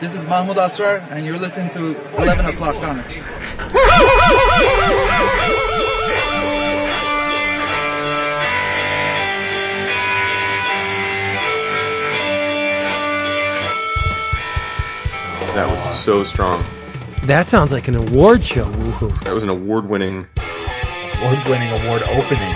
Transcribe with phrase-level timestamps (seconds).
[0.00, 3.22] This is Mahmoud Asrar, and you're listening to 11 O'Clock Comics.
[15.52, 16.64] That was so strong.
[17.24, 18.64] That sounds like an award show.
[18.64, 19.24] Woohoo.
[19.24, 20.26] That was an award-winning.
[21.18, 22.54] Award-winning award opening.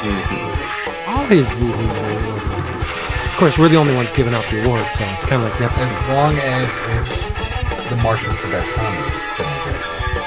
[0.00, 1.10] Mm-hmm.
[1.10, 2.35] All his woohoo.
[3.36, 3.44] Are.
[3.44, 5.60] Of course, we're the only ones giving out the awards, so it's kind of like
[5.60, 6.64] As long as
[6.96, 7.28] it's
[7.92, 9.12] the Martian for best comedy.
[9.36, 10.24] then we're good.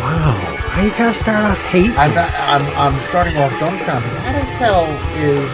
[0.00, 0.32] Wow.
[0.72, 1.92] How you gotta start off hate?
[2.00, 4.16] I'm, not, I'm I'm starting off dumbfounded.
[4.16, 4.88] How the hell
[5.20, 5.44] is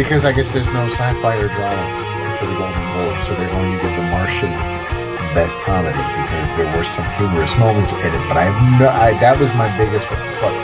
[0.00, 1.84] because I guess there's no sci-fi or drama
[2.40, 4.50] for the Golden Globe, so they're going to give The Martian
[5.36, 8.24] best comedy because there were some humorous moments in it.
[8.32, 8.48] But I
[8.80, 10.06] no, I, that was my biggest
[10.40, 10.56] fuck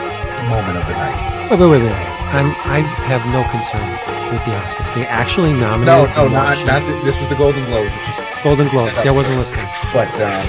[0.48, 1.53] moment of the night.
[1.53, 2.20] Oh, wait, wait, wait, wait.
[2.33, 3.91] I'm, I have no concern
[4.30, 4.95] with the Oscars.
[4.95, 7.91] They actually No, nominated no, The not not the, this was the Golden Globe,
[8.43, 8.97] Golden Globes.
[8.97, 9.66] up Yeah, I wasn't listening.
[9.93, 10.47] But um,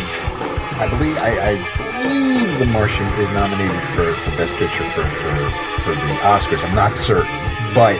[0.79, 5.49] I believe I, I believe The Martian is nominated for, for Best Picture for, for
[5.83, 6.63] for the Oscars.
[6.63, 7.25] I'm not certain,
[7.73, 7.97] but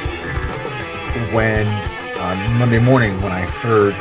[1.34, 1.68] when
[2.20, 3.94] on Monday morning when I heard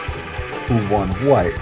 [0.69, 1.53] who won what,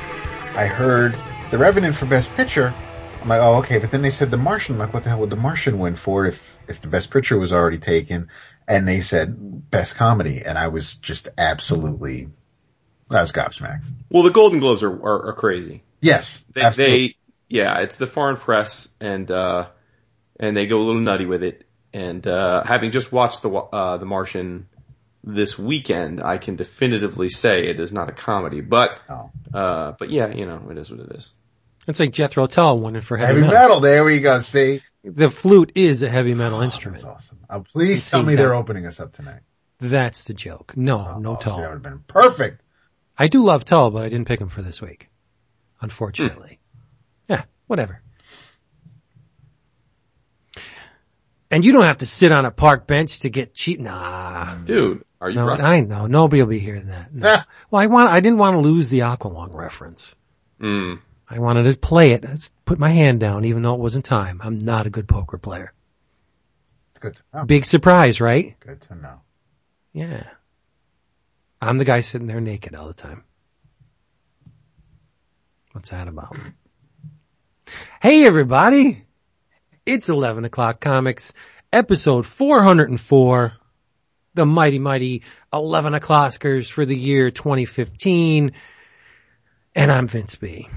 [0.56, 1.16] I heard
[1.50, 2.74] The Revenant for Best Picture.
[3.22, 4.74] I'm like, oh okay, but then they said The Martian.
[4.74, 7.38] I'm like, what the hell would The Martian win for if if the Best Picture
[7.38, 8.28] was already taken?
[8.66, 12.28] And they said Best Comedy, and I was just absolutely,
[13.10, 13.82] I was gobsmacked.
[14.10, 15.82] Well, the Golden Globes are, are, are crazy.
[16.02, 17.06] Yes, They, absolutely.
[17.08, 17.14] they,
[17.48, 19.68] yeah, it's the foreign press and, uh,
[20.38, 21.64] and they go a little nutty with it.
[21.94, 24.68] And, uh, having just watched the, uh, The Martian
[25.24, 29.30] this weekend, I can definitively say it is not a comedy, but, Oh.
[29.54, 31.30] uh, but yeah, you know, it is what it is.
[31.88, 33.46] It's like Jethro Tull winning for heavy, metal.
[33.48, 33.68] Heavy metal.
[33.68, 33.80] metal.
[33.80, 34.40] There we go.
[34.40, 37.02] See, The flute is a heavy metal Oh, instrument.
[37.02, 37.38] that's awesome.
[37.48, 39.40] Uh, please It tell me seems they're opening us up tonight.
[39.80, 40.74] That's the joke.
[40.76, 41.56] No, no Oh, see, Tull.
[41.56, 42.60] That would have been perfect.
[43.16, 45.08] I do love Tull, but I didn't pick him for this week.
[45.80, 46.58] Unfortunately.
[47.28, 48.02] Yeah, whatever.
[51.50, 53.80] And you don't have to sit on a park bench to get cheat.
[53.80, 54.54] Nah.
[54.56, 55.64] Dude, are you No, rusty?
[55.66, 56.06] I know.
[56.06, 57.14] Nobody will be hearing that.
[57.14, 57.38] No.
[57.70, 60.14] well, I want, I didn't want to lose the Aqualung reference.
[60.60, 61.00] Mm.
[61.30, 62.24] I wanted to play it.
[62.24, 64.40] Let's put my hand down, even though it wasn't time.
[64.42, 65.72] I'm not a good poker player.
[67.00, 67.44] Good to know.
[67.44, 68.56] Big surprise, right?
[68.60, 69.20] Good to know.
[69.92, 70.24] Yeah.
[71.60, 73.24] I'm the guy sitting there naked all the time.
[75.72, 76.36] What's that about?
[78.00, 79.04] Hey everybody!
[79.84, 81.34] It's 11 o'clock comics,
[81.72, 83.52] episode 404,
[84.34, 85.22] the mighty mighty
[85.52, 88.52] 11 o'clockers for the year 2015,
[89.74, 90.68] and I'm Vince B.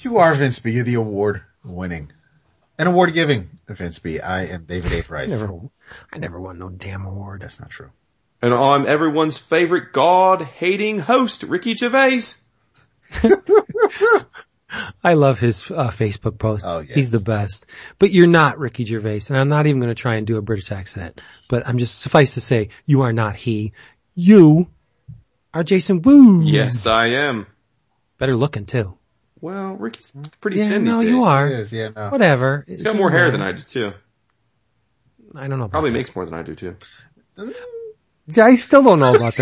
[0.00, 0.70] You are Vince B.
[0.70, 2.12] You're the award winning
[2.78, 4.20] and award giving Vince B.
[4.20, 5.02] I am David A.
[5.02, 5.28] Price.
[5.28, 5.60] I never,
[6.12, 7.40] I never won no damn award.
[7.40, 7.90] That's not true.
[8.40, 12.20] And I'm everyone's favorite God-hating host, Ricky Gervais.
[15.02, 16.66] I love his uh, Facebook posts.
[16.68, 16.94] Oh, yes.
[16.94, 17.66] He's the best.
[17.98, 20.42] But you're not Ricky Gervais, and I'm not even going to try and do a
[20.42, 21.20] British accent.
[21.48, 23.72] But I'm just suffice to say, you are not he.
[24.14, 24.68] You
[25.52, 26.42] are Jason Woo.
[26.44, 27.48] Yes, I am.
[28.18, 28.98] Better looking too.
[29.40, 31.10] Well, Ricky's pretty Yeah, thin these no, days.
[31.10, 31.48] you are.
[31.48, 32.08] It is, yeah, no.
[32.10, 32.64] Whatever.
[32.66, 33.92] He's got more hair than I do too.
[35.34, 35.68] I don't know.
[35.68, 35.96] Probably that.
[35.98, 36.76] makes more than I do too.
[38.36, 39.36] I still don't know about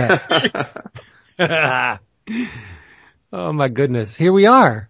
[1.39, 2.01] that.
[3.33, 4.17] oh my goodness.
[4.17, 4.89] Here we are.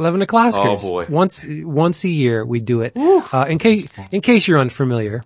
[0.00, 0.54] 11 o'clock.
[0.56, 1.06] Oh, boy.
[1.08, 2.92] Once, once a year we do it.
[2.96, 5.22] Uh, in case, in case you're unfamiliar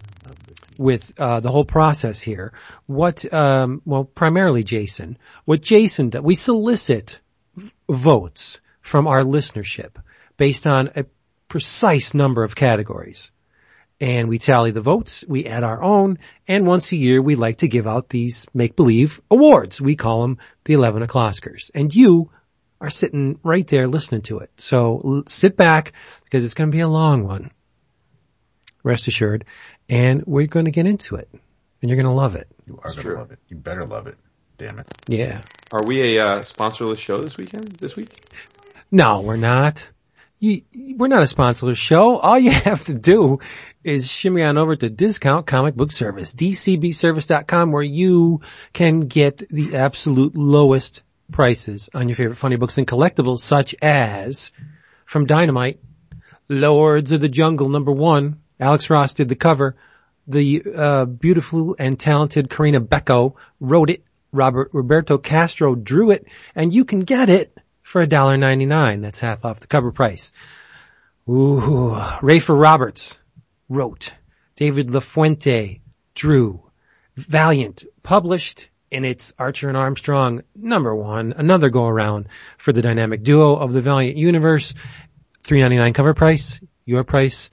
[0.79, 2.53] with, uh, the whole process here,
[2.87, 7.21] what, um, well, primarily Jason, what Jason, that we solicit
[7.89, 9.97] votes from our listenership
[10.37, 11.07] based on a
[11.49, 13.31] precise number of categories
[14.03, 17.59] and we tally the votes, we add our own, and once a year we like
[17.59, 19.81] to give out these make-believe awards.
[19.81, 21.71] We call them the 11 o'clockers.
[21.73, 22.33] And you
[22.81, 24.51] are sitting right there listening to it.
[24.57, 25.93] So l- sit back
[26.25, 27.53] because it's going to be a long one.
[28.83, 29.45] Rest assured.
[29.89, 31.29] And we're going to get into it.
[31.33, 32.49] And you're going to love it.
[32.67, 33.39] You are going to love it.
[33.47, 34.19] You better love it.
[34.59, 34.89] Damn it.
[35.07, 35.43] Yeah.
[35.71, 37.69] Are we a uh, sponsorless show this weekend?
[37.75, 38.21] This week?
[38.95, 39.89] No, we're not.
[40.39, 40.63] You,
[40.99, 42.19] we're not a sponsorless show.
[42.19, 43.39] All you have to do
[43.83, 48.43] is shimmy on over to Discount Comic Book Service, dcbservice.com, where you
[48.75, 51.03] can get the absolute lowest
[51.33, 54.53] prices on your favorite funny books and collectibles, such as
[55.07, 55.81] from Dynamite,
[56.51, 58.43] Lords of the Jungle number one.
[58.61, 59.75] Alex Ross did the cover.
[60.27, 64.05] The uh, beautiful and talented Corinna Bechko wrote it.
[64.33, 69.03] Robert Roberto Castro drew it, and you can get it for $1.99.
[69.03, 70.33] That's half off the cover price.
[71.29, 71.91] Ooh,
[72.21, 73.19] Rafer Roberts
[73.69, 74.15] wrote.
[74.57, 75.81] David LaFuente
[76.15, 76.63] drew.
[77.17, 83.23] Valiant published and it's Archer and Armstrong number one, another go around for the dynamic
[83.23, 84.75] duo of the Valiant universe.
[85.43, 87.51] Three ninety nine cover price, your price,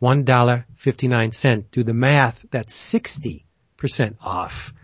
[0.00, 1.70] one dollar fifty nine cent.
[1.70, 3.46] Do the math, that's sixty
[3.76, 4.74] percent off.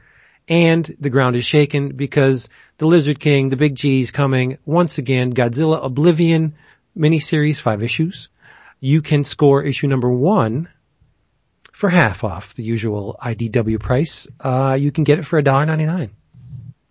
[0.48, 2.48] And the ground is shaken because
[2.78, 6.54] the Lizard King, the Big G is coming once again, Godzilla Oblivion
[6.96, 8.28] miniseries, five issues.
[8.80, 10.68] You can score issue number one
[11.72, 14.26] for half off the usual IDW price.
[14.40, 16.10] Uh, you can get it for $1.99.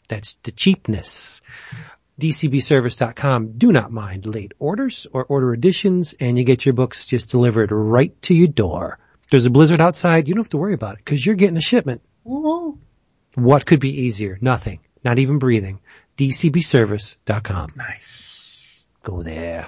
[0.07, 1.41] That's the cheapness.
[2.19, 3.57] DCBService.com.
[3.57, 7.71] Do not mind late orders or order additions and you get your books just delivered
[7.71, 8.99] right to your door.
[9.31, 10.27] There's a blizzard outside.
[10.27, 12.01] You don't have to worry about it because you're getting a shipment.
[13.35, 14.37] What could be easier?
[14.41, 14.79] Nothing.
[15.03, 15.79] Not even breathing.
[16.17, 17.69] DCBService.com.
[17.75, 18.83] Nice.
[19.03, 19.67] Go there.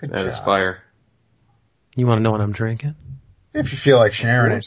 [0.00, 0.44] Good That is job.
[0.44, 0.82] fire.
[1.94, 2.96] You want to know what I'm drinking?
[3.54, 4.66] If you feel like sharing it.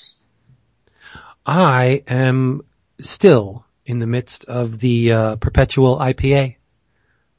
[1.46, 2.62] I am
[3.00, 6.56] still in the midst of the uh, perpetual IPA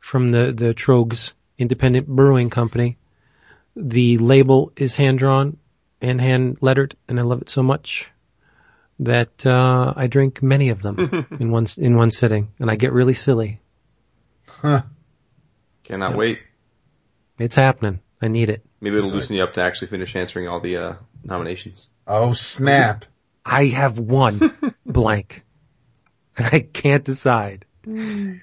[0.00, 2.99] from the the Tröegs Independent Brewing Company.
[3.75, 5.56] The label is hand drawn
[6.00, 8.11] and hand lettered, and I love it so much
[9.01, 12.93] that uh, I drink many of them in one in one sitting, and I get
[12.93, 13.61] really silly.
[14.47, 14.83] Huh.
[15.85, 16.41] Cannot wait.
[17.39, 18.01] It's happening.
[18.21, 18.65] I need it.
[18.81, 21.89] Maybe it'll loosen you up to actually finish answering all the uh, nominations.
[22.07, 23.05] Oh snap.
[23.45, 25.45] I have one blank,
[26.37, 27.65] and I can't decide.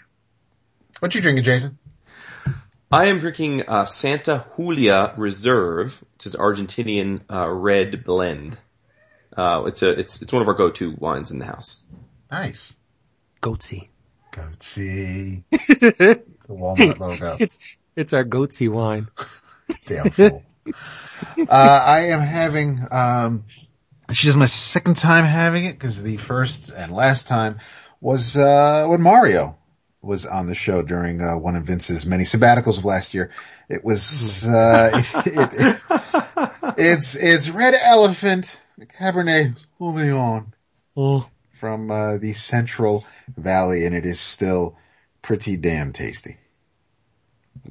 [1.00, 1.80] What you drinking, Jason?
[2.90, 8.58] I am drinking uh, Santa Julia Reserve, which is an Argentinian uh, red blend.
[9.36, 11.80] Uh, it's a it's it's one of our go-to wines in the house.
[12.32, 12.76] Nice.
[13.42, 13.90] Goatsy.
[14.32, 15.44] Goatsy.
[15.52, 17.38] the Walmart logo.
[17.40, 17.58] It's
[17.96, 19.08] it's our goatsy wine.
[19.86, 20.44] Damn fool.
[21.48, 23.46] uh, I am having, um,
[24.12, 27.60] she's my second time having it because the first and last time
[28.02, 29.58] was, uh, when Mario
[30.02, 33.32] was on the show during, uh, one of Vince's many sabbaticals of last year.
[33.70, 40.48] It was, uh, it, it, it, it's, it's Red Elephant Cabernet Sauvignon
[40.96, 41.28] Oh,
[41.60, 43.06] from, uh, the Central
[43.38, 44.78] Valley and it is still
[45.22, 46.38] pretty damn tasty.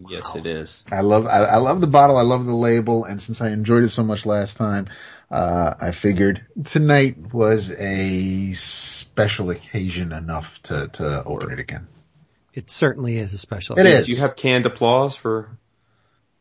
[0.09, 0.85] Yes, it is.
[0.91, 2.17] I love, I, I love the bottle.
[2.17, 3.05] I love the label.
[3.05, 4.89] And since I enjoyed it so much last time,
[5.31, 11.89] uh, I figured tonight was a special occasion enough to, to open it again.
[12.55, 13.79] it certainly is a special.
[13.79, 14.07] It is.
[14.07, 15.59] Do you have canned applause for?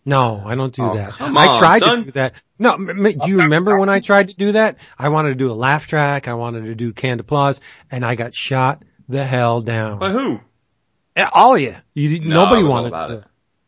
[0.04, 1.12] No, I don't do Oh, that.
[1.12, 2.00] come I on, tried son.
[2.00, 2.34] to do that.
[2.58, 4.78] No, m- m- do you remember when I tried to do that?
[4.98, 6.28] I wanted to do a laugh track.
[6.28, 7.62] I wanted to do canned applause
[7.92, 10.00] and I got shot the hell down.
[10.00, 10.40] By who?
[11.16, 11.76] Eh, All of you.
[11.94, 13.14] You No, nobody I was all wanted about to.
[13.18, 13.24] it.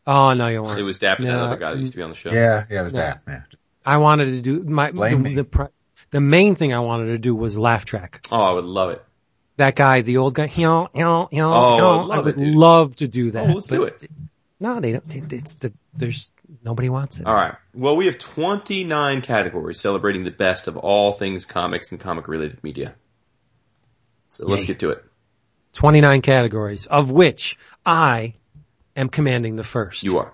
[0.06, 0.78] Oh no, you weren't.
[0.80, 2.30] It was Dap and that other guy that used to be on the show.
[2.32, 2.64] Yeah.
[2.68, 2.80] Yeah.
[2.80, 3.00] It was Yeah.
[3.00, 3.20] that.
[3.28, 3.40] Yeah.
[3.86, 5.34] I wanted to do my, Blame the, me.
[5.36, 5.68] the, pri-
[6.10, 8.26] the main thing I wanted to do was laugh track.
[8.32, 9.04] Oh, I would love it.
[9.56, 12.06] That guy, the old guy, you know, you know, you know, Oh, you know, I'd
[12.06, 13.50] love I would it, love to do that.
[13.50, 14.02] Oh, let's but do it.
[14.60, 15.14] No, they don't.
[15.14, 16.30] It, it's the, there's,
[16.62, 17.26] nobody wants it.
[17.26, 17.54] All right.
[17.74, 22.62] Well, we have 29 categories celebrating the best of all things comics and comic related
[22.62, 22.94] media.
[24.28, 25.04] So let's get to it.
[25.74, 28.34] 29 categories, of which I
[28.96, 30.02] am commanding the first.
[30.02, 30.32] You are.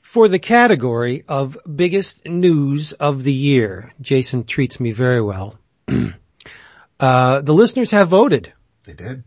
[0.00, 5.58] For the category of biggest news of the year, Jason treats me very well.
[7.00, 8.52] uh, the listeners have voted.
[8.84, 9.24] They did.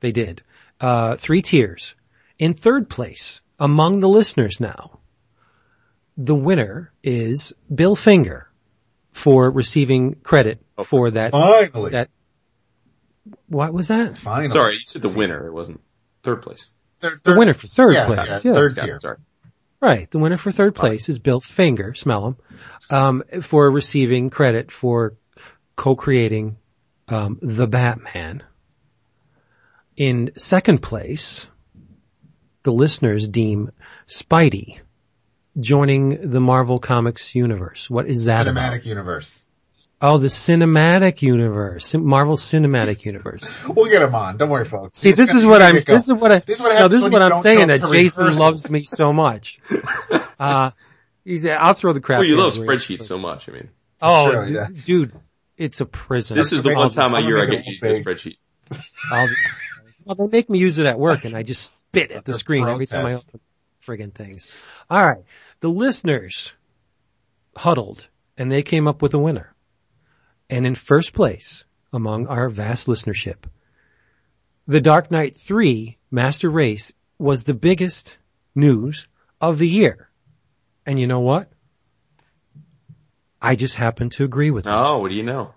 [0.00, 0.42] They did.
[0.80, 1.94] Uh, three tiers.
[2.38, 5.00] In third place, among the listeners now,
[6.16, 8.48] the winner is Bill Finger
[9.12, 11.90] for receiving credit for that, Finally.
[11.92, 12.10] that,
[13.48, 14.18] what was that?
[14.18, 14.48] Finally.
[14.48, 15.46] Sorry, you said the winner.
[15.46, 15.80] It wasn't
[16.22, 16.66] third place.
[17.00, 18.28] Third, The winner for third yeah, place.
[18.28, 18.54] yeah, yeah.
[18.54, 19.00] third Got it, tier.
[19.00, 19.16] Sorry.
[19.80, 20.10] Right.
[20.10, 22.36] The winner for third place is Bill Finger, smell him,
[22.90, 25.14] um, for receiving credit for
[25.76, 26.56] co-creating
[27.08, 28.42] um, the Batman.
[29.96, 31.46] In second place,
[32.66, 33.70] the listeners deem
[34.06, 34.80] Spidey
[35.58, 37.88] joining the Marvel Comics universe.
[37.88, 38.72] What is that about?
[38.72, 39.40] Cinematic universe.
[40.02, 43.50] Oh, the cinematic universe, Marvel Cinematic Universe.
[43.66, 44.36] We'll get him on.
[44.36, 44.98] Don't worry, folks.
[44.98, 45.76] See, this is what I'm.
[45.76, 46.40] get This is what I.
[46.40, 46.80] This is what I.
[46.80, 47.68] No, this is what I'm saying.
[47.68, 47.92] That Jason
[48.26, 48.36] rehearsals.
[48.38, 49.58] loves me so much.
[50.38, 50.70] Uh,
[51.24, 51.46] he's.
[51.46, 52.18] I'll throw the crap.
[52.18, 53.48] Well, you the love other spreadsheets so much.
[53.48, 53.70] I mean,
[54.02, 54.66] Oh, Sure, d- yeah.
[54.84, 55.12] dude,
[55.56, 56.36] it's a prison.
[56.36, 58.04] this is the I'll one time a I'm year I get you to use a
[58.04, 58.36] spreadsheet.
[59.12, 59.62] I'll just-
[60.06, 62.66] well, they make me use it at work, and I just spit at the screen
[62.66, 63.40] every time I open
[63.86, 64.48] friggin' things.
[64.88, 65.24] All right,
[65.60, 66.52] the listeners
[67.56, 69.54] huddled, and they came up with a winner.
[70.48, 73.44] And in first place among our vast listenership,
[74.68, 78.16] The Dark Knight 3 Master Race was the biggest
[78.54, 79.08] news
[79.40, 80.08] of the year.
[80.84, 81.50] And you know what?
[83.42, 84.74] I just happen to agree with them.
[84.74, 85.54] Oh, what do you know?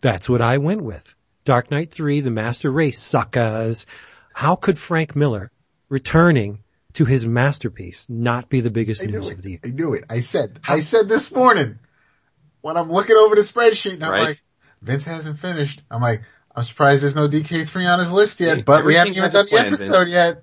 [0.00, 1.14] That's what I went with.
[1.44, 3.86] Dark Knight 3, The Master Race, suckers.
[4.32, 5.50] How could Frank Miller
[5.88, 6.60] returning
[6.94, 9.34] to his masterpiece not be the biggest I news it.
[9.34, 9.60] of the year?
[9.64, 10.04] I knew it.
[10.08, 11.78] I said, I said this morning
[12.62, 14.22] when I'm looking over the spreadsheet and I'm Right.
[14.22, 14.40] like,
[14.80, 15.82] Vince hasn't finished.
[15.90, 16.22] I'm like,
[16.54, 19.38] I'm surprised there's no DK3 on his list yet, but we haven't even has a
[19.38, 20.10] done the plan, episode Vince.
[20.10, 20.42] yet.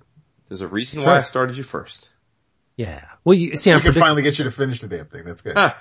[0.50, 2.10] There's a reason That's why I started you first.
[2.76, 3.06] Yeah.
[3.24, 5.24] Well, you see, We I'm can predict- finally get you to finish the damn thing.
[5.26, 5.56] That's good.
[5.56, 5.74] Huh.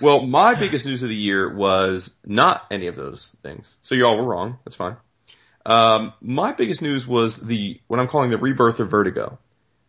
[0.00, 3.76] Well, my biggest news of the year was not any of those things.
[3.82, 4.58] So you all were wrong.
[4.64, 4.96] That's fine.
[5.64, 9.38] Um, my biggest news was the what I'm calling the rebirth of Vertigo.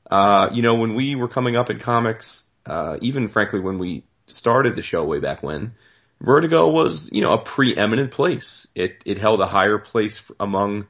[0.10, 4.04] Uh, you know, when we were coming up in comics, uh, even frankly when we
[4.28, 5.74] started the show way back when,
[6.20, 8.68] Vertigo was you know a preeminent place.
[8.74, 10.88] It it held a higher place among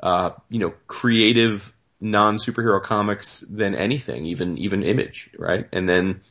[0.00, 5.68] uh, you know creative non superhero comics than anything, even even Image, right?
[5.72, 6.22] And then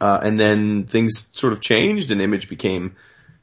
[0.00, 2.96] uh, and then things sort of changed and Image became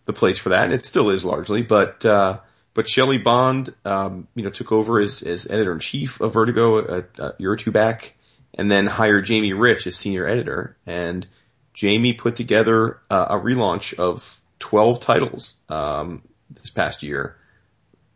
[0.05, 1.61] the place for that, and it still is largely.
[1.61, 2.39] But uh,
[2.73, 6.79] but Shelly Bond, um, you know, took over as, as editor in chief of Vertigo
[6.79, 8.13] a, a year or two back,
[8.57, 10.77] and then hired Jamie Rich as senior editor.
[10.85, 11.27] And
[11.73, 17.37] Jamie put together uh, a relaunch of twelve titles um, this past year,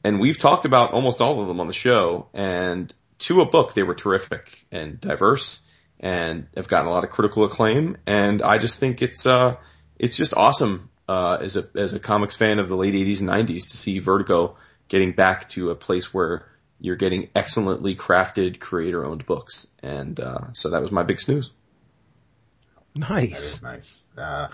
[0.04, 2.28] and we've talked about almost all of them on the show.
[2.34, 5.63] And to a book, they were terrific and diverse
[6.04, 7.96] and have gotten a lot of critical acclaim.
[8.06, 9.56] And I just think it's, uh,
[9.98, 13.30] it's just awesome, uh, as a, as a comics fan of the late 80s and
[13.30, 14.58] 90s to see Vertigo
[14.90, 16.46] getting back to a place where
[16.82, 19.68] you're getting excellently crafted creator owned books.
[19.82, 21.50] And, uh, so that was my big snooze.
[22.94, 23.56] Nice.
[23.56, 24.04] is nice.
[24.18, 24.50] Uh,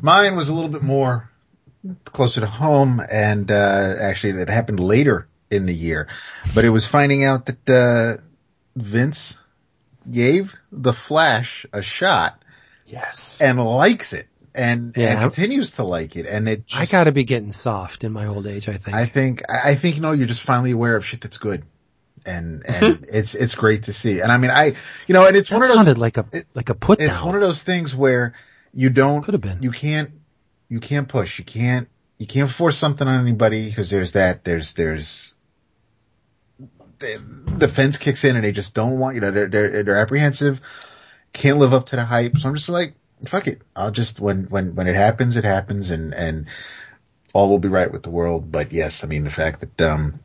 [0.00, 1.28] mine was a little bit more
[2.04, 6.06] closer to home and, uh, actually it happened later in the year,
[6.54, 8.22] but it was finding out that, uh,
[8.76, 9.36] Vince
[10.10, 12.42] gave the Flash a shot
[12.86, 13.40] Yes.
[13.40, 15.12] and likes it and, Yeah.
[15.12, 16.26] and continues to like it.
[16.26, 18.96] And it just, I gotta be getting soft in my old age, I think.
[18.96, 21.64] I think, I think, you know, you're just finally aware of shit that's good.
[22.26, 24.20] And, and it's, it's great to see.
[24.20, 24.74] And I mean, I,
[25.06, 27.00] you know, and it's that one of those, sounded like a, it- like a put
[27.00, 27.26] it's down.
[27.26, 28.34] one of those things where
[28.72, 29.62] you don't, Could have been.
[29.62, 30.10] you can't,
[30.68, 34.72] you can't push, you can't, you can't force something on anybody because there's that, there's,
[34.74, 35.33] there's,
[37.58, 40.60] the, fence kicks in and they just don't want, you know, they're, they're, they're apprehensive,
[41.32, 42.38] can't live up to the hype.
[42.38, 42.94] So I'm just like,
[43.26, 43.62] fuck it.
[43.74, 46.48] I'll just, when, when, when it happens, it happens and, and
[47.32, 48.50] all will be right with the world.
[48.50, 50.20] But yes, I mean, the fact that, um,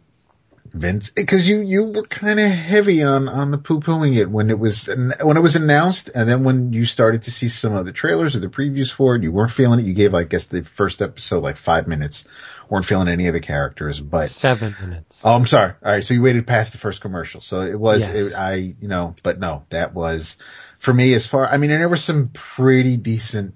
[0.74, 4.50] Vince, because you you were kind of heavy on on the poo pooing it when
[4.50, 7.86] it was when it was announced, and then when you started to see some of
[7.86, 9.86] the trailers or the previews for it, you weren't feeling it.
[9.86, 12.26] You gave, I guess, the first episode like five minutes,
[12.70, 14.00] weren't feeling any of the characters.
[14.00, 15.22] But Seven minutes.
[15.24, 15.74] oh, I'm sorry.
[15.84, 18.32] All right, so you waited past the first commercial, so it was Yes.
[18.32, 20.38] it, I you know, but no, that was
[20.78, 21.48] for me as far.
[21.48, 23.56] I mean, and there were some pretty decent,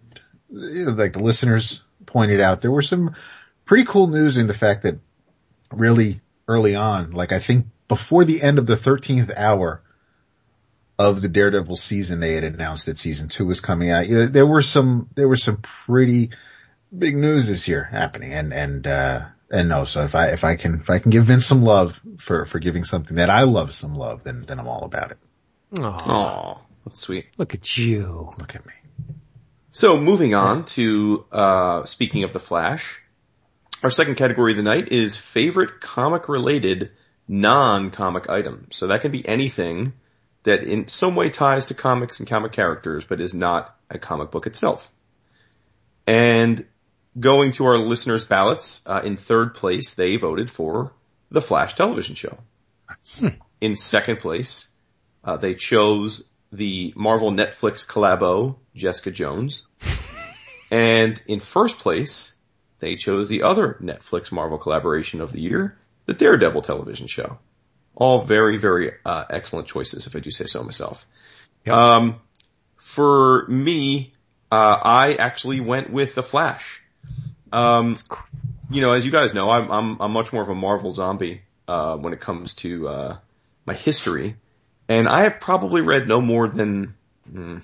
[0.49, 3.15] like the listeners pointed out, there were some
[3.65, 4.99] pretty cool news in the fact that
[5.71, 9.81] really early on, like I think before the end of the 13th hour
[10.99, 14.05] of the Daredevil season, they had announced that season two was coming out.
[14.07, 16.31] There were some, there were some pretty
[16.97, 20.55] big news this year happening and, and, uh, and no, so if I, if I
[20.55, 23.73] can, if I can give Vince some love for, for giving something that I love
[23.73, 25.17] some love, then, then I'm all about it.
[25.79, 27.27] Aw, Oh, that's sweet.
[27.37, 28.31] look at you.
[28.39, 28.73] Look at me.
[29.71, 32.99] So moving on to uh, speaking of the Flash,
[33.83, 36.91] our second category of the night is favorite comic related
[37.27, 38.67] non-comic item.
[38.71, 39.93] So that can be anything
[40.43, 44.31] that in some way ties to comics and comic characters, but is not a comic
[44.31, 44.91] book itself.
[46.07, 46.65] And
[47.19, 50.93] going to our listeners' ballots, uh, in third place, they voted for
[51.29, 52.37] the Flash television show.
[53.61, 54.67] In second place,
[55.23, 59.67] uh, they chose the Marvel Netflix collabo Jessica Jones.
[60.71, 62.32] And in first place,
[62.83, 67.39] they chose the other Netflix Marvel collaboration of the year, the Daredevil television show.
[67.95, 71.07] All very, very uh, excellent choices, if I do say so myself.
[71.65, 71.75] Yep.
[71.75, 72.21] Um,
[72.75, 74.13] for me,
[74.51, 76.81] uh, I actually went with the Flash.
[77.53, 77.95] Um,
[78.69, 81.43] you know, as you guys know, I'm I'm, I'm much more of a Marvel zombie
[81.67, 83.17] uh, when it comes to uh,
[83.65, 84.35] my history,
[84.89, 86.95] and I have probably read no more than
[87.31, 87.59] hmm,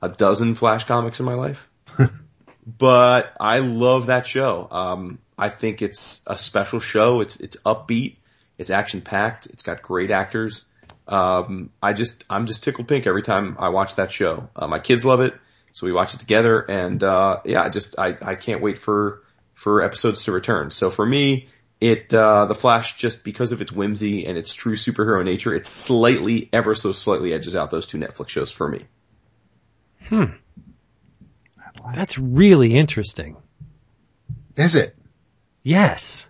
[0.00, 1.68] a dozen Flash comics in my life.
[2.66, 4.68] but I love that show.
[4.70, 7.20] Um, I think it's a special show.
[7.20, 8.16] It's it's upbeat.
[8.58, 9.46] It's action packed.
[9.46, 10.66] It's got great actors.
[11.08, 14.48] Um, I just I'm just tickled pink every time I watch that show.
[14.54, 15.34] Uh, my kids love it,
[15.72, 16.60] so we watch it together.
[16.60, 19.22] And uh, yeah, I just I I can't wait for
[19.54, 20.70] for episodes to return.
[20.70, 21.48] So for me,
[21.80, 25.66] it uh, the Flash just because of its whimsy and its true superhero nature, it
[25.66, 28.84] slightly ever so slightly edges out those two Netflix shows for me.
[31.94, 33.36] That's really interesting.
[34.56, 34.96] Is it?
[35.62, 36.26] Yes.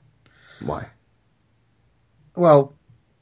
[0.61, 0.89] Why?
[2.35, 2.75] Well,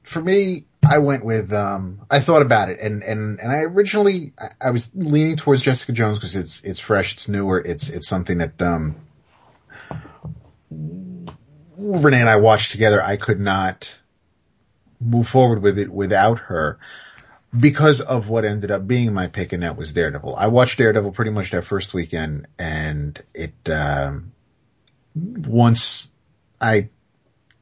[0.03, 4.33] for me, I went with, um, I thought about it and, and, and I originally,
[4.39, 8.09] I, I was leaning towards Jessica Jones because it's, it's fresh, it's newer, it's, it's
[8.09, 8.97] something that, um,
[11.77, 13.03] Renee and I watched together.
[13.03, 13.95] I could not
[15.01, 16.79] move forward with it without her
[17.59, 20.37] because of what ended up being my pick and that was Daredevil.
[20.37, 24.33] I watched Daredevil pretty much that first weekend and it, um,
[25.15, 26.09] once
[26.61, 26.91] I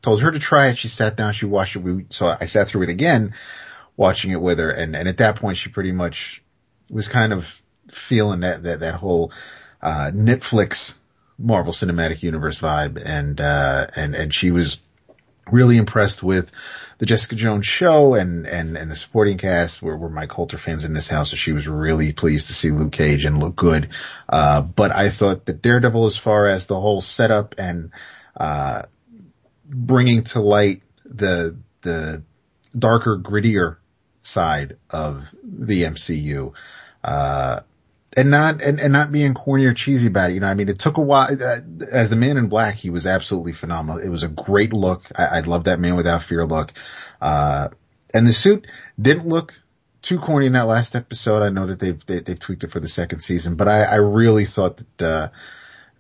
[0.03, 1.81] told her to try it, she sat down, she watched it.
[1.81, 3.35] We, so I sat through it again,
[3.97, 4.71] watching it with her.
[4.71, 6.43] And, and at that point she pretty much
[6.91, 9.33] was kind of feeling that, that, that whole,
[9.81, 10.95] uh, Netflix
[11.39, 13.03] Marvel Cinematic Universe vibe.
[13.03, 14.83] And, uh, and, and she was
[15.51, 16.51] really impressed with
[16.99, 20.85] the Jessica Jones show and, and, and the supporting cast were, were Mike Colter fans
[20.85, 21.31] in this house.
[21.31, 23.91] So she was really pleased to see Luke Cage and look good.
[24.29, 27.93] Uh, but I thought that Daredevil, as far as the whole setup and,
[28.37, 28.83] uh,
[29.65, 32.25] bringing to light the, the
[32.77, 33.77] darker, grittier
[34.23, 36.53] side of the MCU,
[37.05, 37.61] uh,
[38.19, 40.35] and not and, and not being corny or cheesy about it.
[40.35, 41.29] You know, I mean, it took a while.
[41.31, 41.61] Uh,
[41.93, 44.03] as the Man in Black, he was absolutely phenomenal.
[44.03, 45.05] It was a great look.
[45.17, 46.73] I, I love that Man Without Fear look.
[47.21, 47.69] Uh,
[48.13, 48.67] and the suit
[49.01, 49.55] didn't look
[50.03, 51.45] too corny in that last episode.
[51.45, 53.69] I know that they've they, have they have tweaked it for the second season, but
[53.69, 55.29] I, I really thought that uh,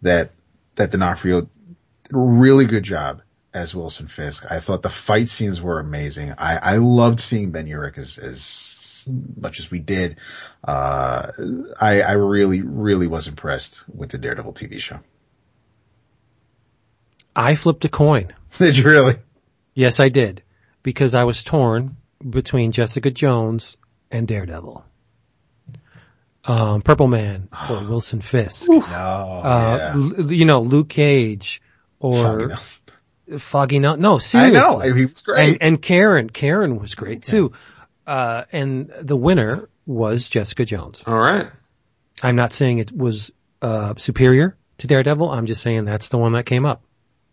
[0.02, 0.32] that
[0.74, 3.22] that D'Onofrio did a really good job
[3.54, 4.44] as Wilson Fisk.
[4.50, 6.34] I thought the fight scenes were amazing.
[6.36, 8.40] I, I loved seeing Ben Urich as, as
[9.08, 10.16] much as we did,
[10.66, 11.30] uh,
[11.80, 14.98] I, I really, really was impressed with the Daredevil TV show.
[17.34, 18.32] I flipped a coin.
[18.58, 19.16] Did you really?
[19.74, 20.42] Yes, I did.
[20.82, 21.96] Because I was torn
[22.28, 23.76] between Jessica Jones
[24.10, 24.84] and Daredevil.
[26.44, 28.68] Um, Purple Man or Wilson Fisk.
[28.68, 29.92] No, Uh, yeah.
[30.18, 31.60] l- you know, Luke Cage
[32.00, 32.82] or Foggy Nelson.
[33.38, 34.52] Foggy Nelson.
[34.52, 34.94] No, I know.
[34.96, 35.48] He was great.
[35.48, 37.52] And, and Karen, Karen was great too.
[38.08, 41.02] Uh, and the winner was Jessica Jones.
[41.06, 41.46] All right.
[42.22, 43.30] I'm not saying it was,
[43.60, 45.30] uh, superior to Daredevil.
[45.30, 46.82] I'm just saying that's the one that came up.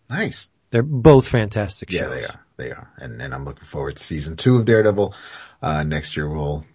[0.09, 0.51] nice.
[0.71, 2.01] They're both fantastic shows.
[2.01, 2.45] Yeah, they are.
[2.57, 2.91] They are.
[2.97, 5.13] And, and I'm looking forward to season two of Daredevil.
[5.61, 6.65] Uh, next year we'll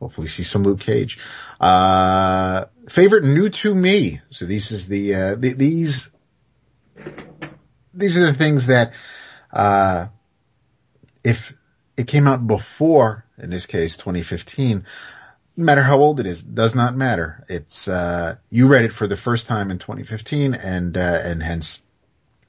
[0.00, 1.18] hopefully see some Luke Cage.
[1.60, 4.22] Uh, favorite new to me.
[4.30, 6.08] So this is the, uh, the, these,
[7.92, 8.94] these are the things that,
[9.52, 10.06] uh,
[11.22, 11.54] if
[11.98, 14.84] it came out before, in this case, 2015,
[15.56, 17.44] no matter how old it is, does not matter.
[17.48, 21.82] It's, uh, you read it for the first time in 2015 and, uh, and hence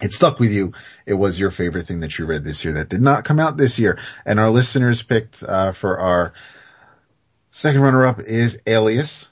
[0.01, 0.73] it stuck with you.
[1.05, 3.57] It was your favorite thing that you read this year that did not come out
[3.57, 3.99] this year.
[4.25, 6.33] And our listeners picked, uh, for our
[7.51, 9.27] second runner up is Alias.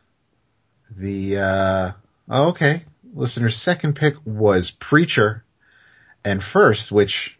[0.89, 1.91] The, uh,
[2.29, 2.85] oh, okay.
[3.13, 5.43] Listener's second pick was Preacher
[6.23, 7.37] and first, which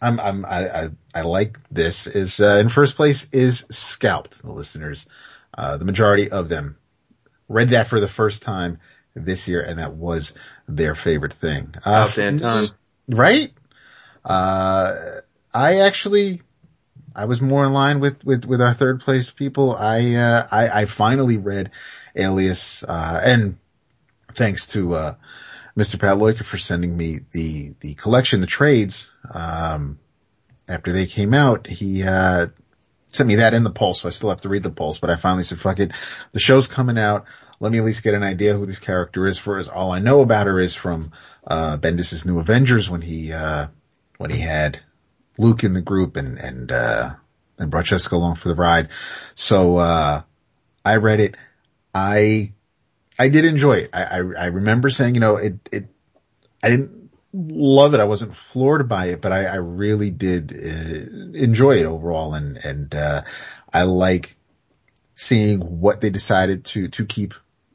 [0.00, 4.42] I'm, I'm, I, I, I like this is, uh, in first place is Scalped.
[4.42, 5.06] The listeners,
[5.56, 6.76] uh, the majority of them
[7.48, 8.78] read that for the first time
[9.14, 10.34] this year and that was
[10.68, 11.74] their favorite thing.
[11.84, 12.68] Uh, Anton.
[13.08, 13.50] right?
[14.24, 14.92] Uh,
[15.54, 16.42] I actually,
[17.14, 19.74] I was more in line with, with, with our third place people.
[19.74, 21.70] I, uh, I, I finally read
[22.14, 23.56] Alias, uh, and
[24.34, 25.14] thanks to, uh,
[25.76, 26.00] Mr.
[26.00, 29.98] Pat Loiker for sending me the, the collection, the trades, um,
[30.68, 32.46] after they came out, he, uh,
[33.12, 35.10] sent me that in the pulse, so I still have to read the pulse, but
[35.10, 35.92] I finally said, fuck it.
[36.32, 37.26] The show's coming out.
[37.60, 39.98] Let me at least get an idea who this character is for as all I
[39.98, 41.12] know about her is from,
[41.46, 43.68] uh, Bendis' New Avengers when he, uh,
[44.18, 44.80] when he had
[45.38, 47.14] Luke in the group and, and, uh,
[47.58, 48.88] and brought Jessica along for the ride.
[49.34, 50.22] So, uh,
[50.84, 51.36] I read it.
[51.94, 52.52] I,
[53.18, 53.90] I did enjoy it.
[53.92, 55.88] I, I, I remember saying, you know, it, it,
[56.62, 58.00] I didn't love it.
[58.00, 62.34] I wasn't floored by it, but I, I really did uh, enjoy it overall.
[62.34, 63.22] And, and, uh,
[63.72, 64.36] I like
[65.14, 67.34] seeing what they decided to, to keep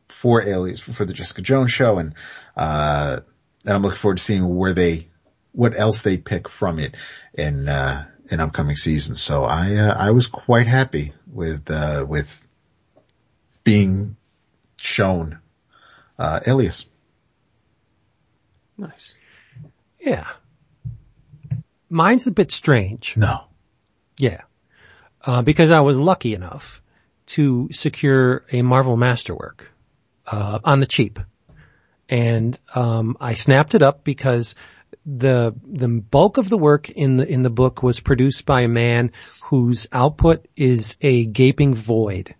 [0.10, 1.98] for Alias, for the Jessica Jones show.
[1.98, 2.14] And,
[2.56, 3.22] uh,
[3.66, 5.08] and I'm looking forward to seeing where they,
[5.52, 6.96] what else they pick from it
[7.34, 9.22] in, uh, in upcoming seasons.
[9.22, 12.48] So I, uh, I was quite happy with, uh, with
[13.64, 14.18] being
[14.82, 15.40] shown,
[16.18, 16.86] uh, Alias.
[18.78, 19.14] Nice.
[20.00, 20.28] Yeah.
[21.90, 23.16] Mine's a bit strange.
[23.16, 23.44] No.
[24.18, 24.42] Yeah.
[25.24, 26.82] Uh, because I was lucky enough
[27.28, 29.70] to secure a Marvel Masterwork,
[30.26, 31.20] uh, on the cheap.
[32.10, 34.56] And, um, I snapped it up because
[35.06, 38.68] the, the bulk of the work in the, in the book was produced by a
[38.68, 39.12] man
[39.46, 42.36] whose output is a gaping void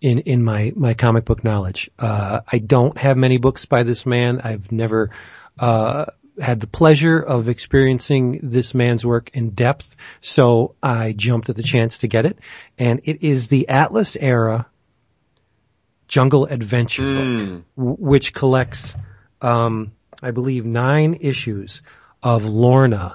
[0.00, 1.90] in, in my, my comic book knowledge.
[1.98, 4.40] Uh, I don't have many books by this man.
[4.40, 5.10] I've never,
[5.58, 6.06] uh,
[6.40, 11.62] had the pleasure of experiencing this man's work in depth, so I jumped at the
[11.62, 12.38] chance to get it.
[12.78, 14.66] And it is the Atlas era
[16.08, 18.96] Jungle Adventure book, which collects,
[19.40, 21.82] um, I believe, nine issues
[22.22, 23.14] of Lorna,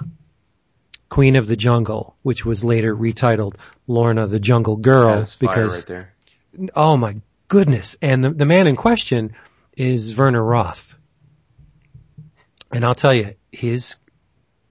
[1.08, 6.06] Queen of the Jungle, which was later retitled Lorna the Jungle Girl fire because right.
[6.74, 7.16] Oh my
[7.48, 7.96] goodness.
[8.02, 9.34] And the, the man in question
[9.76, 10.96] is Werner Roth.
[12.72, 13.96] And I'll tell you, his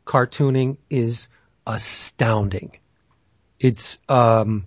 [0.06, 1.28] cartooning is
[1.66, 2.78] astounding.
[3.60, 4.66] It's, um,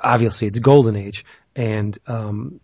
[0.00, 2.60] obviously it's golden age and, um,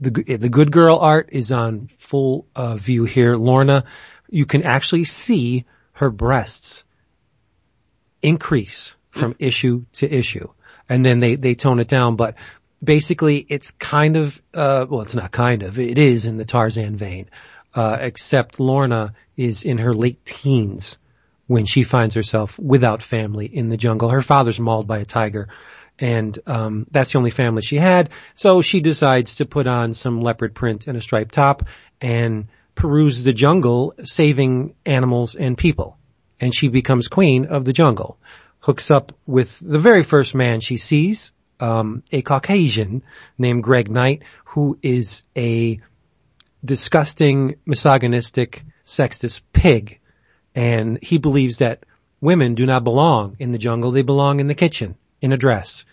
[0.00, 3.36] the, the good girl art is on full uh, view here.
[3.36, 3.84] Lorna,
[4.30, 6.84] you can actually see her breasts
[8.22, 10.48] increase from issue to issue.
[10.88, 12.36] And then they, they tone it down, but
[12.82, 16.96] basically it's kind of, uh, well, it's not kind of, it is in the Tarzan
[16.96, 17.30] vein,
[17.74, 20.98] uh, except Lorna is in her late teens
[21.46, 24.10] when she finds herself without family in the jungle.
[24.10, 25.48] Her father's mauled by a tiger
[25.98, 28.10] and, um, that's the only family she had.
[28.34, 31.64] So she decides to put on some leopard print and a striped top
[32.00, 35.98] and peruse the jungle, saving animals and people
[36.40, 38.18] and she becomes queen of the jungle.
[38.60, 43.02] Hooks up with the very first man she sees, um, a Caucasian
[43.36, 45.80] named Greg Knight, who is a
[46.64, 50.00] disgusting, misogynistic, sexist pig.
[50.54, 51.84] And he believes that
[52.20, 53.90] women do not belong in the jungle.
[53.90, 55.84] They belong in the kitchen, in a dress.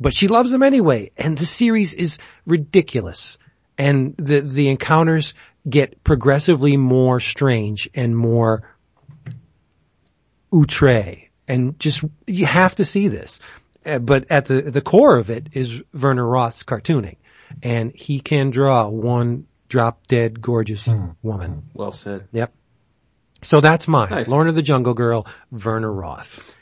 [0.00, 1.10] But she loves them anyway.
[1.16, 3.38] And the series is ridiculous.
[3.78, 5.34] And the, the encounters
[5.68, 8.70] get progressively more strange and more
[10.54, 13.40] outre and just you have to see this.
[13.86, 17.16] Uh, But at the the core of it is Werner Roth's cartooning,
[17.62, 20.88] and he can draw one drop dead gorgeous
[21.22, 21.64] woman.
[21.74, 22.28] Well said.
[22.32, 22.52] Yep.
[23.42, 24.10] So that's mine.
[24.10, 24.28] Nice.
[24.28, 26.54] Lorna the Jungle Girl, Werner Roth.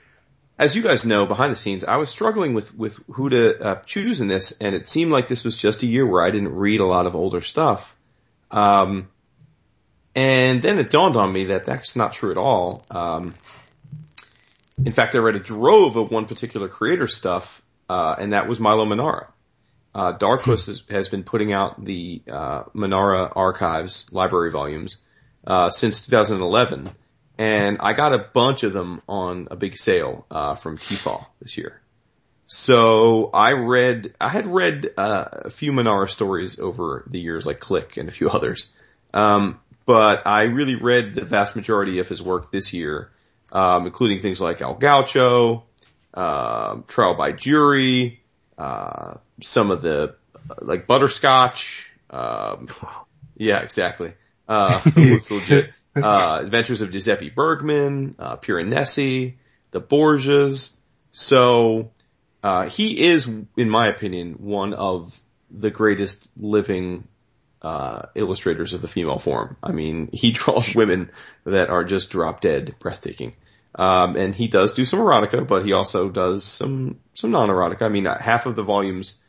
[0.58, 3.74] As you guys know, behind the scenes, I was struggling with, with who to uh,
[3.86, 6.54] choose in this, and it seemed like this was just a year where I didn't
[6.54, 7.96] read a lot of older stuff.
[8.52, 9.08] Um,
[10.14, 12.84] and then it dawned on me that that's not true at all.
[12.88, 13.34] Um,
[14.78, 18.58] in fact, I read a drove of one particular creator stuff, uh, and that was
[18.58, 19.28] Milo Manara.
[19.94, 24.96] Uh, Dark Horse has, has been putting out the uh, Manara archives library volumes
[25.46, 26.88] uh, since 2011,
[27.38, 31.56] and I got a bunch of them on a big sale uh, from TFAW this
[31.56, 31.80] year.
[32.46, 37.60] So I read, I had read uh, a few Manara stories over the years, like
[37.60, 38.66] Click and a few others,
[39.12, 43.10] um, but I really read the vast majority of his work this year,
[43.54, 45.64] um, including things like El Gaucho,
[46.12, 48.20] um, Trial by Jury,
[48.58, 50.16] uh, some of the
[50.50, 51.90] uh, like Butterscotch.
[52.10, 52.68] Um,
[53.36, 54.12] yeah, exactly.
[54.46, 55.70] Uh, legit.
[55.96, 59.34] Uh, Adventures of Giuseppe Bergman, uh, Piranesi,
[59.70, 60.74] the Borgias.
[61.12, 61.92] So,
[62.42, 65.16] uh, he is, in my opinion, one of
[65.52, 67.06] the greatest living,
[67.62, 69.56] uh, illustrators of the female form.
[69.62, 71.12] I mean, he draws women
[71.44, 73.34] that are just drop dead breathtaking.
[73.76, 77.82] Um, and he does do some erotica, but he also does some, some non-erotica.
[77.82, 79.20] I mean, uh, half of the volumes,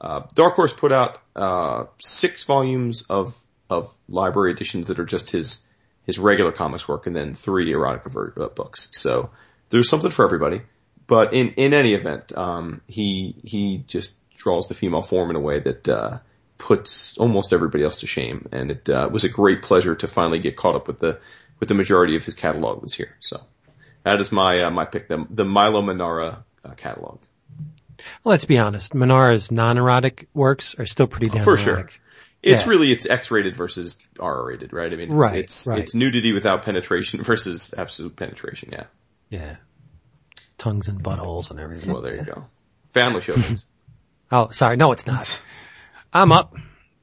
[0.00, 3.38] uh, Dark Horse put out, uh, six volumes of,
[3.70, 5.62] of library editions that are just his,
[6.04, 8.88] his regular comics work and then three erotica uh, books.
[8.92, 9.30] So
[9.70, 10.62] there's something for everybody.
[11.06, 15.40] But in, in any event, um, he, he just draws the female form in a
[15.40, 16.18] way that, uh,
[16.58, 18.48] puts almost everybody else to shame.
[18.52, 21.20] And it, uh, was a great pleasure to finally get caught up with the,
[21.58, 23.16] with the majority of his catalog this year.
[23.20, 23.40] So
[24.04, 27.18] that is my, uh, my pick, the, the Milo Manara uh, catalog.
[28.24, 28.94] Well, let's be honest.
[28.94, 31.64] Manara's non-erotic works are still pretty damn For erotic.
[31.92, 32.00] sure.
[32.42, 32.68] It's Yeah.
[32.68, 34.92] really it's X-rated versus R-rated, right?
[34.92, 35.78] I mean, it's, Right, it's right.
[35.78, 38.70] it's nudity without penetration versus absolute penetration.
[38.72, 38.84] Yeah.
[39.30, 39.56] Yeah.
[40.58, 41.92] Tongues and buttholes and everything.
[41.92, 42.44] Well, there you go.
[42.92, 43.34] Family show.
[43.34, 43.64] kids.
[44.34, 44.78] Oh, sorry.
[44.78, 45.38] No, it's not.
[46.10, 46.54] I'm up.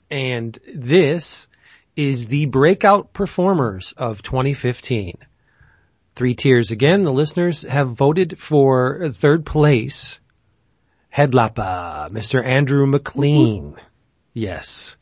[0.10, 1.48] And this
[1.96, 5.20] is the breakout performers of 2015.
[6.20, 7.04] Three tiers again.
[7.04, 10.20] The listeners have voted for third place.
[11.08, 12.44] Head Lopper, Mr.
[12.44, 13.78] Andrew MacLean.
[14.34, 14.98] Yes.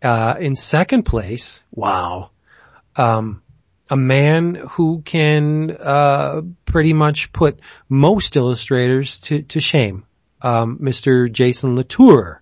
[0.00, 2.30] Uh, in second place, wow.
[2.94, 3.42] Um,
[3.90, 10.06] a man who can, uh, pretty much put most illustrators to, to shame.
[10.40, 11.28] Um, Mr.
[11.28, 12.40] Jason Latour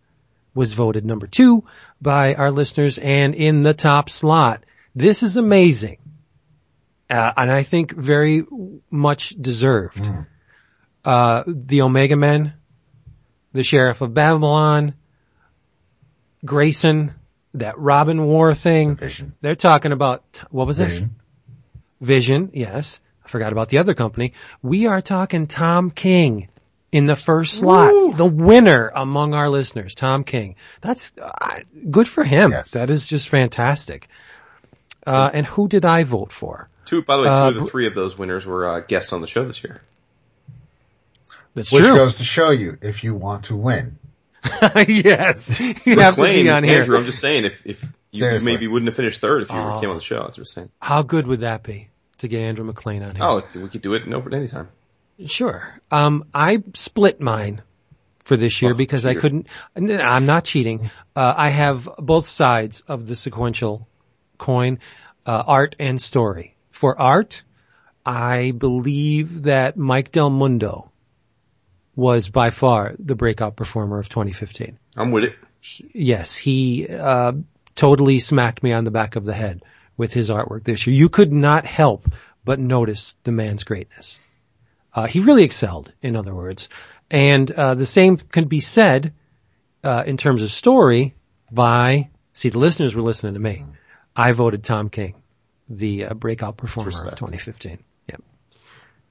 [0.55, 1.65] was voted number two
[2.03, 4.63] by our listeners and in the top slot.
[4.95, 5.97] This is amazing.
[7.15, 8.45] Uh, and I think very
[8.91, 10.05] much deserved.
[11.05, 12.55] Uh, the Omega Men,
[13.53, 14.95] the Sheriff of Babylon,
[16.45, 17.15] Grayson,
[17.55, 18.97] that Robin War thing.
[18.97, 19.35] Vision.
[19.41, 20.89] They're talking about, what was it?
[20.89, 21.15] Vision.
[22.01, 22.99] Vision, yes.
[23.25, 24.33] I forgot about the other company.
[24.61, 26.49] We are talking Tom King
[26.91, 28.17] in the first slot.
[28.17, 30.57] The winner among our listeners, Tom King.
[30.81, 32.51] That's uh, good for him.
[32.51, 32.71] Yes.
[32.71, 34.09] That is just fantastic.
[35.07, 36.69] Uh, and who did I vote for?
[36.87, 39.13] Two, by the way, two Uh, of the three of those winners were uh, guests
[39.13, 39.81] on the show this year.
[41.55, 41.95] That's Which true.
[41.95, 43.99] goes to show you, if you want to win,
[44.89, 45.59] yes.
[45.61, 46.81] You have to be on here.
[46.81, 48.53] Andrew, I'm just saying, if if you Seriously.
[48.53, 49.79] maybe wouldn't have finished third if you Oh.
[49.81, 50.71] came on the show, I was just saying.
[50.81, 53.25] How good would that be to get Andrew MacLean on here?
[53.25, 54.69] Oh, we could do it no at any time.
[55.27, 55.81] Sure.
[55.93, 57.63] Um, I split mine
[58.25, 60.91] for this year Oh, because I couldn't, I'm not cheating.
[61.15, 63.87] Uh, I have both sides of the sequential
[64.39, 64.81] coin,
[65.27, 66.54] uh, art and story.
[66.75, 67.45] For art,
[68.05, 70.91] I believe that Mike Del Mundo
[71.95, 74.77] was by far the breakout performer of 2015.
[74.97, 75.37] I'm with it.
[75.93, 77.35] Yes, he uh,
[77.77, 79.63] totally smacked me on the back of the head
[79.97, 80.97] with his artwork this year.
[80.97, 82.13] You could not help
[82.45, 84.19] but notice the man's greatness.
[84.93, 86.69] Uh, he really excelled, in other words.
[87.09, 89.15] And uh, the same can be said
[89.85, 91.15] uh, in terms of story
[91.53, 93.65] by, see, the listeners were listening to me.
[94.17, 95.15] I voted Tom King,
[95.69, 97.79] the uh, breakout performer of 2015.
[98.09, 98.23] Yep.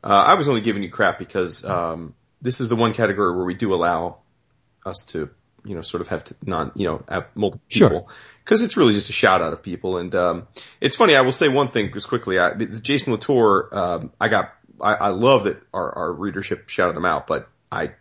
[0.04, 3.46] Uh, I was only giving you crap because um, this is the one category where
[3.46, 4.18] we do allow
[4.86, 5.30] us to,
[5.66, 7.90] you know, sort of have to non, you know, have multiple Sure.
[7.90, 8.10] people
[8.44, 9.98] because it's really just a shout out of people.
[9.98, 10.48] And um,
[10.82, 11.16] it's funny.
[11.16, 12.38] I will say one thing just quickly.
[12.38, 17.06] I, Jason Latour, um, I got, I, I love that our, our readership shouted him
[17.06, 17.92] out, but I,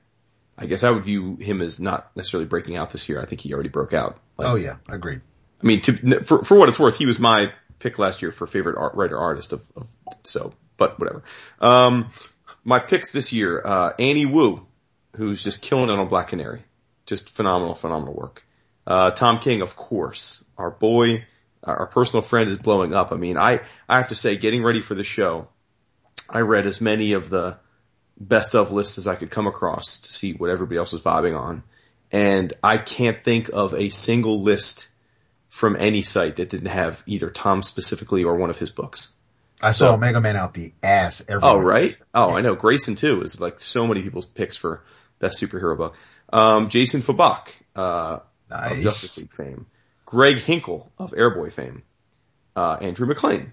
[0.58, 3.20] I guess I would view him as not necessarily breaking out this year.
[3.20, 4.18] I think he already broke out.
[4.36, 5.20] Like, oh yeah, I agreed.
[5.62, 8.46] I mean, to, for for what it's worth, he was my pick last year for
[8.46, 9.90] favorite art, writer artist of, of
[10.24, 11.24] so, but whatever.
[11.60, 12.08] Um,
[12.64, 14.66] my picks this year, uh, Annie Wu,
[15.16, 16.62] who's just killing it on Black Canary,
[17.06, 18.44] just phenomenal, phenomenal work.
[18.86, 21.24] Uh, Tom King, of course, our boy,
[21.62, 23.12] our personal friend is blowing up.
[23.12, 25.48] I mean, I I have to say, getting ready for the show,
[26.28, 27.58] I read as many of the
[28.18, 31.38] best of lists as I could come across to see what everybody else was vibing
[31.38, 31.62] on.
[32.10, 34.88] And I can't think of a single list
[35.52, 39.12] from any site that didn't have either Tom specifically or one of his books.
[39.60, 41.56] I saw Omega Men out the ass everywhere.
[41.56, 41.94] Oh, right?
[42.14, 42.54] Oh, I know.
[42.54, 44.82] Grayson too is like so many people's picks for
[45.18, 45.94] best superhero book.
[46.32, 48.82] Um, Jason Fabok, uh, of Nice.
[48.82, 49.66] Justice League fame.
[50.06, 51.82] Greg Hinkle of Airboy fame.
[52.56, 53.52] Uh, Andrew MacLean.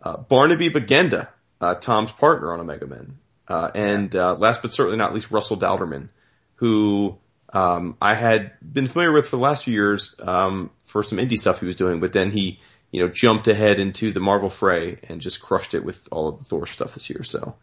[0.00, 1.26] Uh, Barnaby Bagenda,
[1.60, 3.18] uh, Tom's partner on Omega Men.
[3.48, 6.08] Uh, and, uh, last but certainly not least, Russell Dauterman,
[6.54, 7.18] who,
[7.52, 11.38] um, I had been familiar with for the last few years, um, for some indie
[11.38, 12.60] stuff he was doing, but then he,
[12.90, 16.38] you know, jumped ahead into the Marvel fray and just crushed it with all of
[16.38, 17.22] the Thor stuff this year.
[17.22, 17.54] So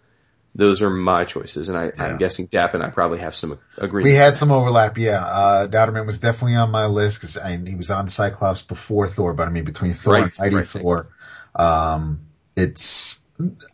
[0.56, 1.70] those are my choices.
[1.70, 1.92] And I, Yeah.
[1.98, 4.12] I'm guessing Dap and I probably have some agreement.
[4.12, 5.24] We had some overlap, yeah.
[5.24, 9.48] Uh, Dauterman was definitely on my list because he was on Cyclops before Thor, but
[9.48, 10.68] I mean between Thor Right, and Mighty right.
[10.68, 11.10] Thor,
[11.56, 12.22] um,
[12.56, 13.18] it's,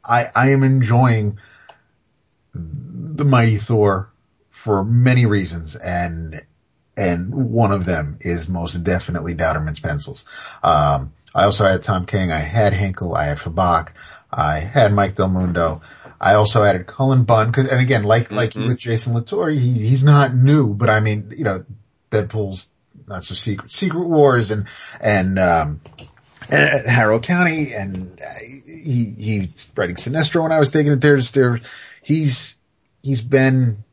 [0.03, 1.39] I, I am enjoying
[2.53, 4.11] the Mighty Thor
[4.65, 6.41] for many reasons and,
[6.97, 10.25] and one of them is most definitely Dauterman's pencils.
[10.63, 13.89] Um, I also had Tom King, I had Hinkle, I had Fabok,
[14.33, 15.83] I had Mike Del Mundo.
[16.19, 18.65] I also added Cullen Bunn, 'cause- and again, like, like Mhm.
[18.69, 21.63] with Jason Latour, he, he's not new, but I mean, you know,
[22.09, 22.67] Deadpool's
[23.07, 24.65] not so secret, Secret Wars and,
[24.99, 25.81] and, um,
[26.49, 31.17] and Harrow County and uh, he, he's writing Sinestro when I was taking it there,
[31.17, 31.61] to there,
[32.01, 32.55] he's,
[33.03, 33.83] he's been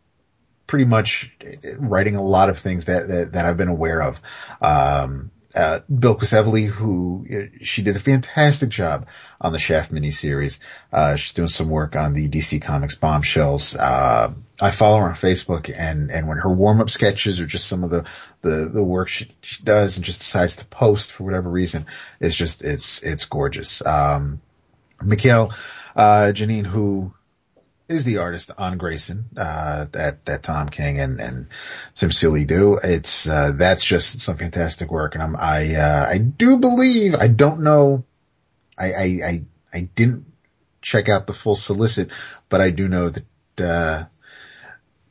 [0.72, 1.30] pretty much
[1.76, 4.16] writing a lot of things that, that, that I've been aware of.
[4.62, 9.06] Um, uh, Bilquis Evely, who uh, she did a fantastic job
[9.38, 10.60] on the Shaft miniseries.
[10.90, 13.76] Uh, she's doing some work on the DC Comics bombshells.
[13.76, 17.84] Uh, I follow her on Facebook and, and when her warm-up sketches or just some
[17.84, 18.06] of the,
[18.40, 21.84] the, the work she, she does and just decides to post for whatever reason,
[22.18, 23.84] it's just, it's, it's gorgeous.
[23.84, 24.40] Um,
[25.02, 25.52] Mikel,
[25.94, 27.12] uh, Janín, who
[27.92, 31.46] is the artist on Grayson, uh, that, that Tom King and, and
[31.94, 32.78] Seeley do.
[32.82, 35.14] It's, uh, that's just some fantastic work.
[35.14, 38.04] And I'm, I, uh, I do believe, I don't know,
[38.78, 40.26] I, I, I, I didn't
[40.80, 42.10] check out the full solicit,
[42.48, 43.24] but I do know that,
[43.64, 44.04] uh,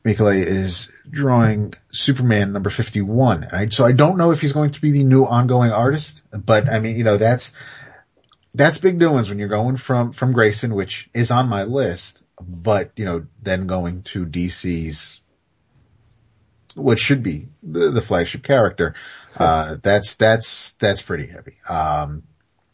[0.04, 3.48] Mikel is drawing Superman number 51.
[3.52, 6.68] I, so I don't know if he's going to be the new ongoing artist, but
[6.68, 7.52] I mean, you know, that's,
[8.54, 12.92] that's big doings when you're going from, from Grayson, which is on my list, but
[12.96, 15.20] you know, then going to DC's,
[16.74, 18.94] what should be the, the flagship character.
[19.36, 21.56] Uh, that's, that's, that's pretty heavy.
[21.68, 22.22] Um,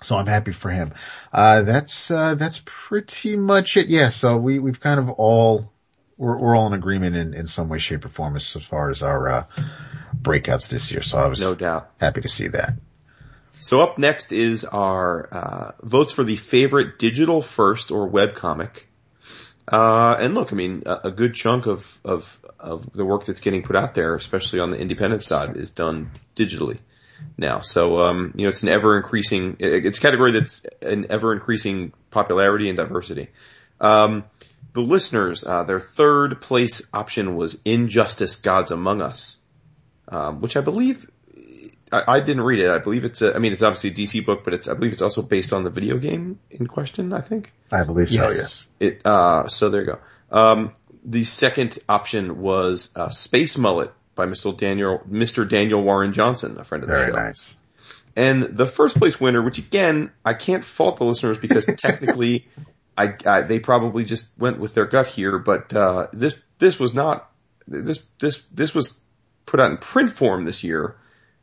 [0.03, 0.93] so I'm happy for him.
[1.33, 3.89] Uh, that's, uh, that's pretty much it.
[3.89, 4.11] Yeah.
[4.11, 5.73] So we, we've kind of all,
[6.17, 9.03] we're, we're all in agreement in, in some way, shape or form as, far as
[9.03, 9.45] our, uh,
[10.21, 11.03] breakouts this year.
[11.03, 11.91] So I was No doubt.
[12.01, 12.75] happy to see that.
[13.61, 18.88] So up next is our uh, votes for the favorite digital first or web comic.
[19.71, 23.41] Uh, and look, I mean, a, a, good chunk of, of of the work that's
[23.41, 26.79] getting put out there, especially on the independent side, is done digitally
[27.37, 27.61] now.
[27.61, 29.57] So um, you know, it's an ever increasing.
[29.59, 33.29] It's a category that's an ever increasing popularity and diversity.
[33.79, 34.25] Um,
[34.73, 39.37] the listeners, uh, their third place option was Injustice: Gods Among Us,
[40.09, 41.11] um, which I believe
[41.93, 42.71] I, I, didn't read it.
[42.71, 44.93] I believe it's a, I mean, it's obviously a DC book, but it's, I believe
[44.93, 47.53] it's also based on the video game in question, I think.
[47.71, 48.69] I believe so, yes.
[48.81, 49.99] It, uh, so there you go.
[50.31, 50.73] Um,
[51.05, 54.57] the second option was, uh, Space Mullet by Mr.
[54.57, 55.49] Daniel, Mr.
[55.49, 57.15] Daniel Warren Johnson, a friend of the Very show.
[57.15, 57.57] Very nice.
[58.17, 62.49] And the first place winner, which again, I can't fault the listeners because technically,
[62.97, 66.93] I, I, they probably just went with their gut here, but, uh, this, this was
[66.93, 67.31] not,
[67.67, 68.99] this, this, this was
[69.47, 70.97] put out in print form this year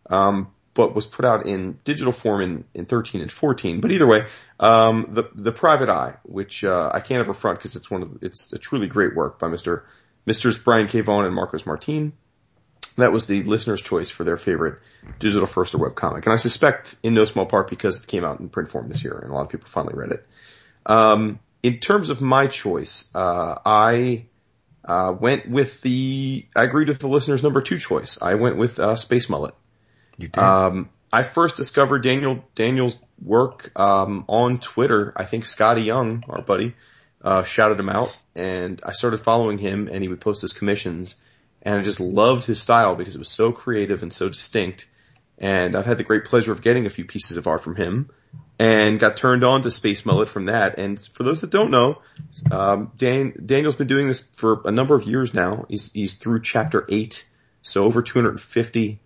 [0.10, 3.80] um, but was put out in digital form in, in 13 and 14.
[3.80, 4.28] But either way,
[4.60, 8.20] um, the the Private Eye, which uh, I can't ever front because it's one of
[8.20, 9.86] the, it's a truly great work by Mister
[10.26, 11.02] Misters Brian K.
[11.02, 12.14] Vaughan and Marcos Martin.
[12.98, 14.80] That was the listener's choice for their favorite
[15.20, 18.24] digital first or web comic, and I suspect in no small part because it came
[18.24, 20.26] out in print form this year, and a lot of people finally read it.
[20.86, 24.26] Um, in terms of my choice, uh, I
[24.86, 28.22] uh, went with the I agreed with the listener's number two choice.
[28.22, 29.56] I went with uh, Space Mullet.
[30.18, 30.40] You did.
[30.40, 35.14] Um, I first discovered Daniel Daniel's work um, on Twitter.
[35.16, 36.76] I think Skottie Young, our buddy,
[37.22, 39.88] uh, shouted him out, and I started following him.
[39.92, 41.16] And he would post his commissions,
[41.62, 44.88] and I just loved his style because it was so creative and so distinct.
[45.38, 48.10] And I've had the great pleasure of getting a few pieces of art from him,
[48.60, 50.78] and got turned on to Space Mullet from that.
[50.78, 52.02] And for those that don't know,
[52.52, 55.66] um, Dan, Daniel's been doing this for a number of years now.
[55.70, 57.26] He's he's through chapter eight,
[57.62, 59.00] so over 250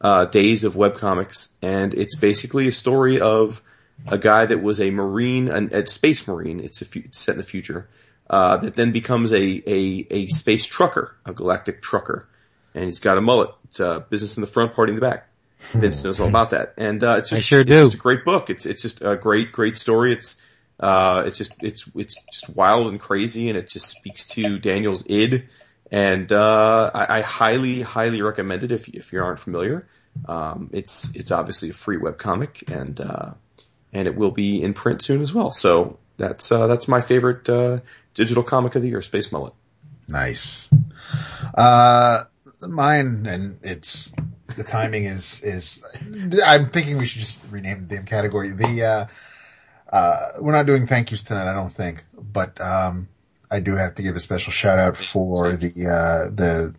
[0.00, 3.62] uh, days of webcomics, and it's basically a story of
[4.08, 6.60] a guy that was a marine, an, a space marine.
[6.60, 7.88] It's, a, it's set in the future.
[8.28, 12.28] Uh, that then becomes a, a, a space trucker, a galactic trucker.
[12.74, 13.50] And he's got a mullet.
[13.64, 15.28] It's a business in the front, party in the back.
[15.72, 16.74] Vince knows all about that.
[16.76, 17.76] And, uh, it's just, I sure it's do.
[17.76, 18.50] just a great book.
[18.50, 20.12] It's, it's just a great, great story.
[20.12, 20.36] It's,
[20.78, 25.04] uh, it's just, it's, it's just wild and crazy and it just speaks to Daniel's
[25.06, 25.48] id
[25.90, 29.86] and uh, I, I, highly, highly recommend it if if you aren't familiar.
[30.26, 33.32] Um, it's it's obviously a free web comic, and uh,
[33.92, 35.50] and it will be in print soon as well.
[35.50, 37.80] So that's uh, that's my favorite uh,
[38.14, 39.52] digital comic of the year, Space Mullet.
[40.08, 40.70] Nice.
[41.54, 42.24] Uh,
[42.62, 44.10] mine, and it's
[44.56, 45.82] the timing is is.
[46.44, 48.50] I'm thinking we should just rename the damn category.
[48.50, 49.06] The uh,
[49.94, 53.08] uh, we're not doing thank yous tonight, I don't think, but um,
[53.56, 56.74] I do have to give a special shout out for the, uh, the,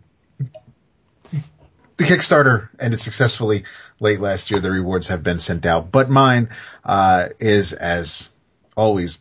[1.96, 3.64] the Kickstarter ended successfully
[3.98, 4.60] late last year.
[4.60, 6.50] The rewards have been sent out, but mine,
[6.84, 8.28] uh, is as
[8.76, 9.18] always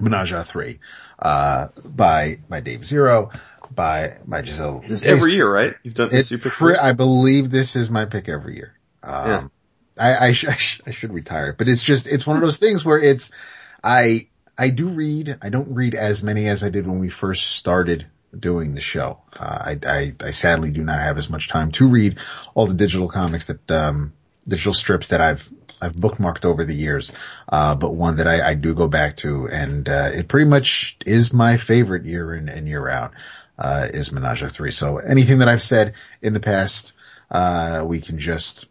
[0.00, 0.78] Menage a Three,
[1.18, 3.32] uh, by, by Dave Zero,
[3.74, 4.80] by, by Giselle.
[4.86, 5.74] This every year, right?
[5.82, 8.78] You've done this pre- I believe this is my pick every year.
[9.02, 9.48] Um, yeah.
[9.98, 12.58] I, I, sh- I, sh- I should retire, but it's just, it's one of those
[12.58, 13.32] things where it's,
[13.82, 15.38] I, I do read.
[15.42, 18.06] I don't read as many as I did when we first started
[18.38, 19.20] doing the show.
[19.38, 22.18] Uh, I, I, I, sadly do not have as much time to read
[22.54, 24.12] all the digital comics that, um,
[24.46, 25.48] digital strips that I've,
[25.80, 27.12] I've bookmarked over the years.
[27.48, 30.96] Uh, but one that I, I, do go back to and, uh, it pretty much
[31.06, 33.12] is my favorite year in and year out,
[33.58, 34.72] uh, is Menage a Three.
[34.72, 36.92] So anything that I've said in the past,
[37.30, 38.66] uh, we can just,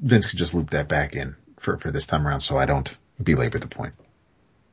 [0.00, 2.96] Vince can just loop that back in for, for this time around so I don't
[3.22, 3.94] belabor the point.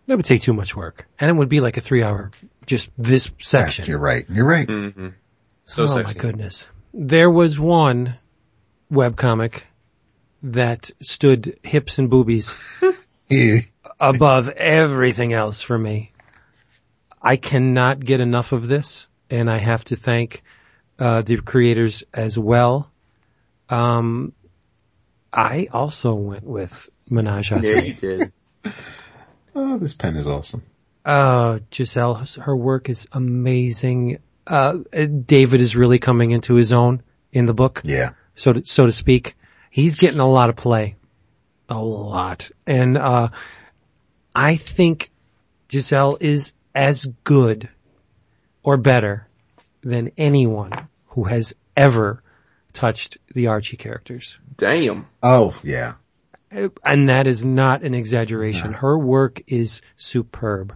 [0.08, 1.08] That would take too much work.
[1.20, 2.32] And it would be like a three hour,
[2.66, 3.86] just this section.
[3.86, 4.26] Yeah, you're right.
[4.30, 4.68] You're right.
[4.68, 5.10] Mm-hmm.
[5.66, 6.18] So oh sexy.
[6.18, 6.70] my goodness.
[6.94, 8.16] There was one
[8.92, 9.62] webcomic
[10.44, 12.50] that stood hips and boobies
[14.00, 16.12] above everything else for me.
[17.22, 20.44] I cannot get enough of this and I have to thank,
[21.00, 22.92] uh, the creators as well.
[23.70, 24.34] Um,
[25.34, 28.32] I also went with Menage a Yeah, you did.
[29.56, 30.64] Oh, this pen is awesome.
[31.06, 34.20] Uh, Giselle, her work is amazing.
[34.46, 34.80] Uh,
[35.26, 37.02] David is really coming into his own
[37.32, 37.82] in the book.
[37.84, 38.12] Yeah.
[38.36, 39.36] So to, so to speak.
[39.70, 40.96] He's getting a lot of play.
[41.70, 42.50] A lot.
[42.68, 43.30] And, uh,
[44.36, 45.12] I think
[45.72, 47.70] Giselle is as good
[48.64, 49.28] or better
[49.82, 50.72] than anyone
[51.08, 52.22] who has ever
[52.74, 54.38] touched the Archie characters.
[54.58, 55.08] Damn.
[55.24, 55.94] Oh, yeah.
[56.84, 58.72] And that is not an exaggeration.
[58.72, 58.78] No.
[58.78, 60.76] Her work is superb.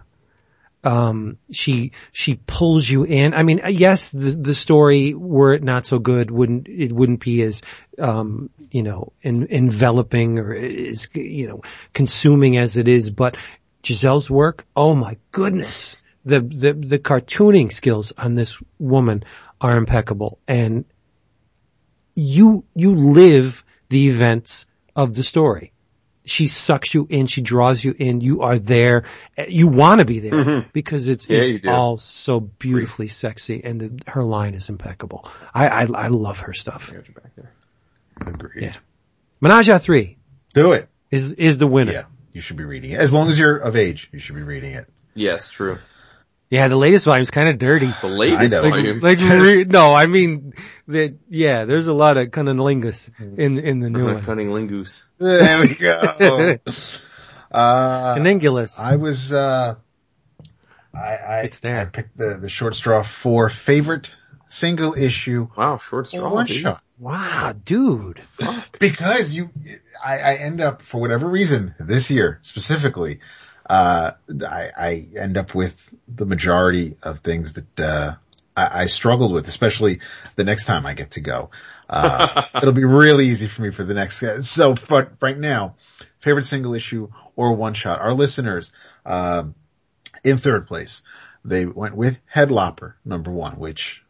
[0.82, 3.34] Um, she, she pulls you in.
[3.34, 7.42] I mean, yes, the, the story, were it not so good, wouldn't, it wouldn't be
[7.42, 7.60] as,
[7.98, 11.60] um, you know, en- enveloping or is, you know,
[11.92, 13.36] consuming as it is, but
[13.82, 15.98] Giselle's work, oh my goodness.
[16.24, 19.24] The, the, the cartooning skills on this woman
[19.60, 20.84] are impeccable and
[22.14, 24.66] you, you live the events
[25.02, 25.72] of the story.
[26.24, 29.04] She sucks you in, she draws you in, you are there,
[29.48, 31.32] you want to be there because it's, Mm-hmm.
[31.50, 35.28] Yeah, it's all so beautifully sexy and the, her line is impeccable.
[35.54, 36.92] I, I, I love her stuff.
[36.92, 37.52] Back there.
[38.20, 38.64] Agreed.
[38.64, 38.76] Yeah.
[39.40, 40.18] Menage a three
[40.52, 40.88] Do it.
[41.10, 41.92] is, is the winner.
[41.92, 42.04] Yeah.
[42.32, 43.00] You should be reading it.
[43.00, 44.86] As long as you're of age, you should be reading it.
[45.14, 45.78] Yes, true.
[46.50, 47.92] Yeah, the latest volume's kind of dirty.
[48.00, 48.70] The latest I know.
[48.70, 49.00] volume.
[49.00, 50.52] Like, re- no, I mean,
[50.88, 54.22] that, yeah, there's a lot of cunnilingus in, in the new one.
[54.22, 55.04] Cunning lingus.
[55.18, 55.96] There we go.
[57.52, 58.78] uh, Cuningulus.
[58.78, 59.76] I was, uh,
[60.92, 61.80] I, I, It's there.
[61.80, 64.10] I picked the, the short straw for favorite
[64.48, 66.32] single issue Wow, short straw.
[66.32, 66.56] one dude.
[66.62, 66.82] shot.
[66.98, 68.20] Wow, dude.
[68.80, 69.50] Because you,
[70.04, 73.20] I, I end up, for whatever reason, this year specifically,
[73.70, 78.14] uh, I, I end up with the majority of things that, uh,
[78.56, 80.00] I, I struggled with, especially
[80.34, 81.50] the next time I get to go.
[81.88, 85.76] Uh, it'll be really easy for me for the next, so, but right now,
[86.18, 88.72] favorite single issue or one shot, our listeners,
[89.06, 89.54] um,
[90.24, 91.02] in third place,
[91.44, 94.02] they went with Headlopper, number one, which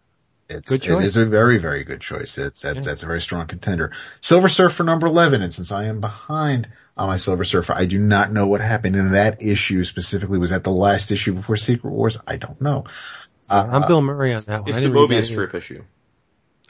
[0.48, 2.38] it's, it is a very, very good choice.
[2.38, 3.92] It's, that's, that's a very strong contender.
[4.22, 5.42] Silver Surfer number 11.
[5.42, 6.66] And since I am behind
[6.96, 10.38] on my Silver Surfer, I do not know what happened in that issue specifically.
[10.38, 12.18] Was that the last issue before Secret Wars?
[12.26, 12.84] I don't know.
[13.48, 14.68] I'm Bill Murray on that one.
[14.68, 15.84] It's I the didn't read that Mobius strip issue.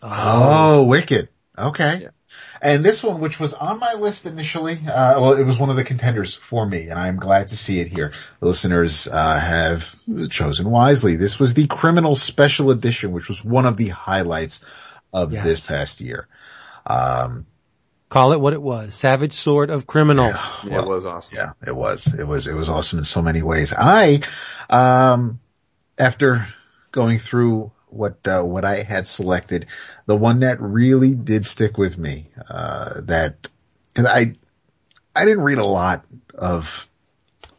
[0.02, 1.28] Oh, Wicked.
[1.58, 2.00] Okay.
[2.02, 2.08] Yeah.
[2.62, 5.76] And this one, which was on my list initially, uh, well, it was one of
[5.76, 8.12] the contenders for me, and I'm glad to see it here.
[8.38, 9.94] The listeners, uh, have
[10.30, 11.16] chosen wisely.
[11.16, 14.60] This was the Criminal Special Edition, which was one of the highlights
[15.12, 15.44] of Yes.
[15.44, 16.28] this past year.
[16.86, 17.46] Um,
[18.10, 18.96] Call it what it was.
[18.96, 20.30] Savage Sword of Criminal.
[20.64, 21.38] Yeah, it was awesome.
[21.38, 22.06] Yeah, it was.
[22.08, 23.72] It was, it was awesome in so many ways.
[23.72, 24.20] I,
[24.68, 25.38] um,
[25.96, 26.48] after
[26.90, 29.66] going through what, uh, what I had selected,
[30.06, 33.46] the one that really did stick with me, uh, that,
[33.94, 34.34] cause I,
[35.14, 36.04] I didn't read a lot
[36.34, 36.88] of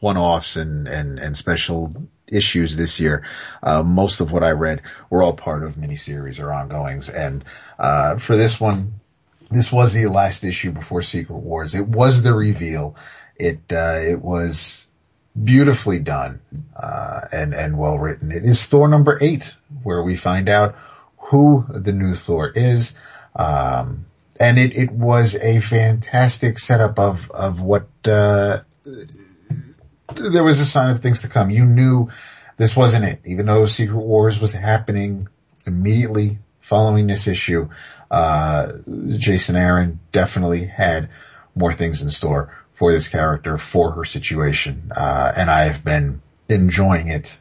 [0.02, 1.96] one-offs and, and, and special
[2.28, 3.26] issues this year.
[3.64, 7.08] Uh, most of what I read were all part of miniseries or ongoings.
[7.08, 7.46] And,
[7.80, 8.96] uh, for this one,
[9.52, 11.76] this was the last issue before Secret Wars.
[11.76, 12.96] It was the reveal.
[13.36, 14.88] It, uh, it was
[15.42, 16.42] beautifully done,
[16.76, 18.32] uh, and, and well written.
[18.32, 20.76] It is Thor number eight, where we find out
[21.18, 22.94] who the new Thor is.
[23.36, 24.06] Um,
[24.40, 28.60] and it, it was a fantastic setup of, of what, uh,
[30.16, 31.50] there was a sign of things to come.
[31.50, 32.10] You knew
[32.58, 35.28] this wasn't it, even though Secret Wars was happening
[35.66, 37.70] immediately following this issue.
[38.12, 38.68] Uh,
[39.10, 41.10] Jason Aaron definitely had
[41.56, 44.92] more things in store for this character, for her situation.
[44.94, 47.40] Uh, and I have been enjoying it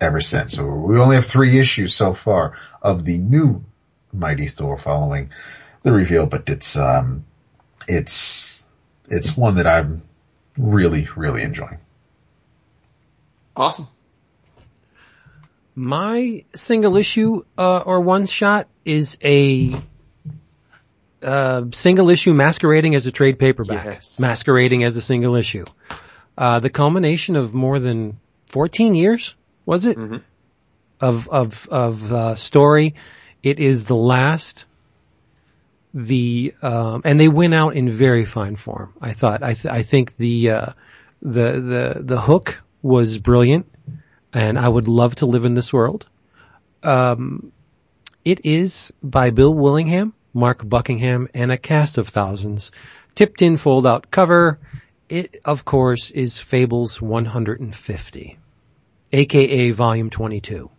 [0.00, 0.54] ever since.
[0.54, 3.64] So we only have three issues so far of the new
[4.12, 5.30] Mighty Thor following
[5.82, 7.24] the reveal, but it's, um,
[7.86, 8.64] it's,
[9.08, 10.02] it's one that I'm
[10.58, 11.78] really, really enjoying.
[13.56, 13.86] Awesome.
[15.74, 19.74] My single issue, uh, or one shot is a,
[21.22, 23.84] uh, single issue masquerading as a trade paperback.
[23.84, 24.18] Yes.
[24.18, 25.64] Masquerading as a single issue.
[26.36, 29.34] Uh, the culmination of more than 14 years,
[29.66, 29.98] was it?
[31.00, 32.94] Of, of, of, uh, story.
[33.42, 34.64] It is the last,
[35.92, 38.94] the, um, and they went out in very fine form.
[39.00, 40.66] I thought, I, th- I think the, uh,
[41.20, 43.66] the, the, the hook was brilliant
[44.32, 46.06] and I would love to live in this world.
[46.82, 47.52] Um,
[48.24, 52.72] it is by Bill Willingham, Mark Buckingham, and a cast of thousands.
[53.14, 54.58] Tipped in fold out cover.
[55.08, 58.38] It, of course, is Fables 150,
[59.12, 60.70] aka Volume 22.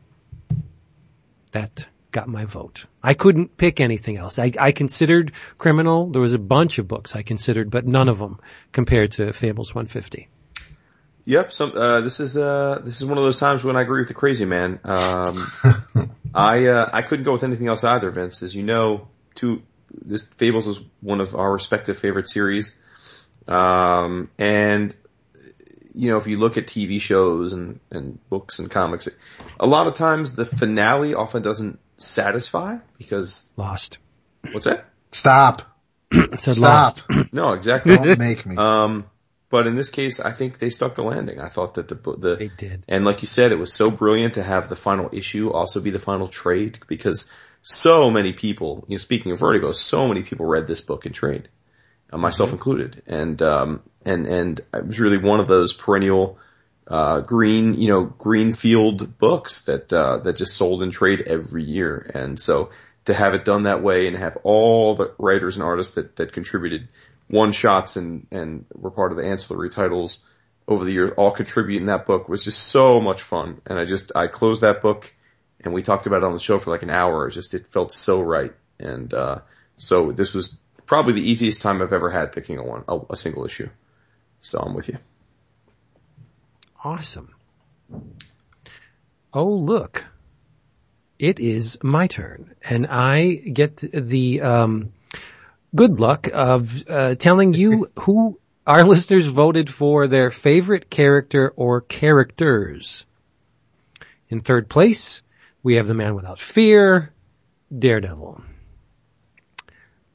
[1.51, 2.86] That got my vote.
[3.04, 4.39] I couldn't pick anything else.
[4.39, 6.08] I, I considered Criminal.
[6.10, 8.39] There was a bunch of books I considered, but none of them
[8.72, 10.30] compared to Fables 150.
[11.26, 11.54] Yep.
[11.54, 14.08] Some, uh, this is, uh, this is one of those times when I agree with
[14.08, 14.80] the crazy man.
[14.84, 15.51] Um,
[16.34, 18.43] I, uh, I couldn't go with anything else either, Vince.
[18.43, 19.62] As you know, two,
[19.92, 22.76] this Fables is one of our respective favorite series.
[23.48, 24.96] Um, and,
[25.94, 29.08] you know, if you look at TV shows and, and books and comics,
[29.60, 33.98] a lot of times the finale often doesn't satisfy because, Lost.
[34.52, 34.86] what's that?
[35.12, 35.62] Stop.
[36.12, 36.98] It said Stop.
[37.10, 37.30] lost.
[37.34, 37.96] No, exactly.
[37.98, 38.56] Don't make me.
[38.56, 39.06] Um,
[39.50, 41.40] but in this case, I think they stuck the landing.
[41.40, 42.84] I thought that the bo- the They did.
[42.88, 45.92] and like you said, it was so brilliant to have the final issue also be
[45.92, 47.30] the final trade because
[47.64, 51.14] so many people, you know, speaking of Vertigo, so many people read this book in
[51.14, 51.47] trade,
[52.11, 56.38] uh, myself included, and um, and and it was really one of those perennial
[56.88, 62.11] uh, green, you know, greenfield books that uh, that just sold in trade every year,
[62.14, 62.70] and so
[63.05, 66.34] to have it done that way and have all the writers and artists that that
[66.34, 66.88] contributed
[67.30, 70.20] one shots and and were part of the ancillary titles
[70.68, 73.61] over the years all contribute in that book was just so much fun.
[73.66, 75.14] And I just, I closed that book
[75.64, 77.28] and we talked about it on the show for like an hour.
[77.28, 78.53] It just, it felt so right.
[78.80, 79.39] And, uh,
[79.78, 80.55] so this was
[80.86, 83.70] probably the easiest time I've ever had picking a one, a, a single issue.
[84.39, 84.97] So I'm with you.
[86.84, 87.34] Awesome.
[89.34, 90.03] Oh, look.
[91.18, 94.91] It is my turn and I get the, um,
[95.74, 98.38] good luck of, uh, telling you who
[98.68, 103.05] our listeners voted for their favorite character or characters.
[104.30, 105.23] In third place,
[105.64, 107.14] we have the man without fear,
[107.76, 108.41] Daredevil.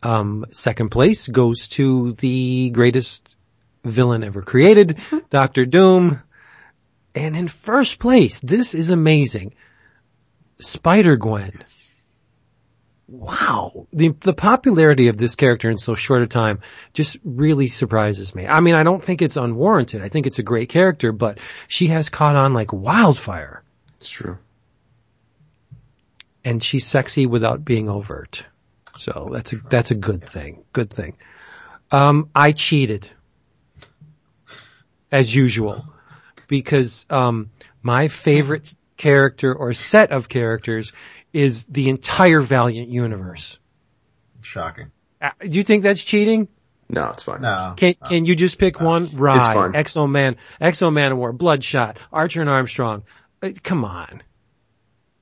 [0.03, 3.29] Um, second place goes to the greatest
[3.83, 4.99] villain ever created,
[5.31, 6.23] Doctor Doom.
[7.15, 9.55] And in first place, this is amazing,
[10.61, 11.65] Spider-Gwen.
[13.09, 13.87] Wow.
[13.93, 16.61] The, the popularity of this character in so short a time
[16.93, 18.47] just really surprises me.
[18.47, 20.03] I mean, I don't think it's unwarranted.
[20.03, 21.39] I think it's a great character, but
[21.69, 23.65] she has caught on like wildfire
[23.99, 24.37] It's true.
[26.49, 28.43] And she's sexy without being overt.
[28.97, 30.65] So that's a, that's a good thing.
[30.73, 31.19] Good thing.
[31.91, 33.07] Um, I cheated.
[35.13, 35.85] As usual.
[36.47, 37.51] Because, um,
[37.83, 40.93] my favorite character or set of characters
[41.35, 43.59] is the entire Valiant universe.
[44.41, 44.91] Shocking.
[45.21, 46.49] Uh, do you think that's cheating?
[46.89, 47.43] No, it's fine.
[47.43, 47.75] No.
[47.77, 49.11] Can, can you just pick one?
[49.13, 49.77] Rai, fine.
[49.77, 53.03] X-O Man, X-O Manowar, Bloodshot, Archer and Armstrong.
[53.43, 54.23] Uh, come on.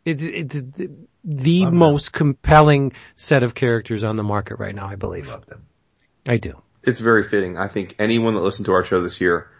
[0.04, 0.90] It, it, it,
[1.26, 1.78] the Love them.
[1.78, 5.28] most compelling set of characters on the market right now, I believe.
[5.28, 5.66] I love them.
[6.26, 6.62] I do.
[6.84, 7.58] It's very fitting.
[7.58, 9.50] I think anyone that listened to our show this year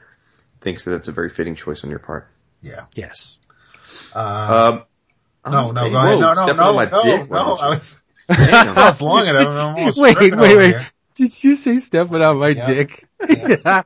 [0.61, 2.29] thinks that it's a very fitting choice on your part.
[2.63, 2.85] Yeah.
[2.95, 3.39] Yes.
[4.15, 4.79] Uh,
[5.45, 6.15] Um, no, no, hey, go ahead.
[6.15, 7.37] whoa, No, no, stepping no, on my no, dick, no.
[7.37, 7.95] why I don't was,
[8.29, 8.35] you?
[8.37, 8.75] Damn.
[8.75, 9.49] that's long enough.
[9.53, 10.69] I'm almost wait, tripping wait, over wait.
[10.71, 10.87] here.
[11.17, 12.67] Did you say stepping on my Yeah.
[12.67, 13.09] dick?
[13.21, 13.85] I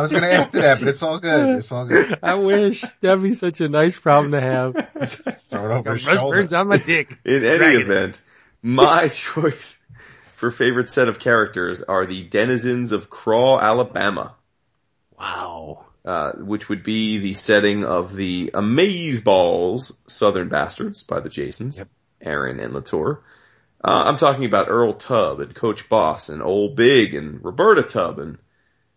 [0.00, 1.58] was going to add to that, but it's all good.
[1.58, 2.18] It's all good.
[2.22, 2.84] I wish.
[3.00, 4.74] That'd be such a nice problem to have.
[5.48, 6.36] Throw it over his Rush shoulder.
[6.36, 7.18] burns on my dick.
[7.24, 7.82] In any Dragging it.
[7.90, 8.22] event,
[8.62, 9.78] my choice
[10.36, 14.34] for favorite set of characters are the denizens of Craw, Alabama,
[15.18, 15.86] Wow.
[16.04, 21.82] uh, which would be the setting of the Amaze Balls Southern Bastards by the Jasons,
[22.20, 23.22] Aaron and Latour.
[23.84, 28.18] Uh, I'm talking about Earl Tubb and Coach Boss and Old Big and Roberta Tubb
[28.18, 28.38] and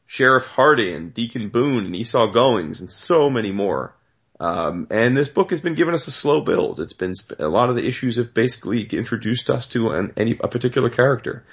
[0.06, 3.94] Sheriff Hardy and Deacon Boone and Esaw Goings and so many more.
[4.40, 6.80] Um, and this book has been giving us a slow build.
[6.80, 10.48] It's been a lot of the issues have basically introduced us to an, any a
[10.48, 11.44] particular character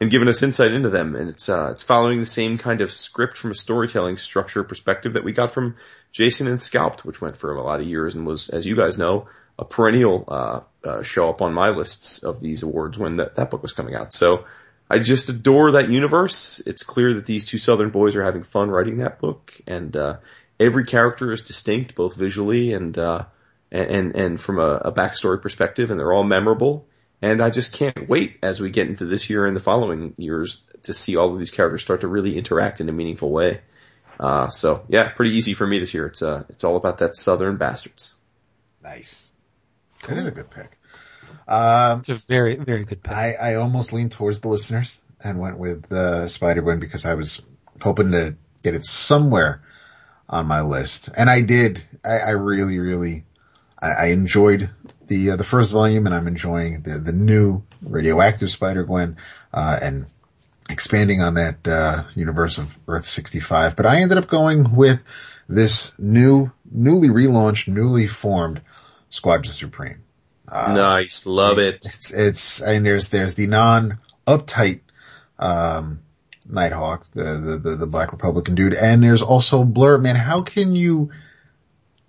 [0.00, 1.14] and given us insight into them.
[1.14, 5.12] And it's uh, it's following the same kind of script from a storytelling structure perspective
[5.12, 5.76] that we got from
[6.12, 8.96] Jason and Scalped, which went for a lot of years and was, as you guys
[8.96, 9.28] know,
[9.58, 13.50] a perennial uh, uh, show up on my lists of these awards when that, that
[13.50, 14.12] book was coming out.
[14.12, 14.44] So
[14.88, 16.60] I just adore that universe.
[16.64, 20.18] It's clear that these two Southern boys are having fun writing that book, and uh,
[20.58, 23.24] every character is distinct, both visually and uh,
[23.70, 26.86] and and from a, a backstory perspective, and they're all memorable.
[27.20, 30.62] And I just can't wait as we get into this year and the following years
[30.84, 33.60] to see all of these characters start to really interact in a meaningful way.
[34.20, 36.06] Uh, so yeah, pretty easy for me this year.
[36.06, 38.14] It's uh, it's all about that Southern bastards.
[38.82, 39.27] Nice.
[40.08, 40.78] It is a good pick.
[41.46, 43.12] Um, It's a very, very good pick.
[43.12, 47.40] I, I almost leaned towards the listeners and went with uh, Spider-Gwen because I was
[47.80, 49.62] hoping to get it somewhere
[50.28, 51.08] on my list.
[51.16, 51.82] And I did.
[52.04, 53.24] I, I really, really,
[53.80, 54.70] I, I enjoyed
[55.06, 59.16] the, uh, the first volume and I'm enjoying the, the new radioactive Spider-Gwen,
[59.54, 60.06] uh, and
[60.68, 63.74] expanding on that, uh, universe of Earth 65.
[63.74, 65.00] But I ended up going with
[65.48, 68.60] this new, newly relaunched, newly formed
[69.10, 70.02] Squadron Supreme.
[70.50, 71.84] nice, love it.
[71.84, 74.80] It's, it's, and there's, there's the non uptight,
[75.38, 76.00] um,
[76.48, 79.98] Nighthawk, the, the, the, the Black Republican dude, and there's also Blur.
[79.98, 81.10] Man, how can you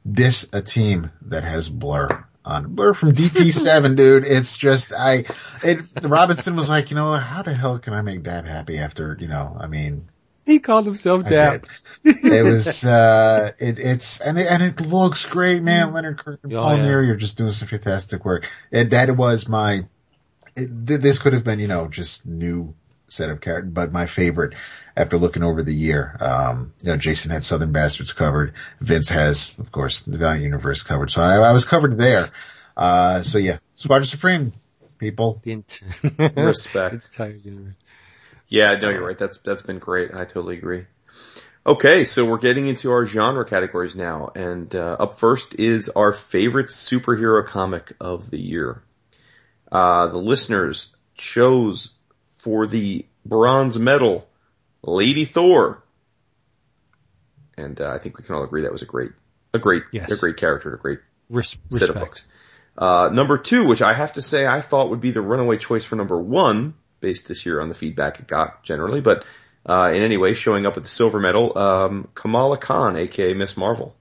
[0.10, 2.74] diss a team that has Blur on?
[2.74, 4.26] Blur from DP7, dude.
[4.26, 5.26] It's just, I,
[5.64, 9.18] it, Robinson was like, you know, how the hell can I make Dab happy after,
[9.20, 10.08] you know, I mean,
[10.50, 11.66] he called himself I Dap.
[12.04, 12.18] did.
[12.26, 15.92] it was, uh, it, it's, and it, and it looks great, man.
[15.94, 16.84] Leonard Kirk and Oh, Paul yeah.
[16.84, 18.48] Neary are just doing some fantastic work.
[18.72, 19.86] And that was my,
[20.56, 22.74] it, th- this could have been, you know, just new
[23.08, 24.54] set of characters, but my favorite
[24.96, 26.16] after looking over the year.
[26.22, 28.54] Um, you know, Jason had Southern Bastards covered.
[28.82, 31.10] Vince has, of course, the Valiant Universe covered.
[31.12, 32.30] So I, I was covered there.
[32.78, 34.54] Uh, so yeah, Squadron Supreme,
[35.00, 35.42] people.
[35.44, 35.82] The ent-
[36.38, 37.08] Respect.
[38.50, 39.18] Yeah, no, you're right.
[39.18, 40.14] That's that's been great.
[40.14, 40.86] I totally agree.
[41.66, 46.12] Okay, so we're getting into our genre categories now, and uh, up first is our
[46.14, 48.82] favorite superhero comic of the year.
[49.72, 51.92] Uh, the listeners chose
[52.30, 54.28] for the bronze medal,
[54.82, 55.84] Lady Thor,
[57.58, 59.12] and uh, I think we can all agree that was a great,
[59.54, 60.12] a great, Yes.
[60.12, 62.26] a great character, a great Res- set of books.
[62.78, 65.84] Uh, number two, which I have to say I thought would be the runaway choice
[65.84, 69.26] for number one, based this year on the feedback it got generally, but
[69.66, 73.58] uh, in any way, showing up with the silver medal, um, Kamala Khan, aka Miss
[73.58, 73.96] Marvel.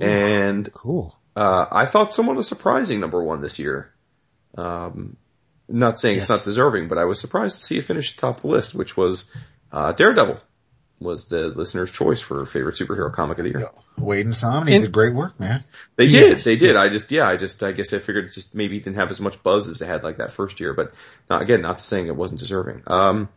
[0.00, 1.14] And Cool.
[1.34, 3.92] uh, I thought somewhat a surprising number one this year.
[4.56, 5.16] Um,
[5.68, 8.46] not saying it's not deserving, but I was surprised to see it finish atop the
[8.46, 9.32] list, which was
[9.72, 10.40] uh, Daredevil
[10.98, 13.70] was the listener's choice for favorite superhero comic of the year.
[13.98, 15.62] Waid and Samnee And- did great work, man.
[15.96, 16.30] They did.
[16.30, 16.74] Yes, they did.
[16.74, 16.76] yes.
[16.76, 19.20] I just, yeah, I just, I guess I figured just maybe it didn't have as
[19.20, 20.92] much buzz as it had like that first year, but
[21.28, 22.82] not, again, not saying it wasn't deserving.
[22.86, 23.28] Um,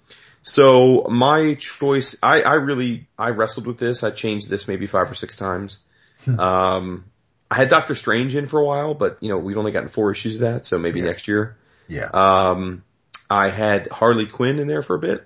[0.41, 4.03] so my choice, I, I really, I wrestled with this.
[4.03, 5.79] I changed this maybe five or six times.
[6.37, 7.05] um,
[7.51, 10.11] I had Doctor Strange in for a while, but you know, we've only gotten four
[10.11, 11.05] issues of that, so maybe Yeah.
[11.07, 11.57] next year.
[11.87, 12.05] Yeah.
[12.13, 12.83] Um,
[13.29, 15.25] I had Harley Quinn in there for a bit,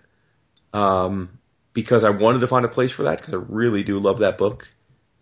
[0.73, 1.29] um,
[1.73, 4.37] because I wanted to find a place for that because I really do love that
[4.37, 4.67] book.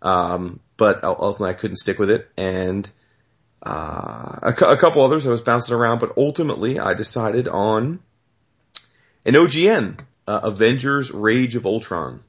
[0.02, 2.90] Um, but ultimately I couldn't stick with it and,
[3.64, 8.00] uh, a, cou- a couple others I was bouncing around, but ultimately I decided on
[9.24, 12.24] an OGN, uh, Avengers Rage of Ultron,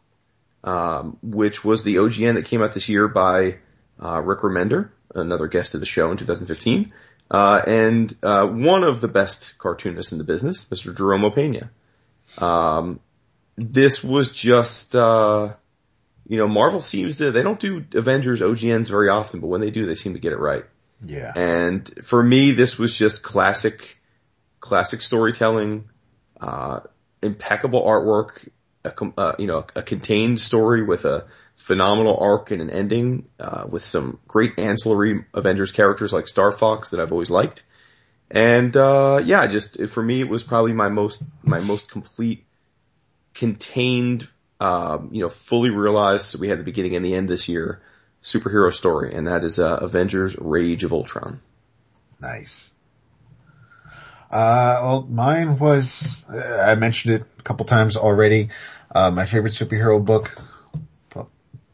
[0.63, 3.57] um, which was the OGN that came out this year by,
[3.99, 6.93] uh, Rick Remender, another guest of the show in 2015.
[7.31, 10.95] Uh, and, uh, one of the best cartoonists in the business, Mr.
[10.95, 11.69] Jerome Opeña.
[12.37, 12.99] Um,
[13.55, 15.53] this was just, uh,
[16.27, 19.71] you know, Marvel seems to, they don't do Avengers OGNs very often, but when they
[19.71, 20.65] do, they seem to get it right.
[21.05, 21.31] yeah.
[21.35, 23.99] And for me, this was just classic,
[24.59, 25.89] classic storytelling,
[26.39, 26.81] uh,
[27.21, 28.49] impeccable artwork,
[28.85, 31.25] a, uh, you know, a contained story with a
[31.55, 36.89] phenomenal arc and an ending, uh, with some great ancillary Avengers characters like Star Fox
[36.89, 37.63] that I've always liked.
[38.31, 42.45] And, uh, yeah, just, for me, it was probably my most, my most complete,
[43.33, 44.27] contained,
[44.59, 47.81] um, you know, fully realized, we had the beginning and the end this year,
[48.21, 51.41] superhero story, and that is, uh, Avengers Rage of Ultron.
[52.21, 52.73] Nice.
[54.31, 58.49] Uh, well, mine was, uh, I mentioned it a couple times already.
[58.93, 60.35] Uh, my favorite superhero book,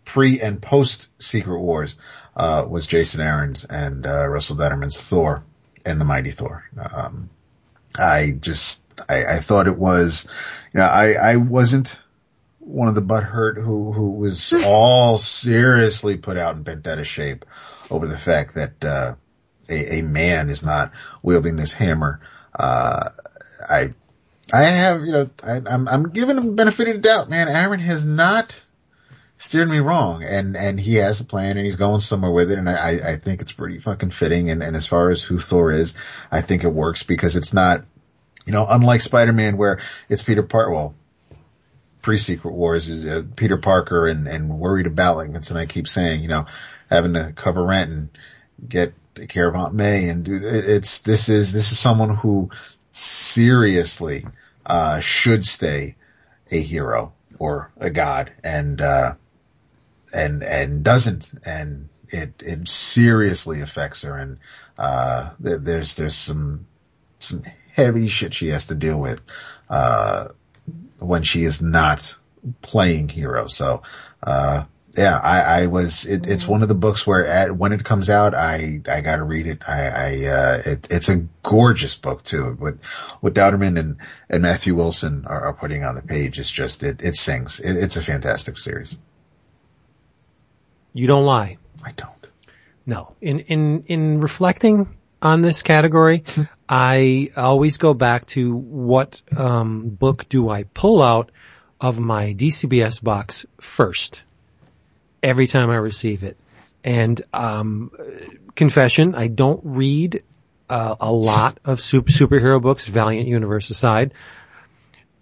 [0.06, 1.96] pre and post Secret Wars,
[2.36, 5.44] uh, was Jason Aaron's and, uh, Russell Dauterman's Thor
[5.86, 6.68] and the Mighty Thor.
[6.94, 7.30] Um,
[7.98, 10.26] I just, I, I thought it was,
[10.74, 11.98] you know, I, I wasn't
[12.60, 17.08] one of the butthurt who, who was all seriously put out and bent out of
[17.08, 17.46] shape
[17.90, 19.16] over the fact that, uh,
[19.70, 20.92] a, a man is not
[21.22, 22.22] wielding this hammer.
[22.58, 23.10] Uh,
[23.70, 23.94] I,
[24.52, 27.48] I have, you know, I, I'm, I'm giving him the benefit of the doubt, man.
[27.48, 28.60] Aaron has not
[29.38, 32.58] steered me wrong and, and he has a plan and he's going somewhere with it.
[32.58, 34.50] And I, I think it's pretty fucking fitting.
[34.50, 35.94] And, and as far as who Thor is,
[36.32, 37.86] I think it works because it's not,
[38.50, 39.80] you know, unlike Spider-Man where
[40.10, 40.96] it's Peter Parker, well,
[42.02, 45.88] pre-Secret Wars is uh, Peter Parker and, and worried about, like Vince and I keep
[45.88, 46.48] saying, you know,
[46.90, 48.10] having to cover rent and
[48.68, 52.50] get take care of Aunt May and do, it's, this is, this is someone who
[52.90, 54.26] seriously,
[54.66, 55.96] uh, should stay
[56.50, 59.14] a hero or a god and, uh,
[60.12, 61.30] and, and doesn't.
[61.46, 64.40] And it, it seriously affects her and,
[64.76, 66.66] uh, there's, there's some,
[67.20, 67.44] some
[67.80, 69.22] heavy shit she has to deal with,
[69.70, 70.28] uh,
[71.00, 72.16] when she is not
[72.62, 73.48] playing hero.
[73.48, 73.82] So,
[74.22, 74.66] uh,
[74.98, 78.10] yeah, I, I was, it, it's one of the books where at, when it comes
[78.10, 79.62] out, I, I gotta read it.
[79.68, 82.56] I, I, uh, it, it's a gorgeous book too.
[82.60, 82.76] What,
[83.22, 83.98] what Dauterman and,
[84.30, 87.60] and Matthew Wilson are, are putting on the page is just, it, it sings.
[87.60, 88.98] It, it's a fantastic series.
[90.92, 91.58] You don't lie.
[91.86, 92.28] I don't.
[92.86, 93.16] No.
[93.22, 96.24] In, in, in reflecting on this category,
[96.72, 101.32] I always go back to what, um, book do I pull out
[101.82, 104.22] of my DCBS box first
[105.24, 106.38] every time I receive it.
[106.84, 107.92] And, um,
[108.56, 110.22] confession, I don't read,
[110.70, 114.14] uh, a lot of super, superhero books, Valiant Universe aside.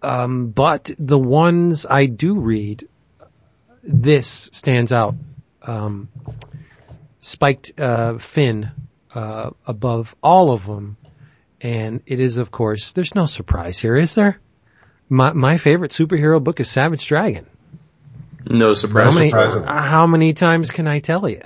[0.02, 2.90] Um, but the ones I do read,
[3.84, 5.16] this stands out.
[5.62, 6.10] Um,
[7.22, 8.72] spiked uh, fin
[9.14, 10.98] uh, above all of them,
[11.62, 14.40] and it is, of course, there's no surprise here, is there?
[15.10, 17.48] My my favorite superhero book is Savage Dragon.
[18.50, 19.16] No How surprise.
[19.16, 21.42] many, how many times can I tell you?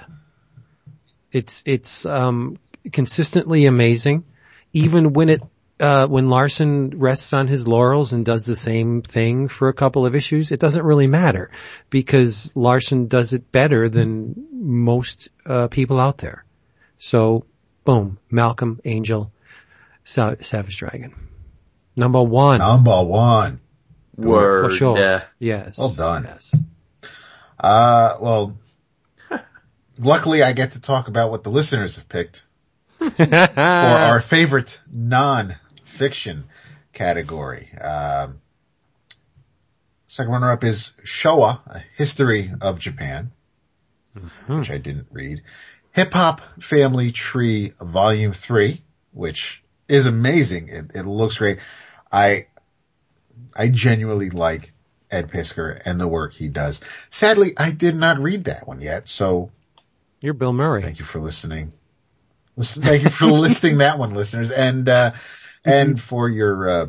[1.31, 2.59] It's, it's, um,
[2.91, 4.25] consistently amazing.
[4.73, 5.41] Even when it,
[5.79, 10.05] uh, when Larsen rests on his laurels and does the same thing for a couple
[10.05, 11.49] of issues, it doesn't really matter
[11.89, 16.45] because Larsen does it better than most, uh, people out there.
[16.99, 17.45] So,
[17.83, 19.31] boom, Malcolm, Angel,
[20.11, 21.13] Sa- Savage Dragon.
[21.95, 22.59] Number one.
[22.59, 23.61] Number one.
[24.17, 24.69] Word.
[24.69, 24.97] For sure.
[24.97, 25.23] Yeah.
[25.39, 25.77] Yes.
[25.77, 26.25] Well done.
[26.25, 26.53] Yes.
[27.57, 28.57] Uh, well,
[29.97, 32.43] luckily I get to talk about what the listeners have picked
[32.97, 33.13] for
[33.57, 36.45] our favorite non-fiction
[36.91, 37.69] category.
[37.79, 38.41] Um,
[40.07, 43.31] second runner up is Showa, a history of Japan,
[44.47, 45.41] which I didn't read.
[45.93, 48.81] Hip Hop Family Tree Volume 3,
[49.13, 50.69] which is amazing.
[50.69, 51.59] It, it looks great.
[52.11, 52.47] I,
[53.55, 54.71] I genuinely like
[55.11, 56.79] Ed Piskor and the work he does.
[57.09, 59.51] Sadly, I did not read that one yet, so
[60.21, 60.81] You're Bill Murray.
[60.81, 61.73] Thank you for listening.
[62.55, 65.11] Listen, thank you for listing that one, listeners, and uh,
[65.65, 66.87] and for your uh,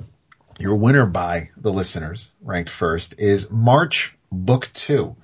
[0.59, 5.17] your winner by the listeners, ranked first, is March Book Two,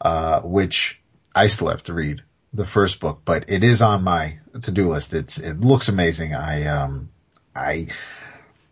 [0.00, 1.00] uh, which
[1.34, 2.22] I still have to read
[2.52, 5.12] the first book, but it is on my to do list.
[5.14, 6.34] It's it looks amazing.
[6.34, 7.10] I um
[7.54, 7.88] I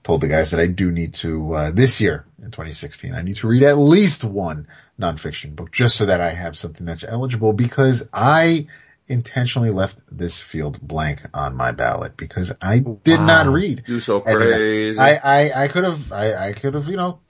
[0.02, 3.14] told the guys that I do need to uh, this year in 2016.
[3.14, 4.66] I need to read at least one
[5.00, 8.66] nonfiction book just so that I have something that's eligible because I
[9.08, 13.26] intentionally left this field blank on my ballot because I did Wow.
[13.26, 13.84] not read.
[13.86, 14.98] Do so crazy.
[14.98, 17.20] I, I, I could have, I, I could have, you know,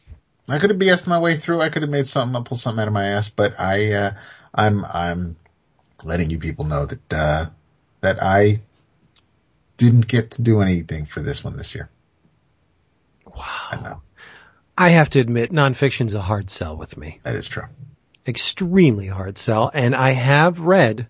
[0.48, 1.61] I could have BS'd my way through.
[1.61, 4.11] I could have made something, up, pulled something out of my ass, but I, uh,
[4.55, 5.36] I'm, I'm
[6.03, 7.46] letting you people know that, uh,
[8.00, 8.62] that I
[9.83, 11.91] didn't get to do anything for this one this year.
[13.26, 13.45] Wow.
[13.70, 14.03] I know.
[14.78, 17.18] I have to admit, nonfiction's a hard sell with me.
[17.24, 17.64] That is true.
[18.26, 19.70] Extremely hard sell.
[19.74, 21.09] And I have read,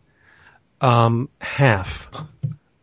[0.81, 2.09] um, half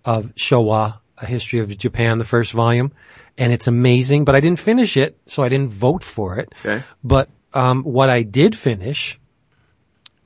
[0.06, 2.92] of Showa, A History of Japan, the first volume.
[3.38, 6.54] And it's amazing, but I didn't finish it, so I didn't vote for it.
[6.60, 6.84] okay.
[7.04, 9.20] But, um, what I did finish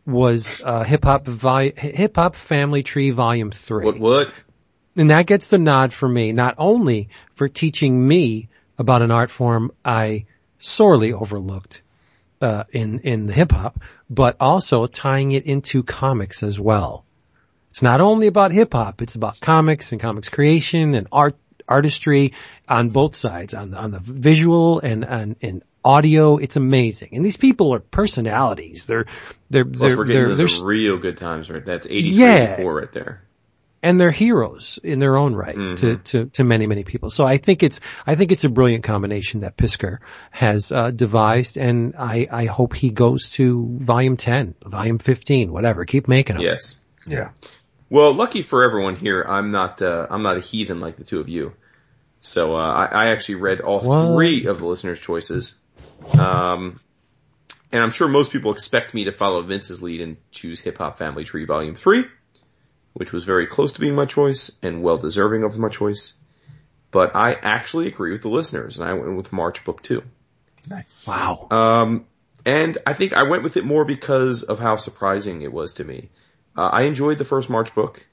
[0.05, 3.86] was, uh, Hip Hop, Vi- Hip Hop Family Tree Volume 3.
[3.86, 4.32] What, what?
[4.95, 9.31] And that gets the nod for me, not only for teaching me about an art
[9.31, 10.25] form I
[10.59, 11.81] sorely overlooked
[12.41, 13.79] uh, in in hip hop,
[14.09, 17.05] but also tying it into comics as well.
[17.71, 21.35] It's not only about hip hop; it's about comics and comics creation and art
[21.67, 22.33] artistry
[22.67, 26.37] on both sides, on the, on the visual and and, and audio.
[26.37, 28.85] It's amazing, and these people are personalities.
[28.85, 29.05] They're
[29.49, 31.65] they're Plus they're we're getting they're, they're real good times, right?
[31.65, 32.53] That's 83, Yeah.
[32.53, 33.23] 84 right there.
[33.84, 37.09] And they're heroes in their own right to, to, to many, many people.
[37.09, 39.97] So I think it's, I think it's a brilliant combination that Piskor
[40.31, 45.84] has, uh, devised and I, I hope he goes to volume 10, volume 15, whatever.
[45.84, 46.45] Keep making them.
[46.45, 46.77] Yes.
[47.05, 47.31] Yeah.
[47.89, 51.19] Well, lucky for everyone here, I'm not, uh, I'm not a heathen like the two
[51.19, 51.53] of you.
[52.21, 54.13] So, uh, I, I actually read all What?
[54.15, 55.55] three of the listeners' choices.
[56.17, 56.79] Um,
[57.73, 60.97] and I'm sure most people expect me to follow Vince's lead and choose Hip Hop
[60.97, 62.05] Family Tree Volume 3,
[62.93, 66.13] which was very close to being my choice and well deserving of my choice.
[66.91, 70.03] But I actually agree with the listeners and I went with March Book 2.
[70.69, 71.05] Nice.
[71.07, 71.47] Wow.
[71.49, 72.05] Um,
[72.45, 75.83] and I think I went with it more because of how surprising it was to
[75.83, 76.09] me.
[76.55, 78.05] Uh, I enjoyed the first March book,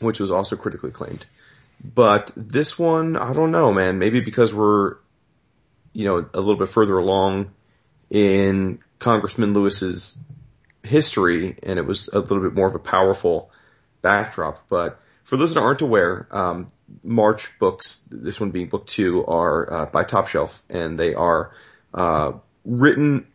[0.00, 1.24] which was also critically acclaimed.
[1.82, 3.98] But this one, I don't know, man.
[3.98, 4.96] Maybe because we're,
[5.92, 7.52] you know, a little bit further along
[8.10, 10.18] in Congressman Lewis's
[10.82, 13.50] history, and it was a little bit more of a powerful
[14.02, 14.68] backdrop.
[14.68, 16.70] But for those that aren't aware, um,
[17.02, 21.52] March books, this one being book two, are uh, by Top Shelf, and they are
[21.92, 22.32] uh,
[22.64, 23.26] written,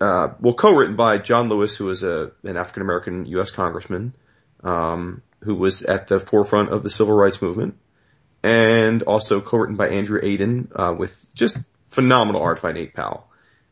[0.00, 3.50] uh, well, co-written by John Lewis, who was a an African American U.S.
[3.50, 4.14] congressman,
[4.64, 7.76] um, who was at the forefront of the civil rights movement,
[8.42, 13.28] and also co-written by Andrew Aydin, uh, with just phenomenal art by Nate Powell.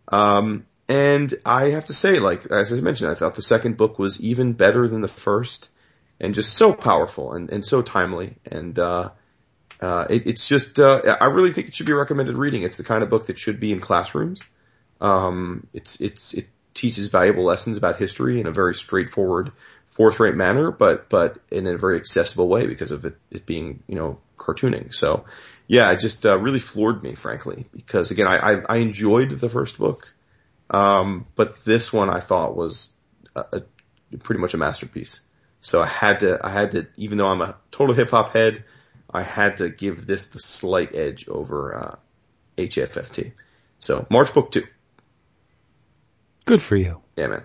[0.09, 3.99] Um, and I have to say, like, as I mentioned, I thought the second book
[3.99, 5.69] was even better than the first
[6.21, 8.37] and just so powerful and, and so timely.
[8.51, 9.11] And, uh,
[9.81, 12.63] uh, it, it's just, uh, I really think it should be recommended reading.
[12.63, 14.41] It's the kind of book that should be in classrooms.
[15.01, 19.53] Um, it's, it's, it teaches valuable lessons about history in a very straightforward,
[19.91, 23.95] forthright manner, but, but in a very accessible way because of it, it being, you
[23.95, 24.95] know, cartooning.
[24.95, 25.27] So
[25.67, 29.49] yeah, it just, uh, really floored me, frankly, because again, I, I, I enjoyed the
[29.49, 30.13] first book.
[30.71, 32.93] Um, but this one I thought was
[33.37, 33.63] a, a,
[34.19, 35.21] pretty much a masterpiece.
[35.61, 38.65] So I had to, I had to, even though I'm a total hip hop head,
[39.13, 41.97] I had to give this the slight edge over, uh,
[42.57, 43.33] HFFT.
[43.79, 44.67] So March book two.
[46.45, 47.01] Good for you.
[47.17, 47.45] Yeah, man.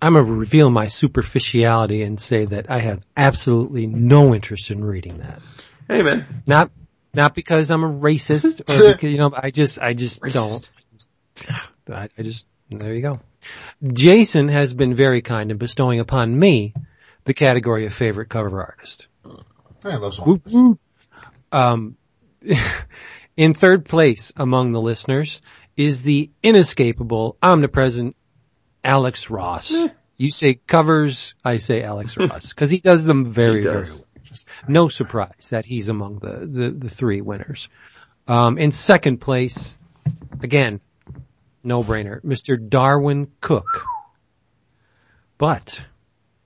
[0.00, 4.84] I'm going to reveal my superficiality and say that I have absolutely no interest in
[4.84, 5.40] reading that.
[5.88, 6.42] Hey, man.
[6.46, 6.70] Not,
[7.12, 10.70] not because I'm a racist or because, you know, I just, I just Racist.
[11.86, 11.96] don't.
[11.96, 13.20] I, I just, there you go.
[13.92, 16.74] Jason has been very kind in bestowing upon me
[17.24, 19.06] the category of favorite cover artist.
[19.84, 20.78] I love whoop.
[21.52, 21.96] Um,
[23.36, 25.40] in third place among the listeners
[25.76, 28.16] is the inescapable, omnipresent
[28.82, 29.72] Alex Ross.
[30.16, 33.98] You say covers, I say Alex Ross, because he does them very, He very does.
[33.98, 34.04] well.
[34.66, 37.68] No surprise that he's among the, the, the three winners.
[38.26, 39.78] Um, in second place,
[40.42, 40.80] again,
[41.68, 42.58] no brainer, Mr.
[42.58, 43.84] Darwyn Cooke.
[45.36, 45.80] But,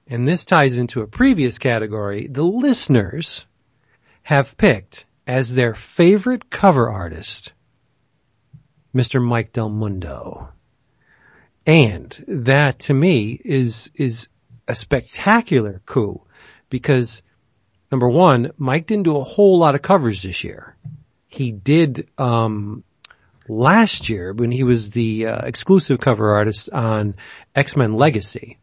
[0.07, 3.47] and this ties into a previous category, the listeners
[4.23, 7.53] have picked as their favorite cover artist,
[8.95, 9.23] Mr.
[9.23, 10.49] Mike Del Mundo.
[11.64, 14.29] And that to me is, is
[14.68, 16.20] a spectacular coup
[16.68, 17.23] because
[17.91, 20.77] number one, Mike didn't do a whole lot of covers this year.
[21.29, 22.85] He did, um,
[23.49, 27.14] last year when he was the uh, exclusive cover artist on
[27.55, 28.59] X-Men Legacy.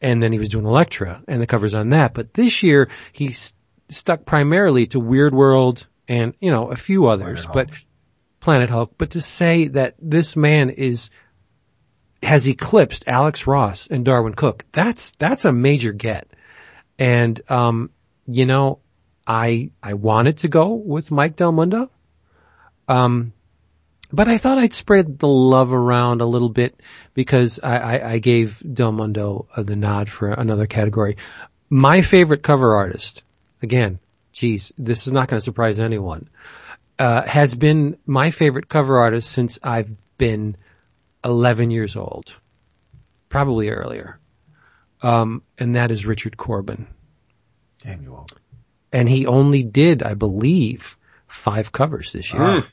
[0.00, 2.14] And then he was doing Elektra and the covers on that.
[2.14, 3.52] But this year he's
[3.88, 7.78] stuck primarily to Weird World and, you know, a few others, Planet but
[8.40, 8.94] Planet Hulk.
[8.96, 11.10] But to say that this man is,
[12.22, 16.28] has eclipsed Alex Ross and Darwyn Cooke, that's, that's a major get.
[16.98, 17.90] And, um,
[18.26, 18.80] you know,
[19.26, 21.90] I, I wanted to go with Mike Del Mundo.
[22.88, 23.32] Um,
[24.12, 26.80] but I thought I'd spread the love around a little bit
[27.14, 31.16] because I, I, I gave Del Mundo uh, the nod for another category.
[31.68, 33.22] My favorite cover artist,
[33.62, 33.98] again,
[34.32, 36.28] geez, this is not going to surprise anyone,
[36.98, 40.56] uh, has been my favorite cover artist since I've been
[41.24, 42.32] 11 years old,
[43.28, 44.18] probably earlier.
[45.02, 46.86] Um, and that is Richard Corbin.
[47.82, 48.28] Damn you all.
[48.92, 50.96] And he only did, I believe,
[51.26, 52.66] five covers this year Mm.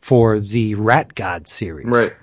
[0.00, 1.86] For the Rat God series.
[1.86, 2.14] Right.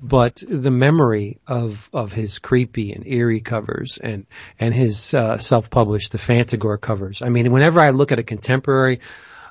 [0.00, 6.12] But the memory of, of his creepy and eerie covers and, and his, uh, self-published,
[6.12, 7.20] the Fantagor covers.
[7.20, 9.00] I mean, whenever I look at a contemporary,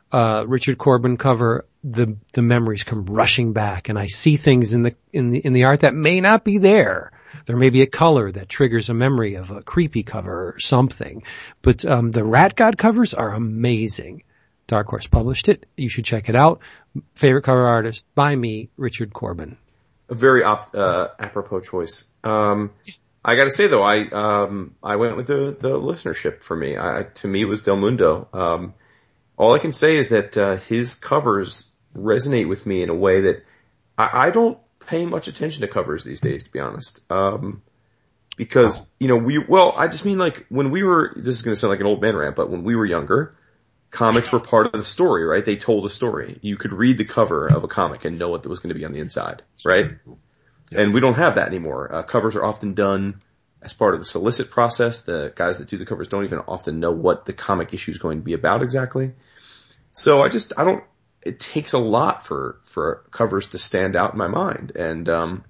[0.09, 4.83] uh, Richard Corbin cover, the, the memories come rushing back and I see things in
[4.83, 7.11] the, in the, in the art that may not be there.
[7.45, 11.23] There may be a color that triggers a memory of a creepy cover or something.
[11.61, 14.23] But, um, the Rat God covers are amazing.
[14.67, 15.65] Dark Horse published it.
[15.75, 16.59] You should check it out.
[17.15, 19.57] Favorite cover artist by me, Richard Corbin.
[20.09, 22.05] a very op- uh, apropos choice.
[22.23, 22.71] Um,
[23.23, 26.77] I got to say though, I um, I went with the the listenership for me.
[26.77, 28.27] I, to me, it was Del Mundo.
[28.33, 28.73] Um,
[29.37, 33.21] all I can say is that uh, his covers resonate with me in a way
[33.21, 33.43] that
[33.97, 37.01] I, I don't pay much attention to covers these days, to be honest.
[37.11, 37.61] Um,
[38.37, 41.13] because you know we well, I just mean like when we were.
[41.15, 43.35] This is going to sound like an old man rant, but when we were younger.
[43.97, 45.43] Comics were part of the story, right?
[45.43, 46.37] They told a story.
[46.41, 48.85] You could read the cover of a comic and know what was going to be
[48.85, 49.89] on the inside, right?
[50.71, 51.91] And we don't have that anymore.
[51.91, 53.21] Uh, covers are often done
[53.63, 55.01] as part of the solicit process.
[55.01, 57.97] The guys that do the covers don't even often know what the comic issue is
[57.97, 59.13] going to be about exactly.
[59.93, 60.83] So I just, I don't,
[61.23, 64.73] it takes a lot for, for covers to stand out in my mind.
[64.75, 65.43] And, um,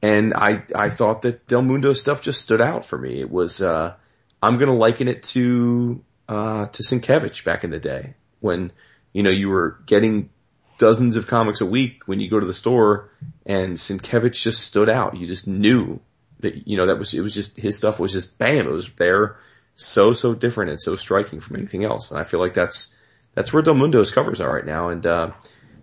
[0.00, 3.20] and I, I thought that Del Mundo stuff just stood out for me.
[3.20, 3.96] It was, uh,
[4.40, 8.72] I'm going to liken it to, uh, to Sienkiewicz back in the day when,
[9.12, 10.30] you know, you were getting
[10.78, 13.10] dozens of comics a week when you go to the store
[13.46, 15.16] and Sienkiewicz just stood out.
[15.16, 16.00] You just knew
[16.40, 18.90] that, you know, that was, it was just, his stuff was just bam, it was
[18.92, 19.38] there
[19.74, 22.10] so, so different and so striking from anything else.
[22.10, 22.94] And I feel like that's,
[23.34, 24.88] that's where Del Mundo's covers are right now.
[24.88, 25.30] And, uh,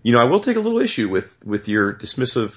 [0.03, 2.55] you know, I will take a little issue with, with your dismissive,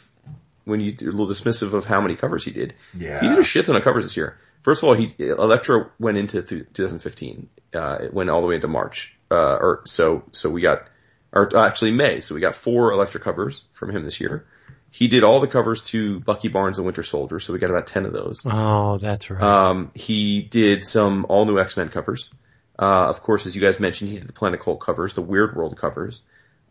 [0.64, 2.74] when you do a little dismissive of how many covers he did.
[2.93, 3.20] Yeah.
[3.20, 4.39] He did a shit ton of covers this year.
[4.62, 8.56] First of all, he, Elektra went into th- 2015, uh, it went all the way
[8.56, 10.88] into March, uh, or so, so we got,
[11.32, 12.20] or uh, actually May.
[12.20, 14.46] So we got four Elektra covers from him this year.
[14.90, 17.86] He did all the covers to Bucky Barnes and Winter Soldier, so we got about
[17.86, 18.42] 10 of those.
[18.46, 19.42] Oh, that's right.
[19.42, 22.30] Um, he did some all new X-Men covers.
[22.78, 25.54] Uh, of course, as you guys mentioned, he did the Planet Hulk covers, the Weird
[25.56, 26.22] World covers.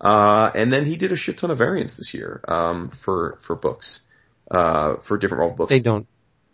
[0.01, 3.55] Uh, and then he did a shit ton of variants this year, um, for, for
[3.55, 4.07] books,
[4.49, 5.69] uh, for different role books.
[5.69, 6.07] they don't,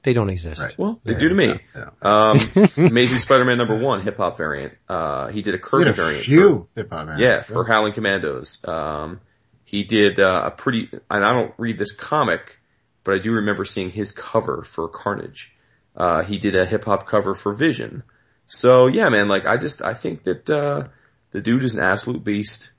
[0.04, 0.62] they don't exist.
[0.62, 0.78] Right.
[0.78, 1.60] well, they Yeah, do to me.
[1.76, 2.38] yeah, Um,
[2.78, 4.74] Amazing Spider-Man number one, hip hop variant.
[4.88, 6.24] Uh, he did a We Kirby had a variant.
[6.26, 7.22] few hip hop variant.
[7.22, 8.60] yeah, for Howling Commandos.
[8.68, 9.22] Um,
[9.66, 12.60] he did uh, a pretty, and I don't read this comic,
[13.04, 15.52] but I do remember seeing his cover for Carnage.
[15.96, 18.04] Uh, he did a hip hop cover for Vision.
[18.46, 20.88] So yeah, man, like I just, I think that, uh,
[21.32, 22.72] the dude is an absolute beast.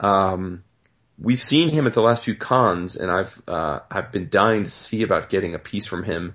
[0.00, 0.64] Um,
[1.22, 4.70] we've seen him at the last few cons, and I've uh, I've been dying to
[4.70, 6.34] see about getting a piece from him.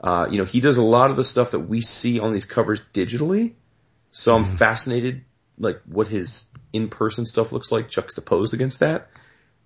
[0.00, 2.44] Uh, you know, he does a lot of the stuff that we see on these
[2.44, 3.52] covers digitally,
[4.10, 5.24] so I'm fascinated
[5.58, 9.08] like what his in person stuff looks like juxtaposed against that.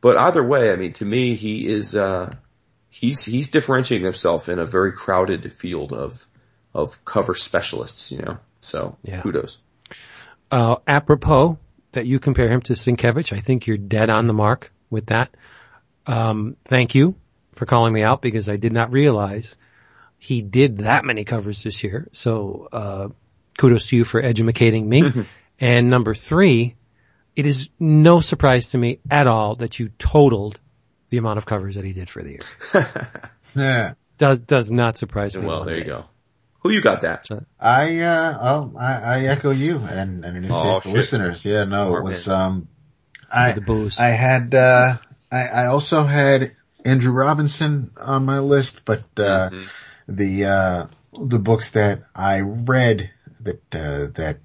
[0.01, 2.35] But either way, I mean, to me, he is uh,
[2.91, 6.27] he's he's differentiating himself in a very crowded field of
[6.75, 8.13] of cover specialists.
[8.13, 9.23] You know, so Yeah.
[9.23, 9.59] kudos.
[10.51, 11.59] Uh, apropos
[11.99, 15.35] that you compare him to Sienkiewicz, I think you're dead on the mark with that.
[16.07, 17.17] Um, thank you
[17.55, 19.57] for calling me out because I did not realize
[20.17, 22.09] he did that many covers this year.
[22.13, 23.09] So, uh,
[23.59, 25.13] kudos to you for educating me.
[25.61, 26.77] and number three,
[27.35, 30.61] it is no surprise to me at all that you totaled
[31.11, 32.31] the amount of covers that he did for the
[32.75, 32.87] year.
[33.57, 33.95] Yeah.
[34.19, 35.47] Does, does not surprise me.
[35.47, 35.89] Well, one there you bit.
[35.91, 36.05] go.
[36.69, 37.27] Who you got that?
[37.59, 40.97] I, uh, oh, I, I echo you and, and in this Oh, case, the shit.
[40.97, 41.43] listeners.
[41.43, 42.69] Yeah, no, it was, um,
[43.33, 43.99] I, The booze.
[43.99, 44.97] I had, uh,
[45.33, 46.53] I, I also had
[46.85, 49.69] Andrew Robinson on my list, but, uh, Mhm.
[50.09, 50.87] the, uh,
[51.27, 54.37] the books that I read that, uh, that,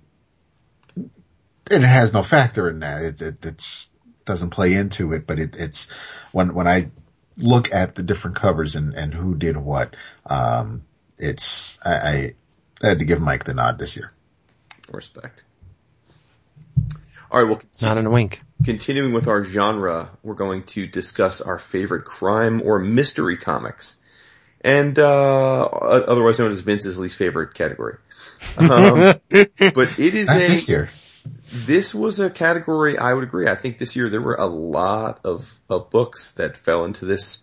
[0.96, 3.02] and it has no factor in that.
[3.02, 3.90] It, it, it's,
[4.24, 5.90] doesn't play into it, but it, it's
[6.32, 6.90] when, when I
[7.36, 10.84] look at the different covers and, and who did what, um,
[11.18, 12.34] it's, I, I,
[12.82, 14.12] I had to give Mike the nod this year.
[14.92, 15.44] Respect.
[17.32, 18.42] All right, well, Not in a wink.
[18.64, 23.96] continuing with our genre, we're going to discuss our favorite crime or mystery comics,
[24.62, 27.98] and uh, otherwise known as Vince's least favorite category.
[28.58, 30.90] Um, but it is Not a this year.
[31.52, 33.48] this was a category I would agree.
[33.48, 37.40] I think this year there were a lot of of books that fell into this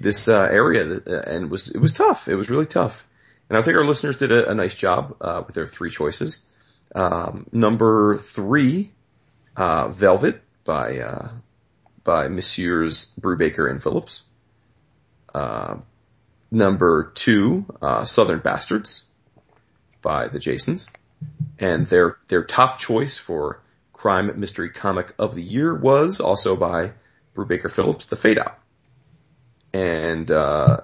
[0.00, 2.28] this uh, area, uh, and it was it was tough.
[2.28, 3.06] It was really tough,
[3.48, 6.46] and I think our listeners did a, a nice job uh, with their three choices.
[6.94, 8.92] Um, number three,
[9.56, 11.28] uh, Velvet by uh,
[12.02, 14.22] by Messieurs Brubaker and Phillips.
[15.32, 15.76] Uh,
[16.50, 19.04] number two, uh, Southern Bastards
[20.02, 20.88] by the Jasons
[21.58, 23.60] and their their top choice for
[23.92, 26.92] crime mystery comic of the year was also by
[27.34, 28.58] Brubaker Phillips, The Fade Out,
[29.72, 30.78] and uh,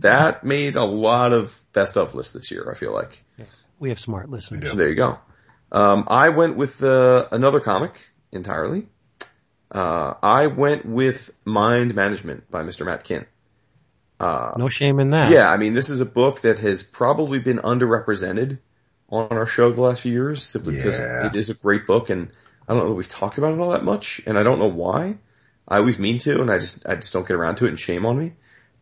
[0.00, 2.70] that made a lot of best of lists this year.
[2.70, 3.22] I feel like.
[3.80, 4.70] We have smart listeners.
[4.70, 5.18] So there you go.
[5.70, 7.92] Um, I went with uh, another comic
[8.32, 8.88] entirely.
[9.70, 12.84] Uh, I went with Mind Management by Mr.
[12.86, 13.26] Matt Kindt.
[14.20, 15.30] No shame in that.
[15.30, 18.58] Yeah, I mean, this is a book that has probably been underrepresented
[19.10, 21.26] on our show the last few years because Yeah.
[21.26, 22.30] it is a great book and
[22.66, 24.68] I don't know that we've talked about it all that much and I don't know
[24.68, 25.18] why.
[25.68, 27.78] I always mean to and I just, I just don't get around to it and
[27.78, 28.32] shame on me.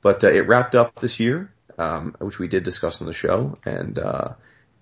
[0.03, 3.59] But, uh, it wrapped up this year, um, which we did discuss on the show
[3.65, 4.35] and, uh,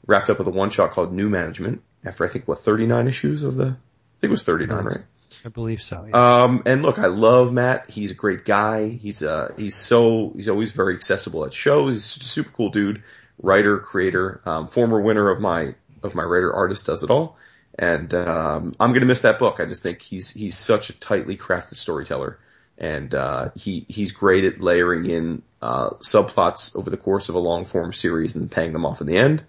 [0.06, 3.42] wrapped up with a one shot called New Management after I think what, 39 issues
[3.42, 5.04] of the, I think it was 39, right?
[5.44, 6.06] I believe so.
[6.08, 6.42] yeah.
[6.44, 7.90] Um, and look, I love Matt.
[7.90, 8.88] He's a great guy.
[8.88, 12.14] He's, uh, he's so, he's always very accessible at shows.
[12.14, 13.02] He's a super cool dude,
[13.42, 17.36] writer, creator, um, former winner of my, of my writer artist does it all.
[17.78, 19.58] And, um, I'm gonna miss that book.
[19.58, 22.38] I just think he's, he's such a tightly crafted storyteller.
[22.78, 27.38] And, uh, he, he's great at layering in, uh, subplots over the course of a
[27.38, 29.44] long form series and paying them off in the end.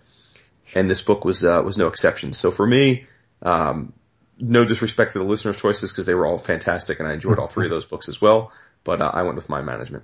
[0.73, 2.33] And this book was, uh, was no exception.
[2.33, 3.05] So for me,
[3.41, 3.93] um,
[4.39, 7.47] no disrespect to the listeners' choices because they were all fantastic and I enjoyed all
[7.47, 8.51] three of those books as well.
[8.83, 10.03] But uh, I went with Mind Management.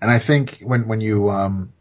[0.00, 1.72] And I think when, when you, um,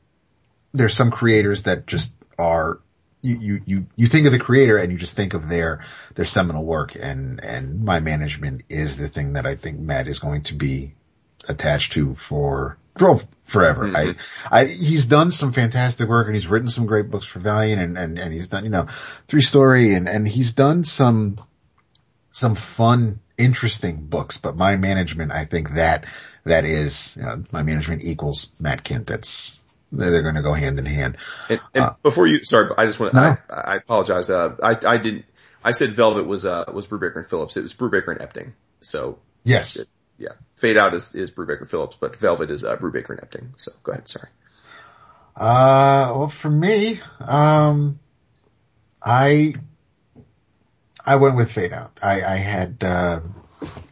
[0.74, 2.80] there's some creators that just are,
[3.24, 5.84] you, you, you, you think of the creator and you just think of their,
[6.16, 10.20] their seminal work and, and Mind Management is the thing that I think Matt is
[10.20, 10.94] going to be
[11.48, 13.88] attached to for, well, forever.
[13.88, 14.20] Mm-hmm.
[14.54, 17.82] I, I, he's done some fantastic work and he's written some great books for Valiant
[17.82, 18.88] and, and, and he's done, you know,
[19.28, 21.40] three story and, and he's done some,
[22.32, 26.06] some fun, interesting books, but Mind Management, I think that,
[26.44, 29.06] that is, you know, Mind Management equals Matt Kindt.
[29.08, 29.58] That's,
[29.94, 31.18] they're, going to go hand in hand.
[31.50, 33.38] And, and before you, sorry, I just want No.
[33.50, 34.30] I, I apologize.
[34.30, 35.26] Uh, I, I didn't,
[35.64, 37.56] I said Velvet was, uh, was Brubaker and Phillips.
[37.58, 38.54] It was Brubaker and Epting.
[38.82, 39.78] So Yes.
[40.18, 43.48] yeah, Fade Out is, is Brubaker and Phillips, but Velvet is, uh, Brubaker and Epting.
[43.58, 44.08] So go ahead.
[44.10, 44.30] Sorry.
[45.36, 48.00] Uh, well, for me, um,
[49.02, 49.54] I,
[51.06, 52.00] I went with Fade Out.
[52.02, 53.20] I, I had, uh,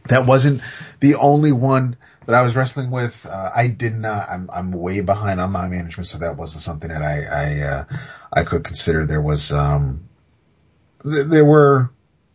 [0.08, 0.62] that wasn't
[1.00, 1.96] the only one
[2.26, 3.26] that I was wrestling with.
[3.26, 6.88] Uh, I did not, I'm, I'm way behind on Mind Management, so that wasn't something
[6.88, 7.84] that I, I, uh,
[8.32, 9.06] I could consider.
[9.06, 10.08] There was, um,
[11.02, 11.90] th- there were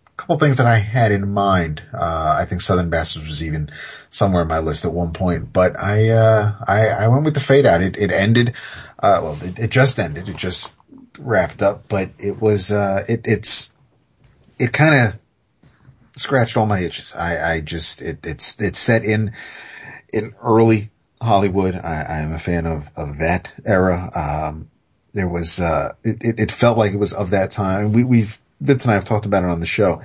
[0.05, 1.81] a couple things that I had in mind.
[1.93, 3.71] Uh, I think Southern Bastards was even
[4.11, 7.39] somewhere in my list at one point, but I, uh, I, I went with the
[7.39, 7.81] fade out.
[7.81, 8.53] It, it ended,
[8.99, 10.29] uh, well, it, it just ended.
[10.29, 10.73] It just
[11.17, 13.71] wrapped up, but it was, uh, it, it's,
[14.59, 15.19] it kind of,
[16.15, 17.13] scratched all my itches.
[17.13, 19.33] I, I just, it, it's, it's set in,
[20.11, 20.91] in early
[21.21, 21.75] Hollywood.
[21.75, 24.09] I, am a fan of, of that era.
[24.15, 24.69] Um,
[25.13, 27.93] there was, uh, it, it, felt like it was of that time.
[27.93, 30.01] We, we've, Vince and I have talked about it on the show.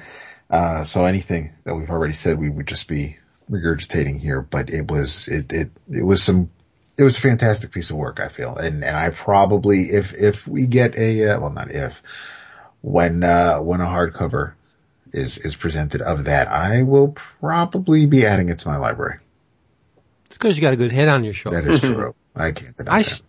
[0.51, 3.19] Uh, so anything that we've already said, we would just be
[3.51, 6.51] regurgitating here, but it was, it, it, it was some,
[6.99, 8.55] it was a fantastic piece of work, I feel.
[8.57, 12.01] And, and I probably, if, if we get a, uh, well, not if,
[12.81, 14.55] when, uh, when a hardcover
[15.13, 17.09] is, is presented of that, I will
[17.41, 19.19] probably be adding it to my library.
[20.33, 21.75] It's because you got a good head on your That shoulders.
[21.75, 22.15] is true.
[22.35, 23.21] I can't deny I, that.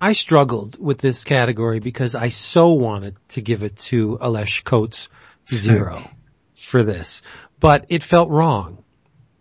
[0.00, 5.08] I struggled with this category because I so wanted to give it to Ales Kot's
[5.48, 6.02] zero
[6.56, 7.22] for this,
[7.60, 8.82] but it felt wrong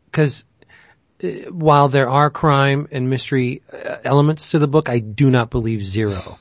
[0.06, 0.46] because
[1.50, 5.84] while there are crime and mystery uh, elements to the book, I do not believe
[5.84, 6.38] zero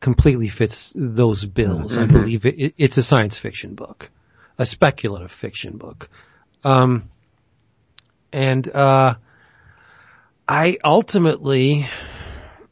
[0.00, 1.98] completely fits those bills.
[1.98, 4.08] I believe it, it, it's a science fiction book,
[4.56, 6.08] a speculative fiction book.
[6.64, 7.10] Um,
[8.32, 9.16] and, uh,
[10.48, 11.88] I ultimately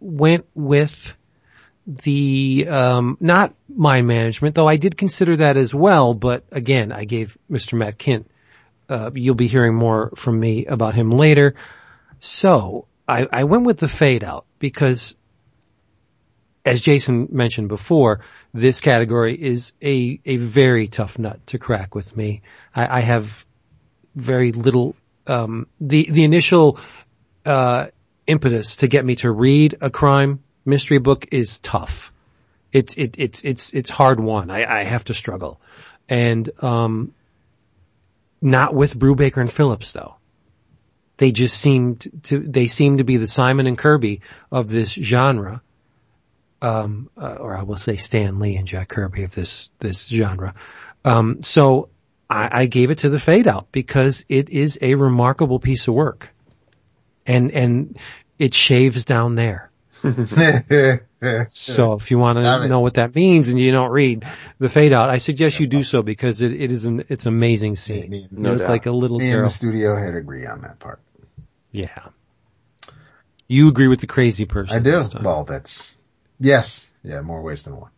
[0.00, 1.14] went with
[1.86, 6.14] the um, not mind management, though I did consider that as well.
[6.14, 7.76] But again, I gave Mr.
[7.78, 8.26] Matt Kindt.
[8.88, 11.54] Uh, you'll be hearing more from me about him later.
[12.20, 15.16] So I, I went with the fade out because,
[16.64, 18.20] as Jason mentioned before,
[18.52, 22.42] this category is a a very tough nut to crack with me.
[22.74, 23.46] I, I have
[24.14, 24.94] very little
[25.26, 26.78] um, the the initial
[27.44, 27.86] uh,
[28.26, 32.12] impetus to get me to read a crime mystery book is tough.
[32.72, 34.50] It's it, it's it's it's hard won.
[34.50, 35.60] I, I have to struggle,
[36.08, 37.14] and um,
[38.40, 40.16] not with Brubaker and Phillips though.
[41.18, 45.60] They just seemed to they seem to be the Simon and Kirby of this genre,
[46.62, 50.54] um, uh, or I will say Stan Lee and Jack Kirby of this this genre.
[51.04, 51.90] Um, so
[52.30, 55.94] I, I gave it to the fade out because it is a remarkable piece of
[55.94, 56.31] work
[57.26, 57.98] and and
[58.38, 59.70] it shaves down there.
[61.52, 64.24] So if you want to know what that means and you don't read
[64.58, 67.34] the fade out, I suggest you do so because it, it is an it's an
[67.34, 68.10] amazing scene.
[68.10, 68.68] Me- you No look doubt.
[68.68, 69.48] like a little Me and girl.
[69.48, 71.00] the studio head agree on that part.
[71.70, 72.08] Yeah.
[73.46, 74.76] You agree with the crazy person.
[74.76, 75.02] I do.
[75.22, 75.98] Well, that's,
[76.40, 76.86] yes.
[77.04, 77.90] Yeah, more ways than one.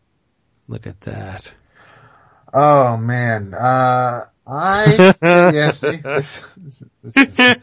[0.68, 1.52] Look at that.
[2.52, 7.56] Oh man, uh, I, yeah, see, this, this, this is,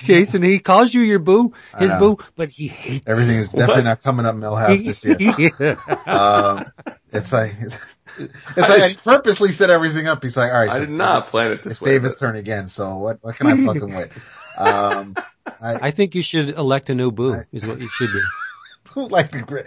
[0.00, 4.02] Jason, he calls you your boo, his boo, but he hates everything is definitely not
[4.02, 5.50] coming up Milhouse this year.
[5.58, 6.12] Yeah.
[6.12, 6.72] Um,
[7.12, 7.56] it's like,
[8.18, 10.22] it's like, I purposely set everything up.
[10.22, 11.90] He's like, alright, I so did not plan it it's this way.
[11.92, 14.08] Davis' but- turn again, so what, what can I fucking wait?
[14.56, 15.14] Um,
[15.60, 18.20] I, I think you should elect a new boo, is what you should do.
[18.90, 19.66] who like the grit?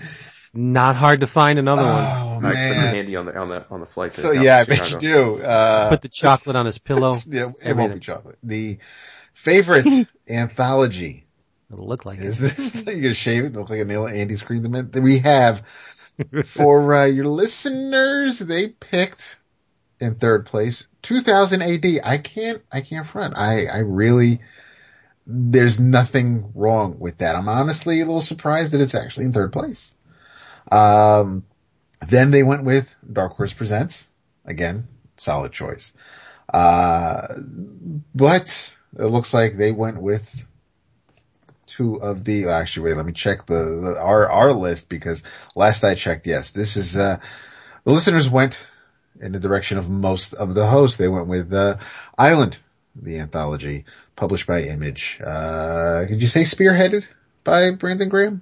[0.53, 1.93] Not hard to find another one.
[1.93, 2.93] Oh I expect man.
[2.95, 4.11] handy on the on the on the flight.
[4.13, 5.41] So yeah, I bet you do.
[5.41, 7.15] Uh, Put the chocolate on his pillow.
[7.25, 8.37] yeah, it won't be chocolate.
[8.43, 8.77] The
[9.33, 11.25] favorite anthology
[11.71, 12.55] It'll look like is it.
[12.57, 12.75] this.
[12.85, 14.07] You're gonna shave it, look like a nail.
[14.07, 14.91] Andy screamed them in.
[14.91, 15.63] That we have
[16.45, 18.39] for uh, your listeners.
[18.39, 19.37] They picked
[19.99, 21.85] in third place 2000 AD.
[22.03, 22.61] I can't.
[22.71, 23.37] I can't front.
[23.37, 23.67] I.
[23.67, 24.41] I really.
[25.25, 27.35] There's nothing wrong with that.
[27.35, 29.93] I'm honestly a little surprised that it's actually in third place.
[30.71, 31.45] Um,
[32.05, 34.05] then they went with Dark Horse Presents.
[34.43, 35.93] Again, solid choice.
[36.51, 37.27] Uh,
[38.15, 40.43] but it looks like they went with
[41.67, 45.23] two of the, actually wait, let me check the, the our, our list because
[45.55, 47.17] last I checked, yes, this is, uh,
[47.83, 48.57] the listeners went
[49.21, 50.97] in the direction of most of the hosts.
[50.97, 51.77] They went with, uh,
[52.17, 52.57] Island,
[52.95, 53.85] the anthology
[54.15, 55.19] published by Image.
[55.25, 57.05] Uh, could you say spearheaded
[57.43, 58.41] by Brandon Graham?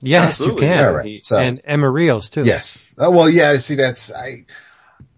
[0.00, 0.78] Yes, Absolutely, you can.
[0.78, 1.04] yeah, right.
[1.06, 2.42] He- So- and Emma Rios too.
[2.44, 2.84] Yes.
[2.98, 4.46] Oh, well, yeah, see, that's, I,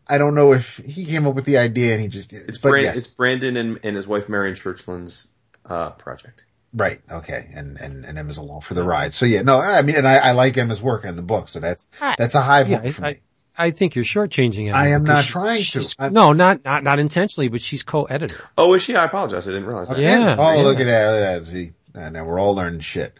[0.07, 2.85] I don't know if he came up with the idea and he just, It's Brand,
[2.85, 2.97] yes.
[2.97, 5.29] it's Brandon and, and his wife Marian Churchland's
[5.65, 6.45] uh, project.
[6.75, 7.01] Right.
[7.11, 7.51] Okay.
[7.55, 9.15] And, and, and Emma's along for the ride.
[9.15, 11.49] So yeah, no, I mean, and I, I like Emma's work in the book.
[11.49, 13.17] So that's, that's a high Yeah, point for I, me.
[13.57, 14.77] I, I think you're shortchanging Emma.
[14.77, 15.95] I am not she's- trying to.
[16.01, 18.43] I'm- no, not, not, not intentionally, but she's co-editor.
[18.59, 18.97] Oh, is she?
[18.97, 19.47] I apologize.
[19.47, 19.99] I didn't realize that.
[19.99, 20.35] Yeah.
[20.39, 20.63] Oh, yeah.
[20.65, 21.11] look at that.
[21.13, 21.51] Look at that.
[21.53, 23.15] See, now we're all learning shit.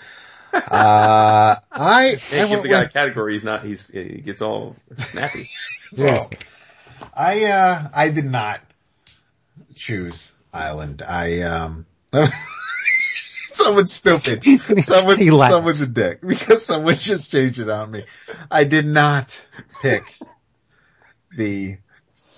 [0.53, 3.33] Uh, I, I Can't give the guy a category.
[3.33, 3.65] He's not.
[3.65, 5.49] He's he gets all snappy.
[5.97, 6.29] Yes.
[7.15, 8.61] I, uh, I did not
[9.75, 11.03] choose Island.
[11.03, 11.87] I, um,
[13.51, 14.43] someone's stupid.
[14.85, 18.05] Someone's, someone's a dick because someone just changed it on me.
[18.51, 19.41] I did not
[19.83, 20.05] pick
[21.37, 21.79] the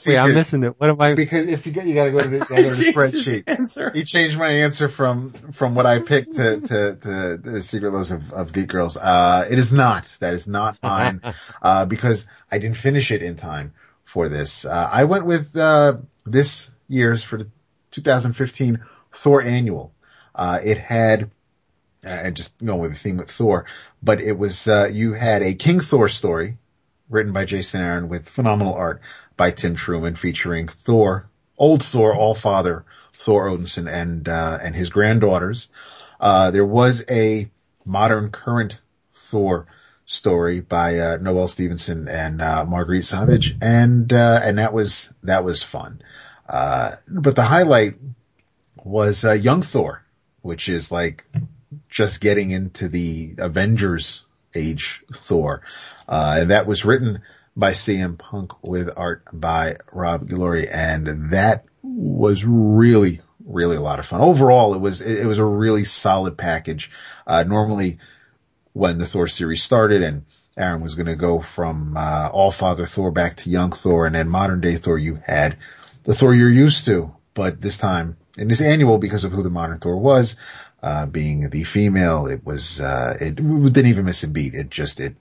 [0.07, 0.75] Wait, I'm missing it.
[0.79, 1.15] What am I?
[1.15, 3.45] because if you get, you gotta go to the, go to the spreadsheet.
[3.47, 3.91] Answer.
[3.93, 8.11] He changed my answer from, from what I picked to, to, to the Secret Loves
[8.11, 8.97] of, of Geek Girls.
[8.97, 10.07] Uh, it is not.
[10.21, 11.21] That is not mine,
[11.63, 13.75] uh, because I didn't finish it in time
[14.07, 14.65] for this.
[14.65, 17.49] Uh, I went with, uh, this year's for the
[17.91, 19.93] 2015 Thor Annual.
[20.35, 21.31] Uh, it had,
[22.07, 23.67] uh, just going with the theme with Thor,
[24.03, 26.57] but it was, uh, you had a King Thor story
[27.11, 29.01] written by Jason Aaron with phenomenal art
[29.37, 31.29] by Tim Truman featuring Thor,
[31.59, 35.69] old Thor, all father Thor Odinson and, uh, and his granddaughters.
[36.21, 37.51] Uh, there was a
[37.85, 38.79] modern current
[39.15, 39.67] Thor
[40.07, 43.57] story by, uh, Noelle Stevenson and, uh, Marguerite Sauvage.
[43.61, 46.01] And, uh, and that was, that was fun.
[46.49, 47.97] Uh, but the highlight
[48.85, 50.05] was, uh, Young Thor,
[50.43, 51.25] which is like
[51.91, 54.23] just getting into the Avengers
[54.55, 55.63] age Thor.
[56.09, 57.23] Uh, and that was written
[57.57, 60.69] by CM Punk with art by Rob Guillory.
[60.73, 64.21] And that was really, really a lot of fun.
[64.21, 66.91] Overall, it was, it, was a really solid package.
[67.27, 67.99] Uh, normally
[68.77, 72.85] when the Thor series started and Aaron was going to go from, uh, all father
[72.85, 75.57] Thor back to young Thor and then modern day Thor, you had
[76.05, 79.49] the Thor you're used to, but this time in this annual because of who the
[79.49, 80.37] modern Thor was,
[80.83, 84.53] uh, being the female, it was, uh, it didn't even miss a beat.
[84.53, 85.17] It just, it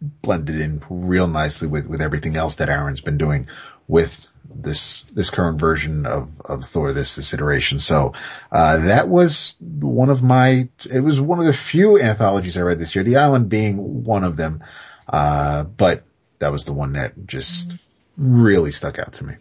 [0.00, 3.48] blended in real nicely with, with everything else that Aaron's been doing
[3.88, 7.78] with this, this current version of, of Thor, this, this iteration.
[7.78, 8.12] So,
[8.52, 12.78] uh, that was one of my, it was one of the few anthologies I read
[12.78, 14.62] this year, The Island being one of them.
[15.08, 16.04] Uh, but
[16.38, 17.76] that was the one that just
[18.16, 19.34] really stuck out to me.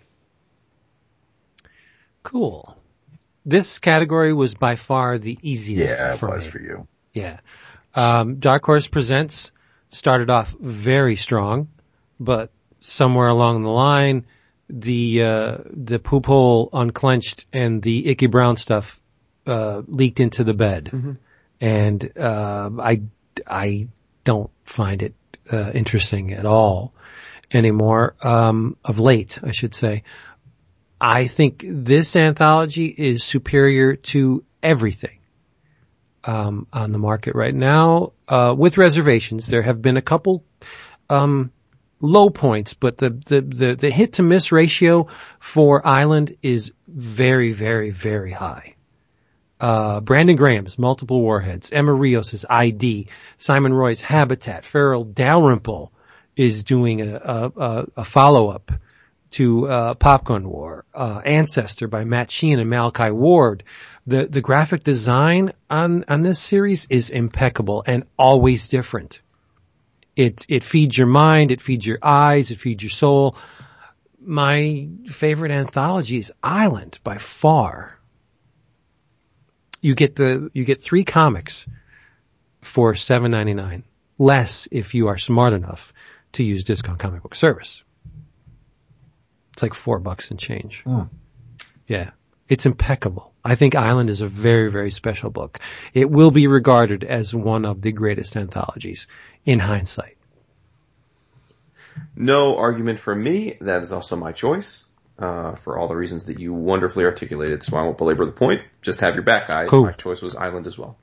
[2.23, 2.77] Cool.
[3.45, 6.51] This category was by far the easiest Yeah, it for was me.
[6.51, 6.87] for you.
[7.13, 7.39] Yeah.
[7.93, 9.51] Um, Dark Horse Presents
[9.89, 11.67] started off very strong,
[12.19, 12.51] but
[12.83, 14.25] somewhere along the line,
[14.69, 19.01] the, uh, the poop hole unclenched and the Icky Brown stuff,
[19.47, 21.17] uh, leaked into the bed.
[21.61, 23.01] And, uh, I,
[23.47, 23.87] I
[24.23, 25.13] don't find it,
[25.51, 26.93] uh, interesting at all
[27.51, 30.03] anymore, um, of late, I should say.
[30.99, 35.19] I think this anthology is superior to everything
[36.23, 39.47] um, on the market right now, uh, with reservations.
[39.47, 40.43] There have been a couple
[41.09, 41.51] um,
[42.03, 45.07] low points, but the, the the the hit to miss ratio
[45.39, 48.75] for Island is very, very, very high.
[49.59, 53.07] Uh, Brandon Graham's Multiple Warheads, Emma Rios' ID,
[53.37, 55.93] Simon Roy's Habitat, Farel Dalrymple
[56.35, 58.71] is doing a, a, a, a follow-up
[59.31, 63.63] to uh, Pop Gun War, uh, Ancestor by Matt Sheean and Malachi Ward.
[64.05, 69.21] The the graphic design on on this series is impeccable and always different.
[70.15, 73.35] It it feeds your mind, it feeds your eyes, it feeds your soul.
[74.21, 77.99] My favorite anthology is Island by far.
[79.81, 81.67] You get the you get three comics
[82.61, 83.83] for seven ninety nine,
[84.17, 85.93] less if you are smart enough
[86.33, 87.83] to use discount comic book service.
[89.53, 90.83] It's like four bucks and change.
[91.87, 92.11] Yeah.
[92.49, 93.32] It's impeccable.
[93.45, 95.59] I think Island is a very, very special book.
[95.93, 99.07] It will be regarded as one of the greatest anthologies
[99.45, 100.17] in hindsight.
[102.15, 103.57] No argument from me.
[103.61, 104.85] That is also my choice.
[105.19, 108.63] Uh, for all the reasons that you wonderfully articulated, so I won't belabor the point.
[108.81, 109.47] Just have your back.
[109.47, 109.83] I, Cool.
[109.83, 110.97] My choice was Island as well.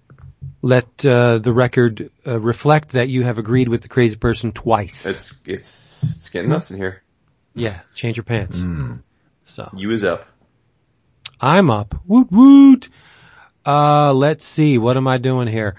[0.63, 5.07] Let uh, the record uh, reflect that you have agreed with the crazy person twice.
[5.07, 7.03] It's it's it's getting nuts in here.
[7.55, 8.61] yeah, change your pants.
[9.45, 10.27] So You is up.
[11.41, 11.95] I'm up.
[12.07, 12.89] Woot woot.
[13.65, 14.79] Uh, let's see.
[14.79, 15.77] What am I doing here?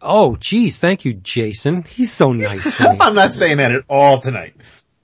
[0.00, 0.78] Oh, geez.
[0.78, 1.82] Thank you, Jason.
[1.82, 2.98] He's so nice to me.
[3.00, 4.54] I'm not saying that at all tonight.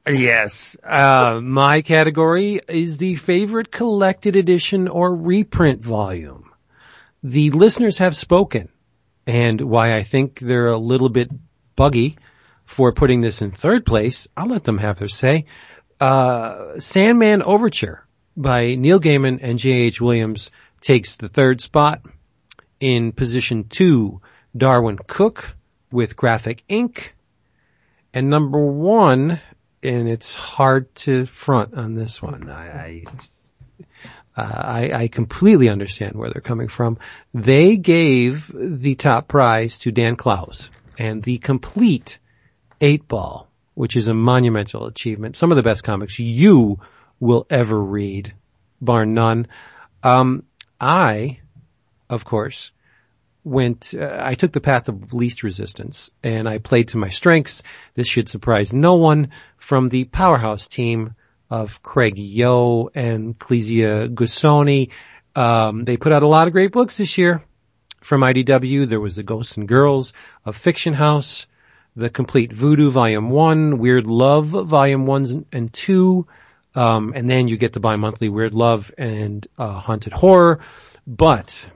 [0.09, 0.77] Yes.
[0.83, 6.51] Uh, my category is the favorite collected edition or reprint volume.
[7.23, 8.71] The listeners have spoken
[9.27, 11.31] and why I think they're a little bit
[11.77, 12.17] buggy
[12.65, 14.27] for putting this in third place.
[14.37, 15.45] I'll let them have their say.
[16.01, 18.07] Uh, Sandman Overture
[18.37, 20.01] by Neil Gaiman and J.H.
[20.01, 20.51] Williams
[20.81, 22.03] takes the third spot.
[22.81, 24.23] In position two,
[24.57, 25.55] Darwyn Cooke
[25.93, 27.15] with Graphic Ink.
[28.15, 29.41] And number one,
[29.83, 32.49] and it's hard to front on this one.
[32.49, 33.05] I, I,
[34.37, 36.99] uh, I, I completely understand where they're coming from.
[37.35, 42.19] They gave the top prize to Dan Clowes and the complete
[42.81, 45.37] Eightball, which is a monumental achievement.
[45.37, 46.81] Some of the best comics you
[47.21, 48.35] will ever read,
[48.81, 49.47] bar none.
[50.03, 50.45] Um,
[50.81, 51.41] I,
[52.09, 52.73] of course,
[53.45, 57.63] went, uh, I took the path of least resistance and I played to my strengths.
[57.95, 61.15] This should surprise no one from the powerhouse team
[61.51, 64.91] of Craig Yoe and Clizia Gussoni.
[65.35, 67.43] Um, they put out a lot of great books this year
[68.01, 68.89] from IDW.
[68.89, 70.13] There was the Ghosts and Girls
[70.45, 71.47] of Fiction House,
[71.97, 76.33] the Complete Voodoo Volume 1, Weird Love Volume 1 and 2, uh,
[76.81, 80.61] Um, and then you get the bi-monthly Weird Love and uh, Haunted Horror.
[81.07, 81.69] But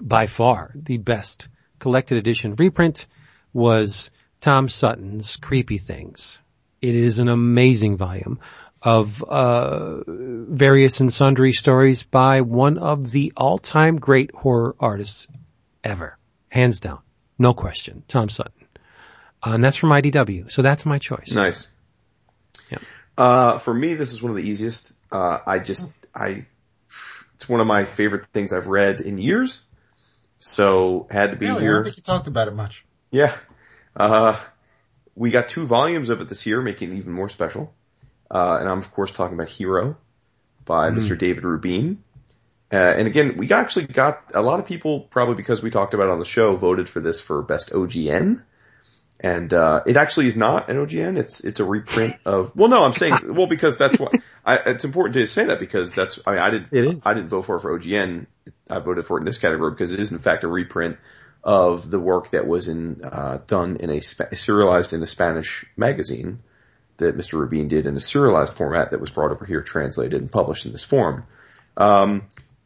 [0.00, 1.48] by far the best
[1.78, 3.06] collected edition reprint
[3.52, 4.10] was
[4.40, 6.38] Tom Sutton's Creepy Things.
[6.80, 8.40] It is an amazing volume
[8.80, 15.28] of uh, various and sundry stories by one of the all-time great horror artists
[15.84, 16.16] ever,
[16.48, 17.00] hands down,
[17.38, 18.66] no question, Tom Sutton.
[19.42, 21.32] Uh, and that's from IDW, so that's my choice.
[21.32, 21.68] Nice.
[22.70, 22.78] Yeah.
[23.20, 24.92] Uh, for me, this is one of the easiest.
[25.12, 26.46] Uh, I just, I,
[27.34, 29.60] it's one of my favorite things I've read in years.
[30.38, 32.82] So had to be Really, I don't think you talked about it much.
[33.10, 33.36] Yeah.
[33.94, 34.40] Uh,
[35.14, 37.74] we got two volumes of it this year, making it even more special.
[38.30, 39.98] Uh, and I'm of course talking about Hero
[40.64, 41.18] by Mr.
[41.18, 42.02] David Rubin.
[42.72, 46.04] Uh, and again, we actually got a lot of people, probably because we talked about
[46.04, 48.42] it on the show, voted for this for best OGN.
[49.22, 51.18] And, uh, it actually is not an OGN.
[51.18, 54.14] It's, it's a reprint of, well, no, I'm saying, well, because that's what,
[54.46, 57.06] I, it's important to say that because that's, I mean, I didn't, It is.
[57.06, 58.26] I didn't vote for it for OGN.
[58.70, 60.96] I voted for it in this category because it is in fact a reprint
[61.44, 66.40] of the work that was in, uh, done in a serialized in a Spanish magazine
[66.96, 67.34] that Mr.
[67.34, 70.72] Rubin did in a serialized format that was brought over here, translated and published in
[70.72, 71.26] this form.
[71.76, 72.22] Um,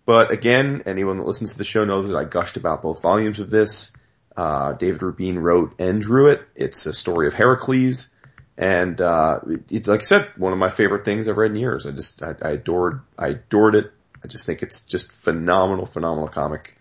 [0.06, 3.40] but again, anyone that listens to the show knows that I gushed about both volumes
[3.40, 3.96] of this.
[4.36, 6.42] Uh, David Rubin wrote and drew it.
[6.54, 8.10] It's a story of Heracles.
[8.56, 9.40] And, uh,
[9.70, 11.86] it's like I said, one of my favorite things I've read in years.
[11.86, 13.92] I just, I, I adored, I adored it.
[14.22, 16.76] I just think it's just phenomenal, phenomenal comic,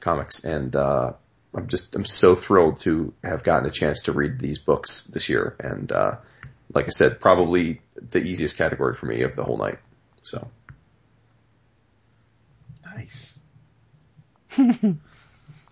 [0.00, 0.44] comics.
[0.44, 1.12] And, uh,
[1.54, 5.28] I'm just, I'm so thrilled to have gotten a chance to read these books this
[5.28, 5.56] year.
[5.60, 6.16] And, uh,
[6.72, 9.78] like I said, probably the easiest category for me of the whole night.
[10.22, 10.48] So.
[12.84, 13.34] Nice.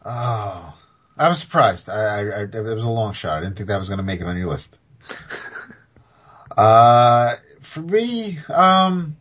[0.04, 0.74] oh,
[1.16, 1.88] I was surprised.
[1.88, 3.38] I, I, I, it was a long shot.
[3.38, 4.78] I didn't think that was going to make it on your list.
[6.56, 9.16] uh, for me, um,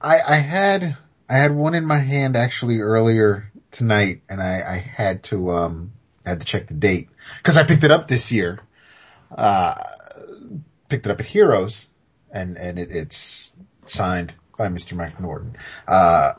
[0.00, 0.96] I, I had,
[1.28, 5.92] I had one in my hand actually earlier tonight and I, I had to, um,
[6.26, 7.08] I had to check the date
[7.38, 8.60] because I picked it up this year.
[9.30, 9.74] Uh,
[10.88, 11.86] picked it up at Heroes
[12.30, 13.54] and, and it, it's
[13.86, 14.94] signed by Mr.
[14.94, 15.56] Mike Norton.
[15.86, 16.32] Uh,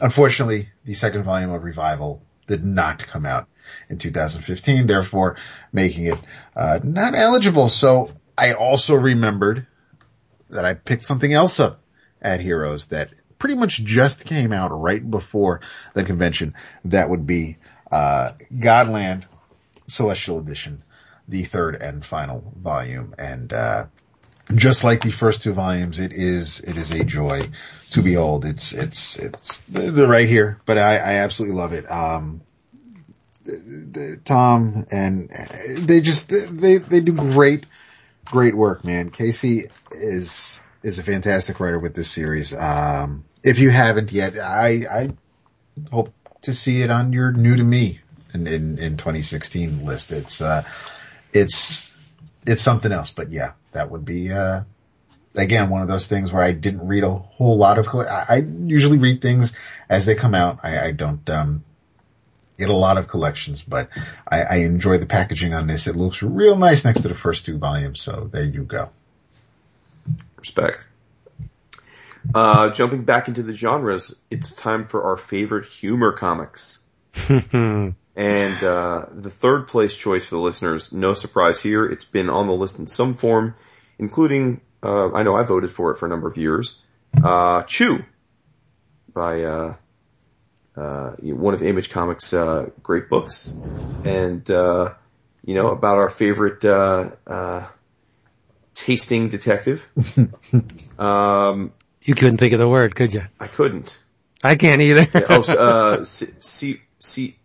[0.00, 3.48] Unfortunately, the second volume of Revival did not come out
[3.88, 5.36] in 2015, therefore
[5.72, 6.18] making it
[6.56, 7.68] uh, not eligible.
[7.68, 9.66] So I also remembered
[10.50, 11.80] that I picked something else up
[12.20, 15.60] at Heroes that pretty much just came out right before
[15.94, 16.54] the convention.
[16.86, 17.58] That would be
[17.90, 19.24] uh, Godland
[19.86, 20.82] Celestial Edition,
[21.28, 23.86] the third and final volume, and uh,
[24.54, 27.48] just like the first two volumes, it is it is a joy
[27.90, 28.44] to behold.
[28.44, 31.90] It's it's it's they're right here, but I, I absolutely love it.
[31.90, 32.42] Um,
[34.24, 35.30] Tom and
[35.80, 37.66] they just they they do great
[38.24, 39.10] great work, man.
[39.10, 42.54] Casey is is a fantastic writer with this series.
[42.54, 45.10] Um, if you haven't yet, I I
[45.90, 46.12] hope
[46.42, 48.00] to see it on your new to me
[48.32, 50.12] in in, in 2016 list.
[50.12, 50.64] It's uh
[51.32, 51.94] it's
[52.46, 54.62] it's something else, but yeah, that would be, uh,
[55.34, 58.36] again, one of those things where I didn't read a whole lot of, I, I
[58.36, 59.52] usually read things
[59.88, 60.60] as they come out.
[60.62, 61.64] I, I don't, um,
[62.58, 63.88] get a lot of collections, but
[64.28, 65.86] I, I enjoy the packaging on this.
[65.86, 68.00] It looks real nice next to the first two volumes.
[68.00, 68.90] So there you go.
[70.38, 70.86] Respect.
[72.34, 76.78] Uh, jumping back into the genres, it's time for our favorite humor comics.
[77.28, 77.94] and
[78.64, 82.52] uh, the third place choice for the listeners, no surprise here, it's been on the
[82.54, 83.54] list in some form,
[83.98, 86.78] including, uh, I know I voted for it for a number of years,
[87.22, 88.04] uh, Chew
[89.12, 89.76] by
[90.76, 93.52] uh, one of Image Comics' uh, great books.
[94.04, 94.94] And, uh,
[95.44, 97.66] you know, about our favorite uh, uh,
[98.74, 99.88] tasting detective.
[100.98, 101.72] um,
[102.04, 103.22] You couldn't think of the word, could you?
[103.38, 103.98] I couldn't.
[104.42, 105.08] I can't either.
[105.28, 107.36] Oh, uh, C, C, C,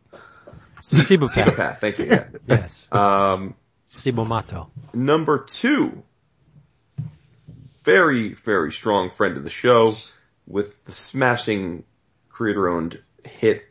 [0.82, 1.30] Cibopath.
[1.32, 1.80] Psychopath.
[1.80, 2.06] Thank you.
[2.06, 2.26] Yeah.
[2.48, 2.88] Yes.
[2.92, 3.56] Um,
[3.94, 4.70] Cibomato.
[4.94, 6.04] number two,
[7.84, 9.96] very, very strong friend of the show
[10.48, 11.84] with the smashing
[12.30, 13.64] creator owned hit,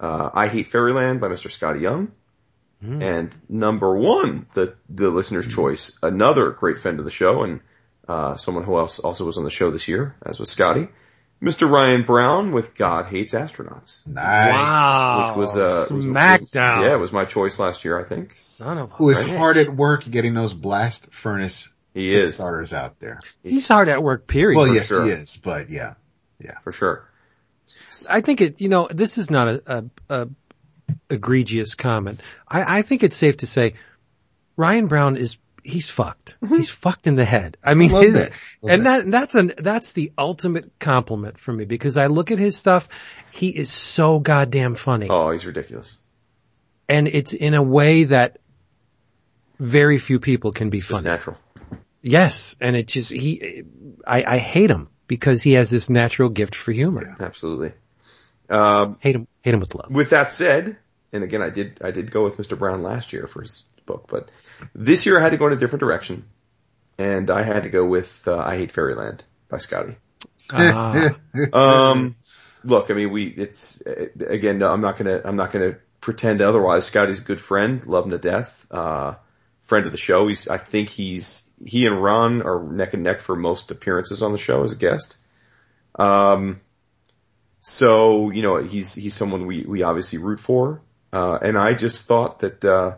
[0.00, 1.48] uh, I Hate Fairyland by Mr.
[1.48, 2.12] Skottie Young.
[2.84, 7.60] And number one, the, the listener's choice, another great friend of the show and,
[8.08, 10.88] uh, someone who else also was on the show this year, as was Scotty,
[11.40, 11.70] Mr.
[11.70, 14.04] Ryan Browne with God Hates Astronauts.
[14.04, 14.52] Nice.
[14.52, 15.26] Wow.
[15.28, 16.82] which was uh was- Smackdown.
[16.82, 18.34] yeah, it was my choice last year, I think.
[18.34, 19.36] Son of a Who is bitch.
[19.36, 23.20] hard at work getting those blast furnace He is starters out there.
[23.44, 24.56] He's hard at work, period.
[24.56, 25.04] Well, yes, sure.
[25.04, 25.94] he is, but yeah.
[26.40, 26.58] yeah.
[26.64, 27.08] for sure.
[28.08, 30.28] I think it, you know, this is not a, a, a
[31.10, 32.20] egregious comment.
[32.48, 33.74] I, I think it's safe to say
[34.56, 36.36] Ryan Browne is, he's fucked.
[36.48, 37.56] He's fucked in the head.
[37.62, 38.32] I mean, his, that.
[38.62, 42.38] Love and that, that's an, that's the ultimate compliment for me because I look at
[42.38, 42.88] his stuff.
[43.30, 45.06] He is so goddamn funny.
[45.08, 45.98] Oh, he's ridiculous.
[46.88, 48.38] And it's in a way that
[49.58, 51.04] very few people can be Just funny.
[51.04, 51.38] natural.
[52.02, 52.56] Yes.
[52.60, 53.62] And it just, he,
[54.06, 57.14] I, I hate him because he has this natural gift for humor.
[57.20, 57.72] Absolutely.
[58.48, 59.90] Um, Hate him, hate him with love.
[59.90, 60.78] with that said,
[61.12, 62.56] and again, I did I did go with Mr.
[62.58, 64.30] Browne last year for his book, but
[64.74, 66.24] this year I had to go in a different direction,
[66.96, 69.96] and I had to go with uh, I Hate Fairyland by Skottie.
[70.50, 71.10] Ah,
[71.52, 72.16] Um,
[72.64, 76.40] look, I mean, we it's uh, again, no, I'm not gonna I'm not gonna pretend
[76.40, 76.90] otherwise.
[76.90, 79.16] Skottie's a good friend, love him to death, uh,
[79.72, 80.26] friend of the show.
[80.26, 84.32] He's I think he's he and Ron are neck and neck for most appearances on
[84.32, 85.16] the show as a guest.
[85.94, 86.60] Um,
[87.62, 92.04] so you know he's he's someone we we obviously root for, uh, and I just
[92.04, 92.96] thought that uh,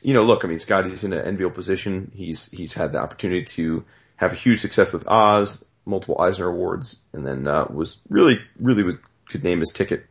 [0.00, 2.12] you know look, I mean Scott Skottie's in an enviable position.
[2.14, 3.84] He's he's had the opportunity to
[4.14, 8.84] have a huge success with Oz, multiple Eisner awards, and then uh, was really really
[8.84, 8.94] was,
[9.28, 10.06] could name his ticket,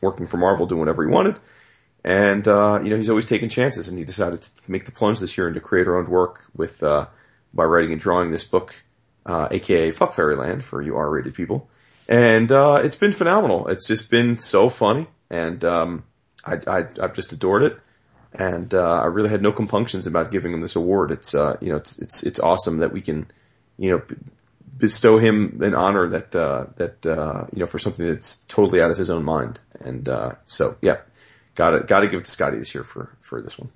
[0.00, 1.36] working for Marvel, doing whatever he wanted.
[2.04, 5.18] And, uh, you know, he's always taken chances and he decided to make the plunge
[5.18, 7.06] this year into creator owned work with, uh,
[7.52, 8.74] by writing and drawing this book,
[9.26, 11.68] uh, aka Fuck Fairyland for you R-rated people.
[12.08, 13.68] And, uh, it's been phenomenal.
[13.68, 16.04] It's just been so funny and, um,
[16.44, 17.78] I, I, I've just adored it.
[18.32, 21.10] And, uh, I really had no compunctions about giving him this award.
[21.10, 23.26] It's, uh, you know, it's, it's, it's awesome that we can,
[23.76, 24.02] you know,
[24.76, 28.90] bestow him an honor that, uh, that, uh, you know, for something that's totally out
[28.90, 29.58] of his own mind.
[29.80, 30.98] And, uh, so yeah,
[31.58, 33.70] Gotta gotta give it to Skottie this year for for this one.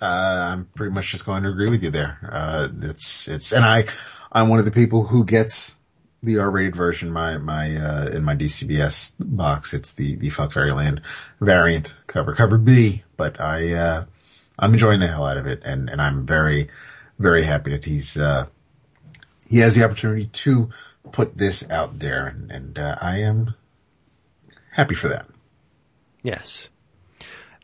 [0.00, 2.18] Uh, I'm pretty much just going to agree with you there.
[2.26, 3.84] Uh, it's, it's, and I,
[4.32, 5.74] I'm one of the people who gets
[6.22, 9.74] the R-rated version, my, my, uh, in my DCBS box.
[9.74, 11.02] It's the, the Fuck Fairyland
[11.38, 14.04] variant cover, cover B, but I, uh,
[14.58, 16.70] I'm enjoying the hell out of it and, and I'm very,
[17.18, 18.46] very happy that he's, uh,
[19.48, 20.70] he has the opportunity to
[21.12, 23.54] put this out there and, and, uh, I am
[24.70, 25.26] happy for that.
[26.24, 26.70] Yes.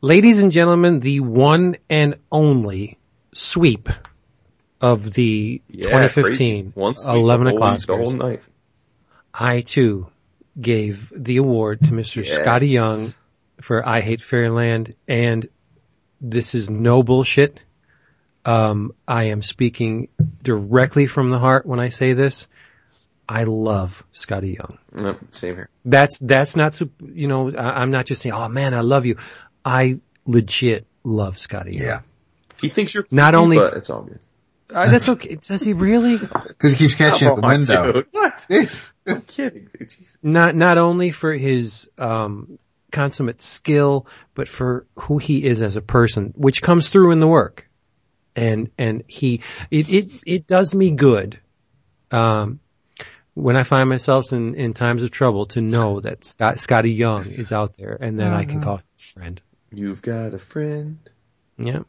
[0.02, 2.98] Ladies and gentlemen, the one and only
[3.34, 3.88] sweep
[4.80, 6.72] of the Yeah, 2015 crazy.
[6.76, 7.80] Once 11 the o'clock.
[7.88, 8.42] whole night.
[9.34, 10.06] I too
[10.60, 12.24] gave the award to Mr.
[12.24, 12.38] Yes.
[12.38, 13.08] Skottie Young
[13.60, 15.48] for I Hate Fairyland and
[16.20, 17.58] this is no bullshit.
[18.44, 20.08] Um, I am speaking
[20.42, 22.46] directly from the heart when I say this.
[23.30, 24.78] I love Skottie Young.
[24.92, 25.68] No, same here.
[25.84, 29.06] That's, that's not, sup- you know, I, I'm not just saying, oh man, I love
[29.06, 29.18] you.
[29.64, 31.86] I legit love Skottie Young.
[31.86, 32.00] Yeah.
[32.60, 34.18] He thinks you're Not creepy, only- but it's all good.
[34.72, 35.36] Uh, that's okay.
[35.36, 36.18] Does he really?
[36.58, 37.92] Cause he keeps catching at the window.
[37.92, 38.06] dude.
[38.12, 38.46] What?
[39.06, 39.90] I'm kidding, dude.
[39.90, 40.16] Jesus.
[40.22, 42.58] not not only for his um,
[42.92, 47.26] consummate skill, but for who he is as a person, which comes through in the
[47.26, 47.68] work.
[48.36, 49.40] And and he
[49.72, 51.40] it it, it does me good.
[52.12, 52.60] Um,
[53.34, 57.26] when I find myself in, in times of trouble to know that Scott, Skottie Young
[57.26, 59.42] is out there and that I can call him a friend.
[59.72, 60.98] You've got a friend.
[61.56, 61.80] Yeah.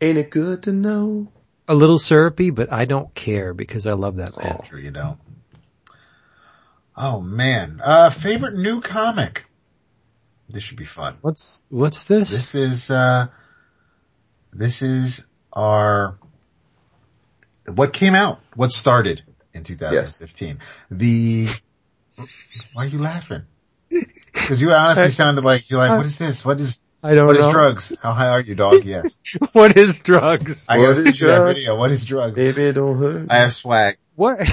[0.00, 1.32] Ain't it good to know?
[1.66, 4.60] A little syrupy, but I don't care because I love that man.
[4.68, 5.18] Sure you don't.
[6.96, 7.80] Oh man.
[7.82, 9.44] Uh, favorite new comic.
[10.48, 11.18] This should be fun.
[11.20, 12.30] What's, what's this?
[12.30, 13.26] This is, uh,
[14.52, 16.18] this is our,
[17.66, 19.22] what came out, what started
[19.58, 20.58] in 2015.
[20.90, 21.48] The,
[22.72, 23.42] why are you laughing?
[24.32, 26.44] Cause you honestly sounded like, you're like, what is this?
[26.44, 27.52] What is, I don't what is know.
[27.52, 27.96] drugs?
[28.02, 28.84] How high are you, dog?
[28.84, 29.20] Yes.
[29.52, 30.64] what is drugs?
[30.68, 31.58] I gotta is send you that drugs?
[31.58, 31.76] video.
[31.76, 32.34] What is drugs?
[32.34, 33.26] Baby, it don't hurt.
[33.30, 33.98] I have swag.
[34.14, 34.38] What?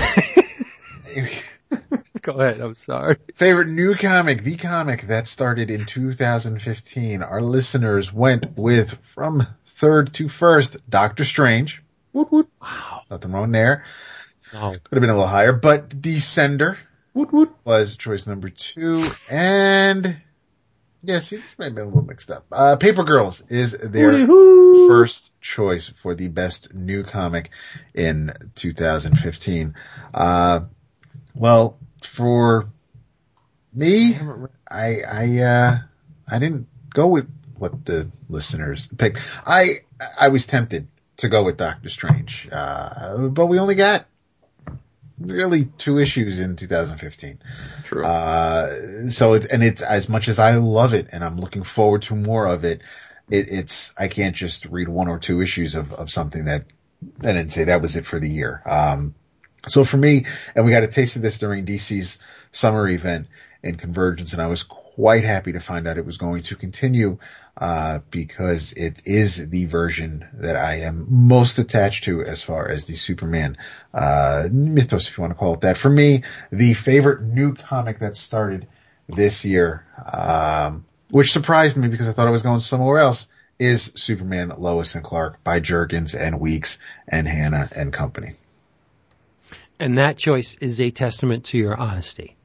[2.22, 2.60] Go ahead.
[2.60, 3.18] I'm sorry.
[3.36, 7.22] Favorite new comic, the comic that started in 2015.
[7.22, 11.84] Our listeners went with from third to first, Doctor Strange.
[12.14, 12.49] Woot woot.
[12.61, 13.03] Wow.
[13.11, 13.86] Nothing wrong there.
[14.57, 16.77] Oh, Could have been a little higher, but Descender
[17.14, 17.52] Woot woot.
[17.64, 19.06] was choice number two.
[19.30, 20.22] And
[21.03, 22.45] yeah, see, this might have been a little mixed up.
[22.52, 24.88] Uh, Paper Girls is their Hooty-hoo.
[24.88, 27.52] first choice for the best new comic
[27.94, 29.76] in 2015.
[30.14, 30.61] Uh,
[31.36, 32.69] well, for
[33.73, 34.18] me,
[34.69, 35.77] I, I, uh,
[36.32, 39.19] I didn't go with what the listeners picked.
[39.45, 39.80] I,
[40.19, 40.88] I was tempted
[41.18, 44.06] to go with Doctor Strange, uh, but we only got
[45.20, 47.40] really two issues in 2015.
[47.84, 48.06] True.
[48.06, 52.04] Uh, so it, and it's as much as I love it and I'm looking forward
[52.04, 52.82] to more of it,
[53.30, 56.66] it it's, I can't just read one or two issues of, of something that,
[57.22, 58.62] and then say that was it for the year.
[58.66, 59.16] Um,
[59.68, 60.26] so for me,
[60.56, 62.18] and we got a taste of this during DC's
[62.52, 63.28] summer event
[63.64, 67.18] in Convergence and I was quite happy to find out it was going to continue,
[67.57, 72.86] uh, because it is the version that I am most attached to as far as
[72.86, 73.57] the Superman,
[73.94, 75.77] uh, mythos, if you want to call it that.
[75.77, 78.68] For me, the favorite new comic that started
[79.07, 83.27] this year, um, which surprised me because I thought I was going somewhere else,
[83.57, 86.77] is Superman Lois and Clark by Jurgens and Weeks
[87.07, 88.34] and Hanna and company.
[89.80, 92.36] And that choice is a testament to your honesty.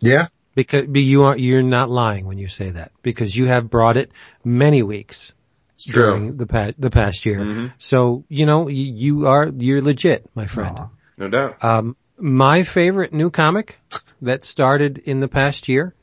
[0.00, 0.28] Yeah.
[0.58, 4.10] Because you are you're not lying when you say that because you have brought it
[4.42, 5.32] many weeks
[5.78, 6.08] true.
[6.08, 7.38] during the past the past year.
[7.38, 7.72] Mhm.
[7.78, 10.76] So you know you, you are you're legit, my friend.
[10.76, 10.88] Aw.
[11.16, 11.62] No doubt.
[11.62, 13.78] Um, my favorite new comic
[14.22, 15.94] that started in the past year.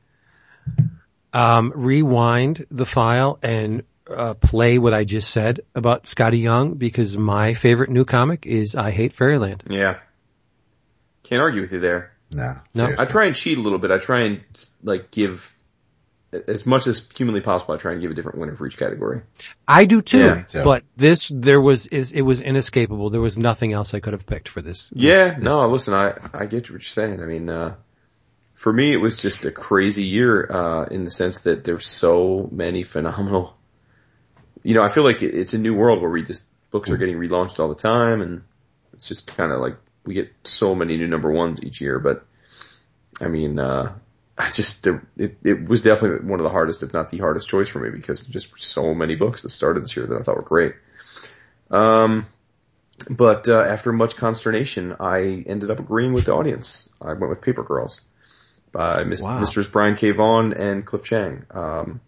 [1.34, 7.18] Um, rewind the file and uh, play what I just said about Skottie Young because
[7.18, 9.64] my favorite new comic is I Hate Fairyland.
[9.70, 10.00] Yeah.
[11.24, 12.15] Can't argue with you there.
[12.34, 12.56] No.
[12.74, 12.86] No.
[12.86, 13.06] seriously.
[13.06, 13.92] I try and cheat a little bit.
[13.92, 14.44] I try and
[14.84, 15.52] like give
[16.48, 17.76] as much as humanly possible.
[17.76, 19.22] I try and give a different winner for each category.
[19.68, 20.64] I do too, Yeah, too.
[20.64, 23.10] but this there was is it was inescapable.
[23.10, 24.90] There was nothing else I could have picked for this.
[24.94, 27.22] Yeah, this- no, listen, I, I get what you're saying.
[27.22, 27.76] I mean, uh,
[28.54, 32.50] for me, it was just a crazy year, uh, in the sense that there's so
[32.52, 33.56] many phenomenal,
[34.64, 37.18] you know, I feel like it's a new world where we just, books are getting
[37.18, 38.44] relaunched all the time and
[38.94, 39.76] it's just kind of like,
[40.06, 42.26] we get so many new number ones each year, but
[43.22, 43.94] I mean, uh,
[44.38, 47.48] I just, there, it, it was definitely one of the hardest, if not the hardest
[47.48, 50.36] choice for me because just so many books that started this year that I thought
[50.36, 50.76] were great.
[51.72, 52.26] Um,
[53.10, 56.90] but uh, after much consternation, I ended up agreeing with the audience.
[57.02, 58.02] I went with Paper Girls
[58.72, 59.40] by Mis- Wow.
[59.40, 60.12] Misters Brian K.
[60.12, 61.46] Vaughan and Cliff Chiang.
[61.52, 62.02] Um,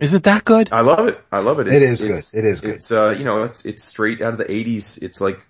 [0.00, 0.70] Is it that good?
[0.72, 1.20] I love it.
[1.32, 1.68] I love it.
[1.68, 2.10] It It's- is good.
[2.10, 2.70] it's- It is good.
[2.74, 5.00] It's uh, you know, it's it's straight out of the '80s.
[5.02, 5.40] It's like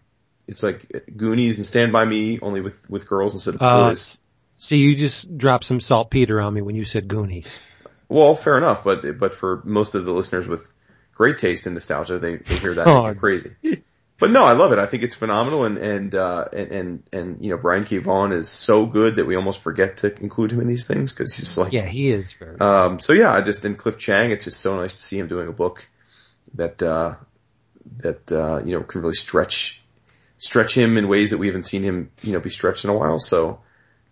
[0.48, 4.20] it's like Goonies and Stand by Me, only with with girls instead of Uh, boys.
[4.56, 7.60] See, you just dropped some saltpeter on me when you said Goonies.
[8.08, 10.72] Well, fair enough, but but for most of the listeners with
[11.14, 13.54] great taste and nostalgia, they they hear that Oh, and crazy.
[14.20, 14.80] But no, I love it.
[14.80, 17.98] I think it's phenomenal, and and uh, and and and you know, Brian K.
[17.98, 21.32] Vaughan is so good that we almost forget to include him in these things because
[21.36, 22.58] he's like, Yeah, he is very.
[22.58, 25.28] Um, so yeah, I just in Cliff Chiang, it's just so nice to see him
[25.28, 25.86] doing a book
[26.54, 27.14] that uh,
[27.98, 29.77] that uh, you know can really stretch
[30.38, 32.94] stretch him in ways that we haven't seen him you know be stretched in a
[32.94, 33.18] while.
[33.18, 33.60] So.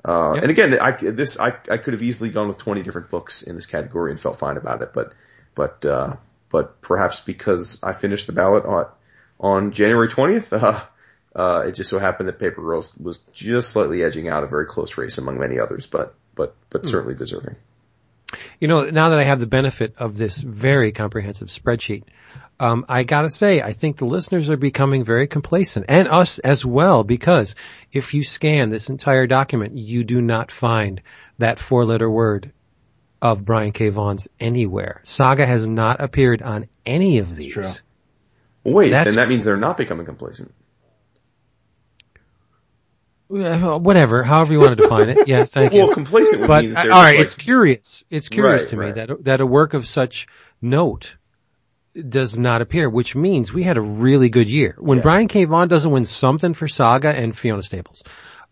[0.04, 0.42] Uh, Yep.
[0.42, 3.56] and again, I, this, I, I could have easily gone with 20 different books in
[3.56, 5.14] this category and felt fine about it, but,
[5.56, 6.14] but, uh,
[6.48, 8.86] but perhaps because I finished the ballot on,
[9.40, 10.80] on January 20th, uh,
[11.34, 14.66] uh, it just so happened that Paper Girls was just slightly edging out a very
[14.66, 17.56] close race among many others, but, but, but certainly deserving.
[18.60, 22.04] You know, now that I have the benefit of this very comprehensive spreadsheet,
[22.58, 26.64] um, I gotta say, I think the listeners are becoming very complacent, and us as
[26.64, 27.54] well, because
[27.92, 31.02] if you scan this entire document, you do not find
[31.38, 32.52] that four-letter word
[33.20, 33.90] of Brian K.
[33.90, 35.00] Vaughan's anywhere.
[35.04, 37.52] Saga has not appeared on any of these.
[37.52, 37.68] true.
[38.64, 40.52] Wait, That's then that means they're not becoming complacent.
[43.28, 45.26] Whatever, however you want to define it.
[45.26, 45.80] Yeah, thank you.
[45.86, 48.04] Well, complacent but mean that they're all right, like- it's curious.
[48.10, 48.94] It's curious Right, to me right.
[48.94, 50.26] that that a work of such
[50.62, 51.16] note
[52.08, 54.76] does not appear, which means we had a really good year.
[54.78, 55.02] When Yeah.
[55.02, 55.44] Brian K.
[55.44, 58.04] Vaughan doesn't win something for Saga and Fiona Staples,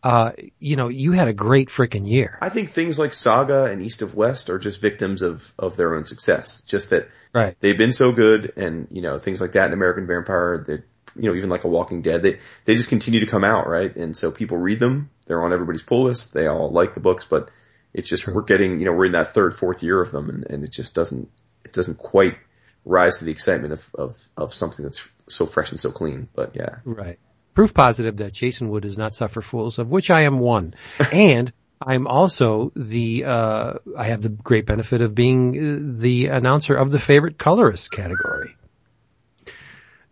[0.02, 2.38] uh, you know, you had a great freaking year.
[2.40, 5.94] I think things like Saga and East of West are just victims of, of their
[5.94, 6.62] own success.
[6.62, 7.54] Just that Right.
[7.60, 10.84] they've been so good and, you know, things like that in American Vampire, that,
[11.16, 13.94] you know, even like a Walking Dead, they, they just continue to come out, right?
[13.94, 15.10] And so people read them.
[15.26, 16.34] They're on everybody's pull list.
[16.34, 17.50] They all like the books, but
[17.92, 20.44] it's just, we're getting, you know, we're in that third, fourth year of them and,
[20.50, 21.28] and it just doesn't,
[21.64, 22.36] it doesn't quite
[22.84, 26.28] rise to the excitement of, of, of something that's so fresh and so clean.
[26.34, 26.76] But yeah.
[26.84, 27.18] Right.
[27.54, 30.74] Proof positive that Jason Wood does not suffer fools, of which I am one.
[31.12, 36.74] and I'm also the, uh, I have the great benefit of being uh, the announcer
[36.74, 38.56] of the favorite colorist category.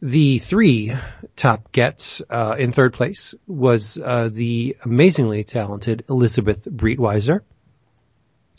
[0.02, 0.92] The three
[1.36, 7.40] top gets, uh, in third place was, uh, the amazingly talented Elizabeth Breitweiser.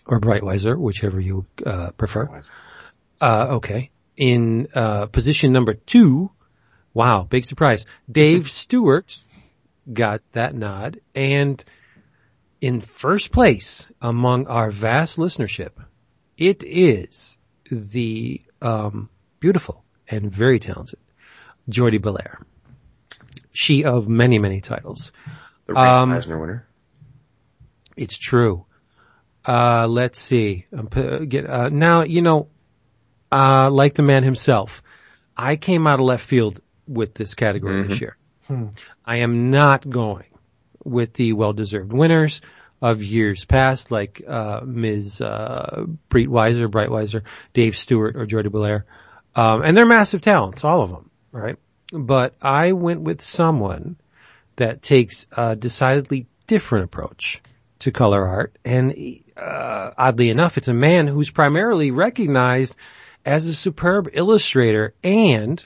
[0.05, 2.41] Or Breitweiser, whichever you, uh, prefer.
[3.19, 3.89] Uh, okay.
[4.15, 6.31] In, uh, position number two,
[6.93, 7.85] Wow, big surprise.
[8.09, 9.19] Dave Stewart
[9.91, 11.01] got that nod.
[11.15, 11.63] And
[12.61, 15.71] in first place among our vast listenership,
[16.37, 17.37] it is
[17.69, 19.09] the um,
[19.39, 20.99] beautiful and very talented
[21.69, 22.39] Jordie Bellaire.
[23.51, 25.11] She of many, many titles.
[25.67, 26.67] The Ray Um, Eisner winner.
[27.95, 28.65] It's true.
[29.47, 30.65] Uh, let's see.
[30.75, 30.87] Um,
[31.27, 32.47] Get, uh, now, you know,
[33.31, 34.81] uh, like the man himself,
[35.37, 38.17] I came out of left field with this category this year.
[39.05, 40.25] I am not going
[40.83, 42.41] with the well-deserved winners.
[42.81, 45.21] of years past, like uh, Ms.
[45.21, 47.21] Uh, Breitweiser, Breitweiser,
[47.53, 48.83] Dave Stewart, or Jordie Bellaire.
[49.37, 51.57] Um, and they're massive talents, all of them, right?
[51.91, 53.97] But I went with someone
[54.55, 57.41] that takes a decidedly different approach
[57.79, 58.57] to color art.
[58.63, 62.75] And uh, oddly enough, it's a man who's primarily recognized
[63.25, 65.63] as a superb illustrator and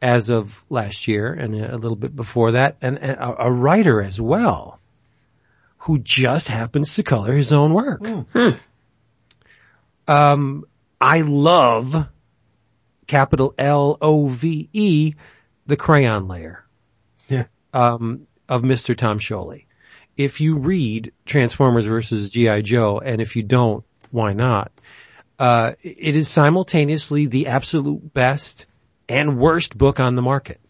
[0.00, 4.20] as of last year and a little bit before that, and a, a writer as
[4.20, 4.78] well,
[5.78, 8.06] who just happens to color his own work.
[8.06, 8.50] Hmm.
[10.06, 10.64] Um,
[11.00, 12.06] I love
[13.06, 15.14] capital L O V E,
[15.66, 16.64] the crayon layer.
[17.28, 17.44] Yeah.
[17.72, 18.96] Um, of Mr.
[18.96, 19.66] Tom Scioli.
[20.16, 22.62] If you read Transformers versus G.I.
[22.62, 24.72] Joe, and if you don't, why not?
[25.38, 28.66] Uh, it is simultaneously the absolute best
[29.08, 30.60] and worst book on the market.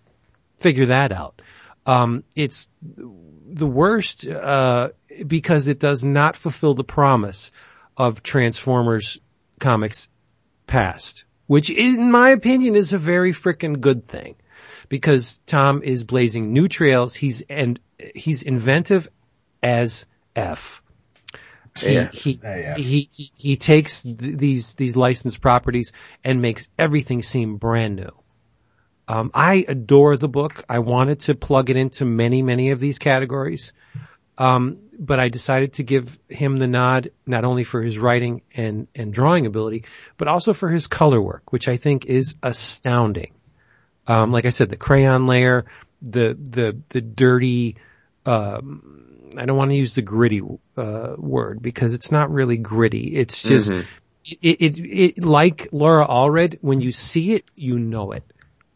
[0.59, 1.43] Figure that out.
[1.85, 4.89] Um, it's the worst, uh,
[5.25, 7.53] because it does not fulfill the promise
[7.97, 9.19] of Transformers
[9.61, 10.09] comics
[10.67, 14.37] past, which in my opinion is a very frickin' good thing
[14.89, 17.15] because Tom is blazing new trails.
[17.15, 17.79] He's, and
[18.15, 19.09] he's inventive
[19.63, 20.83] as F.
[21.79, 22.11] He, Yeah.
[22.13, 22.77] he, Yeah.
[22.77, 25.93] he, he, he takes th- these, these licensed properties
[26.25, 28.11] and makes everything seem brand new.
[29.09, 30.65] Um, I adore the book.
[30.69, 33.73] I wanted to plug it into many, many of these categories.
[34.39, 38.87] Um, but I decided to give him the nod, not only for his writing and,
[38.95, 39.85] and drawing ability,
[40.17, 43.33] but also for his color work, which I think is astounding.
[44.07, 45.67] Um, like I said, the crayon layer,
[46.01, 47.77] the, the, the dirty,
[48.25, 50.43] um, I don't want to use the gritty,
[50.77, 53.17] uh, word because it's not really gritty.
[53.17, 53.85] It's just, Mhm.
[54.25, 58.25] it, it, it, like Laura Allred, when you see it, you know it.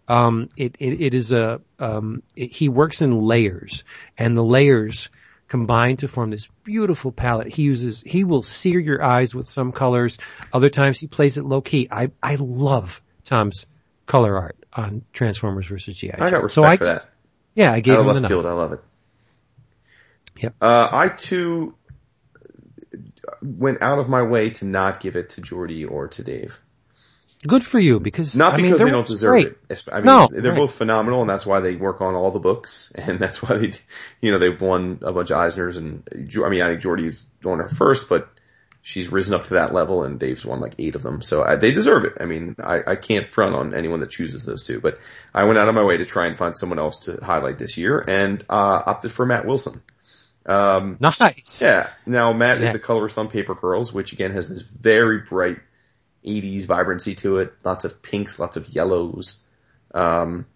[0.09, 3.85] Um, it, it, it is a, um, it, he works in layers
[4.19, 5.09] and the layers
[5.51, 7.49] combine to form this beautiful palette.
[7.49, 10.17] He uses, he will sear your eyes with some colors.
[10.53, 11.89] Other times he plays it low key.
[11.91, 13.67] I, I love Tom's
[14.07, 16.17] color art on Transformers versus G.I.
[16.17, 16.25] Joe.
[16.25, 17.07] I got respect so I, for that.
[17.55, 18.81] Yeah, I gave of him the left field, I love it.
[20.39, 20.55] Yep.
[20.61, 21.75] Uh, I too
[23.43, 26.61] went out of my way to not give it to Jordie or to Dave.
[27.47, 29.41] Good for you because Not I because their they don't deserve
[29.71, 29.85] it.
[29.91, 30.59] I mean, No, they're right.
[30.59, 33.73] both phenomenal, and that's why they work on all the books, and that's why they,
[34.21, 35.77] you know, they've won a bunch of Eisners.
[35.79, 36.03] And
[36.45, 38.29] I mean, I think Jordie's won her first, but
[38.83, 41.57] she's risen up to that level, and Dave's won like eight of them, so I,
[41.57, 42.15] they deserve it.
[42.21, 44.99] I mean, I, I can't front on anyone that chooses those two, but
[45.35, 47.79] I went out of my way to try and find someone else to highlight this
[47.79, 49.81] year, and uh, opted for Matt Wilson.
[50.47, 51.61] Um, Nice.
[51.63, 51.91] yeah.
[52.07, 55.59] Now Matt is the colorist on Paper Girls, which again has this very bright
[56.25, 57.53] 80s vibrancy to it.
[57.65, 59.43] Lots of pinks, lots of yellows.
[59.95, 60.47] Um,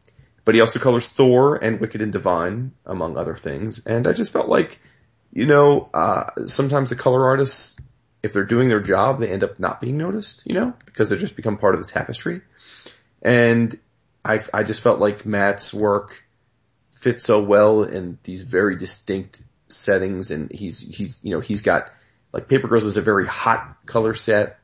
[0.45, 3.85] but he also colors Thor and Wicked and Divine, among other things.
[3.87, 4.79] And I just felt like,
[5.33, 7.77] you know, uh, sometimes the color artists,
[8.23, 11.17] if they're doing their job, they end up not being noticed, you know, because they
[11.17, 12.43] just become part of the tapestry.
[13.23, 13.79] And
[14.25, 16.23] I, I just felt like Matt's work
[16.93, 21.91] fits so well in these very distinct settings and he's, he's, you know, he's got,
[22.33, 24.59] like Paper Girls is a very hot color set.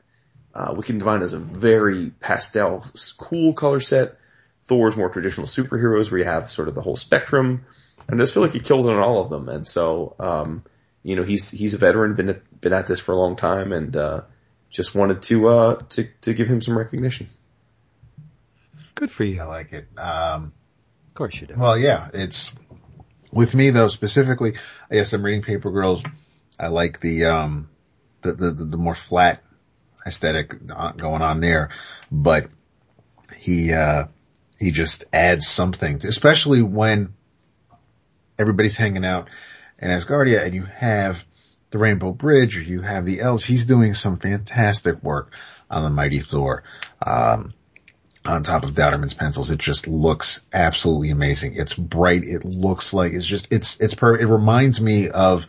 [0.54, 2.84] Uh, Wicked and Divine is a very pastel,
[3.18, 4.18] cool color set.
[4.66, 7.64] Thor's more traditional superheroes where you have sort of the whole spectrum.
[8.08, 9.48] And I just feel like he kills it on all of them.
[9.48, 10.64] And so, um,
[11.02, 13.72] you know, he's, he's a veteran, been at, been at this for a long time
[13.72, 14.22] and, uh,
[14.68, 17.28] just wanted to, uh, to, to give him some recognition.
[18.94, 19.40] Good for you.
[19.40, 19.88] I like it.
[19.96, 20.52] Um,
[21.08, 21.54] Of course you do.
[21.56, 22.52] Well, yeah, it's
[23.32, 24.54] with me though specifically.
[24.90, 26.02] I guess I'm reading Paper Girls.
[26.58, 27.70] I like the um
[28.20, 29.42] the the, the, the more flat
[30.06, 31.70] aesthetic going on there,
[32.10, 32.48] but
[33.36, 34.04] he uh
[34.58, 37.14] he just adds something, especially when
[38.38, 39.28] everybody's hanging out
[39.78, 41.24] in Asgardia and you have
[41.70, 43.44] the Rainbow Bridge or you have the elves.
[43.44, 45.34] He's doing some fantastic work
[45.70, 46.62] on the Mighty Thor.
[47.04, 47.54] Um,
[48.24, 49.50] on top of Dauterman's pencils.
[49.50, 51.56] It just looks absolutely amazing.
[51.56, 52.22] It's bright.
[52.24, 55.46] It looks like it's just, it's, it's per, it reminds me of,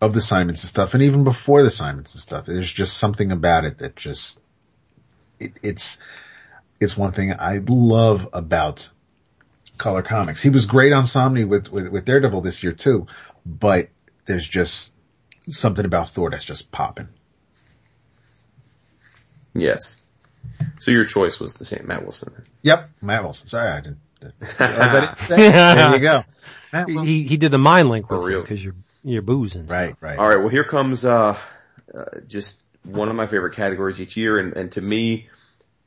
[0.00, 0.94] of the Simons and stuff.
[0.94, 4.40] And even before the Simons and stuff, there's just something about it that just,
[5.40, 5.98] it, it's,
[6.80, 8.88] it's one thing I love about
[9.78, 10.42] color comics.
[10.42, 13.06] He was great on Samnee with, with, with Daredevil this year too,
[13.46, 13.88] but
[14.26, 14.92] there's just
[15.48, 17.08] something about Thor that's just popping.
[19.54, 20.02] Yes.
[20.78, 22.32] So your choice was the same, Matt Wilson.
[22.62, 22.88] Yep.
[23.00, 23.48] Matt Wilson.
[23.48, 23.98] Sorry, I didn't,
[24.58, 25.36] as I didn't say.
[25.36, 26.24] There you go.
[26.72, 27.06] Matt Wilson.
[27.06, 28.40] he he did the mind link For with you real.
[28.42, 28.74] because you're
[29.04, 29.66] you're boozing.
[29.66, 30.18] Right, right.
[30.18, 30.38] All right.
[30.38, 31.36] Well, here comes uh,
[31.94, 35.28] uh, just one of my favorite categories each year, and, and to me,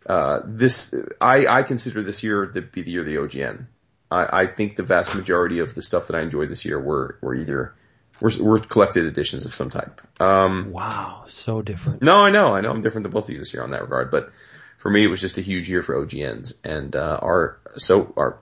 [0.05, 3.65] uh, this I I consider this year to be the year of the OGN.
[4.09, 7.17] I, I think the vast majority of the stuff that I enjoyed this year were
[7.21, 7.73] were either
[8.21, 10.01] were, were collected editions of some type.
[10.21, 12.01] Um, Wow, so different.
[12.01, 13.81] no, I know, I know I'm different than both of you this year on that
[13.81, 14.31] regard, but
[14.77, 18.39] for me it was just a huge year for OGNs and, uh, our, so our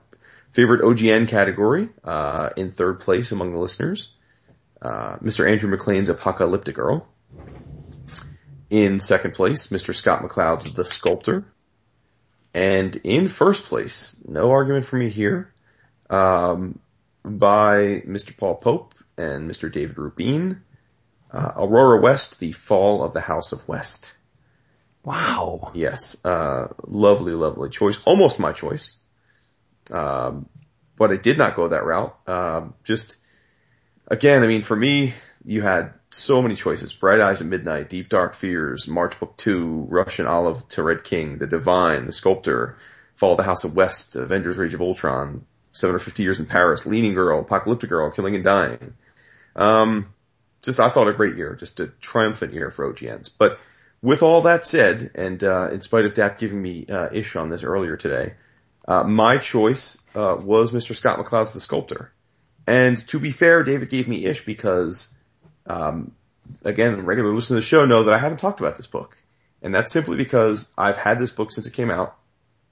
[0.54, 4.14] favorite OGN category, uh, in third place among the listeners,
[4.86, 5.50] uh, Mr.
[5.50, 7.08] Andrew MacLean's Apocalyptic Girl.
[8.70, 9.96] In second place, Mr.
[9.96, 11.46] Scott McCloud's The Sculptor.
[12.54, 15.54] And in first place, no argument for me here,
[16.10, 16.80] um,
[17.24, 18.36] by Mr.
[18.38, 19.72] Paul Pope and Mr.
[19.72, 20.62] David Rubin,
[21.32, 24.16] uh, Aurora West, The Fall of the House of West.
[25.04, 25.72] Wow.
[25.74, 28.00] Yes, uh, lovely, lovely choice.
[28.06, 28.98] Almost my choice.
[29.90, 30.48] Um,
[30.98, 32.16] but I did not go that route.
[32.28, 33.18] Um, just,
[34.08, 35.14] again, I mean, for me,
[35.44, 36.94] you had so many choices.
[36.94, 41.38] Bright Eyes at Midnight, Deep Dark Fears, March Book 2, Russian Olive to Red King,
[41.38, 42.78] The Divine, The Sculptor,
[43.16, 47.14] Fall of the House of West, Avengers Rage of Ultron, 750 Years in Paris, Leaning
[47.14, 48.94] Girl, Apocalyptic Girl, Killing and Dying.
[49.56, 50.14] Um,
[50.64, 53.30] just, I thought a great year, just a triumphant year for OGNs.
[53.38, 53.60] But
[54.02, 57.50] with all that said, and, uh, in spite of Dap giving me, uh, ish on
[57.50, 58.34] this earlier today,
[58.88, 60.96] uh, my choice, uh, was Mr.
[60.96, 62.12] Scott McCloud's The Sculptor.
[62.68, 65.14] And to be fair, David gave me ish because,
[65.68, 66.12] um,
[66.64, 69.18] again, regular listeners to the show know that I haven't talked about this book.
[69.62, 72.16] And that's simply because I've had this book since it came out.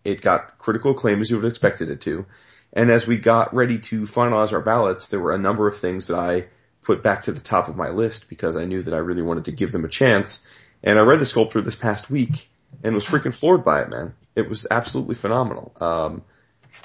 [0.04, 2.26] It got critical acclaim as you would have expected it to.
[2.74, 6.08] And as we got ready to finalize our ballots, there were a number of things
[6.08, 6.48] that I
[6.82, 9.46] put back to the top of my list because I knew that I really wanted
[9.46, 10.46] to give them a chance.
[10.84, 12.50] And I read The Sculptor this past week
[12.84, 14.16] and was freaking floored by it, man.
[14.36, 15.74] It was absolutely phenomenal.
[15.80, 16.24] Um,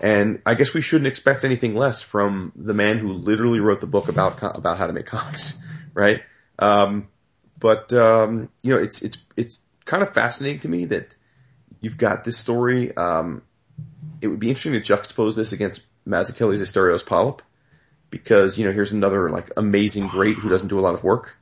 [0.01, 3.87] and I guess we shouldn't expect anything less from the man who literally wrote the
[3.87, 5.59] book about about how to make comics,
[5.95, 6.23] right?
[6.59, 7.09] Um,
[7.59, 11.15] but um, you know, it's it's it's kind of fascinating to me that
[11.81, 12.97] you've got this story.
[12.97, 13.43] Um,
[14.21, 17.43] it would be interesting to juxtapose this against Mazzucchelli's Asterios Polyp,
[18.11, 21.37] because you know here's another like amazing great who doesn't do a lot of work,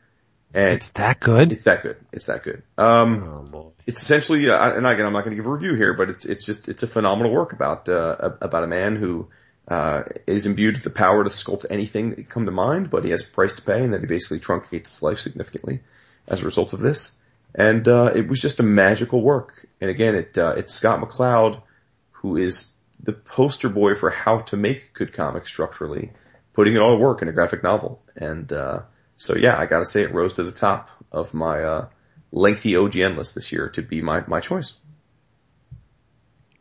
[0.55, 1.52] and It's that good?
[1.52, 1.97] it's that good.
[2.12, 2.62] It's that good.
[2.78, 3.23] Um,
[3.55, 6.10] Oh it's essentially, uh, and again, I'm not going to give a review here, but
[6.10, 9.28] it's it's just it's a phenomenal work about uh, about a man who
[9.68, 13.10] uh, is imbued with the power to sculpt anything that come to mind, but he
[13.10, 15.81] has a price to pay, and that he basically truncates his life significantly
[16.27, 17.14] as a result of this.
[17.55, 19.66] And uh, it was just a magical work.
[19.81, 21.62] And again, it uh, it's Scott McCloud
[22.10, 26.10] who is the poster boy for how to make good comics structurally,
[26.55, 28.02] putting it all to work in a graphic novel.
[28.16, 28.81] And uh,
[29.16, 31.88] so, yeah, I got to say it rose to the top of my uh,
[32.32, 34.74] lengthy OGN list this year to be my my choice.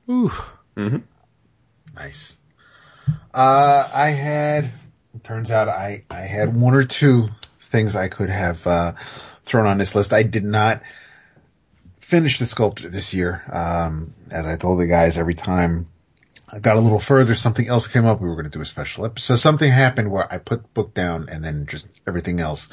[0.10, 0.32] Ooh.
[0.76, 0.98] Mm-hmm.
[1.96, 2.36] Nice.
[3.34, 4.72] Uh, I had,
[5.14, 7.30] it turns out I, I had one or two
[7.64, 8.94] things I could have, uh,
[9.44, 10.14] thrown on this list.
[10.14, 10.82] I did not
[12.00, 13.44] finish the sculptor this year.
[13.52, 15.88] Um, as I told the guys every time
[16.48, 18.22] I got a little further, something else came up.
[18.22, 19.38] We were going to do a special episode.
[19.38, 22.68] Something happened where I put the book down and then just everything else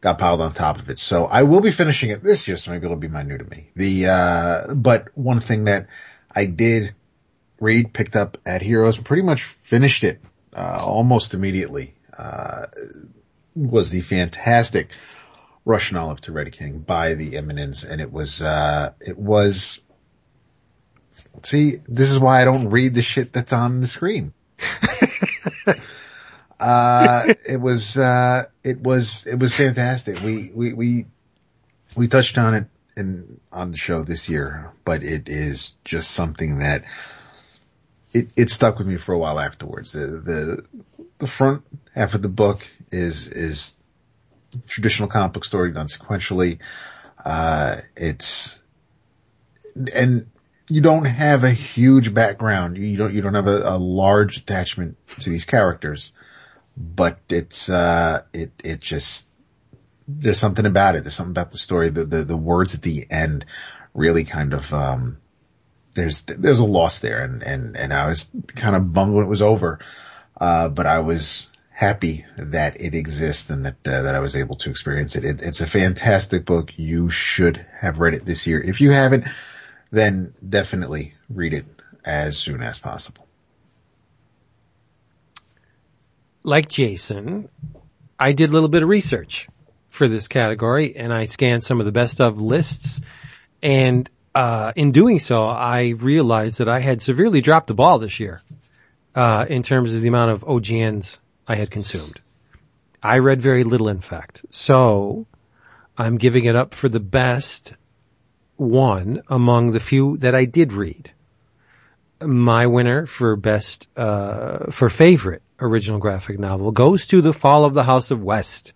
[0.00, 0.98] got piled on top of it.
[0.98, 2.58] So I will be finishing it this year.
[2.58, 3.70] So maybe it'll be my new to me.
[3.74, 5.88] The, uh, but one thing that
[6.30, 6.94] I did
[7.58, 10.20] read, picked up at Heroes, pretty much finished it,
[10.52, 12.66] uh, almost immediately, uh,
[13.56, 14.90] was the fantastic
[15.64, 17.84] Russian Olive to Red King by the Immonens.
[17.84, 19.80] And it was, uh, it was,
[21.42, 24.32] see, this is why I don't read the shit that's on the screen.
[26.60, 30.20] uh, it was, uh, it was, it was fantastic.
[30.22, 31.06] We, we, we,
[31.96, 32.66] we touched on it
[32.96, 36.84] in, on the show this year, but it is just something that
[38.12, 39.92] it, it stuck with me for a while afterwards.
[39.92, 40.64] The, the,
[41.18, 43.74] the front half of the book is, is
[44.66, 46.58] traditional comic book story done sequentially.
[47.24, 48.60] Uh, it's,
[49.94, 50.28] and
[50.68, 52.78] you don't have a huge background.
[52.78, 56.12] You don't, you don't have a, a large attachment to these characters,
[56.76, 59.26] but it's, uh, it, it just,
[60.08, 61.04] there's something about it.
[61.04, 61.90] There's something about the story.
[61.90, 63.44] The, the, the words at the end
[63.92, 65.18] really kind of, um,
[65.94, 69.28] there's, there's a loss there and, and, and I was kind of bummed when it
[69.28, 69.80] was over.
[70.40, 74.56] Uh, but I was happy that it exists and that, uh, that I was able
[74.56, 75.24] to experience it.
[75.24, 75.42] it.
[75.42, 76.70] It's a fantastic book.
[76.76, 78.60] You should have read it this year.
[78.60, 79.26] If you haven't,
[79.94, 81.66] then definitely read it
[82.04, 83.24] as soon as possible.
[86.44, 87.48] like Jason,
[88.20, 89.48] I did a little bit of research
[89.88, 93.00] for this category and I scanned some of the best of lists.
[93.62, 98.20] And, uh, in doing so, I realized that I had severely dropped the ball this
[98.20, 98.42] year,
[99.14, 101.18] uh, in terms of the amount of OGNs
[101.48, 102.20] I had consumed.
[103.02, 104.44] I read very little, in fact.
[104.50, 105.26] So
[105.96, 107.74] I'm giving it up for the best
[108.56, 111.12] one among the few that I did read
[112.26, 117.74] my winner for best uh, for favorite original graphic novel goes to The Fall of
[117.74, 118.72] the House of West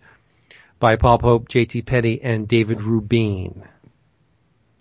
[0.79, 1.81] by Paul Pope, J.T.
[1.81, 3.63] Petty, and David Rubin.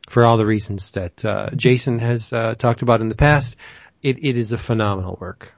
[0.09, 3.57] For all the reasons that uh, Jason has uh, talked about in the past,
[4.03, 5.53] it, it is a phenomenal work.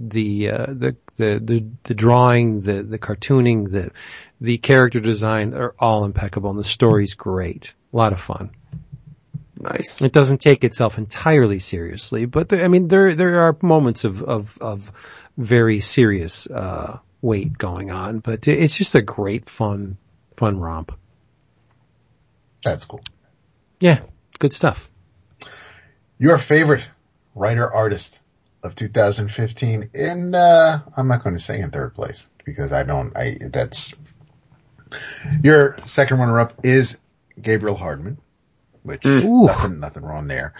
[0.00, 3.92] The, uh, the the the the drawing, the the cartooning, the
[4.40, 7.74] the character design are all impeccable, and the story's great.
[7.92, 8.50] A lot of fun.
[9.62, 10.02] Nice.
[10.02, 14.20] It doesn't take itself entirely seriously, but there, I mean, there there are moments of
[14.22, 14.90] of, of
[15.36, 19.98] very serious uh, weight going on, but it's just a great fun
[20.36, 20.98] fun romp.
[22.64, 23.02] That's cool.
[23.78, 24.00] Yeah,
[24.40, 24.90] good stuff.
[26.18, 26.84] Your favorite
[27.34, 28.20] writer artist
[28.64, 33.16] of 2015 in uh I'm not going to say in third place because I don't
[33.16, 33.94] I that's
[35.42, 36.98] your second runner up is
[37.40, 38.18] Gabriel Hardman,
[38.82, 39.46] which Ooh.
[39.46, 40.54] nothing nothing wrong there.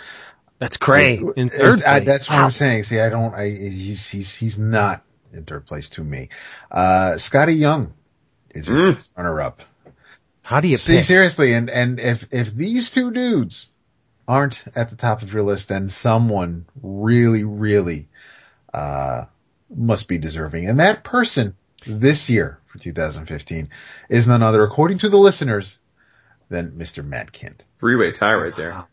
[0.58, 1.20] That's great.
[1.36, 2.44] In third I- that's what Wow.
[2.44, 2.84] I'm saying.
[2.84, 6.28] See, I don't I he's he's he's not in third place to me.
[6.70, 7.94] Uh Skottie Young
[8.54, 9.62] is your runner up.
[10.42, 11.04] How do you See, pick?
[11.04, 13.68] seriously, and, and if, if these two dudes
[14.26, 18.08] aren't at the top of your list, then someone really, really,
[18.74, 19.22] uh,
[19.74, 20.68] must be deserving.
[20.68, 21.54] And that person
[21.86, 23.68] this year for 2015
[24.08, 25.78] is none other, according to the listeners,
[26.52, 27.04] than Mr.
[27.04, 27.64] Matt Kindt.
[27.80, 28.84] Three-way tie right there.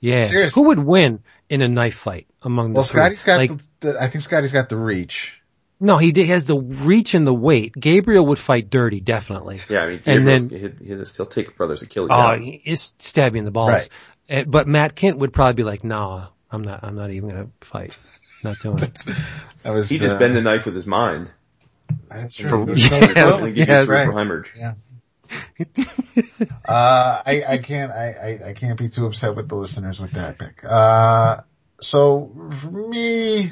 [0.00, 0.24] Yeah.
[0.24, 0.60] Seriously.
[0.60, 3.00] Who would win in a knife fight among the Well, three?
[3.00, 3.50] Skottie's got Like,
[3.80, 5.32] the, the, I think Skottie's got the reach.
[5.80, 7.72] no, he did- has the reach and the weight.
[7.74, 9.60] Gabriel would fight dirty, definitely.
[9.68, 12.40] Yeah, I mean, And then- he'll, he'll, he'll take brothers Achilles Oh, out.
[12.40, 13.70] he is stabbing the balls.
[13.70, 13.88] Right.
[14.30, 16.80] Uh, But Matt Kindt would probably be like, nah, I'm not.
[16.84, 17.96] I'm not even going to fight.
[18.44, 19.04] Not doing it."
[19.62, 21.30] That was, He just uh, bend the knife with his mind.
[22.08, 22.66] That's For- true.
[22.76, 23.88] yes, Doesn't give yes.
[23.88, 24.06] right.
[24.06, 24.52] hemorrhage.
[24.56, 24.74] Yeah.
[26.68, 30.12] Uh, I, I can't, I, I, I can't be too upset with the listeners with
[30.12, 30.64] that pick.
[30.64, 31.38] Uh,
[31.80, 33.50] so for me,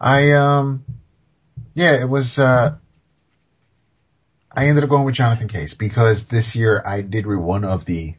[0.00, 0.84] I, um,
[1.74, 2.76] yeah, it was, uh,
[4.50, 7.84] I ended up going with Jonathan Case because this year I did read one of
[7.84, 8.14] the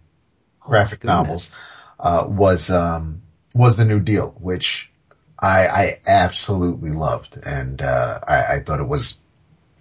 [0.59, 1.17] graphic goodness.
[1.27, 1.59] novels,
[1.99, 3.21] uh, was, um,
[3.53, 4.91] was the New Deal, which
[5.37, 7.37] I, I absolutely loved.
[7.43, 9.15] And, uh, I, I thought it was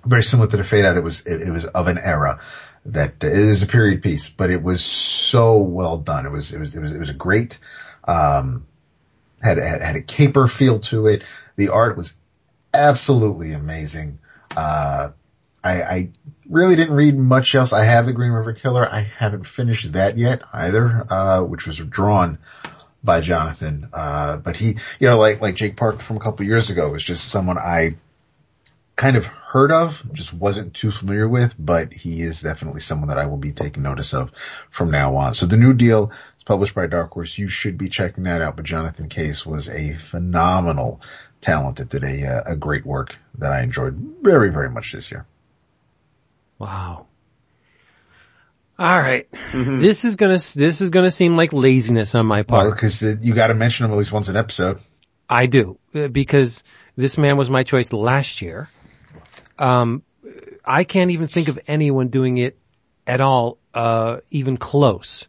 [0.04, 0.96] very similar to the fade out.
[0.96, 2.40] It was, it, it was of an era
[2.86, 6.26] that it is a period piece, but it was so well done.
[6.26, 7.58] It was, it was, it was, it was a great,
[8.04, 8.66] um,
[9.42, 11.22] had, had, had a caper feel to it.
[11.56, 12.14] The art was
[12.72, 14.18] absolutely amazing.
[14.56, 15.10] Uh,
[15.62, 16.08] I, I
[16.48, 17.72] really didn't read much else.
[17.72, 18.88] I have the Green River Killer.
[18.88, 22.38] I haven't finished that yet either, uh, which was drawn
[23.02, 23.88] by Jonathan.
[23.92, 27.04] Uh, but he, you know, like, like Jake Park from a couple years ago was
[27.04, 27.96] just someone I
[28.96, 33.16] kind of heard of, just wasn't too familiar with, but he is definitely someone that
[33.16, 34.30] I will be taking notice of
[34.70, 35.32] from now on.
[35.32, 37.38] So the new deal is published by Dark Horse.
[37.38, 38.56] You should be checking that out.
[38.56, 41.00] But Jonathan Case was a phenomenal
[41.40, 45.10] talent that did a, uh, a great work that I enjoyed very, very much this
[45.10, 45.24] year.
[46.58, 47.06] Wow.
[48.78, 49.28] All right.
[49.52, 52.66] This is gonna this is gonna seem like laziness on my part.
[52.66, 54.78] Well, cause you gotta mention him at least once an episode.
[55.28, 56.62] I do uh, because
[56.96, 58.68] this man was my choice last year.
[59.58, 60.02] Um,
[60.64, 62.58] I can't even think of anyone doing it
[63.06, 65.26] at all, uh, even close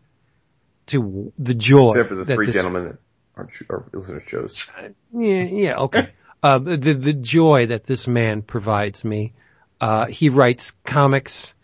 [0.87, 1.87] to the joy.
[1.87, 2.97] Except for the three this- gentlemen that
[3.35, 4.67] our, our listeners chose.
[5.13, 6.09] Yeah, yeah, okay.
[6.43, 9.33] uh, the the joy that this man provides me.
[9.79, 11.55] Uh, he writes comics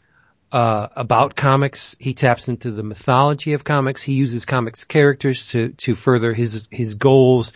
[0.51, 1.95] uh, about comics.
[1.99, 4.01] He taps into the mythology of comics.
[4.01, 7.51] He uses comics characters to to further his his goals,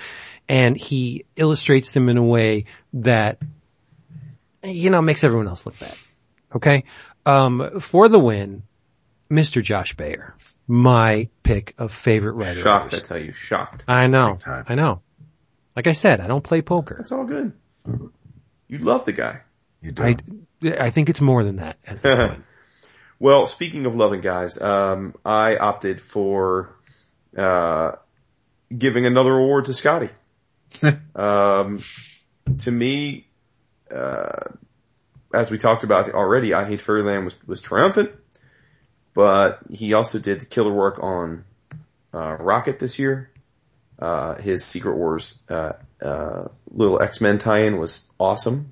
[0.49, 3.40] and he illustrates them in a way that
[4.64, 5.95] you know makes everyone else look bad.
[6.56, 6.84] Okay,
[7.26, 8.64] um, for the win,
[9.30, 9.64] Mr.
[9.64, 10.36] Josh Bayer,
[10.68, 12.60] my pick of favorite writer.
[12.60, 13.86] Shocked, I tell you, shocked.
[13.88, 15.02] I know, I know.
[15.76, 16.95] Like I said, I don't play poker.
[16.98, 17.53] That's all good.
[18.68, 19.41] You love the guy.
[19.81, 20.03] You do.
[20.03, 20.15] I,
[20.77, 22.44] I think it's more than that at this point.
[23.22, 26.73] Well, speaking of loving guys, um, I opted for
[27.38, 27.94] uh,
[28.76, 30.11] giving another award to Skottie.
[31.15, 31.84] um,
[32.60, 33.27] to me,
[33.94, 34.53] uh,
[35.34, 38.11] as we talked about already, I Hate Fairyland was, was triumphant,
[39.14, 41.45] but he also did killer work on
[42.14, 43.32] uh, Rocket this year.
[43.99, 48.72] Uh, his Secret Wars uh, uh, little X Men tie-in was awesome,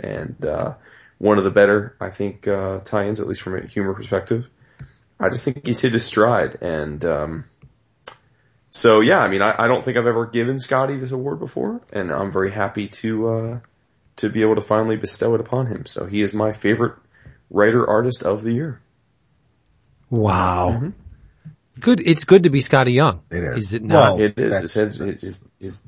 [0.00, 0.74] and uh,
[1.18, 4.50] one of the better, I think, uh, tie-ins, at least from a humor perspective.
[5.18, 7.44] I just think he's hit his stride, and um,
[8.70, 11.80] so yeah, I mean, I, I don't think I've ever given Skottie this award before,
[11.92, 13.60] and I'm very happy to uh,
[14.16, 15.86] to be able to finally bestow it upon him.
[15.86, 16.94] So he is my favorite
[17.50, 18.80] writer artist of the year.
[20.10, 20.92] Wow.
[21.80, 22.00] Good.
[22.04, 23.22] It's good to be Skottie Young.
[23.30, 23.58] It is.
[23.66, 24.16] Is it not?
[24.16, 24.52] Well, It is.
[24.52, 25.84] That's- His, head's, his, his, his,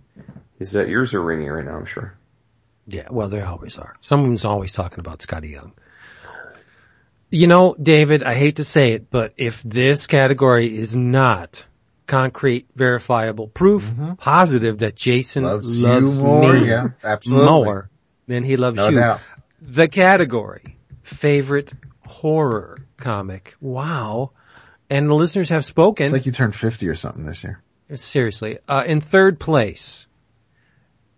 [0.58, 2.14] his uh, ears are ringing right now, I'm sure.
[2.86, 3.06] yeah.
[3.10, 3.94] Well, they always are.
[4.00, 5.72] Someone's always talking about Skottie Young.
[7.30, 11.64] You know, David, I hate to say it, but if this category is not
[12.06, 16.52] concrete, verifiable proof, positive that Jason Loves, loves, you more.
[16.54, 17.46] me Yeah, absolutely.
[17.46, 17.90] more
[18.28, 18.96] than he loves No you.
[18.98, 19.20] doubt.
[19.60, 21.72] The category, favorite
[22.06, 23.56] horror comic.
[23.60, 24.30] Wow.
[24.88, 26.06] And the listeners have spoken.
[26.06, 27.60] It's like you turned 50 or something this year.
[27.94, 28.58] Seriously.
[28.68, 30.06] Uh, in third place,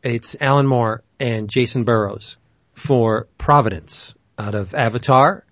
[0.02, 2.36] it's Alan Moore and Jacen Burrows
[2.72, 5.44] for Providence out of Avatar.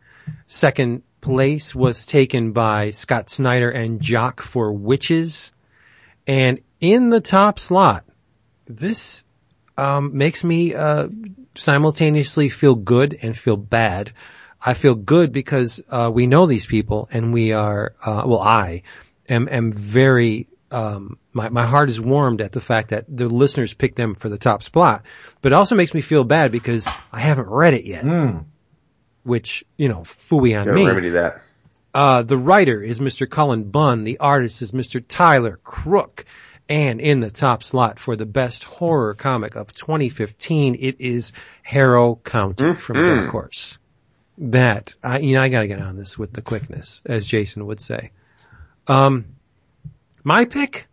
[0.47, 5.53] Second place was taken by Scott Snyder and Jock for Witches.
[6.27, 8.05] And in the top slot,
[8.67, 9.25] this
[9.79, 11.09] um, makes me uh,
[11.55, 14.13] simultaneously feel good and feel bad.
[14.61, 18.83] I feel good because uh, we know these people and we are, uh, well, I
[19.29, 23.73] am, am very, um, my, my heart is warmed at the fact that the listeners
[23.73, 25.05] picked them for the top spot.
[25.43, 28.05] But it also makes me feel bad because I haven't read it yet,
[29.23, 30.87] which, you know, fooey on Gotta me.
[30.87, 31.43] remedy that.
[31.95, 33.31] Uh, the writer is Mr.
[33.31, 34.05] Cullen Bunn.
[34.05, 35.03] The artist is Mr.
[35.07, 36.25] Tyler Crook.
[36.69, 41.33] And in the top slot for the best horror comic of 2015, it is
[41.63, 43.79] Harrow County from Dark Horse.
[44.39, 47.81] That, I, you know, I gotta get on this with the quickness, as Jason would
[47.81, 48.13] say.
[48.87, 49.25] Um,
[50.23, 50.87] my pick?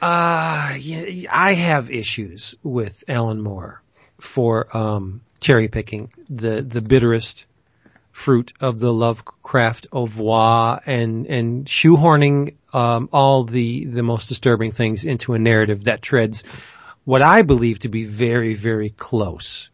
[0.00, 3.82] Uh, yeah, I have issues with Alan Moore
[4.20, 7.46] for, um, cherry picking the, the bitterest
[8.18, 15.04] fruit of the Lovecraft oeuvre and and shoehorning um, all the the most disturbing things
[15.04, 16.42] into a narrative that treads
[17.04, 19.70] what I believe to be very very close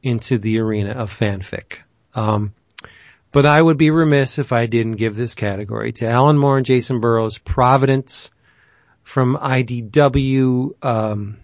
[0.00, 1.78] into the arena of fanfic.
[2.14, 2.54] Um,
[3.32, 6.66] but I would be remiss if I didn't give this category to Alan Moore and
[6.66, 8.30] Jacen Burrows' Providence
[9.02, 10.84] from IDW.
[10.84, 11.38] Um,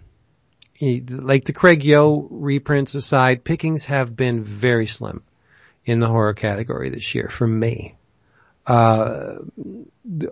[0.81, 5.21] like the Craig Yoe reprints aside, pickings have been very slim
[5.85, 7.95] in the horror category this year for me.
[8.65, 9.35] Uh,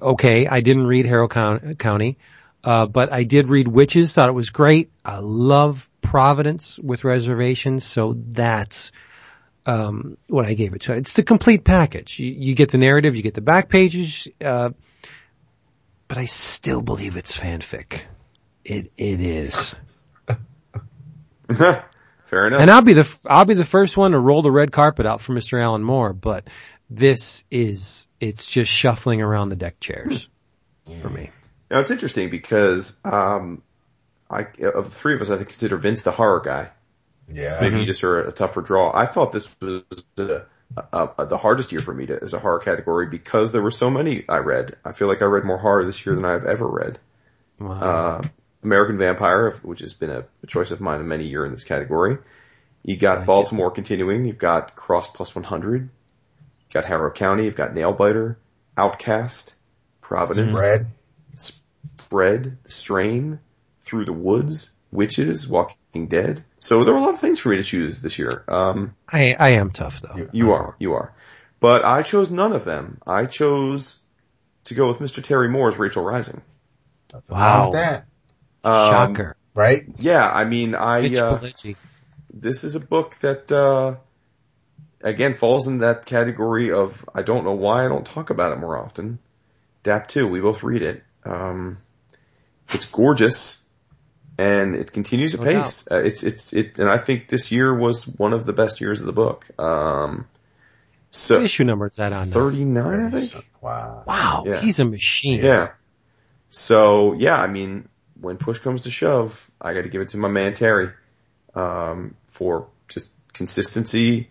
[0.02, 2.18] okay, I didn't read Harrow County,
[2.64, 4.92] uh, but I did read Witches, thought it was great.
[5.06, 8.92] I love Providence with reservations, so that's,
[9.66, 10.94] um, what I gave it to.
[10.94, 12.20] It's the complete package.
[12.20, 14.72] You, you get the narrative, you get the back pages, uh,
[16.08, 18.02] but I still believe it's fanfic.
[18.66, 19.76] It, it is.
[22.34, 22.61] Fair enough.
[22.61, 25.22] And I'll be the I'll be the first one to roll the red carpet out
[25.22, 25.61] for Mr.
[25.61, 26.47] Alan Moore, but
[26.89, 30.27] this is it's just shuffling around the deck chairs
[31.01, 31.30] for me.
[31.69, 33.61] Now it's interesting because um,
[34.31, 36.72] I of the three of us, I think consider Vince the horror guy.
[37.31, 37.60] Yeah.
[37.61, 38.91] Maybe you just are a tougher draw.
[38.93, 39.84] I thought this was
[40.18, 40.45] a,
[40.91, 43.72] a, a, the hardest year for me to, as a horror category because there were
[43.72, 44.76] so many I read.
[44.84, 46.99] I feel like I read more horror this year than I've ever read.
[47.60, 47.80] Wow.
[47.80, 48.22] Uh,
[48.64, 51.64] American Vampire, which has been a, a choice of mine in many year in this
[51.64, 52.18] category.
[52.84, 54.26] You got Baltimore continuing.
[54.26, 55.81] You've got Cross Plus 100.
[55.81, 55.90] You've
[56.73, 57.45] got Harrow County.
[57.45, 58.35] You've got Nailbiter,
[58.77, 59.56] Outcast,
[60.02, 60.88] Providence, Brad.
[61.35, 63.40] Spread, Strain,
[63.81, 66.44] Through the Woods, Witches, Walking Dead.
[66.60, 68.44] So there were a lot of things for me to choose this year.
[68.48, 70.27] Um, I I am tough though.
[70.31, 71.14] you are, you are.
[71.60, 72.99] But I chose none of them.
[73.07, 73.99] I chose
[74.65, 75.23] to go with Mr.
[75.23, 76.41] Terry Moore's Rachel Rising.
[77.30, 77.72] Wow.
[77.72, 78.06] That.
[78.64, 79.35] Um, Shocker.
[79.53, 79.85] Right?
[79.98, 81.40] Yeah, I mean, I, uh,
[82.34, 83.95] this is a book that, uh,
[85.02, 88.60] again, falls in that category of, I don't know why I don't talk about it
[88.60, 89.19] more often.
[89.84, 91.03] DAP 2, we both read it.
[91.26, 91.77] Um,
[92.73, 93.64] it's gorgeous
[94.40, 95.88] and it continues to No pace.
[95.91, 98.99] Uh, it's, it's, it, and I think this year was one of the best years
[98.99, 99.45] of the book.
[99.60, 100.26] Um,
[101.11, 102.30] so, What issue number is that on?
[102.30, 102.34] now?
[102.34, 103.48] 39, I think?
[103.61, 104.03] Wow.
[104.07, 104.61] Wow, Yeah.
[104.61, 105.44] he's a machine.
[105.44, 105.72] Yeah.
[106.49, 107.88] So yeah, I mean,
[108.24, 110.90] when push comes to shove, I got to give it to my man Terry
[111.54, 114.30] um, for just consistency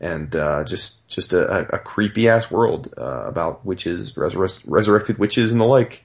[0.00, 5.52] and uh, just just a, a creepy ass world uh, about witches, resurrect, resurrected witches,
[5.52, 6.04] and the like,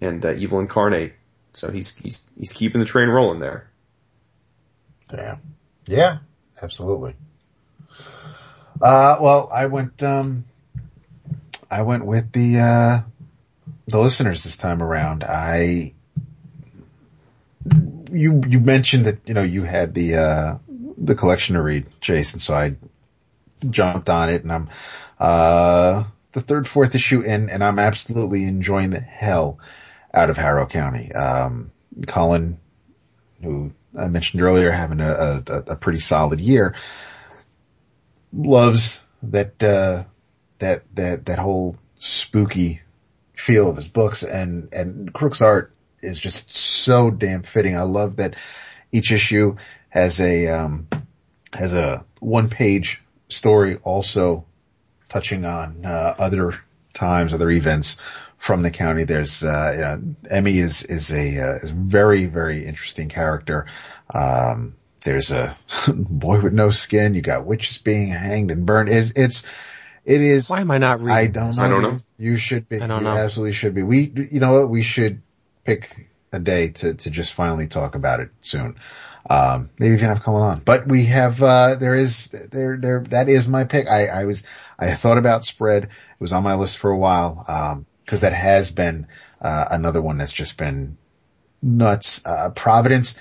[0.00, 1.14] and uh, evil incarnate.
[1.52, 3.70] So he's he's he's keeping the train rolling there.
[5.12, 5.36] Yeah.
[5.86, 6.18] Yeah,
[6.62, 7.14] absolutely.
[8.80, 10.44] Uh, well, I went, um,
[11.70, 13.02] I went with the, uh,
[13.86, 15.24] the listeners this time around.
[15.24, 15.94] I,
[18.14, 20.58] you, you mentioned that, you know, you had the, uh,
[20.96, 22.76] the collection to read, Jason, so I
[23.68, 24.68] jumped on it and I'm,
[25.18, 29.58] uh, the third, fourth issue in and I'm absolutely enjoying the hell
[30.12, 31.12] out of Harrow County.
[31.12, 31.70] Um,
[32.06, 32.58] Cullen,
[33.42, 36.74] who I mentioned earlier, having a, a, a pretty solid year,
[38.32, 40.04] loves that, uh,
[40.58, 42.82] that, that, that whole spooky
[43.34, 45.72] feel of his books and, and Crook's art
[46.04, 47.76] is just so damn fitting.
[47.76, 48.36] I love that
[48.92, 49.56] each issue
[49.88, 50.88] has a, um,
[51.52, 54.44] has a one page story also
[55.08, 56.58] touching on uh, other
[56.92, 57.96] times, other events
[58.38, 59.04] from the county.
[59.04, 63.66] There's uh, you know, Emmy is is a uh, is very very interesting character.
[64.12, 64.74] Um,
[65.04, 65.56] there's a
[65.88, 67.14] boy with no skin.
[67.14, 68.88] You got witches being hanged and burned.
[68.88, 69.44] It, it's
[70.04, 70.50] it is.
[70.50, 71.16] Why am I not reading?
[71.16, 71.56] I don't this?
[71.56, 71.64] know.
[71.64, 71.98] I don't know.
[72.18, 72.80] You should be.
[72.80, 73.16] I don't you know.
[73.16, 73.82] absolutely should be.
[73.82, 74.68] We, you know what?
[74.68, 75.22] We should
[75.64, 78.76] pick a day to, to just finally talk about it soon.
[79.28, 83.28] Um, maybe can have Cullen on, but we have, uh, there is, there, there, that
[83.30, 83.88] is my pick.
[83.88, 84.42] I, I was,
[84.78, 85.84] I thought about spread.
[85.84, 87.44] It was on my list for a while.
[87.48, 89.06] Um, cause that has been,
[89.40, 90.98] uh, another one that's just been
[91.62, 92.20] nuts.
[92.24, 93.14] Uh, Providence.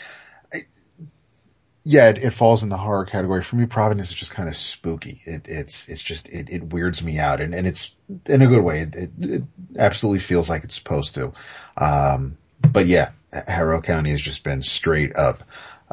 [1.85, 3.43] I- Yeah, it, it falls in the horror category.
[3.43, 5.21] For me, Providence is just kind of spooky.
[5.25, 7.91] It, it's, it's just, it, it weirds me out and, and it's
[8.25, 8.81] in a good way.
[8.81, 9.43] It, it, it
[9.77, 11.33] absolutely feels like it's supposed to.
[11.77, 13.11] Um, but yeah,
[13.47, 15.43] Harrow County has just been straight up,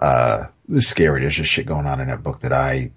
[0.01, 0.45] uh,
[0.79, 1.23] scary.
[1.23, 2.93] There's just shit going on in that book that I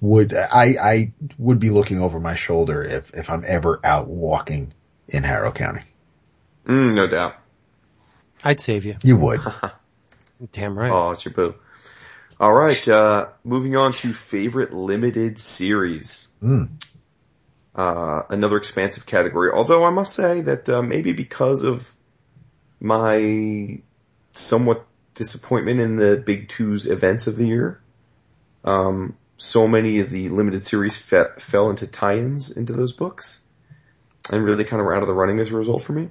[0.00, 4.72] would, I, I would be looking over my shoulder if, if I'm ever out walking
[5.08, 5.82] in Harrow County.
[6.66, 7.34] Mm, no doubt.
[8.42, 8.96] I'd save you.
[9.04, 9.40] You would.
[10.52, 10.90] Damn right.
[10.90, 11.54] Oh, it's your boo.
[12.38, 16.28] All right, uh, moving on to favorite limited series.
[16.42, 16.68] Mm.
[17.74, 19.50] Uh, another expansive category.
[19.50, 21.94] Although I must say that uh, maybe because of
[22.78, 23.80] my
[24.32, 24.84] somewhat
[25.14, 27.80] disappointment in the Big Two's events of the year,
[28.64, 33.40] um, so many of the limited series fe- fell into tie-ins into those books,
[34.28, 36.10] and really kind of were out of the running as a result for me.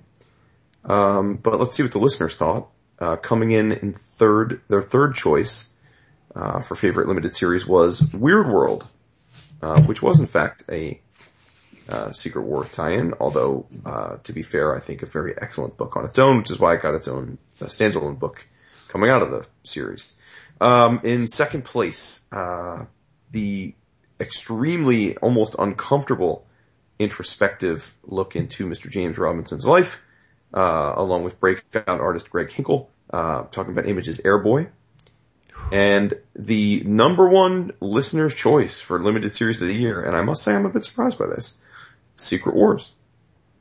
[0.84, 2.70] Um, but let's see what the listeners thought.
[2.98, 5.72] Uh, coming in in third, their third choice
[6.36, 8.86] uh, for favorite limited series was Weird World,
[9.62, 11.00] uh, which was in fact a
[11.90, 13.14] uh, Secret War tie-in.
[13.20, 16.52] Although, uh, to be fair, I think a very excellent book on its own, which
[16.52, 18.46] is why it got its own uh, standalone book
[18.88, 20.14] coming out of the series.
[20.62, 22.86] Um, in second place, uh,
[23.32, 23.74] the
[24.20, 26.46] extremely, almost uncomfortable
[26.98, 28.90] introspective look into Mr.
[28.90, 30.02] James Robinson's life,
[30.54, 34.70] uh, along with breakout artist Greg Hinkle, uh, talking about Image's Airboy.
[35.72, 40.44] And the number one listener's choice for limited series of the year, and I must
[40.44, 41.58] say I'm a bit surprised by this,
[42.16, 42.92] Secret Wars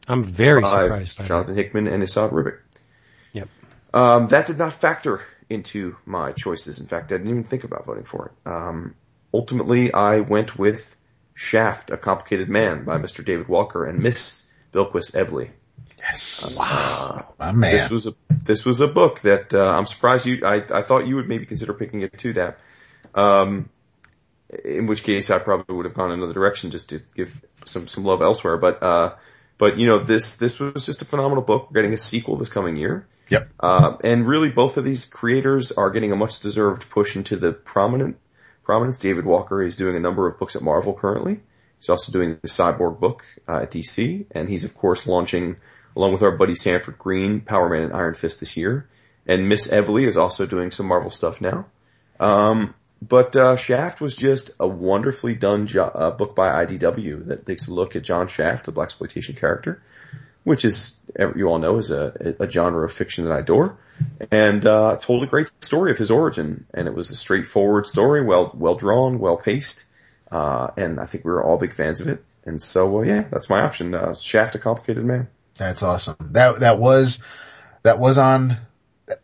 [0.09, 1.29] I'm very surprised by that.
[1.29, 2.59] Jonathan Hickman and Esad Ribic.
[3.33, 3.49] Yep.
[3.93, 6.81] Um, that did not factor into my choices.
[6.81, 8.49] In fact, I didn't even think about voting for it.
[8.49, 8.95] Um,
[9.33, 10.97] ultimately, I went with
[11.35, 13.25] Shaft, A Complicated Man by Mr.
[13.25, 15.51] David Walker and Miss Bilquis Evely.
[16.05, 16.57] Yes.
[16.59, 17.35] Wow.
[17.39, 17.73] My man.
[17.73, 20.45] This was a this was a book that uh, I'm surprised you.
[20.45, 22.59] I I thought you would maybe consider picking it too, Dap.
[23.15, 23.71] Um,
[24.65, 28.05] in which case I probably would have gone another direction just to give some some
[28.05, 28.59] love elsewhere.
[28.59, 29.15] But uh,
[29.57, 31.69] but you know this this was just a phenomenal book.
[31.71, 33.07] We're getting a sequel this coming year.
[33.31, 33.51] Yep.
[33.59, 37.53] Uh, and really both of these creators are getting a much deserved push into the
[37.53, 38.19] prominent
[38.63, 38.99] prominence.
[38.99, 41.41] David Walker is doing a number of books at Marvel currently.
[41.79, 45.57] He's also doing the Cyborg book uh, at DC, and he's of course launching
[45.97, 48.89] along with our buddy Sanford Greene, Power Man and Iron Fist this year.
[49.27, 51.67] And Miss Evely is also doing some Marvel stuff now.
[52.21, 52.75] Um,
[53.07, 57.69] but uh, Shaft was just a wonderfully done jo- uh, book by IDW that takes
[57.69, 59.83] a look at John Shaft, the blaxploitation character,
[60.45, 60.99] which is
[61.37, 63.77] you all know is a, a genre of fiction that I adore,
[64.31, 66.67] and uh, told a great story of his origin.
[66.73, 69.85] And it was a straightforward story, well well drawn, well paced,
[70.31, 72.25] uh, and I think we were all big fans of it.
[72.47, 73.95] And so, uh, yeah, that's my option.
[73.95, 75.29] Uh, Shaft, a complicated man.
[75.57, 76.17] That's awesome.
[76.21, 77.19] That that was
[77.83, 78.59] that was on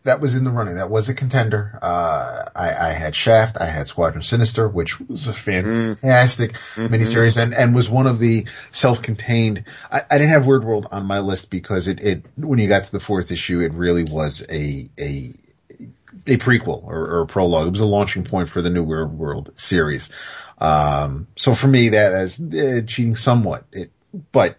[0.02, 0.76] that was in the running.
[0.76, 1.78] That was a contender.
[1.80, 3.56] Uh, I, I had Shaft.
[3.60, 8.46] I had Squadron Sinister, which was a fantastic miniseries and, and was one of the
[8.72, 9.64] self-contained.
[9.90, 12.84] I, I didn't have Weird World on my list because it, it, when you got
[12.84, 15.32] to the fourth issue, it really was a, a,
[16.26, 17.68] a prequel or, or a prologue.
[17.68, 20.10] It was a launching point for the new Weird World series.
[20.58, 23.90] Um, so for me, that as uh, cheating somewhat, it,
[24.30, 24.58] but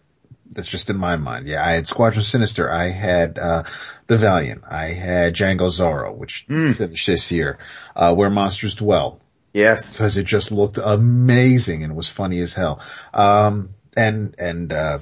[0.53, 1.47] that's just in my mind.
[1.47, 2.71] Yeah, I had Squadron Sinister.
[2.71, 3.63] I had, uh,
[4.07, 4.63] The Valiant.
[4.69, 7.57] I had Django Zorro, which finished this year,
[7.95, 9.19] uh, Where Monsters Dwell
[9.53, 9.93] Yes.
[9.93, 12.81] because it just looked amazing and was funny as hell.
[13.13, 14.99] Um, and, and, uh,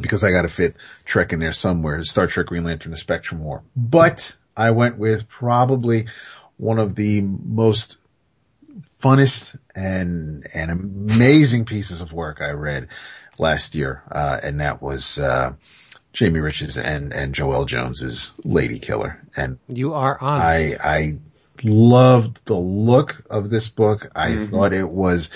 [0.00, 3.62] because I gotta fit Trek in there somewhere, Star Trek Green Lantern, the Spectrum War.
[3.74, 6.06] But I went with probably
[6.58, 7.96] one of the most
[9.02, 12.88] funnest and, and amazing pieces of work I read
[13.38, 14.02] last year.
[14.10, 15.52] Uh, and that was, uh,
[16.12, 19.20] Jamie Rich's and, and Joelle Jones's Lady Killer.
[19.36, 20.40] And You are on.
[20.40, 21.18] I, I
[21.62, 24.10] loved the look of this book.
[24.16, 25.30] I thought it was,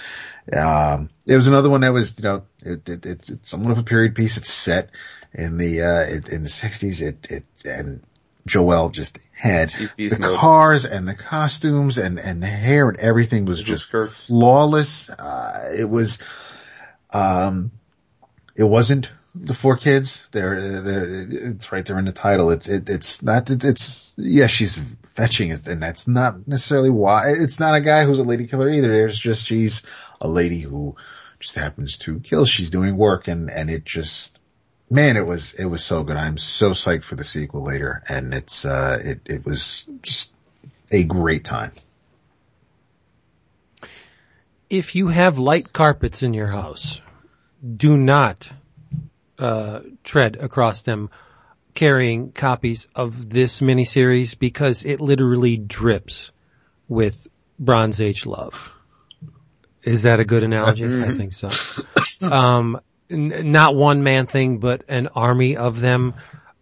[0.56, 3.78] um, it was another one that was, you know, it, it, it's, it's somewhat of
[3.78, 4.39] a period piece.
[4.39, 4.90] It's set
[5.35, 7.02] in the, uh, it, in the sixties.
[7.02, 8.02] It, it, and
[8.48, 10.39] Joelle just had Cheap-piece the mode.
[10.39, 14.27] cars and the costumes and, and the hair and everything was Little just skirts.
[14.28, 15.10] flawless.
[15.10, 16.18] Uh, it was,
[17.12, 17.70] Um,
[18.61, 20.23] it wasn't the four kids.
[20.32, 21.09] They're, they're
[21.53, 22.51] it's right there in the title.
[22.51, 24.78] It's it, it's not it's yeah she's
[25.15, 27.32] fetching it, and that's not necessarily why.
[27.39, 28.89] It's not a guy who's a lady killer either.
[28.89, 29.82] There's just she's
[30.20, 30.95] a lady who
[31.39, 32.45] just happens to kill.
[32.45, 34.39] She's doing work, and and it just
[34.91, 36.16] man, it was it was so good.
[36.16, 40.32] I'm so psyched for the sequel later, and it's uh it it was just
[40.91, 41.73] a great time.
[44.69, 47.01] If you have light carpets in your house,
[47.77, 48.51] do not
[49.39, 51.11] uh, tread across them
[51.74, 56.32] carrying copies of this miniseries because it literally drips
[56.89, 57.28] with
[57.59, 58.73] Bronze Age love.
[59.82, 60.85] Is that a good analogy?
[60.85, 61.51] I think so.
[62.23, 62.78] Um,
[63.09, 66.12] n- not one man thing, but an army of them.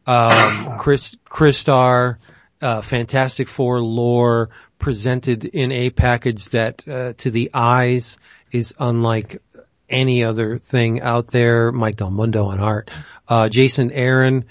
[0.07, 2.19] Um, Chris, Christar,
[2.63, 8.19] uh, Fantastic Four lore presented in a package that, uh, to the eyes
[8.53, 9.43] is unlike
[9.89, 11.73] any other thing out there.
[11.73, 12.91] Mike Del Mundo on art.
[13.27, 14.45] Uh, Jason Aaron,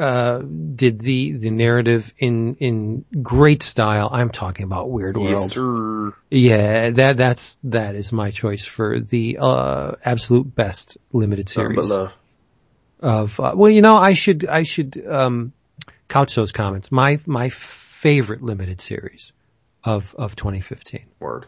[0.00, 4.08] uh, did the, the narrative in, in great style.
[4.10, 5.30] I'm talking about Weird World.
[5.30, 6.14] Yes, sir.
[6.30, 11.90] Yeah, that, that's, that is my choice for the, uh, absolute best limited series
[13.00, 15.52] of, uh, well, you know, I should, I should, um,
[16.08, 16.90] couch those comments.
[16.90, 19.32] My, my favorite limited series
[19.84, 21.06] of, of 2015.
[21.18, 21.46] Word.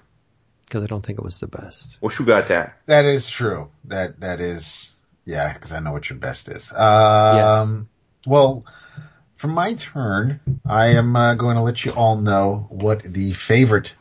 [0.73, 1.99] Cause I don't think it was the best.
[2.01, 2.78] Well, who got that?
[2.86, 3.70] That is true.
[3.85, 4.90] That that is
[5.27, 6.73] yeah, because I know what your best is.
[6.73, 7.90] Um,
[8.27, 8.65] Well,
[9.36, 13.93] for my turn, I am uh, going to let you all know what the favorite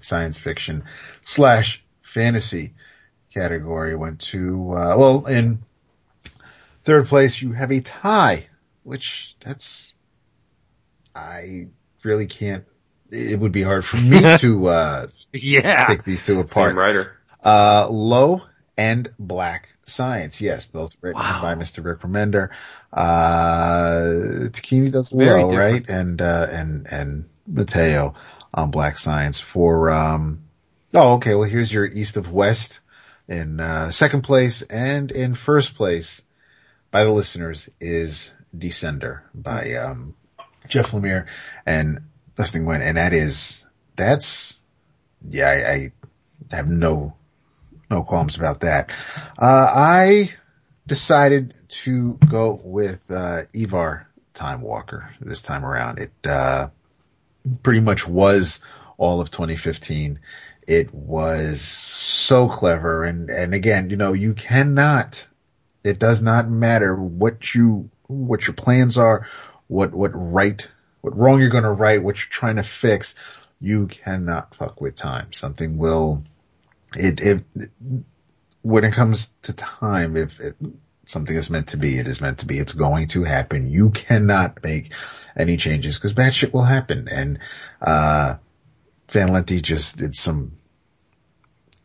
[0.00, 0.84] science fiction
[1.24, 2.74] slash fantasy
[3.32, 4.70] category went to.
[4.72, 5.62] Uh, well, in
[6.84, 8.48] third place, you have a tie,
[8.82, 9.92] which that's
[11.14, 11.68] I
[12.02, 12.64] really can't.
[13.10, 15.86] It would be hard for me to uh, Yeah.
[15.86, 16.70] pick these two apart.
[16.70, 17.16] Same writer.
[17.44, 18.42] Uh, Low
[18.76, 20.40] and Black Science.
[20.40, 21.42] Yes, both written Wow.
[21.42, 21.84] by Mr.
[21.84, 22.50] Rick Remender.
[22.92, 25.88] Uh, Tocchini does Very Low, different.
[25.88, 25.88] right?
[25.90, 28.14] And, uh, and, and Matteo
[28.52, 30.44] on Black Science for, um,
[30.94, 31.34] oh, okay.
[31.34, 32.80] Well, here's your East of West
[33.28, 36.20] in, uh, second place and in first place
[36.90, 40.14] by the listeners is Descender by, um,
[40.68, 41.26] Jeff Lemire
[41.66, 42.00] and
[42.36, 42.80] Dustin Nguyen.
[42.86, 43.64] And that is,
[43.96, 44.57] that's,
[45.28, 45.92] yeah, I,
[46.52, 47.14] I have no,
[47.90, 48.90] no qualms about that.
[49.38, 50.32] Uh, I
[50.86, 55.98] decided to go with, uh, Ivar Time Walker this time around.
[55.98, 56.68] It, uh,
[57.62, 58.60] pretty much was
[58.96, 60.20] all of 2015.
[60.66, 63.04] It was so clever.
[63.04, 65.26] And, and again, you know, you cannot,
[65.84, 69.26] it does not matter what you, what your plans are,
[69.68, 70.68] what, what right,
[71.00, 73.14] what wrong you're going to right, what you're trying to fix.
[73.60, 75.32] You cannot fuck with time.
[75.32, 76.24] Something will,
[76.94, 77.44] it, it,
[78.62, 80.56] when it comes to time, if it,
[81.06, 82.58] something is meant to be, it is meant to be.
[82.58, 83.68] It's going to happen.
[83.68, 84.92] You cannot make
[85.36, 87.08] any changes because bad shit will happen.
[87.10, 87.38] And,
[87.80, 88.36] uh,
[89.10, 90.52] Van Lente just did some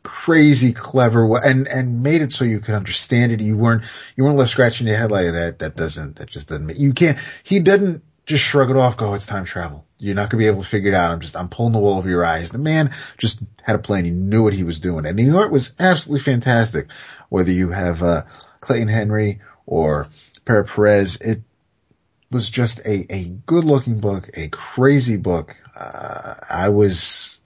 [0.04, 3.42] crazy clever and, and made it so you could understand it.
[3.42, 3.86] You weren't,
[4.16, 5.60] you weren't left scratching your head like that.
[5.60, 9.14] That doesn't, that just doesn't make, you can't, he didn't just shrug it off, go,
[9.14, 9.86] it's time travel.
[10.04, 11.12] You're not gonna be able to figure it out.
[11.12, 12.50] I'm just, I'm pulling the wool over your eyes.
[12.50, 14.04] The man just had a plan.
[14.04, 16.88] He knew what he was doing and the art was absolutely fantastic.
[17.30, 18.24] Whether you have, uh,
[18.60, 20.08] Clayton Henry or
[20.44, 21.42] Pere Perez, it
[22.32, 25.56] was just a, a good looking book, a crazy book.
[25.74, 27.40] Uh, I was,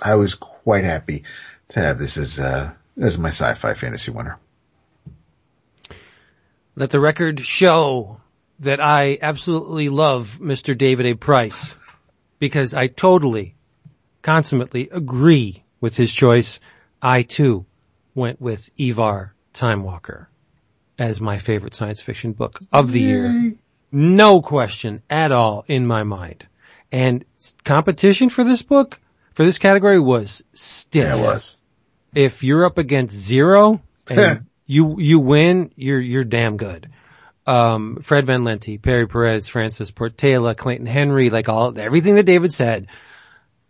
[0.00, 1.24] I was quite happy
[1.68, 4.38] to have this as, uh, as my sci-fi fantasy winner.
[6.74, 8.20] Let the record show
[8.60, 10.76] that I absolutely love Mr.
[10.76, 11.14] David A.
[11.14, 11.74] Price
[12.38, 13.54] because I totally,
[14.22, 16.60] consummately agree with his choice.
[17.00, 17.66] I too
[18.14, 20.28] went with Ivar Time Walker
[20.98, 23.52] as my favorite science fiction book of the year.
[23.90, 26.46] No question at all in my mind.
[26.90, 27.24] And
[27.64, 28.98] competition for this book,
[29.34, 31.04] for this category was stiff.
[31.04, 31.62] Yeah, it was.
[32.14, 36.90] If you're up against zero and you, you win, you're, you're damn good.
[37.48, 42.52] Um, Fred Van Lente, Pere Perez, Francis Portela, Clayton Henry, like all, everything that David
[42.52, 42.88] said.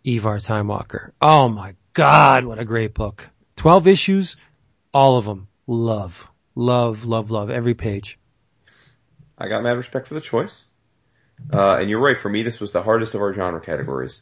[0.03, 1.13] Ivar Time Walker.
[1.21, 3.29] Oh my God, what a great book.
[3.55, 4.37] 12 issues,
[4.93, 5.47] all of them.
[5.65, 8.19] Love, love, love, love every page.
[9.37, 10.65] I got mad respect for the choice.
[11.53, 12.17] Uh, and you're right.
[12.17, 14.21] For me, this was the hardest of our genre categories.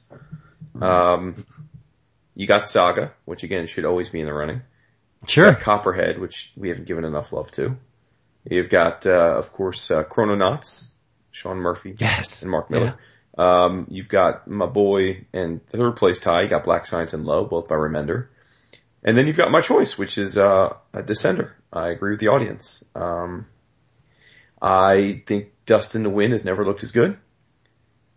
[0.79, 1.47] Um,
[2.35, 4.61] you got Saga, which again should always be in the running.
[5.25, 5.55] Sure.
[5.55, 7.75] Copperhead, which we haven't given enough love to.
[8.49, 10.89] You've got, uh, of course, uh, Chrononauts,
[11.31, 12.41] Sean Murphy Yes.
[12.41, 12.95] and Mark Millar.
[13.37, 16.41] Um, you've got my boy and third place tie.
[16.43, 18.27] You got Black Science and Low, both by Remender.
[19.03, 21.51] And then you've got my choice, which is uh, a Descender.
[21.71, 22.83] I agree with the audience.
[22.95, 23.45] Um,
[24.61, 27.17] I think Dustin Nguyen has never looked as good.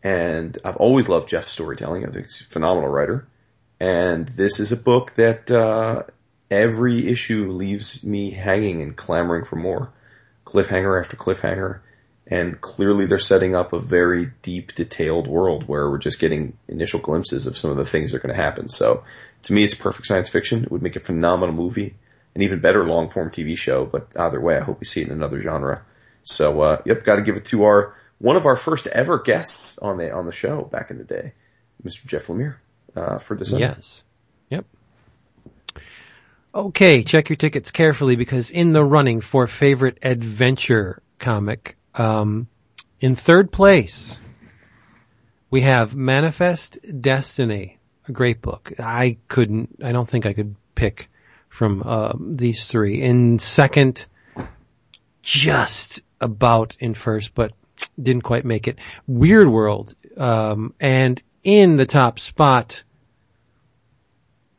[0.03, 2.07] And I've always loved Jeff's storytelling.
[2.07, 3.29] I think he's a phenomenal writer.
[3.79, 6.05] And this is a book that uh,
[6.51, 9.93] every issue leaves me hanging and clamoring for more.
[10.51, 11.81] Cliffhanger after cliffhanger.
[12.27, 17.01] And clearly they're setting up a very deep, detailed world where we're just getting initial
[17.01, 18.69] glimpses of some of the things that are going to happen.
[18.69, 19.05] So
[19.43, 20.63] to me, it's perfect science fiction.
[20.63, 21.97] It would make a phenomenal movie,
[22.35, 23.85] an even better long form TV show.
[23.85, 25.83] But either way, I hope we see it in another genre.
[26.23, 29.79] So, uh, yep, got to give it to our one of our first ever guests
[29.79, 31.33] on the on the show back in the day,
[31.83, 32.05] Mr.
[32.07, 32.57] Jeff Lemire,
[32.95, 33.61] uh, for Descender.
[33.61, 34.03] Yes.
[36.53, 42.49] Okay, check your tickets carefully because in the running for favorite adventure comic, um,
[43.01, 44.19] in third place,
[45.49, 47.79] we have Manifest Destiny,
[48.09, 48.73] a great book.
[48.81, 51.09] I couldn't, I don't think I could pick
[51.49, 53.01] from uh, these three.
[53.01, 54.07] In second,
[55.23, 57.53] just about in first, but
[58.01, 58.81] didn't quite make it.
[59.07, 62.83] Weird World, um, and in the top spot,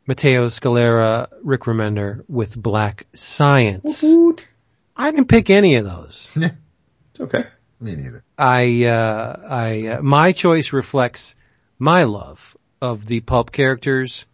[0.06, 4.02] Matteo Scalera, Rick Remender with Black Science.
[4.96, 6.28] I didn't pick any of those.
[7.12, 7.44] It's okay.
[7.78, 8.24] Me neither.
[8.38, 11.34] I, uh, I, uh, my choice reflects
[11.78, 14.24] my love of the pulp characters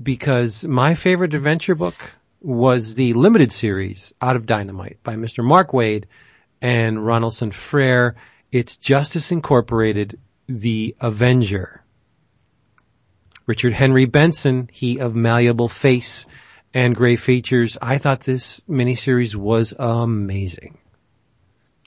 [0.00, 1.96] because my favorite adventure book
[2.40, 5.42] was the limited series Out of Dynamite by Mr.
[5.42, 6.04] Mark Waid
[6.62, 8.14] and Ronaldson Frere.
[8.52, 11.79] It's Justice Incorporated, The Avenger.
[13.46, 16.26] Richard Henry Benson, he of Malleable Face
[16.72, 17.76] and Gray Features.
[17.80, 20.78] I thought this miniseries was amazing.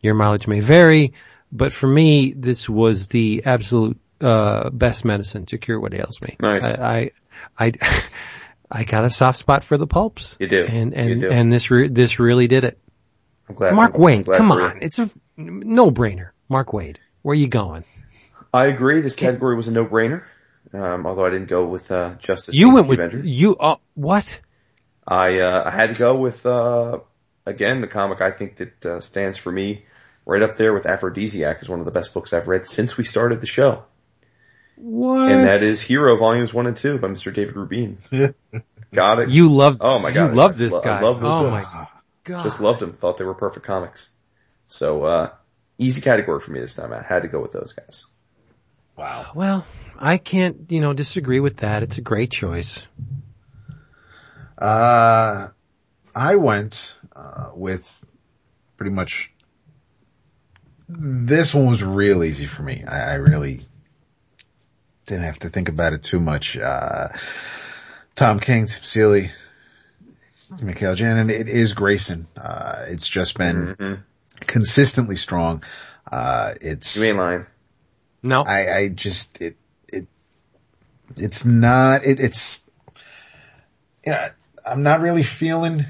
[0.02, 1.14] Your mileage may vary,
[1.52, 6.36] but for me, this was the absolute uh, best medicine to cure what ails me.
[6.40, 6.78] Nice.
[6.80, 7.12] I,
[7.58, 8.04] I, I,
[8.72, 10.36] I got a soft spot for the pulps.
[10.40, 10.66] You do.
[10.66, 11.32] and and You do.
[11.32, 12.80] and this re- this really did it.
[13.48, 13.76] I'm glad.
[13.76, 16.30] Mark I'm Waid, glad come on, it's a no brainer.
[16.50, 17.84] Mark Waid, where are you going?
[18.54, 19.02] I agree.
[19.02, 20.24] This category was a no-brainer.
[20.72, 22.56] Um, although I didn't go with uh, Justice.
[22.56, 23.20] You League went with Avenger.
[23.28, 23.56] you.
[23.58, 24.40] Uh, what?
[25.08, 27.00] I uh, I had to go with uh,
[27.46, 29.84] again the comic I think that uh, stands for me
[30.26, 33.04] right up there with Aphrodisiac is one of the best books I've read since we
[33.04, 33.84] started the show,
[34.78, 35.30] What?
[35.32, 37.34] and that is Hero Volumes One and Two by Mr.
[37.34, 37.98] David Rubin.
[38.94, 39.30] Got it.
[39.30, 39.80] you loved.
[39.82, 41.02] Oh my God, You love I this lo- I guy.
[41.02, 41.74] love those oh books.
[41.74, 41.88] my
[42.24, 42.44] god.
[42.44, 42.94] just loved them.
[42.94, 44.12] Thought they were perfect comics.
[44.68, 45.30] So uh,
[45.78, 46.94] easy category for me this time.
[46.94, 48.06] I had to go with those guys.
[48.96, 49.32] Wow.
[49.36, 49.66] Well,
[50.04, 51.82] I can't, you know, disagree with that.
[51.82, 52.84] It's a great choice.
[54.58, 55.48] Uh,
[56.14, 58.06] I went uh, with
[58.76, 59.32] pretty much.
[60.90, 62.84] This one was real easy for me.
[62.86, 63.62] I, I really
[65.06, 66.58] didn't have to think about it too much.
[66.58, 67.08] Uh,
[68.16, 69.32] Tom King, Tim Seeley,
[70.62, 71.32] Mikel Janín.
[71.32, 72.28] It is Grayson.
[72.36, 74.04] Uh, it's just been Mhm.
[74.42, 75.64] consistently strong.
[76.12, 77.46] Uh, it's You ain't lying.
[78.22, 79.58] No, I, I just it it
[81.18, 82.64] it's not it, it's
[84.06, 84.26] you know
[84.66, 85.86] I'm not really feeling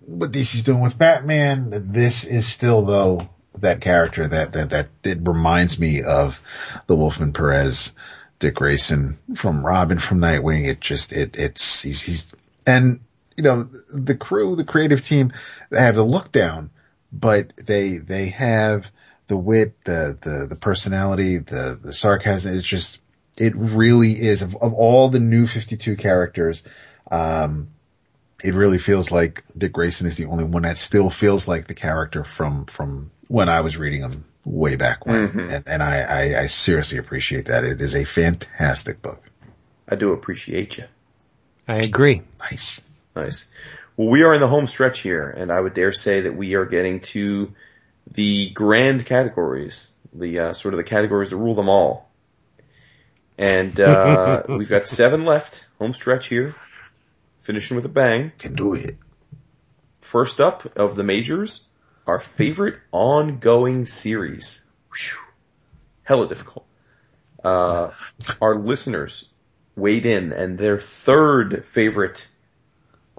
[0.00, 1.92] what DC's doing with Batman.
[1.92, 6.42] This is still though that character that that that it reminds me of
[6.86, 7.92] the Wolfman Perez,
[8.38, 10.66] Dick Grayson from Robin from Nightwing.
[10.66, 12.34] It just it it's he's he's
[12.66, 13.00] and
[13.36, 15.32] you know the crew, the creative team,
[15.70, 16.70] they have the look down,
[17.12, 18.90] but they they have
[19.26, 22.54] the wit, the, the, the personality, the, the sarcasm.
[22.54, 22.98] It's just,
[23.36, 26.62] it really is of, of all the new 52 characters,
[27.10, 27.68] um,
[28.42, 31.74] it really feels like Dick Grayson is the only one that still feels like the
[31.74, 35.28] character from, from when I was reading him way back when.
[35.28, 35.52] Mhm.
[35.52, 37.64] And, and I, I, I seriously appreciate that.
[37.64, 39.22] It is a fantastic book.
[39.88, 40.84] I do appreciate you.
[41.66, 42.22] I agree.
[42.40, 42.80] Nice.
[43.16, 43.46] Nice.
[43.96, 46.54] Well, we are in the home stretch here, and I would dare say that we
[46.54, 47.52] are getting to
[48.10, 52.10] the grand categories, the uh, sort of the categories that rule them all.
[53.36, 56.54] And uh, we've got seven left, home stretch here,
[57.40, 58.32] finishing with a bang.
[58.38, 58.96] Can do it.
[60.00, 61.66] First up of the majors,
[62.06, 64.62] our favorite ongoing series.
[64.92, 65.18] Whew.
[66.02, 66.66] Hella difficult.
[67.42, 67.90] Uh,
[68.40, 69.26] our listeners
[69.76, 72.28] weighed in, and their third favorite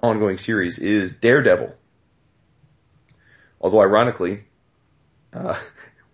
[0.02, 1.76] ongoing series is Daredevil.
[3.60, 4.46] Although ironically,
[5.34, 5.60] uh,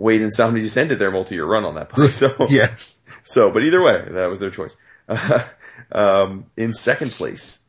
[0.01, 2.09] Waid and Samnee just ended their multi-year run on that book.
[2.09, 2.97] So, Yes.
[3.23, 4.75] so, but either way, that was their choice.
[5.91, 7.59] um, in second place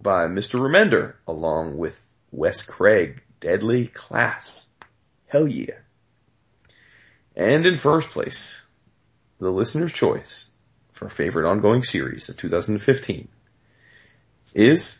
[0.00, 0.60] by Mr.
[0.60, 1.98] Remender, along with
[2.30, 4.68] Wes Craig, Deadly Class.
[5.26, 5.74] Hell yeah.
[7.34, 8.66] And in first place,
[9.38, 10.50] the listener's choice
[10.92, 13.28] for favorite ongoing series of 2015
[14.54, 14.98] is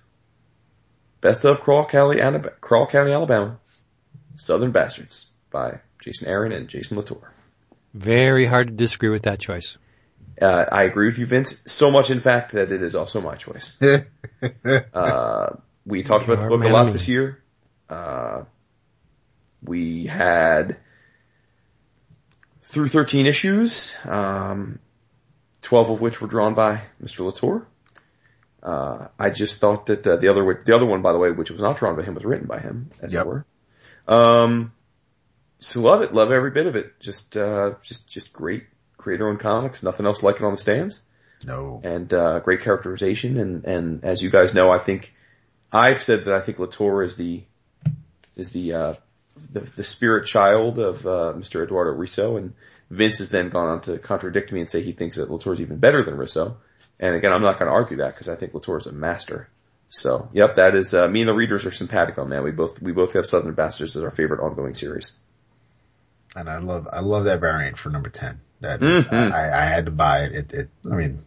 [1.20, 2.20] Best of Craw County,
[2.60, 3.58] Craw County, Alabama,
[4.36, 7.30] Southern Bastards by Jason Aaron and Jason Latour.
[7.92, 9.76] Very hard to disagree with that choice.
[10.40, 11.62] Uh, I agree with you, Vince.
[11.66, 13.76] So much, in fact, that it is also my choice.
[14.94, 17.42] uh, we talked about the book a lot this year.
[17.90, 18.44] Uh,
[19.62, 20.78] we had
[22.62, 24.78] through 13 issues, um,
[25.60, 27.26] 12 of which were drawn by Mr.
[27.26, 27.66] Latour.
[28.62, 31.50] Uh, I just thought that uh, the other the other one, by the way, which
[31.50, 33.26] was not drawn by him, was written by him, as yep.
[33.26, 33.46] it were.
[34.06, 34.72] Um,
[35.58, 36.98] so love it, love every bit of it.
[37.00, 38.64] Just, uh, just, just great
[38.96, 39.82] creator-owned comics.
[39.82, 41.00] Nothing else like it on the stands.
[41.46, 41.80] No.
[41.84, 45.14] And uh, great characterization, and and as you guys know, I think
[45.72, 47.44] I've said that I think Latour is the
[48.36, 48.94] is the uh,
[49.52, 51.62] the, the spirit child of uh, Mr.
[51.62, 52.54] Eduardo Risso, and
[52.90, 55.60] Vince has then gone on to contradict me and say he thinks that Latour is
[55.60, 56.56] even better than Risso.
[56.98, 59.48] And again, I'm not going to argue that because I think Latour is a master.
[59.90, 62.42] So, yep, that is uh, me and the readers are simpatico, man.
[62.42, 65.12] We both we both have Southern Bastards as our favorite ongoing series.
[66.36, 68.40] And I love I love that variant for number ten.
[68.60, 69.32] That mm-hmm.
[69.32, 70.32] I, I, had to buy it.
[70.32, 71.24] It, it I mean,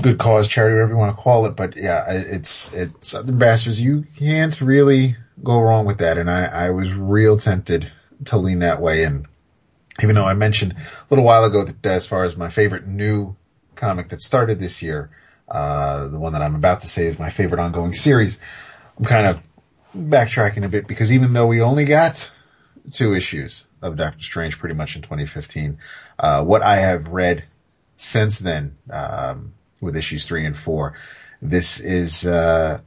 [0.00, 1.56] good cause, charity, whatever you want to call it.
[1.56, 3.80] But yeah, it's it's Southern Bastards.
[3.80, 6.18] You can't really go wrong with that.
[6.18, 7.90] And I I was real tempted
[8.26, 9.04] to lean that way.
[9.04, 9.26] And
[10.02, 13.36] even though I mentioned a little while ago that as far as my favorite new
[13.74, 15.10] comic that started this year
[15.50, 18.38] uh, the one that I'm about to say is my favorite ongoing series.
[18.98, 19.40] I'm kind of
[19.96, 22.30] backtracking a bit because even though we only got
[22.92, 25.78] two issues of Doctor Strange pretty much in 2015,
[26.18, 27.44] uh, what I have read
[27.96, 30.96] since then, um, with issues three and four,
[31.42, 32.80] this is, uh,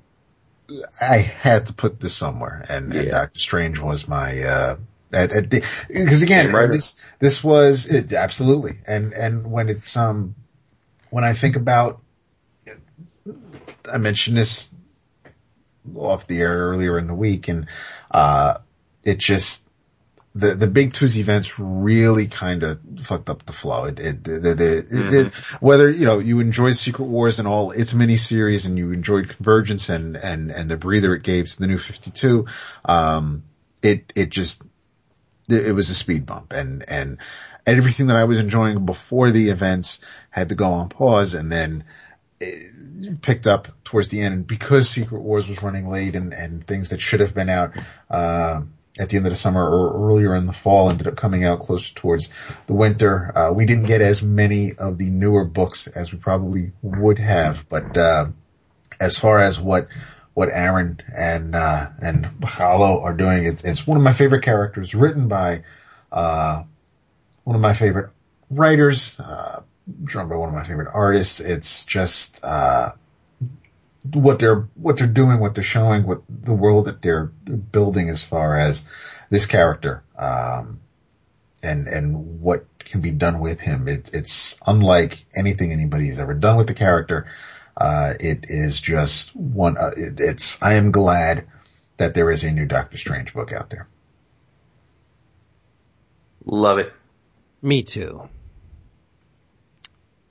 [1.02, 3.02] I had to put this somewhere and, yeah.
[3.02, 4.78] and Doctor Strange was my, uh,
[5.12, 8.80] because again, this, this was it, absolutely.
[8.88, 10.36] And, and when it's, um,
[11.12, 12.02] when I think about
[13.92, 14.70] I mentioned this
[15.96, 17.68] off the air earlier in the week and,
[18.12, 18.58] uh,
[19.04, 19.68] it just,
[20.36, 23.86] the, the big two's events really kind of fucked up the flow.
[23.86, 25.14] It, it, mm-hmm.
[25.14, 29.30] it, whether, you know, you enjoyed Secret Wars and all its miniseries and you enjoyed
[29.30, 32.48] Convergence and, and, and the breather it gave to the new 52,
[32.86, 33.44] um,
[33.82, 34.62] it, it just,
[35.50, 37.18] it was a speed bump and, and
[37.68, 40.00] everything that I was enjoying before the events
[40.32, 41.84] had to go on pause and then,
[42.40, 44.34] it, picked up towards the end.
[44.34, 47.74] And because Secret Wars was running late and, and things that should have been out,
[48.10, 48.62] uh,
[48.98, 51.60] at the end of the summer or earlier in the fall ended up coming out
[51.60, 52.28] closer towards
[52.66, 53.32] the winter.
[53.38, 57.70] Uh, we didn't get as many of the newer books as we probably would have,
[57.70, 58.26] but, uh,
[59.00, 59.90] as far as what,
[60.34, 64.96] what Aaron and, uh, and Bachalo are doing, it's, it's one of my favorite characters
[64.96, 65.64] written by,
[66.12, 66.64] uh,
[67.44, 68.10] one of my favorite
[68.50, 69.62] writers, uh,
[70.04, 71.40] drawn by one of my favorite artists.
[71.40, 72.90] It's just, uh,
[74.04, 78.24] what they're what they're doing, what they're showing, what the world that they're building as
[78.24, 78.84] far as
[79.30, 80.82] this character, um,
[81.62, 83.88] and and what can be done with him.
[83.88, 87.28] It's it's unlike anything anybody's ever done with the character.
[87.76, 89.78] Uh, it is just one.
[89.78, 90.62] Uh, it, it's.
[90.62, 91.48] I am glad
[91.98, 93.88] that there is a new Doctor Strange book out there.
[96.46, 96.92] Love it.
[97.62, 98.28] Me too.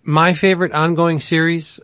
[0.02, 1.80] My favorite ongoing series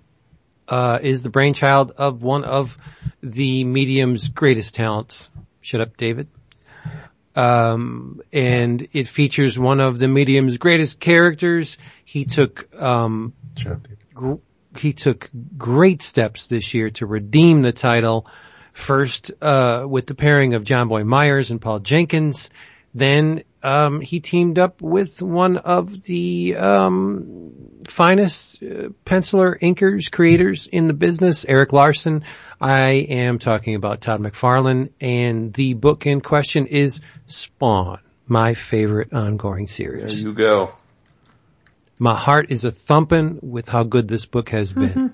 [0.68, 2.78] uh, is the brainchild of one of
[3.22, 5.28] the medium's greatest talents.
[5.60, 6.28] Shut up, David.
[7.34, 11.78] Um, and it features one of the medium's greatest characters.
[12.04, 13.32] He took, um,
[14.12, 14.34] gr-
[14.76, 18.26] he took great steps this year to redeem the title.
[18.72, 22.50] First, uh, with the pairing of Jonboy Meyers and Paul Jenkins.
[22.94, 27.52] Then, um, he teamed up with one of the, um,
[27.90, 32.24] finest uh, penciler, inkers, creators in the business, Erik Larsen.
[32.60, 39.12] I am talking about Todd McFarlane, and the book in question is Spawn, my favorite
[39.12, 40.22] ongoing series.
[40.22, 40.74] There you go.
[41.98, 44.88] My heart is a thumping with how good this book has been.
[44.88, 45.06] Mm-hmm.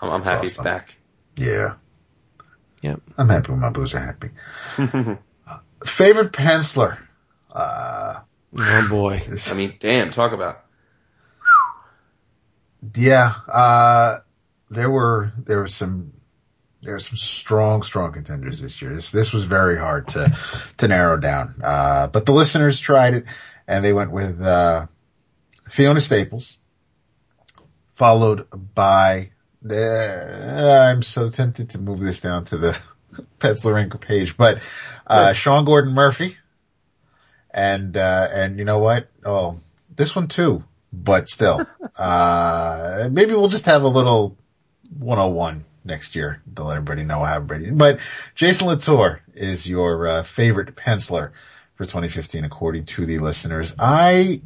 [0.00, 0.64] I'm, I'm happy awesome.
[0.64, 0.96] back.
[1.36, 1.74] Yeah.
[2.82, 2.96] Yeah.
[3.16, 4.30] I'm happy when my booze are happy.
[5.46, 6.98] uh, favorite penciler?
[7.50, 8.20] Uh,
[8.58, 9.22] oh boy.
[9.46, 10.61] I mean, damn, talk about
[12.94, 14.16] yeah, uh,
[14.70, 16.12] there were, there were some,
[16.82, 18.94] there were some strong, strong contenders this year.
[18.94, 20.36] This, this was very hard to,
[20.78, 21.60] to narrow down.
[21.62, 23.24] Uh, but the listeners tried it
[23.68, 24.86] and they went with, uh,
[25.70, 26.58] Fiona Staples,
[27.94, 29.30] followed by
[29.62, 32.78] the, I'm so tempted to move this down to the
[33.40, 34.00] Inc.
[34.00, 34.60] page, but,
[35.06, 36.36] uh, Sean Gordon Murphy
[37.50, 39.08] and, uh, and you know what?
[39.24, 39.60] Oh,
[39.94, 41.66] this one too but still,
[41.98, 44.36] uh, maybe we'll just have a little
[44.98, 47.98] 101 next year to let everybody know how everybody, but
[48.34, 51.32] Jason Latour is your uh, favorite penciler
[51.74, 53.74] for 2015 according to the listeners.
[53.78, 54.42] I,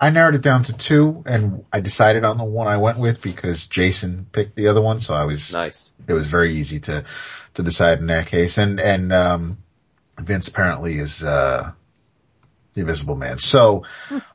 [0.00, 3.22] I narrowed it down to two and I decided on the one I went with
[3.22, 5.00] because Jason picked the other one.
[5.00, 5.92] So I was, Nice.
[6.06, 7.04] it was very easy to,
[7.54, 8.58] to decide in that case.
[8.58, 9.58] And, and, um,
[10.18, 11.72] Vince apparently is, uh,
[12.74, 13.38] the invisible man.
[13.38, 13.84] So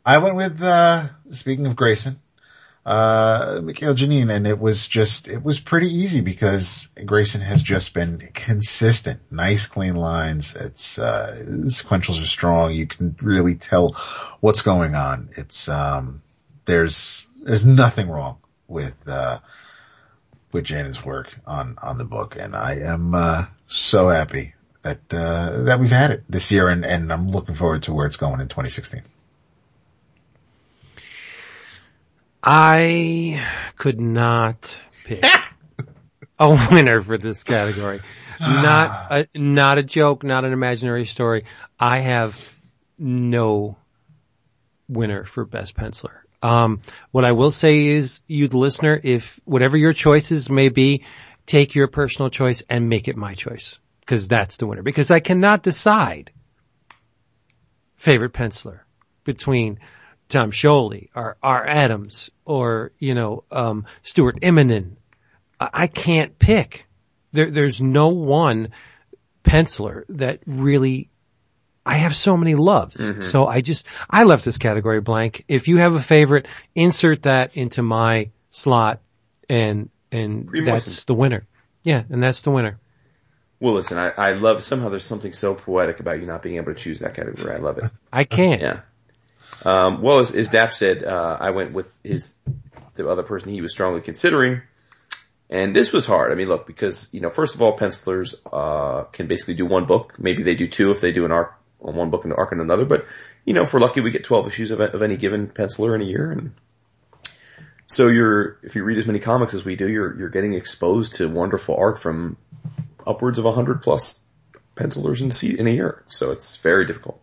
[0.05, 2.19] I went with, uh, speaking of Grayson,
[2.85, 7.93] uh, Mikel Janín, and it was just, it was pretty easy because Grayson has just
[7.93, 9.19] been consistent.
[9.29, 10.55] Nice clean lines.
[10.55, 12.71] It's, uh, sequentials are strong.
[12.71, 13.95] You can really tell
[14.39, 15.29] what's going on.
[15.35, 16.21] It's, um,
[16.65, 18.37] there's, there's nothing wrong
[18.67, 19.39] with, uh,
[20.53, 22.37] with Janín's work on, on the book.
[22.39, 24.53] And I am, uh, so happy
[24.87, 28.07] that, uh, that we've had it this year and, and I'm looking forward to where
[28.07, 29.03] it's going in 2016.
[32.41, 33.45] I
[33.75, 35.23] could not pick
[36.39, 37.99] a winner for this category.
[38.39, 41.45] Not a, not a joke, not an imaginary story.
[41.79, 42.55] I have
[42.97, 43.77] no
[44.87, 46.19] winner for best penciler.
[46.41, 46.81] Um,
[47.11, 51.03] what I will say is, you the listener, if whatever your choices may be,
[51.47, 53.79] take your personal choice and make it my choice.
[54.07, 54.81] Cause that's the winner.
[54.81, 56.31] Because I cannot decide
[57.97, 58.79] favorite penciler
[59.25, 59.79] between
[60.29, 61.67] Tom Sholey or R.
[61.67, 64.95] Adams or, you know, um, Stuart Immonen.
[65.59, 66.85] I, I can't pick.
[67.33, 68.69] There, there's no one
[69.43, 71.09] penciler that really,
[71.85, 72.95] I have so many loves.
[73.29, 75.45] So I just, I left this category blank.
[75.47, 79.01] If you have a favorite, insert that into my slot
[79.49, 81.45] and, and that's the winner.
[81.83, 82.03] Yeah.
[82.09, 82.79] And that's the winner.
[83.59, 86.73] Well, listen, I, I love, somehow there's something so poetic about you not being able
[86.73, 87.55] to choose that category.
[87.55, 87.85] I love it.
[88.13, 88.61] I can't.
[88.61, 88.81] Yeah.
[89.63, 92.33] Um, well, as, as Dap said, uh, I went with his,
[92.93, 94.61] the other person he was strongly considering.
[95.49, 96.31] And this was hard.
[96.31, 99.85] I mean, look, because, you know, first of all, pencilers, uh, can basically do one
[99.85, 100.19] book.
[100.19, 102.51] Maybe they do two if they do an arc on one book and an arc
[102.51, 102.85] on another.
[102.85, 103.05] But,
[103.45, 106.01] you know, if we're lucky, we get 12 issues of, of any given penciler in
[106.01, 106.31] a year.
[106.31, 106.53] And
[107.87, 111.15] so you're, if you read as many comics as we do, you're, you're getting exposed
[111.15, 112.35] to wonderful art from
[113.07, 114.21] upwards of 100 plus
[114.75, 116.03] pencilers in, a year.
[116.07, 117.21] So it's very difficult.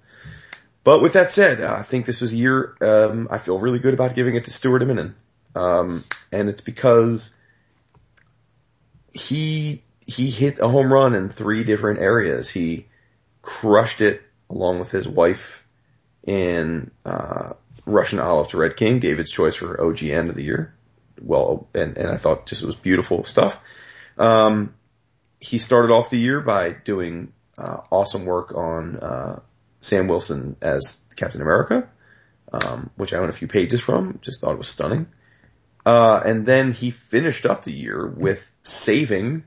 [0.82, 3.78] But with that said, uh, I think this was a year, um, I feel really
[3.78, 5.14] good about giving it to Stuart Immonen.
[5.54, 7.34] Um, and it's because
[9.12, 12.50] he, he hit a home run in three different areas.
[12.50, 12.86] He
[13.40, 15.66] crushed it along with his wife
[16.26, 17.54] in, uh,
[17.86, 20.74] Russian Olive to Red King, David's choice for OG end of the year.
[21.20, 23.58] Well, and, and I thought just it was beautiful stuff.
[24.18, 24.74] Um,
[25.44, 29.40] he started off the year by doing, uh, awesome work on, uh,
[29.80, 31.88] Sam Wilson as Captain America,
[32.52, 34.18] um, which I own a few pages from.
[34.22, 35.06] Just thought it was stunning.
[35.84, 39.44] Uh, and then he finished up the year with saving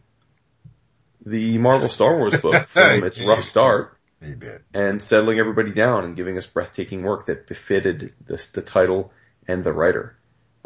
[1.25, 4.61] the Marvel Star Wars book from its rough start did.
[4.73, 9.11] and settling everybody down and giving us breathtaking work that befitted the, the title
[9.47, 10.15] and the writer.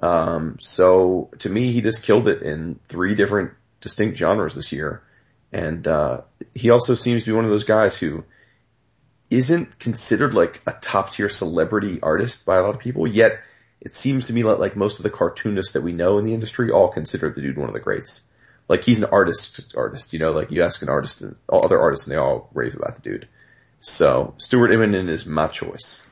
[0.03, 5.03] Um, so to me, he just killed it in three different distinct genres this year.
[5.52, 6.22] And, uh,
[6.53, 8.23] he also seems to be one of those guys who
[9.30, 13.40] isn't considered like a top tier celebrity artist by a lot of people, yet
[13.80, 16.34] it seems to me like, like most of the cartoonists that we know in the
[16.34, 18.23] industry all consider the dude one of the greats.
[18.68, 22.06] Like he's an artist, artist, you know, like you ask an artist, all other artists
[22.06, 23.28] and they all rave about the dude.
[23.80, 26.03] So Stuart Immonen is my choice.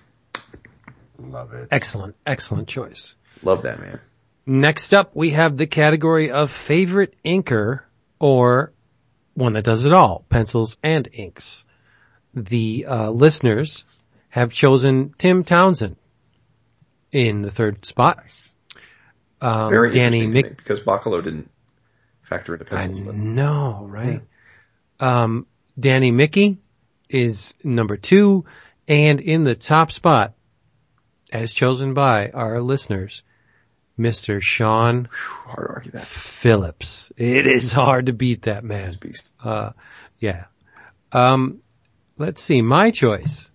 [1.17, 1.67] Love it.
[1.71, 2.15] Excellent.
[2.25, 3.13] Excellent choice.
[3.43, 3.99] Love that man.
[4.45, 7.81] Next up, we have the category of favorite inker
[8.19, 8.73] or
[9.39, 11.65] one that does it all, pencils and inks.
[12.33, 13.85] The uh, listeners
[14.29, 15.95] have chosen Tim Townsend
[17.11, 18.19] in the third spot.
[19.41, 21.49] Um, Very Danny interesting because Bachalo didn't
[22.21, 22.99] factor into I pencils.
[22.99, 24.21] But know, right?
[24.99, 25.47] Um,
[25.79, 26.57] Danny Miki
[27.09, 28.45] is number two,
[28.87, 30.33] and in the top spot,
[31.31, 33.23] as chosen by our listeners,
[33.99, 34.41] Mr.
[34.41, 36.05] Sean hard to argue that.
[36.05, 37.11] Phillips.
[37.17, 38.95] It is hard to beat that man.
[38.99, 39.33] Beast.
[39.43, 39.71] Uh,
[40.19, 40.45] yeah.
[41.11, 41.59] Um,
[42.17, 43.51] let's see, my choice.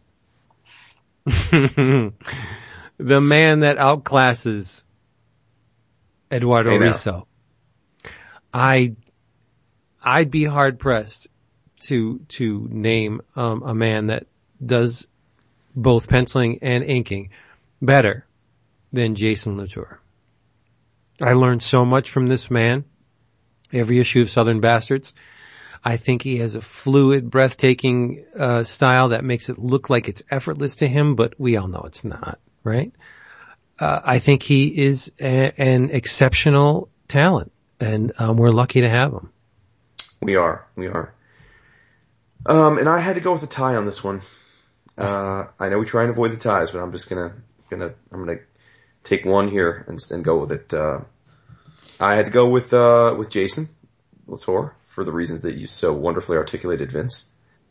[1.25, 2.13] the
[2.99, 4.85] man that outclasses
[6.31, 6.79] Eduardo Hey.
[6.79, 7.25] Risso.
[8.53, 8.95] I,
[10.03, 11.29] I'd be hard pressed
[11.81, 14.27] to, to name, um, a man that
[14.65, 15.07] does
[15.75, 17.31] both penciling and inking
[17.81, 18.27] better
[18.93, 20.01] than Jason Latour.
[21.21, 22.85] I learned so much from this man.
[23.73, 25.15] Every issue of Southern Bastards.
[25.83, 30.23] I think he has a fluid, breathtaking uh, style that makes it look like it's
[30.31, 32.93] effortless to him, but we all know it's not, right?
[33.79, 39.13] uh, I think he is a, an exceptional talent, and um, we're lucky to have
[39.13, 39.31] him.
[40.23, 41.13] We are, we are.
[42.47, 44.23] Um, and I had to go with a tie on this one.
[44.97, 47.35] Uh, I know we try and avoid the ties, but I'm just gonna,
[47.69, 48.39] gonna, I'm gonna
[49.05, 50.75] take one here and, and go with it.
[50.75, 51.01] Uh,
[52.01, 53.69] I had to go with, uh, with Jason
[54.27, 57.27] Latour for the reasons that you so wonderfully articulated, Vince.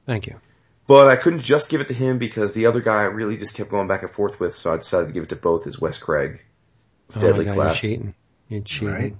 [0.05, 0.39] Thank you.
[0.88, 3.55] But I couldn't just give it to him because the other guy I really just
[3.55, 5.80] kept going back and forth with, so I decided to give it to both as
[5.80, 6.41] Wes Craig.
[7.15, 7.84] Oh Deadly my God, Class.
[7.84, 8.15] You're cheating.
[8.49, 8.93] You're cheating.
[8.93, 9.15] Right.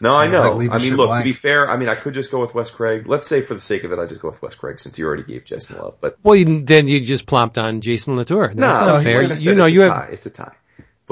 [0.00, 0.56] No, I know.
[0.56, 1.22] like I mean, look, blank.
[1.22, 3.06] to be fair, I mean, I could just go with Wes Craig.
[3.06, 5.06] Let's say for the sake of it, I just go with Wes Craig since you
[5.06, 5.98] already gave Jason Love.
[6.00, 8.48] But Well, you, then you just plopped on Jason Latour.
[8.48, 9.22] That's no, not it's fair.
[9.22, 10.08] like I said, You know, you have tie.
[10.10, 10.56] It's a tie.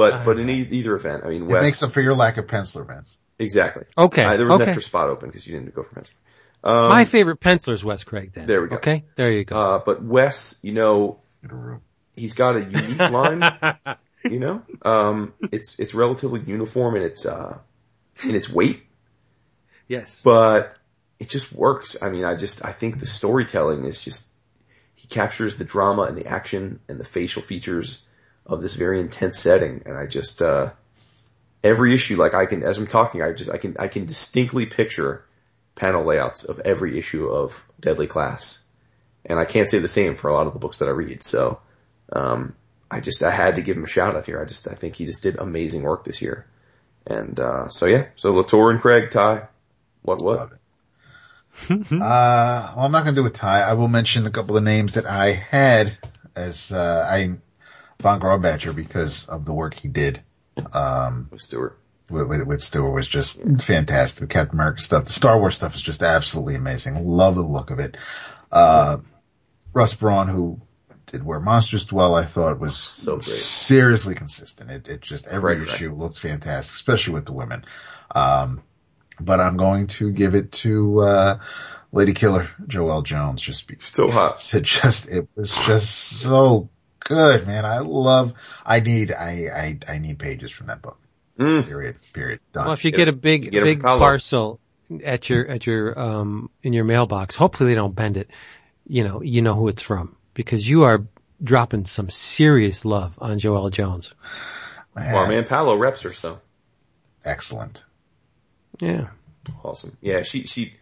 [0.01, 2.37] But but in e- either event, I mean, It Wes makes up for your lack
[2.39, 3.17] of penciler, Vince.
[3.39, 3.85] exactly.
[3.99, 4.25] okay.
[4.25, 4.65] Uh, there was okay.
[4.65, 6.15] an extra spot open because you didn't go for pencil.
[6.63, 8.33] Um, My favorite penciler is Wes Craig.
[8.35, 8.77] Then There we go.
[8.77, 9.57] Okay, there you go.
[9.57, 11.81] uh, but Wes, you know, Get a room.
[12.17, 13.43] he's got a unique line.
[14.23, 17.57] You know, um, it's it's relatively uniform in its uh,
[18.23, 18.83] in its weight.
[19.89, 20.21] yes.
[20.23, 20.77] but
[21.19, 21.97] it just works.
[22.03, 24.29] I mean, I just, I think the storytelling is just,
[24.95, 28.03] he captures the drama and the action and the facial features
[28.51, 29.83] of this very intense setting.
[29.87, 30.73] And I just, uh,
[31.63, 34.67] every issue, like I can, as I'm talking, I just, I can, I can distinctly
[34.67, 35.25] picture
[35.77, 38.59] panel layouts of every issue of Deadly Class.
[39.25, 41.23] And I can't say the same for a lot of the books that I read.
[41.23, 41.61] So,
[42.13, 42.55] um,
[42.91, 44.41] I just, I had to give him a shout out here.
[44.43, 46.47] I just, I think he just did amazing work this year.
[47.07, 49.47] And, uh, so yeah, so Latour and Craig Ty,
[50.03, 50.51] What, what?
[51.69, 53.61] Uh, well, I'm not going to do a tie.
[53.61, 55.99] I will mention a couple of names that I had
[56.35, 57.37] as, uh, I,
[58.01, 60.23] Von Grawbadger because of the work he did,
[60.73, 61.79] um, Stuart.
[62.09, 64.21] with, with, with Stuart was just fantastic.
[64.21, 66.97] The Captain America stuff, the Star Wars stuff is just absolutely amazing.
[67.05, 67.97] Love the look of it.
[68.51, 68.99] Uh,
[69.73, 70.61] Russ Braun, who
[71.07, 73.25] did Where Monsters Dwell, I thought was So great.
[73.25, 74.71] seriously consistent.
[74.71, 75.75] It, it just, every Right, right.
[75.75, 77.65] issue looks fantastic, especially with the women.
[78.15, 78.63] Um,
[79.21, 81.39] but I'm going to give it to, uh,
[81.93, 84.55] Lady Killer, Joelle Jones, just because Still hot.
[84.55, 86.69] it just, it was just so
[87.01, 87.65] good, man.
[87.65, 90.99] I love, I need, I, I, I need pages from that book.
[91.39, 91.67] Mm.
[91.67, 91.97] Period.
[92.13, 92.41] Period.
[92.53, 92.67] Done.
[92.67, 94.61] Well, if you Get get a big, get big from parcel
[95.05, 98.31] at your, at your, um, in your mailbox, hopefully they don't bend it.
[98.87, 101.07] You know, you know who it's from because you are
[101.43, 104.15] dropping some serious love on Joelle Jones.
[104.95, 106.41] Man, Well, man Paolo reps her, so
[107.25, 107.85] Excellent.
[108.81, 109.09] Yeah.
[109.63, 109.97] awesome.
[110.01, 110.75] Yeah, she she,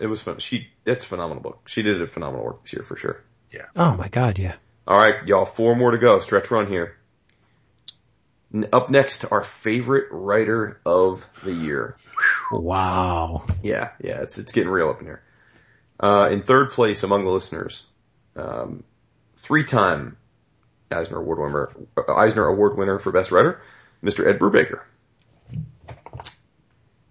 [0.00, 0.38] it was fun.
[0.38, 1.68] She that's a phenomenal book.
[1.68, 3.24] She did a phenomenal work this year for sure.
[3.50, 3.66] Yeah.
[3.74, 4.38] Oh my God.
[4.38, 4.54] Yeah.
[4.88, 6.18] All right, y'all, four more to go.
[6.18, 6.96] Stretch run here.
[8.54, 11.96] N- Up next, our favorite writer of the year.
[12.50, 13.44] Wow.
[13.62, 15.22] Yeah, yeah, it's it's getting real up in here.
[16.00, 17.84] Uh, in third place among the listeners,
[18.34, 18.82] um,
[19.36, 20.16] three-time
[20.90, 23.60] Eisner Award winner, uh, Eisner Award winner for Best Writer,
[24.02, 24.26] Mr.
[24.26, 24.80] Ed Brubaker.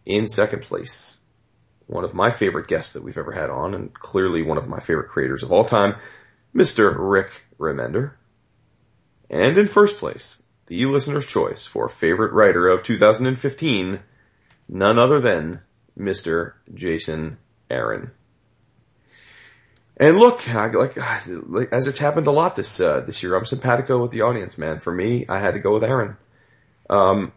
[0.05, 1.19] In second place,
[1.85, 4.79] one of my favorite guests that we've ever had on, and clearly one of my
[4.79, 5.95] favorite creators of all time,
[6.55, 6.95] Mr.
[6.97, 8.13] Rick Remender.
[9.29, 13.99] And in first place, the listener's choice for favorite writer of 2015,
[14.69, 15.61] none other than
[15.97, 16.53] Mr.
[16.73, 17.37] Jason
[17.69, 18.11] Aaron.
[19.99, 23.99] And look, I, like, as it's happened a lot this uh, this year, I'm simpatico
[23.99, 24.77] with the audience, man.
[24.77, 26.17] For me, I had to go with Aaron.
[26.89, 27.31] Um,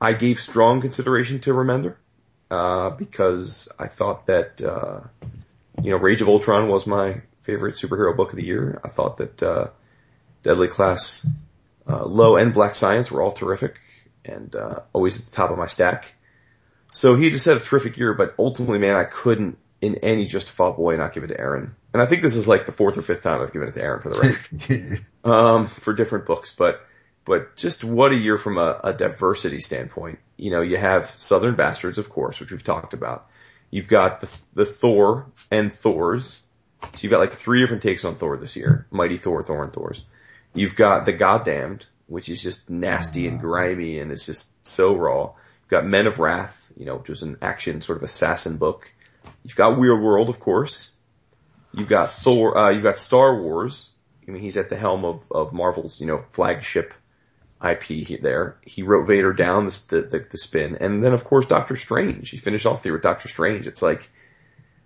[0.00, 1.96] I gave strong consideration to Remender
[2.50, 5.00] uh, because I thought that uh,
[5.82, 8.78] you know Rage of Ultron was my favorite superhero book of the year.
[8.84, 9.68] I thought that uh,
[10.42, 11.26] Deadly Class,
[11.88, 13.80] uh, Low, and Black Science were all terrific
[14.22, 16.14] and uh, always at the top of my stack.
[16.92, 20.84] So he just had a terrific year, but ultimately, man, I couldn't in any justifiable
[20.84, 21.74] way not give it to Aaron.
[21.94, 23.82] And I think this is like the fourth or fifth time I've given it to
[23.82, 26.84] Aaron for the record um, for different books, but
[27.24, 30.18] but just what a year from a, a diversity standpoint.
[30.36, 33.28] You know, you have Southern Bastards, of course, which we've talked about.
[33.70, 36.42] You've got the the Thor and Thors.
[36.82, 39.72] So you've got like three different takes on Thor this year: Mighty Thor, Thor, and
[39.72, 40.04] Thors.
[40.54, 45.32] You've got the Goddamned, which is just nasty and grimy, and it's just so raw.
[45.62, 48.92] You've got Men of Wrath, you know, which was an action sort of assassin book.
[49.44, 50.90] You've got Weird World, of course.
[51.74, 52.56] You've got Thor.
[52.56, 53.90] Uh, you've got Star Wars.
[54.26, 56.94] I mean, he's at the helm of of Marvel's, you know, flagship
[57.64, 58.56] IP there.
[58.62, 62.30] He wrote Vader down the, the the spin, and then of course Doctor Strange.
[62.30, 63.66] He finished off the year with Doctor Strange.
[63.66, 64.10] It's like,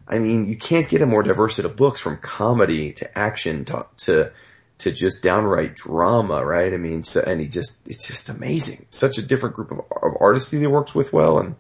[0.07, 3.65] I mean, you can't get a more diverse set of books from comedy to action
[3.67, 4.33] to to
[4.79, 6.73] to just downright drama, right?
[6.73, 8.87] I mean, so and he just it's just amazing.
[8.91, 11.55] Such a different group of, of artists he works with well, and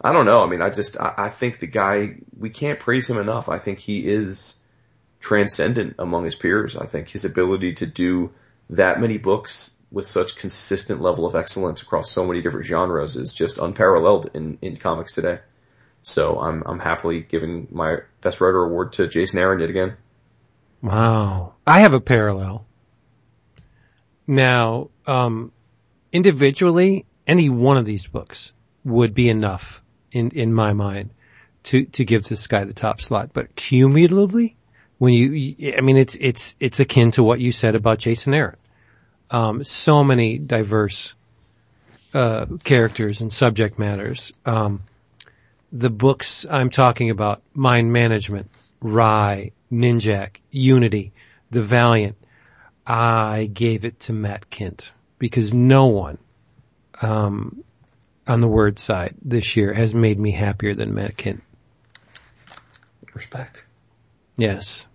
[0.00, 0.42] I don't know.
[0.42, 3.48] I mean, I just I, I think the guy we can't praise him enough.
[3.48, 4.58] I think he is
[5.20, 6.76] transcendent among his peers.
[6.76, 8.32] I think his ability to do
[8.70, 13.32] that many books with such consistent level of excellence across so many different genres is
[13.32, 15.38] just unparalleled in, in comics today.
[16.08, 19.94] So I'm, I'm happily giving my best writer award to Jason Aaron yet again.
[20.80, 21.52] Wow.
[21.66, 22.64] I have a parallel.
[24.26, 25.52] Now, um,
[26.10, 28.52] individually, any one of these books
[28.84, 31.10] would be enough in, in my mind
[31.64, 33.34] to, to give this guy the top slot.
[33.34, 34.56] But cumulatively,
[34.96, 38.56] when you, I mean, it's, it's, it's akin to what you said about Jason Aaron.
[39.30, 41.12] Um, so many diverse,
[42.14, 44.32] uh, characters and subject matters.
[44.46, 44.84] Um,
[45.72, 51.12] the books I'm talking about, Mind Management, Rai, Ninjak, Unity,
[51.50, 52.16] The Valiant,
[52.86, 56.18] I gave it to Matt Kindt because no one,
[57.02, 57.62] um,
[58.26, 61.40] on the word side this year has made me happier than Matt Kindt.
[63.14, 63.66] Respect.
[64.36, 64.86] Yes.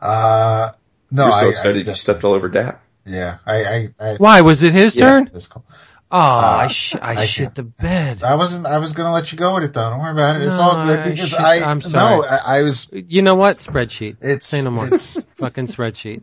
[0.00, 0.70] Uh,
[1.10, 2.82] no, You're so I, excited I, you stepped all over Dap.
[3.04, 5.06] yeah, I, I, I, Why was it his Yeah.
[5.10, 5.30] turn?
[5.32, 5.64] that's cool.
[6.14, 8.22] Oh, I, sh- I, I shit the bed.
[8.22, 9.88] I wasn't, I was gonna let you go with it though.
[9.88, 10.42] Don't worry about it.
[10.42, 12.28] It's No, all good I because I, I'm no, sorry.
[12.28, 13.58] I, I was, You know what?
[13.58, 14.18] Spreadsheet.
[14.20, 14.92] it's, Say no more.
[14.92, 16.22] it's, Fucking spreadsheet.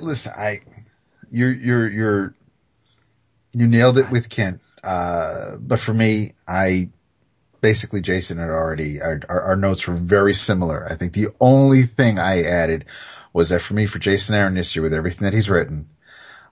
[0.00, 0.60] listen, I,
[1.30, 2.34] you're, you're, you're,
[3.52, 4.60] you nailed it with Kindt.
[4.82, 6.88] Uh, but for me, I,
[7.60, 10.86] basically Jason had already, our, our, our notes were very similar.
[10.88, 12.84] I think the only thing I added
[13.34, 15.88] was that for me, for Jason Aaron this year with everything that he's written,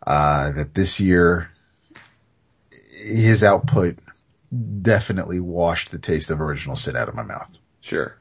[0.07, 1.49] uh, that this year,
[3.05, 3.99] his output
[4.83, 7.49] definitely washed the taste of original sin out of my mouth.
[7.81, 8.17] Sure.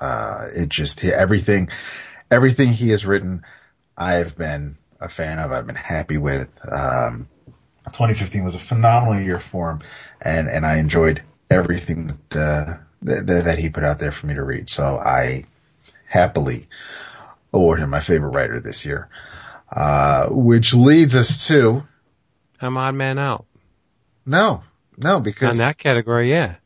[0.00, 1.68] Uh, it just, everything,
[2.30, 3.42] everything he has written,
[3.96, 6.48] I've been a fan of, I've been happy with.
[6.70, 7.28] Um,
[7.86, 9.80] 2015 was a phenomenal year for him
[10.20, 14.34] and, and I enjoyed everything that, uh, that, that he put out there for me
[14.34, 14.68] to read.
[14.68, 15.44] So I
[16.08, 16.66] happily
[17.52, 19.08] award him my favorite writer this year.
[19.70, 21.86] Uh, which leads us to,
[22.60, 23.46] I'm odd man out.
[24.26, 24.62] No,
[24.98, 26.56] no, because On that category, yeah.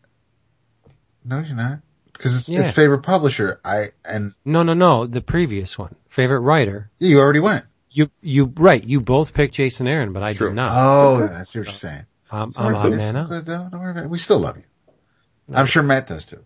[1.24, 1.80] no, you're not.
[2.18, 2.60] Cause it's, Yeah.
[2.60, 3.60] it's favorite publisher.
[3.64, 5.06] I, and No, no, no.
[5.06, 5.94] The previous one.
[6.08, 6.90] Favorite writer.
[6.98, 7.64] you already went.
[7.90, 8.82] You, you, right.
[8.84, 10.48] You both picked Jason Aaron, but I True.
[10.48, 10.70] did not.
[10.72, 12.04] Oh, I see what you're saying.
[12.30, 12.96] I'm, It's I'm good.
[12.98, 13.28] man out.
[13.30, 13.66] good, though.
[13.70, 14.10] Don't worry about it.
[14.10, 14.62] We still love you.
[15.52, 16.44] I'm sure Matt does too.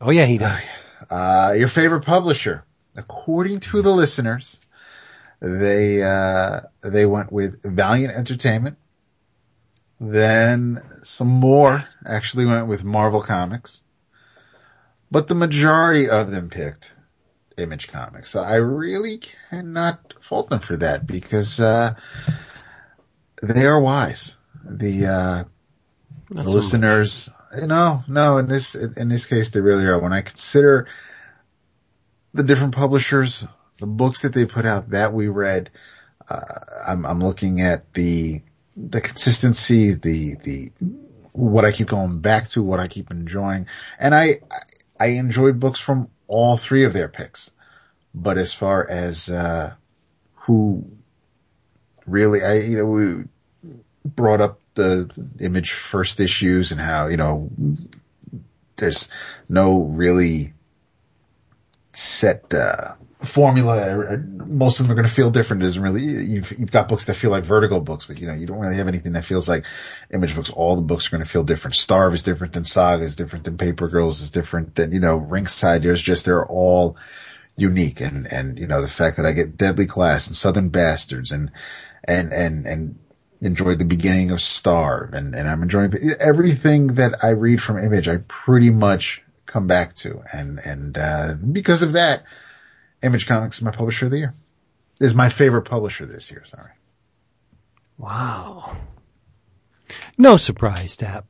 [0.00, 0.62] Oh yeah, he does.
[1.10, 2.62] Uh, your favorite publisher,
[2.94, 4.58] according to the listeners,
[5.40, 8.76] they, uh, they went with Valiant Entertainment.
[10.00, 13.82] Then some more actually went with Marvel Comics.
[15.10, 16.92] But the majority of them picked
[17.58, 18.30] Image Comics.
[18.30, 21.94] So I really cannot fault them for that because, uh,
[23.42, 24.34] they are wise.
[24.64, 25.44] The, uh,
[26.30, 26.46] the much.
[26.46, 29.98] listeners, no, no, in this, in this case, they really are.
[29.98, 30.86] When I consider
[32.32, 33.44] the different publishers,
[33.78, 35.70] the books that they put out that we read,
[36.28, 36.40] uh,
[36.86, 38.40] I'm, I'm looking at the,
[38.88, 40.70] the consistency, the, the,
[41.32, 43.66] what I keep going back to, what I keep enjoying.
[43.98, 44.40] And I,
[44.98, 47.50] I enjoyed books from all three of their picks.
[48.14, 49.74] But as far as, uh,
[50.34, 50.90] who
[52.06, 53.24] really, I, you know, we
[54.04, 55.10] brought up the
[55.40, 57.50] image first issues and how, you know,
[58.76, 59.08] there's
[59.48, 60.54] no really
[61.92, 64.16] set, uh, formula.
[64.46, 65.62] Most of them are going to feel different.
[65.62, 68.32] It doesn't really, you've, you've got books that feel like vertigo books, but you know,
[68.32, 69.66] you don't really have anything that feels like
[70.12, 70.50] image books.
[70.50, 71.76] All the books are going to feel different.
[71.76, 75.16] Starve is different than Saga is different than Paper Girls is different than, you know,
[75.16, 75.82] Ringside.
[75.82, 76.96] There's just, they're all
[77.56, 78.00] unique.
[78.00, 81.50] And, and, you know, the fact that I get Deadly Class and Southern Bastards and,
[82.04, 82.98] and, and, and
[83.42, 88.08] enjoyed the beginning of Starve and, and I'm enjoying everything that I read from Image.
[88.08, 92.24] I pretty much come back to and, and, uh, because of that,
[93.02, 94.34] Image Comics is my publisher of the year.
[95.00, 96.72] Is my favorite publisher this year, sorry.
[97.96, 98.76] Wow.
[100.18, 101.26] No surprise, Dap.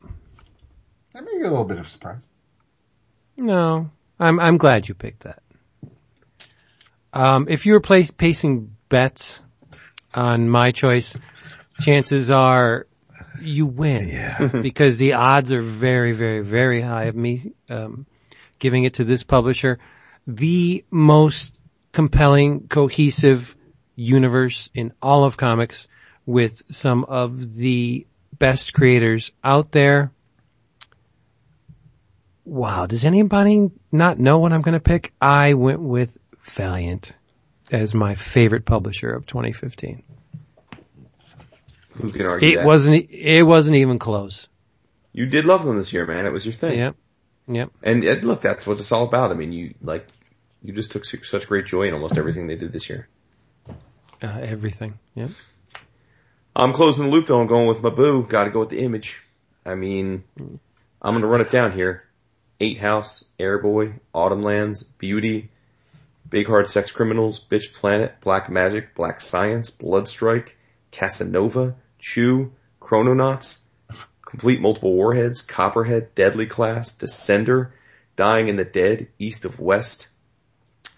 [1.13, 2.23] That may be a little bit of surprise.
[3.37, 5.43] No, I'm I'm glad you picked that.
[7.13, 9.41] Um, if you were place, placing bets
[10.15, 11.17] on my choice,
[11.81, 12.87] chances are
[13.41, 14.47] you win Yeah.
[14.63, 18.07] because the odds are very, very, very high of me um,
[18.59, 19.79] giving it to this publisher.
[20.27, 21.59] The most
[21.93, 23.57] compelling, cohesive
[23.97, 25.89] universe in all of comics
[26.27, 28.07] with some of the
[28.39, 30.13] best creators out there.
[32.45, 32.87] Wow.
[32.87, 35.13] Does anybody not know what I'm going to pick?
[35.21, 36.17] I went with
[36.51, 37.13] Valiant
[37.71, 40.03] as my favorite publisher of 2015.
[41.93, 42.65] Who can argue It that?
[42.65, 44.49] wasn't, it wasn't even close.
[45.13, 46.27] You did love them this year, man.
[46.27, 46.79] It was your thing.
[46.79, 46.97] Yep.
[47.49, 47.71] Yep.
[47.83, 49.31] And, and look, that's what it's all about.
[49.31, 50.07] I mean, you like,
[50.63, 53.09] you just took such great joy in almost everything they did this year.
[54.23, 54.99] Uh, everything.
[55.15, 55.31] Yep.
[56.55, 57.41] I'm closing the loop though.
[57.41, 58.25] I'm going with my boo.
[58.25, 59.23] Got to go with the image.
[59.65, 62.05] I mean, I'm going to run it down here.
[62.61, 65.51] Eight House, Airboy, Autumn Lands, Beauty,
[66.29, 70.51] Big Hard Sex Criminals, Bitch Planet, Black Magic, Black Science, Bloodstrike,
[70.91, 73.61] Casanova, Chew, Chrononauts,
[74.27, 77.71] Complete Multiple Warheads, Copperhead, Deadly Class, Descender,
[78.17, 80.10] Dying in the Dead, East of West,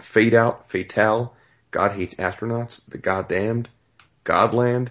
[0.00, 1.34] Fade Out, Fatale,
[1.70, 3.68] God Hates Astronauts, The Goddamned,
[4.24, 4.88] Godland,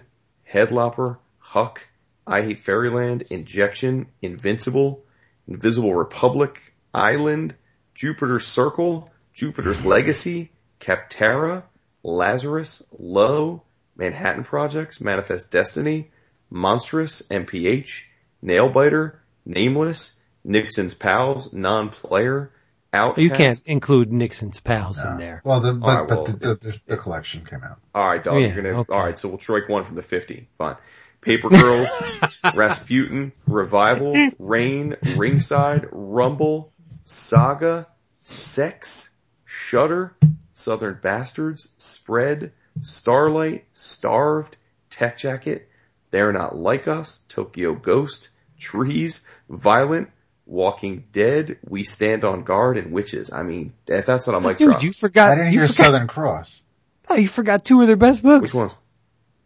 [0.50, 1.86] Headlopper, Huck,
[2.26, 5.04] I Hate Fairyland, Injection, Invincible,
[5.48, 7.54] Invisible Republic, Island,
[7.94, 10.50] Jupiter's Circle, Jupiter's Legacy,
[10.80, 11.64] Kaptara,
[12.02, 13.62] Lazarus, Low,
[13.96, 16.10] Manhattan Projects, Manifest Destiny,
[16.50, 18.04] Monstrous, MPH,
[18.44, 19.16] Nailbiter,
[19.46, 20.14] Nameless,
[20.44, 22.50] Nixon's Pals, Non-Player,
[22.94, 23.22] Outcast.
[23.22, 25.40] You can't include Nixon's pals in there.
[25.44, 27.78] Well, the, but, All right, but well, the, the, the, the collection came out.
[27.94, 28.92] Alright, dog, Yeah, you're gonna, okay.
[28.92, 30.48] alright, so we'll strike one from the 50.
[30.58, 30.76] Fine.
[31.22, 31.88] Paper Girls,
[32.54, 36.72] Rasputin, Revival, Rain, Ringside, Rumble,
[37.04, 37.86] Saga,
[38.22, 39.10] Sex,
[39.44, 40.16] Shutter,
[40.52, 44.56] Southern Bastards, Spread, Starlight, Starved,
[44.90, 45.68] Tech Jacket,
[46.10, 50.10] They're Not Like Us, Tokyo Ghost, Trees, Violent,
[50.46, 53.32] Walking Dead, We Stand on Guard, and Witches.
[53.32, 54.82] I mean, if that's not a mic Dude, drop.
[54.82, 55.30] you forgot.
[55.32, 56.60] I didn't you hear forgot, Southern Cross.
[57.08, 58.42] oh, you forgot two of their best books.
[58.42, 58.74] Which ones?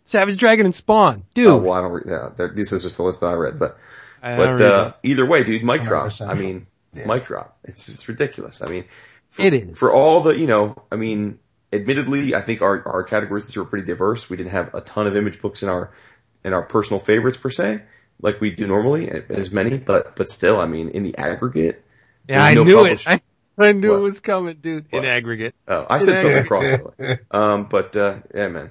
[0.04, 1.24] Savage Dragon and Spawn.
[1.34, 1.48] Dude.
[1.48, 3.76] Oh, well, I don't, re- yeah, this is just the list that I read, but,
[4.22, 6.12] I But uh, either way, dude, mic It's drop.
[6.22, 7.06] I mean, Yeah.
[7.06, 7.58] mic drop.
[7.64, 8.62] It's just ridiculous.
[8.62, 8.84] I mean,
[9.28, 9.78] for, It is.
[9.78, 10.76] for all the you know.
[10.90, 11.40] I mean,
[11.72, 14.30] admittedly, I think our our categories this year were pretty diverse.
[14.30, 15.90] We didn't have a ton of image books in our
[16.44, 17.82] in our personal favorites per se,
[18.20, 19.78] like we do normally, as many.
[19.78, 21.84] But but still, I mean, in the aggregate,
[22.28, 23.22] yeah, I no knew published- it.
[23.58, 23.96] I, I knew What?
[23.98, 24.86] it was coming, dude.
[24.90, 24.98] What?
[25.00, 25.54] In aggregate.
[25.66, 27.18] Oh, I said something cross by the way.
[27.30, 28.70] Um, but uh, yeah, man,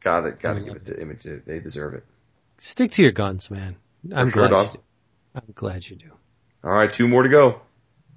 [0.00, 1.22] gotta gotta give it to Image.
[1.46, 2.04] They deserve it.
[2.58, 3.76] Stick to your guns, man.
[4.14, 4.66] I'm sure, glad dog.
[4.66, 4.80] you do.
[5.36, 6.10] I'm glad you do.
[6.64, 7.60] All right, two more to go.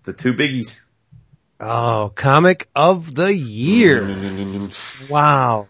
[0.04, 0.82] The two biggies.
[1.60, 4.02] Oh, comic of the year.
[5.10, 5.68] Wow.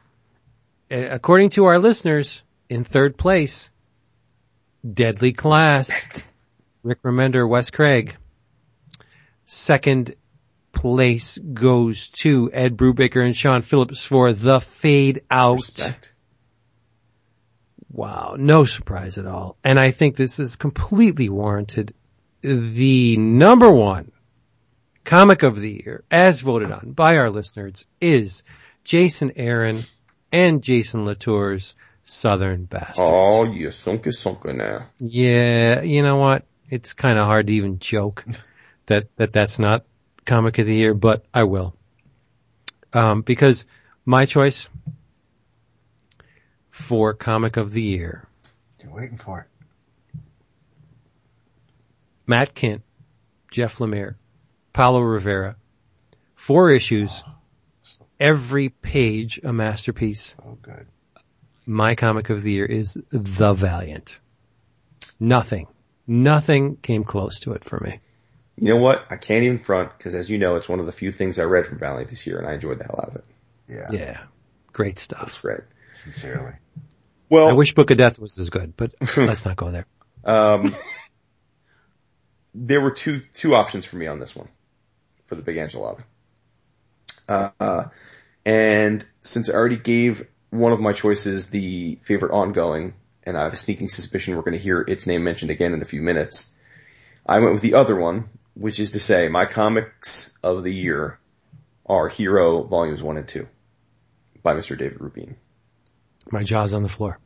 [0.92, 3.70] Uh, According to our listeners, in third place,
[4.88, 6.24] Deadly Class,
[6.84, 8.16] Rick Remender, Wes Craig.
[9.46, 10.16] Second
[10.72, 15.56] place goes to Ed Brubaker and Sean Phillips for The Fade Out.
[15.56, 16.14] Respect.
[17.92, 19.58] Wow, no surprise at all.
[19.64, 21.94] And I think this is completely warranted.
[22.42, 24.12] The number one
[25.04, 28.44] comic of the year, as voted on by our listeners, is
[28.84, 29.84] Jason Aaron
[30.32, 31.74] and Jason Latour's
[32.10, 33.00] Southern Bastards.
[33.00, 34.88] Oh, you sunka sunka now.
[35.00, 36.46] Yeah, you know what?
[36.70, 38.26] It's kind of hard to even joke
[38.88, 39.86] that, that that's not
[40.26, 41.76] comic of the year, but I will.
[42.94, 43.66] Um, because
[44.06, 44.68] my choice
[46.72, 48.28] for comic of the year,
[48.82, 49.46] You're waiting for it.
[52.26, 52.82] Matt Kindt,
[53.52, 54.16] Jeff Lemire,
[54.74, 55.56] Paolo Rivera,
[56.36, 57.24] four issues,
[58.20, 60.36] every page a masterpiece.
[60.46, 60.88] Oh, good.
[61.70, 64.18] My comic of the year is The Valiant.
[65.20, 65.68] Nothing,
[66.08, 68.00] nothing came close to it for me.
[68.58, 69.06] You know what?
[69.12, 71.44] I can't even front because, as you know, it's one of the few things I
[71.44, 73.26] read from Valiant this year, and I enjoyed the hell out of it.
[73.68, 73.92] Yeah.
[73.92, 74.18] Yeah,
[74.74, 75.40] great It's stuff.
[75.44, 75.60] great.
[75.94, 76.54] Sincerely.
[77.30, 79.86] Well, I wish Book of Death was as good, but let's not go there.
[80.26, 80.76] um,
[82.56, 84.48] there were two two options for me on this one
[85.28, 86.02] for the big enchilada.
[87.28, 87.84] Uh, uh,
[88.44, 93.54] and since I already gave one of my choices the favorite ongoing, and I have
[93.54, 96.52] a sneaking suspicion we're going to hear its name mentioned again in a few minutes,
[97.26, 101.20] I went with the other one, which is to say my comics of the year
[101.86, 103.48] are Hero Volumes 1 and 2
[104.44, 104.78] by Mr.
[104.78, 105.36] David Rubin.
[106.32, 107.20] My jaw's on the floor.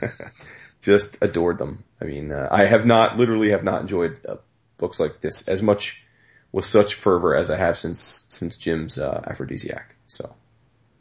[0.80, 1.84] just adored them.
[2.00, 4.36] I mean, uh, I have not, literally have not enjoyed uh,
[4.76, 6.04] books like this as much
[6.52, 9.94] with such fervor as I have since, since Jim's, uh, Aphrodisiac.
[10.06, 10.34] So,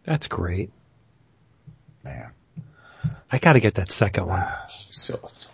[0.04, 0.72] That's great.
[2.08, 2.32] Man.
[3.32, 4.46] I gotta get that second one.
[4.70, 5.50] so, so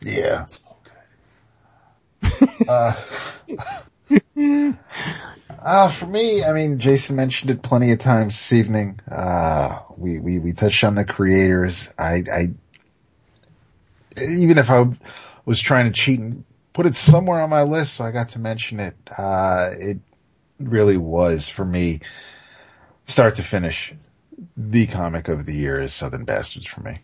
[0.00, 0.46] Yeah.
[0.46, 0.50] good.
[0.50, 0.76] So
[2.30, 2.68] good.
[2.68, 2.94] Uh,
[5.64, 9.00] uh, for me, I mean, Jason mentioned it plenty of times this evening.
[9.10, 11.90] Uh, we, we, we touched on the creators.
[11.98, 12.50] I, I,
[14.20, 14.86] even if I
[15.44, 18.38] was trying to cheat and put it somewhere on my list so I got to
[18.38, 19.98] mention it, uh, it
[20.60, 22.00] really was for me,
[23.06, 23.92] start to finish,
[24.56, 26.98] the comic of the year is Southern Bastards for me.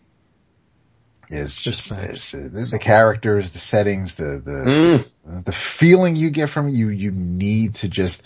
[1.33, 2.13] It's just, Respect.
[2.15, 5.45] it's, uh, the, the characters, the settings, the, the, Mm.
[5.45, 8.25] the feeling you get from it, you, you need to just,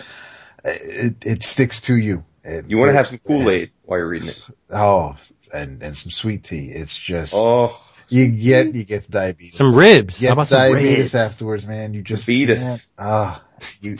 [0.64, 2.24] it, it sticks to you.
[2.42, 4.42] It, You want to have some Kool-Aid while you're reading it.
[4.70, 5.16] Oh,
[5.52, 6.70] and, and some sweet tea.
[6.70, 9.56] It's just, Oh, you get, you get the diabetes.
[9.56, 10.22] Some ribs.
[10.22, 11.14] You How get about some diabetes ribs?
[11.14, 11.92] afterwards, man.
[11.92, 12.62] You just, Diabetes.
[12.62, 13.42] can't- Ah,
[13.82, 13.98] you,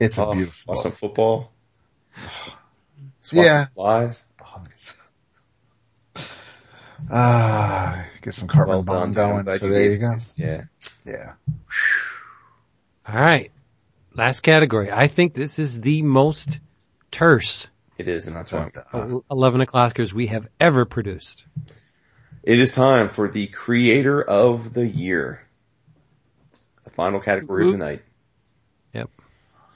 [0.00, 0.74] it's a oh beautiful.
[0.74, 1.52] watch some football.
[3.22, 3.64] Just Yeah.
[3.66, 4.24] some Flies.
[7.10, 9.44] Ah, get some carbon Well bomb done.
[9.44, 9.58] Going.
[9.58, 10.14] So there you go.
[10.36, 10.64] Yeah.
[11.04, 11.32] Yeah.
[13.08, 13.50] All right.
[14.14, 14.90] Last category.
[14.92, 16.60] I think this is the most
[17.10, 17.66] terse
[17.98, 21.44] It is, and that's why I'm- 11 o'clockers we have ever produced.
[22.42, 25.42] It is time for the creator of the year.
[26.84, 28.02] The final category of the night.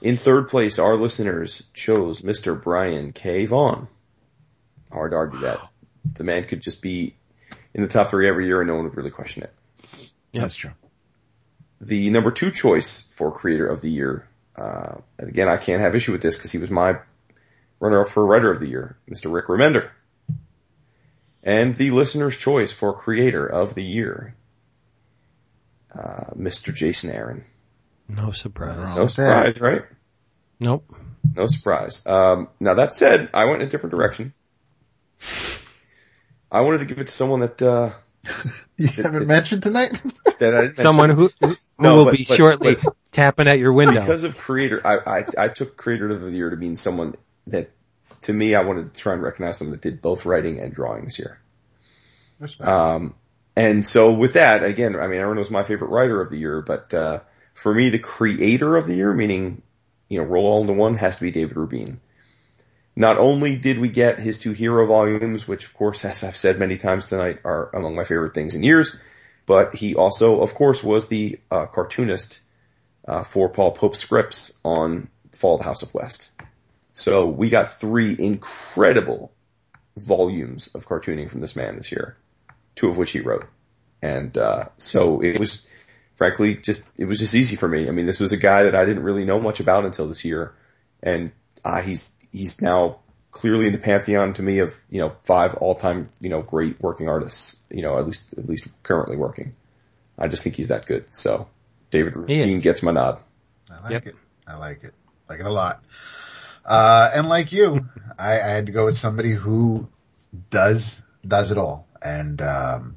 [0.01, 2.61] In third place, our listeners chose Mr.
[2.61, 3.45] Brian K.
[3.45, 3.87] Vaughan.
[4.91, 5.59] Hard to argue that.
[6.13, 7.15] The man could just be
[7.73, 9.53] in the top three every year and no one would really question it.
[10.31, 10.71] Yeah, That's true.
[11.81, 15.95] The number two choice for creator of the year, uh, and again, I can't have
[15.95, 16.97] issue with this because he was my
[17.79, 19.31] runner up for writer of the year, Mr.
[19.31, 19.89] Rick Remender.
[21.43, 24.35] And the listener's choice for creator of the year,
[25.93, 26.73] uh, Mr.
[26.73, 27.45] Jason Aaron.
[28.09, 28.95] No surprise.
[28.95, 29.83] No surprise, right?
[30.59, 30.93] Nope.
[31.35, 32.05] No surprise.
[32.05, 34.33] Um, now that said, I went in a different direction.
[36.51, 37.91] I wanted to give it to someone that, uh,
[38.77, 39.99] You haven't mentioned tonight?
[40.39, 41.29] that I didn't Someone mention.
[41.41, 43.99] who, who No, will but- be but- shortly but- tapping at your window.
[43.99, 47.15] because of creator, I, I, I took creator of the year to mean someone
[47.47, 47.71] that,
[48.23, 51.15] to me, I wanted to try and recognize someone that did both writing and drawings
[51.15, 51.39] here.
[52.59, 53.15] Um,
[53.55, 56.61] and so with that, again, I mean, Aaron was my favorite writer of the year,
[56.61, 57.19] but, uh,
[57.57, 59.63] for me, the creator of the year, meaning,
[60.09, 61.99] you know, roll all into one, has to be David Rubin.
[62.95, 66.59] Not only did we get his two hero volumes, which of course, as I've said
[66.59, 68.99] many times tonight, are among my favorite things in years,
[69.47, 72.41] but he also, of course, was the uh, cartoonist
[73.07, 76.29] uh, for Paul Pope's scripts on Fall of the House of West.
[76.93, 79.33] So we got three incredible
[79.95, 82.17] volumes of cartooning from this man this year,
[82.75, 83.47] two of which he wrote.
[84.03, 85.65] And uh, so it was,
[86.17, 87.87] frankly, just it was just easy for me.
[87.87, 90.25] I mean, this was a guy that I didn't really know much about until this
[90.25, 90.53] year,
[91.01, 91.31] and
[91.63, 92.99] uh, he's he's now
[93.31, 96.81] clearly in the pantheon to me of you know five all time you know great
[96.81, 97.55] working artists.
[97.69, 99.55] You know, at least at least currently working.
[100.19, 101.09] I just think he's that good.
[101.09, 101.47] So
[101.91, 102.41] David He.
[102.41, 103.19] Rubin gets my nod.
[103.71, 104.05] I like Yep.
[104.07, 104.15] it.
[104.47, 104.93] I like it.
[105.29, 105.83] Like it a lot.
[106.65, 107.87] Uh, and like you,
[108.19, 109.87] I, I had to go with somebody who
[110.49, 111.87] does, does it all.
[112.01, 112.95] And, um,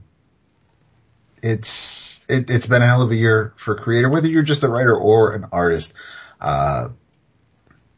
[1.42, 4.68] it's, it, it's been a hell of a year for creator, whether you're just a
[4.68, 5.94] writer or an artist.
[6.40, 6.88] Uh,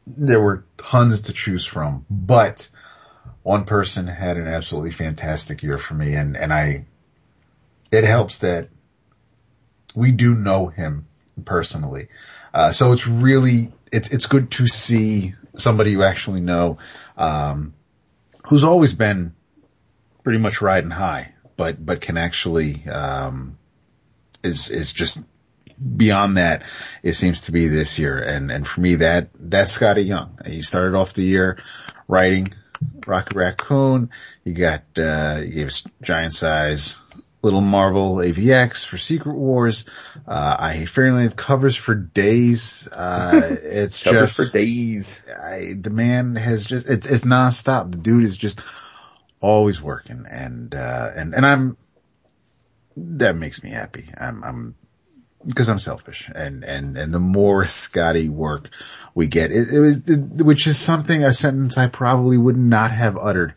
[0.07, 2.69] there were tons to choose from, but
[3.43, 6.15] one person had an absolutely fantastic year for me.
[6.15, 6.87] And, and I,
[7.91, 8.69] it helps that
[9.95, 11.07] we do know him
[11.45, 12.09] personally.
[12.55, 16.79] Uh, so it's really, it's, it's good to see somebody you actually know,
[17.17, 17.75] um,
[18.47, 19.35] who's always been
[20.25, 23.59] pretty much riding high, but, but can actually, um,
[24.43, 25.21] is, is just
[25.97, 26.63] beyond that.
[27.03, 28.19] It seems to be this year.
[28.19, 30.39] And, and for me, that, that's Skottie Young.
[30.47, 31.63] He started off the year
[32.09, 32.55] writing
[33.07, 34.11] Rocket Raccoon.
[34.45, 36.99] He got, uh, he gave us giant size
[37.43, 39.85] Little Marvel AVX for Secret Wars.
[40.29, 42.87] Uh, I hate Fairyland covers for days.
[42.87, 45.29] Uh, it's Covers just, for days.
[45.29, 47.91] I, the man has just, it's, it's nonstop.
[47.91, 48.61] The dude is just
[49.43, 51.77] always working and, uh, and, and I'm,
[52.97, 54.09] that makes me happy.
[54.17, 54.75] I'm, I'm,
[55.45, 58.69] because I'm selfish and, and, and the more Skottie work
[59.15, 62.93] we get, it, it was, it, which is something, a sentence I probably would not
[62.93, 63.55] have uttered,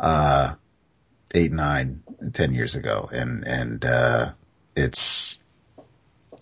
[0.00, 0.54] uh,
[1.34, 3.10] eight, nine, ten years ago.
[3.12, 4.32] And, and, uh,
[4.74, 5.36] it's,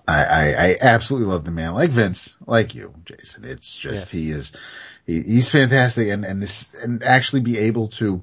[0.06, 3.44] I, I, I absolutely love the man like Vince, like you, Jason.
[3.44, 4.52] It's just, he is,
[5.06, 8.22] he, he's fantastic and, and this, and actually be able to,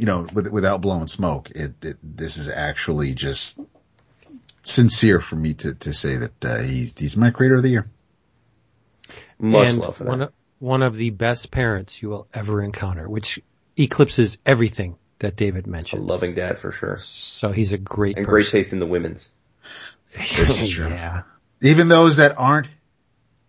[0.00, 3.58] you know, with, without blowing smoke, it, it, this is actually just
[4.62, 7.86] sincere for me to, to say that, uh, he's, he's my creator of the year.
[9.38, 10.28] Much and love for one that.
[10.28, 13.40] of, one of the best parents you will ever encounter, which
[13.76, 16.06] eclipses everything that David A mentioned.
[16.06, 16.98] loving dad for sure.
[16.98, 19.28] So he's a great And great taste in the women's.
[20.16, 20.88] This is true.
[20.88, 21.22] yeah.
[21.62, 22.66] Even those that aren't,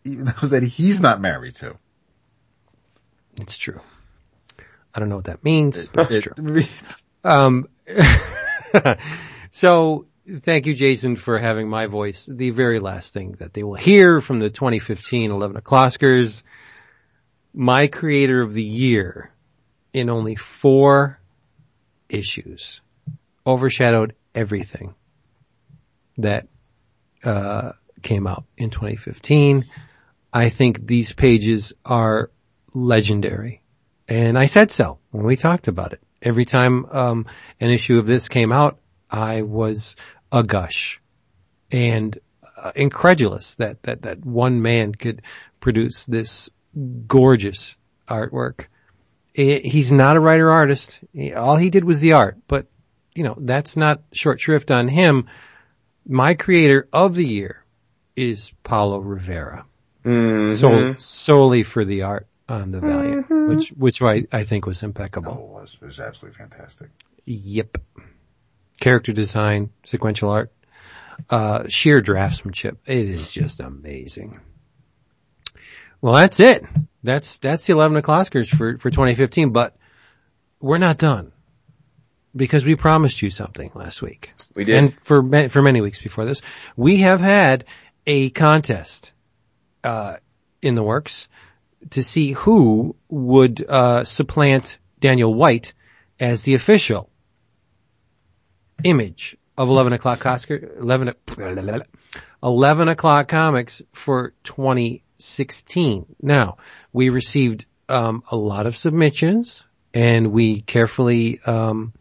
[0.04, 1.78] even those that he's not married to.
[3.38, 3.80] It's true.
[4.94, 6.34] I don't know what that means, but it's true.
[7.24, 7.68] Um,
[9.52, 10.06] so
[10.42, 12.28] thank you, Jason, for having my voice.
[12.30, 16.44] The very last thing that they will hear from the 2015 11 o'clockers,
[17.54, 19.32] my creator of the year
[19.94, 21.20] in only four
[22.10, 22.82] issues
[23.46, 24.96] overshadowed everything
[26.18, 26.48] that,
[27.24, 27.72] uh,
[28.02, 29.66] came out in 2015.
[30.34, 32.32] I think these pages are
[32.74, 33.61] legendary.
[34.12, 36.02] And I said so when we talked about it.
[36.22, 37.28] Every time um,
[37.62, 38.78] an issue of this came out,
[39.10, 39.96] I was
[40.34, 41.00] a gush
[41.72, 42.20] and
[42.62, 45.22] uh, incredulous that, that, that one man could
[45.62, 46.50] produce this
[47.08, 48.66] gorgeous artwork.
[49.34, 51.00] It, he's not a writer artist.
[51.34, 52.68] All he did was the art, but
[53.16, 55.28] you know, that's not short shrift on him.
[56.06, 57.64] My creator of the year
[58.18, 59.66] is Paolo Rivera.
[60.04, 60.58] Mhm.
[60.58, 65.52] So, solely for the art on the Valiant, which, which I, I think was impeccable.
[65.54, 66.90] Oh, it was, it was absolutely fantastic.
[67.26, 67.78] Yep.
[68.80, 70.52] Character design, sequential art,
[71.30, 72.78] uh, sheer draftsmanship.
[72.86, 74.40] It is just amazing.
[76.02, 76.66] Well, that's it.
[77.04, 79.78] That's, that's the 11 o'clockers for, for 2015, but
[80.60, 81.32] we're not done
[82.36, 84.32] because we promised you something last week.
[84.56, 84.78] We did.
[84.78, 86.42] And for, for many weeks before this,
[86.76, 87.66] we have had
[88.08, 89.14] a contest,
[89.84, 90.18] uh,
[90.62, 91.28] in the works
[91.90, 95.74] to see who would, uh, supplant Daniel White
[96.20, 97.10] as the official
[98.84, 101.14] image of 11 o'clock Oscar, 11,
[102.44, 106.06] 11 o'clock comics for 2016.
[106.22, 106.58] Now,
[106.94, 111.94] we received, um, a lot of submissions and we carefully, um,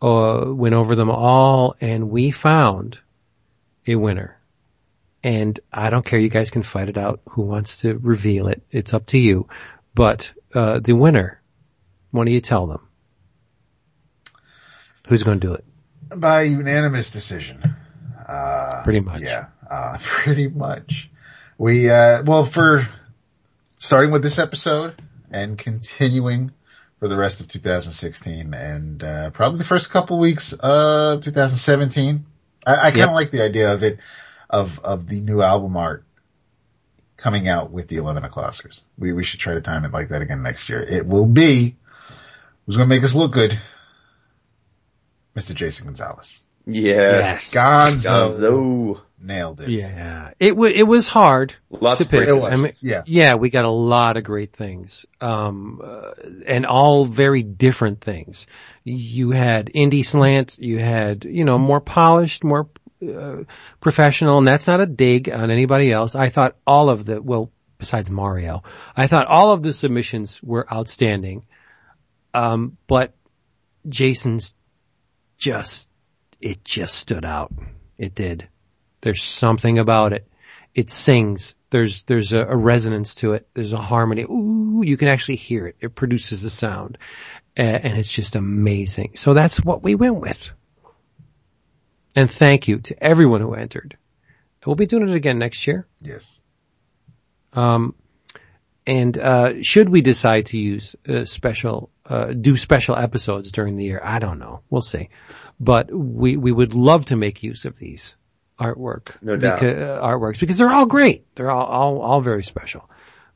[0.00, 2.98] uh, went over them all and we found
[3.86, 4.35] a winner.
[5.26, 6.20] And I don't care.
[6.20, 7.20] You guys can fight it out.
[7.30, 8.62] Who wants to reveal it?
[8.70, 9.48] It's up to you.
[9.92, 11.42] But, uh, the winner,
[12.12, 12.86] why don't you tell them?
[15.08, 15.64] Who's going to do it?
[16.16, 17.74] By unanimous decision.
[18.28, 19.22] Uh, Pretty much.
[19.22, 21.10] Yeah, uh, pretty much.
[21.58, 22.86] We, uh, well, for
[23.78, 24.94] starting with this episode
[25.30, 26.52] and continuing
[27.00, 32.24] for the rest of 2016 and, uh, probably the first couple weeks of 2017.
[32.64, 33.10] I, I kind of Yep.
[33.10, 33.98] like the idea of it,
[34.50, 36.04] of, of the new album art
[37.16, 38.80] coming out with the 11 o'clockers.
[38.98, 40.82] We, we should try to time it like that again next year.
[40.82, 41.76] It will be,
[42.66, 43.58] who's going to make us look good?
[45.34, 45.54] Mr.
[45.54, 46.38] Jason Gonzalez.
[46.66, 47.54] Yes.
[47.54, 48.32] Gonzo.
[48.32, 49.00] Gonzo.
[49.18, 49.70] Nailed it.
[49.70, 50.32] Yeah.
[50.38, 52.26] It w- it was hard Lots to of pick.
[52.26, 53.02] great I mean, yeah.
[53.06, 55.06] yeah, we got a lot of great things.
[55.22, 56.12] Um, uh,
[56.46, 58.46] and all very different things.
[58.84, 62.68] You had indie slant, you had, you know, more polished, more,
[63.14, 63.44] uh,
[63.80, 66.14] professional, and that's not a dig on anybody else.
[66.14, 68.62] I thought all of the, well, besides Mario,
[68.96, 71.46] I thought all of the submissions were outstanding.
[72.34, 73.14] Um, but
[73.88, 74.54] Jason's
[75.38, 75.88] just,
[76.40, 77.52] it just stood out.
[77.96, 78.48] It did.
[79.00, 80.28] There's something about it.
[80.74, 81.54] It sings.
[81.70, 83.48] There's, there's a, a resonance to it.
[83.54, 84.22] There's a harmony.
[84.22, 85.76] Ooh, you can actually hear it.
[85.80, 86.98] It produces a sound.
[87.56, 89.12] And it's just amazing.
[89.14, 90.52] So that's what we went with.
[92.16, 93.96] And thank you to everyone who entered.
[94.64, 95.86] We'll be doing it again next year.
[96.00, 96.40] Yes.
[97.52, 97.94] Um,
[98.84, 103.84] and uh, should we decide to use uh, special, uh, do special episodes during the
[103.84, 104.00] year?
[104.02, 104.62] I don't know.
[104.68, 105.10] We'll see.
[105.60, 108.16] But we we would love to make use of these
[108.58, 109.60] artwork, No doubt.
[109.60, 111.26] Beca- uh, artworks because they're all great.
[111.36, 112.90] They're all all, all very special.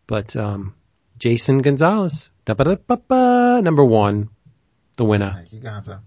[0.06, 0.74] But um,
[1.18, 2.28] Jason Gonzalez,
[3.62, 4.30] number one,
[4.96, 5.32] the winner.
[5.34, 6.00] Thank you, Gonzo.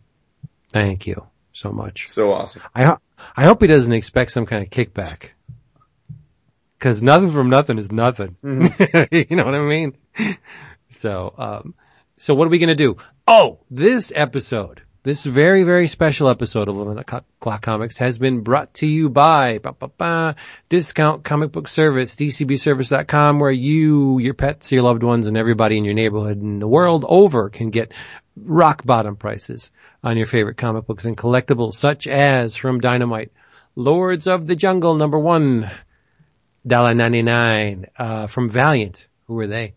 [0.72, 2.10] Thank you so much.
[2.10, 2.62] So awesome.
[2.76, 3.00] I ho-
[3.38, 5.30] I hope he doesn't expect some kind of kickback.
[6.80, 8.36] Cause nothing from nothing is nothing.
[8.44, 9.96] you know what I mean?
[10.90, 11.76] So, um,
[12.18, 12.98] so what are we going to do?
[13.26, 18.74] Oh, this episode, this very, very special episode of 11 O'Clock Comics has been brought
[18.76, 20.36] to you by ba, ba, ba,
[20.68, 25.86] Discount Comic Book Service, dcbservice.com, where you, your pets, your loved ones, and everybody in
[25.86, 27.94] your neighborhood and the world over can get
[28.36, 29.72] rock bottom prices
[30.04, 33.32] on your favorite comic books and collectibles, such as from Dynamite,
[33.76, 35.70] Lords of the Jungle, number one,
[36.66, 37.88] dollar ninety nine.
[37.98, 39.74] Uh, from Valiant, who were they?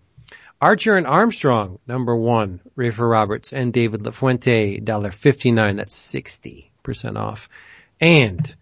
[0.61, 5.77] Archer and Armstrong, number one, Rafer Roberts and David LaFuente, dollar fifty nine.
[5.77, 7.49] That's sixty percent off.
[8.01, 8.55] And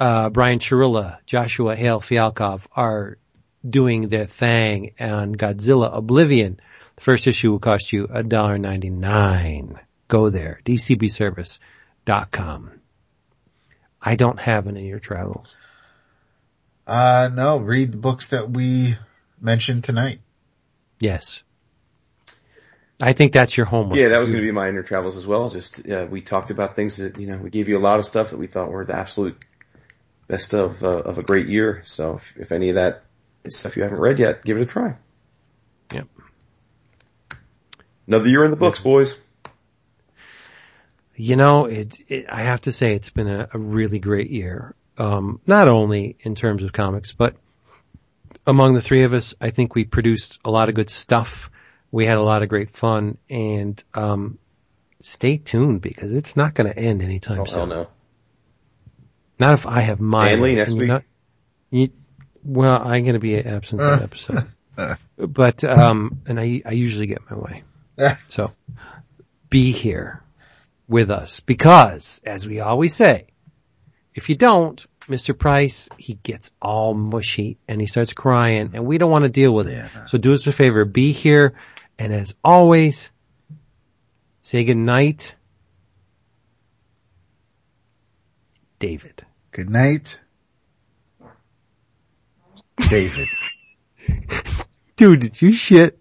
[0.00, 3.18] uh, Brian Churilla, Joshua Hale Fialkov are
[3.68, 6.60] doing their thing on Godzilla Oblivion.
[7.02, 9.80] The first issue will cost you a dollar ninety nine.
[10.06, 12.70] Go there, dcbservice.com.
[14.00, 15.56] I don't have it in your travels.
[16.86, 18.96] Uh, no, read the books that we
[19.40, 20.20] mentioned tonight.
[21.00, 21.42] Yes.
[23.00, 23.98] I think that's your homework.
[23.98, 25.50] Yeah, that was going to be my inner travels as well.
[25.50, 28.04] Just uh, we talked about things that you know we gave you a lot of
[28.04, 29.44] stuff that we thought were the absolute
[30.28, 31.80] best of uh, of a great year.
[31.82, 33.02] So if, if any of that
[33.48, 34.94] stuff you haven't read yet, give it a try.
[38.06, 38.16] Yep.
[38.16, 39.18] Another year in the books, boys.
[41.14, 44.74] You know, it, it, I have to say it's been a, a really great year.
[44.98, 47.34] Um, not only in terms of comics, but
[48.46, 51.50] among the three of us, I think we produced a lot of good stuff.
[51.90, 54.38] We had a lot of great fun and, um,
[55.02, 57.56] stay tuned because it's not going to end anytime Oh, soon.
[57.56, 57.88] hell no.
[59.38, 60.54] Not if I have my Stanley way.
[60.56, 60.88] next week?
[60.88, 61.02] not-
[61.70, 61.88] you,
[62.44, 64.04] well, I'm going to be absent that Uh.
[64.04, 64.46] episode,
[65.18, 67.62] but um, and I I usually get my way.
[67.96, 68.16] Yeah.
[68.28, 68.52] So
[69.50, 70.22] be here
[70.88, 73.26] with us because, as we always say,
[74.14, 75.36] if you don't, Mr.
[75.38, 79.52] Price, he gets all mushy and he starts crying, and we don't want to deal
[79.52, 79.90] with it.
[80.08, 81.54] So do us a favor, be here,
[81.98, 83.10] and as always,
[84.42, 85.34] say good night,
[88.78, 89.24] David.
[89.50, 90.18] Good night,
[92.88, 93.28] David.
[94.96, 95.98] Dude, did you shit?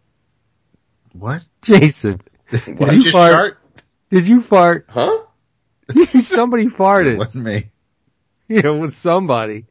[1.13, 1.43] What?
[1.61, 2.65] Jason, What?
[2.65, 3.31] Did you just fart?
[3.33, 3.57] shart?
[4.09, 4.85] did you fart?
[4.89, 5.23] Huh?
[6.07, 7.17] Somebody It farted.
[7.17, 7.71] wasn't me.
[8.47, 9.65] You know, with somebody.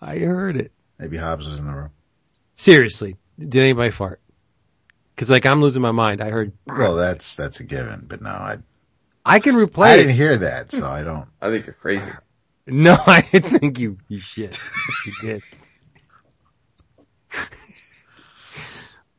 [0.00, 0.72] I heard it.
[0.98, 1.90] Maybe Hobbs was in the room.
[2.56, 4.20] Seriously, did anybody fart?
[5.16, 6.20] Cause like I'm losing my mind.
[6.20, 8.58] I heard, Well, that's that's a given, but no, I
[9.24, 10.14] I can replay I replay didn't it.
[10.16, 11.28] hear that, so I don't.
[11.40, 12.10] I think you're crazy.
[12.64, 14.56] No, I didn't think you, you shit.
[15.04, 15.42] You did.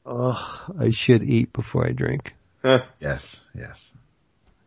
[0.06, 2.34] Oh, I should eat before I drink.
[2.64, 2.84] Huh.
[3.00, 3.94] Yes, yes.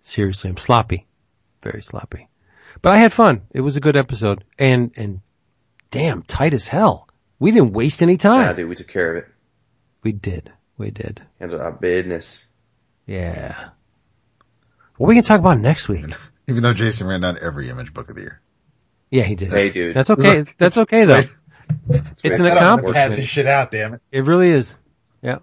[0.02, 1.06] Seriously, I'm sloppy.
[1.62, 2.28] Very sloppy.
[2.82, 3.42] But I had fun.
[3.50, 4.44] It was a good episode.
[4.58, 5.20] And, and
[5.90, 7.08] damn, tight as hell.
[7.39, 8.56] We didn't waste any Nah, time.
[8.56, 9.28] dude, we took care of it.
[10.02, 10.52] We did.
[10.78, 11.23] We did.
[11.40, 12.47] Handled our business.
[13.06, 13.70] Yeah.
[14.97, 16.05] What are we gonna talk about next week?
[16.48, 18.40] Even though Jason ran down every image book of the year.
[19.10, 19.50] Yeah, he did.
[19.50, 19.97] Hey, dude.
[19.97, 20.44] That's okay.
[20.58, 21.18] That's okay though.
[21.18, 21.31] It's
[21.89, 23.16] an Wait, Said I'm pad accomplishment.
[23.16, 24.02] this shit out, damn it.
[24.12, 24.74] It really is.
[25.26, 25.38] Yeah.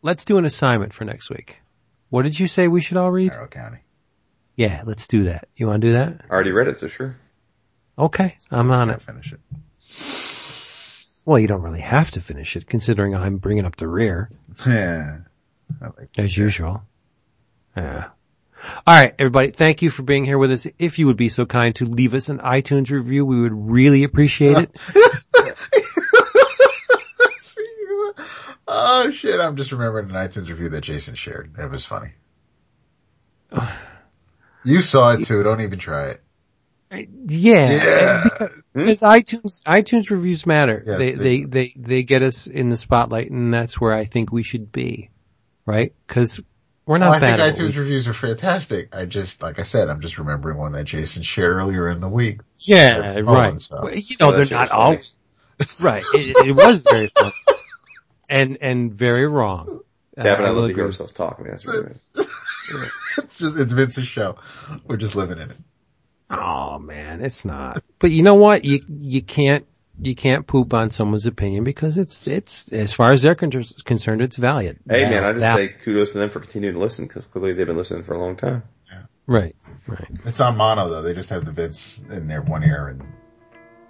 [0.00, 1.58] Let's do an assignment for next week.
[2.08, 3.32] What did you say we should all read?
[3.32, 3.80] Harrow County.
[4.56, 5.48] Yeah, let's do that.
[5.54, 6.22] You want to do that?
[6.28, 7.16] I already read it, so sure.
[7.98, 9.02] Okay, I'm on it.
[9.02, 9.40] Finish it.
[11.26, 14.30] Well, you don't really have to finish it considering I'm bringing up the rear
[14.66, 15.18] Yeah.
[15.80, 16.82] Like as usual.
[17.76, 18.08] Yeah.
[18.86, 19.50] All right, everybody.
[19.50, 20.66] Thank you for being here with us.
[20.78, 24.04] If you would be so kind to leave us an iTunes review, we would really
[24.04, 24.70] appreciate it.
[28.72, 29.38] oh shit!
[29.40, 31.54] I'm just remembering an iTunes review that Jason shared.
[31.58, 32.12] It was funny.
[34.64, 35.42] You saw it too.
[35.42, 36.20] Don't even try it.
[36.90, 37.70] Yeah.
[37.72, 38.24] Yeah.
[38.74, 40.82] Because iTunes, iTunes reviews matter.
[40.86, 44.32] Yes, they, they they, they, get us in the spotlight and that's where I think
[44.32, 45.10] we should be.
[45.66, 45.94] Right?
[46.06, 46.40] Cause
[46.86, 48.96] we're not Well, I think iTunes we- reviews are fantastic.
[48.96, 52.08] I just, like I said, I'm just remembering one that Jason shared earlier in the
[52.08, 52.40] week.
[52.60, 53.24] Yeah, right.
[53.24, 54.92] Well, you know, Yeah, they're not all,
[55.80, 56.02] right.
[56.14, 57.32] It, it was very fun.
[58.32, 59.82] And, and very wrong.
[60.16, 61.36] Dab and Uh, I love to hear ourselves talk.
[61.38, 62.02] I mean, that's what it is.
[63.36, 64.36] Just, it's Vince's show.
[64.86, 65.56] We're just living in it.
[66.30, 67.82] Oh man, it's not.
[67.98, 68.64] But you know what?
[68.64, 69.66] You, you can't,
[70.00, 73.52] you can't poop on someone's opinion because it's, it's, as far as they're con-
[73.84, 74.78] concerned, it's valid.
[74.88, 77.52] Hey man, I just Val- say kudos to them for continuing to listen because clearly
[77.52, 78.62] they've been listening for a long time.
[79.26, 79.54] Right,
[79.86, 80.08] right.
[80.24, 81.02] It's on mono though.
[81.02, 83.02] They just have the Vince in their one ear and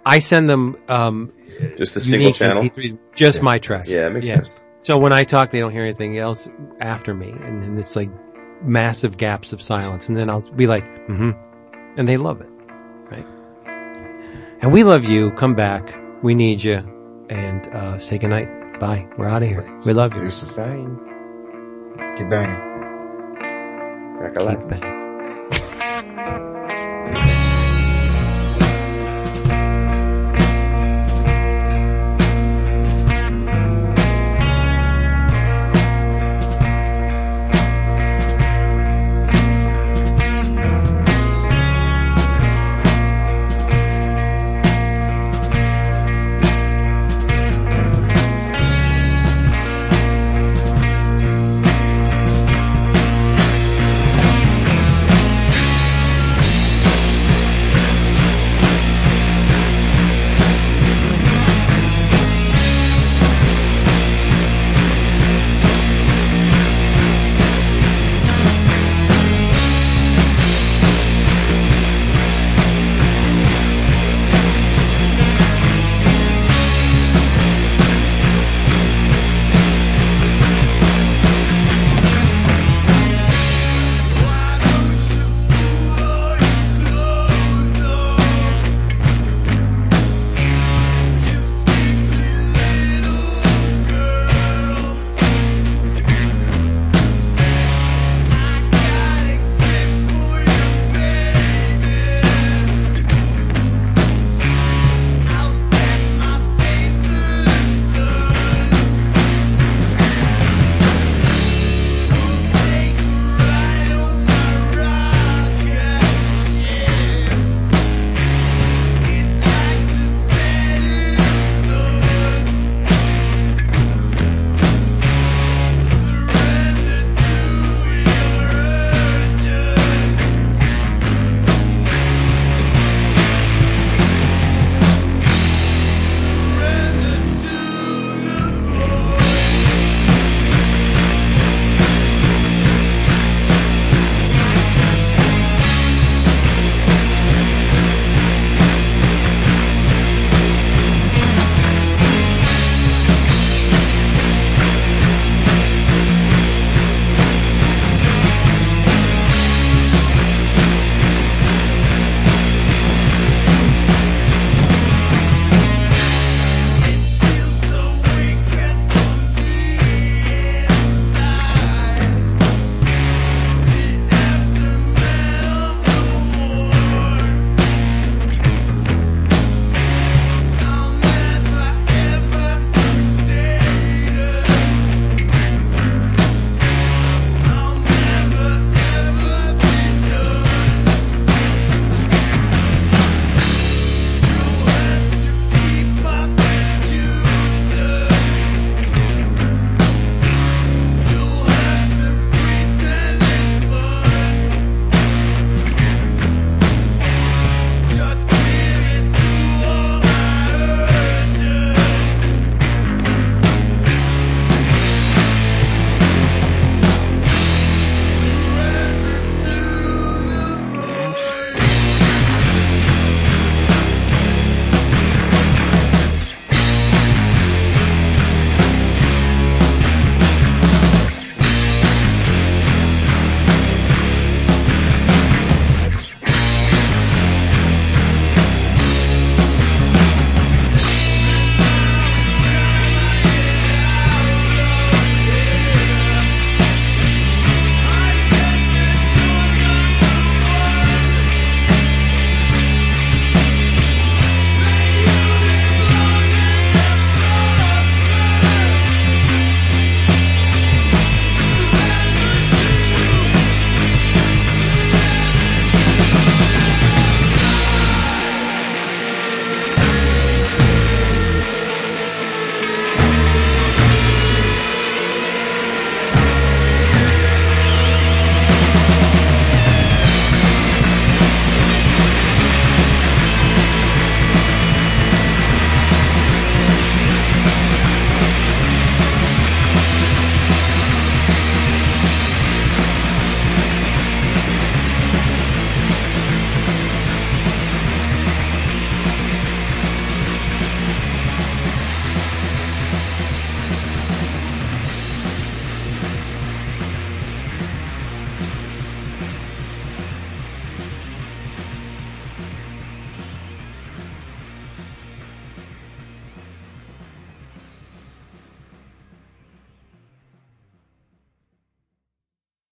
[0.05, 1.31] I send them, um,
[1.77, 2.63] Just a single channel.
[2.63, 3.43] MP3s, just Yeah.
[3.43, 3.89] my tracks.
[3.89, 4.53] Yeah, it makes Yes.
[4.53, 4.59] sense.
[4.81, 6.49] So when I talk, they don't hear anything else
[6.81, 8.09] after me, and then it's like
[8.63, 11.31] massive gaps of silence, and then I'll be like, "hmm,"
[11.97, 12.49] and they love it,
[13.09, 13.25] right?
[14.61, 15.31] And we love you.
[15.31, 15.93] Come back.
[16.21, 16.81] We need you.
[17.29, 18.79] And uh, say goodnight.
[18.79, 19.07] Bye.
[19.17, 19.63] We're out of here.
[19.85, 20.19] We love you.
[20.21, 20.51] Deuces.
[20.53, 20.85] Bye.
[22.17, 22.55] Keep banging.
[24.17, 24.92] Crack a Keep banging.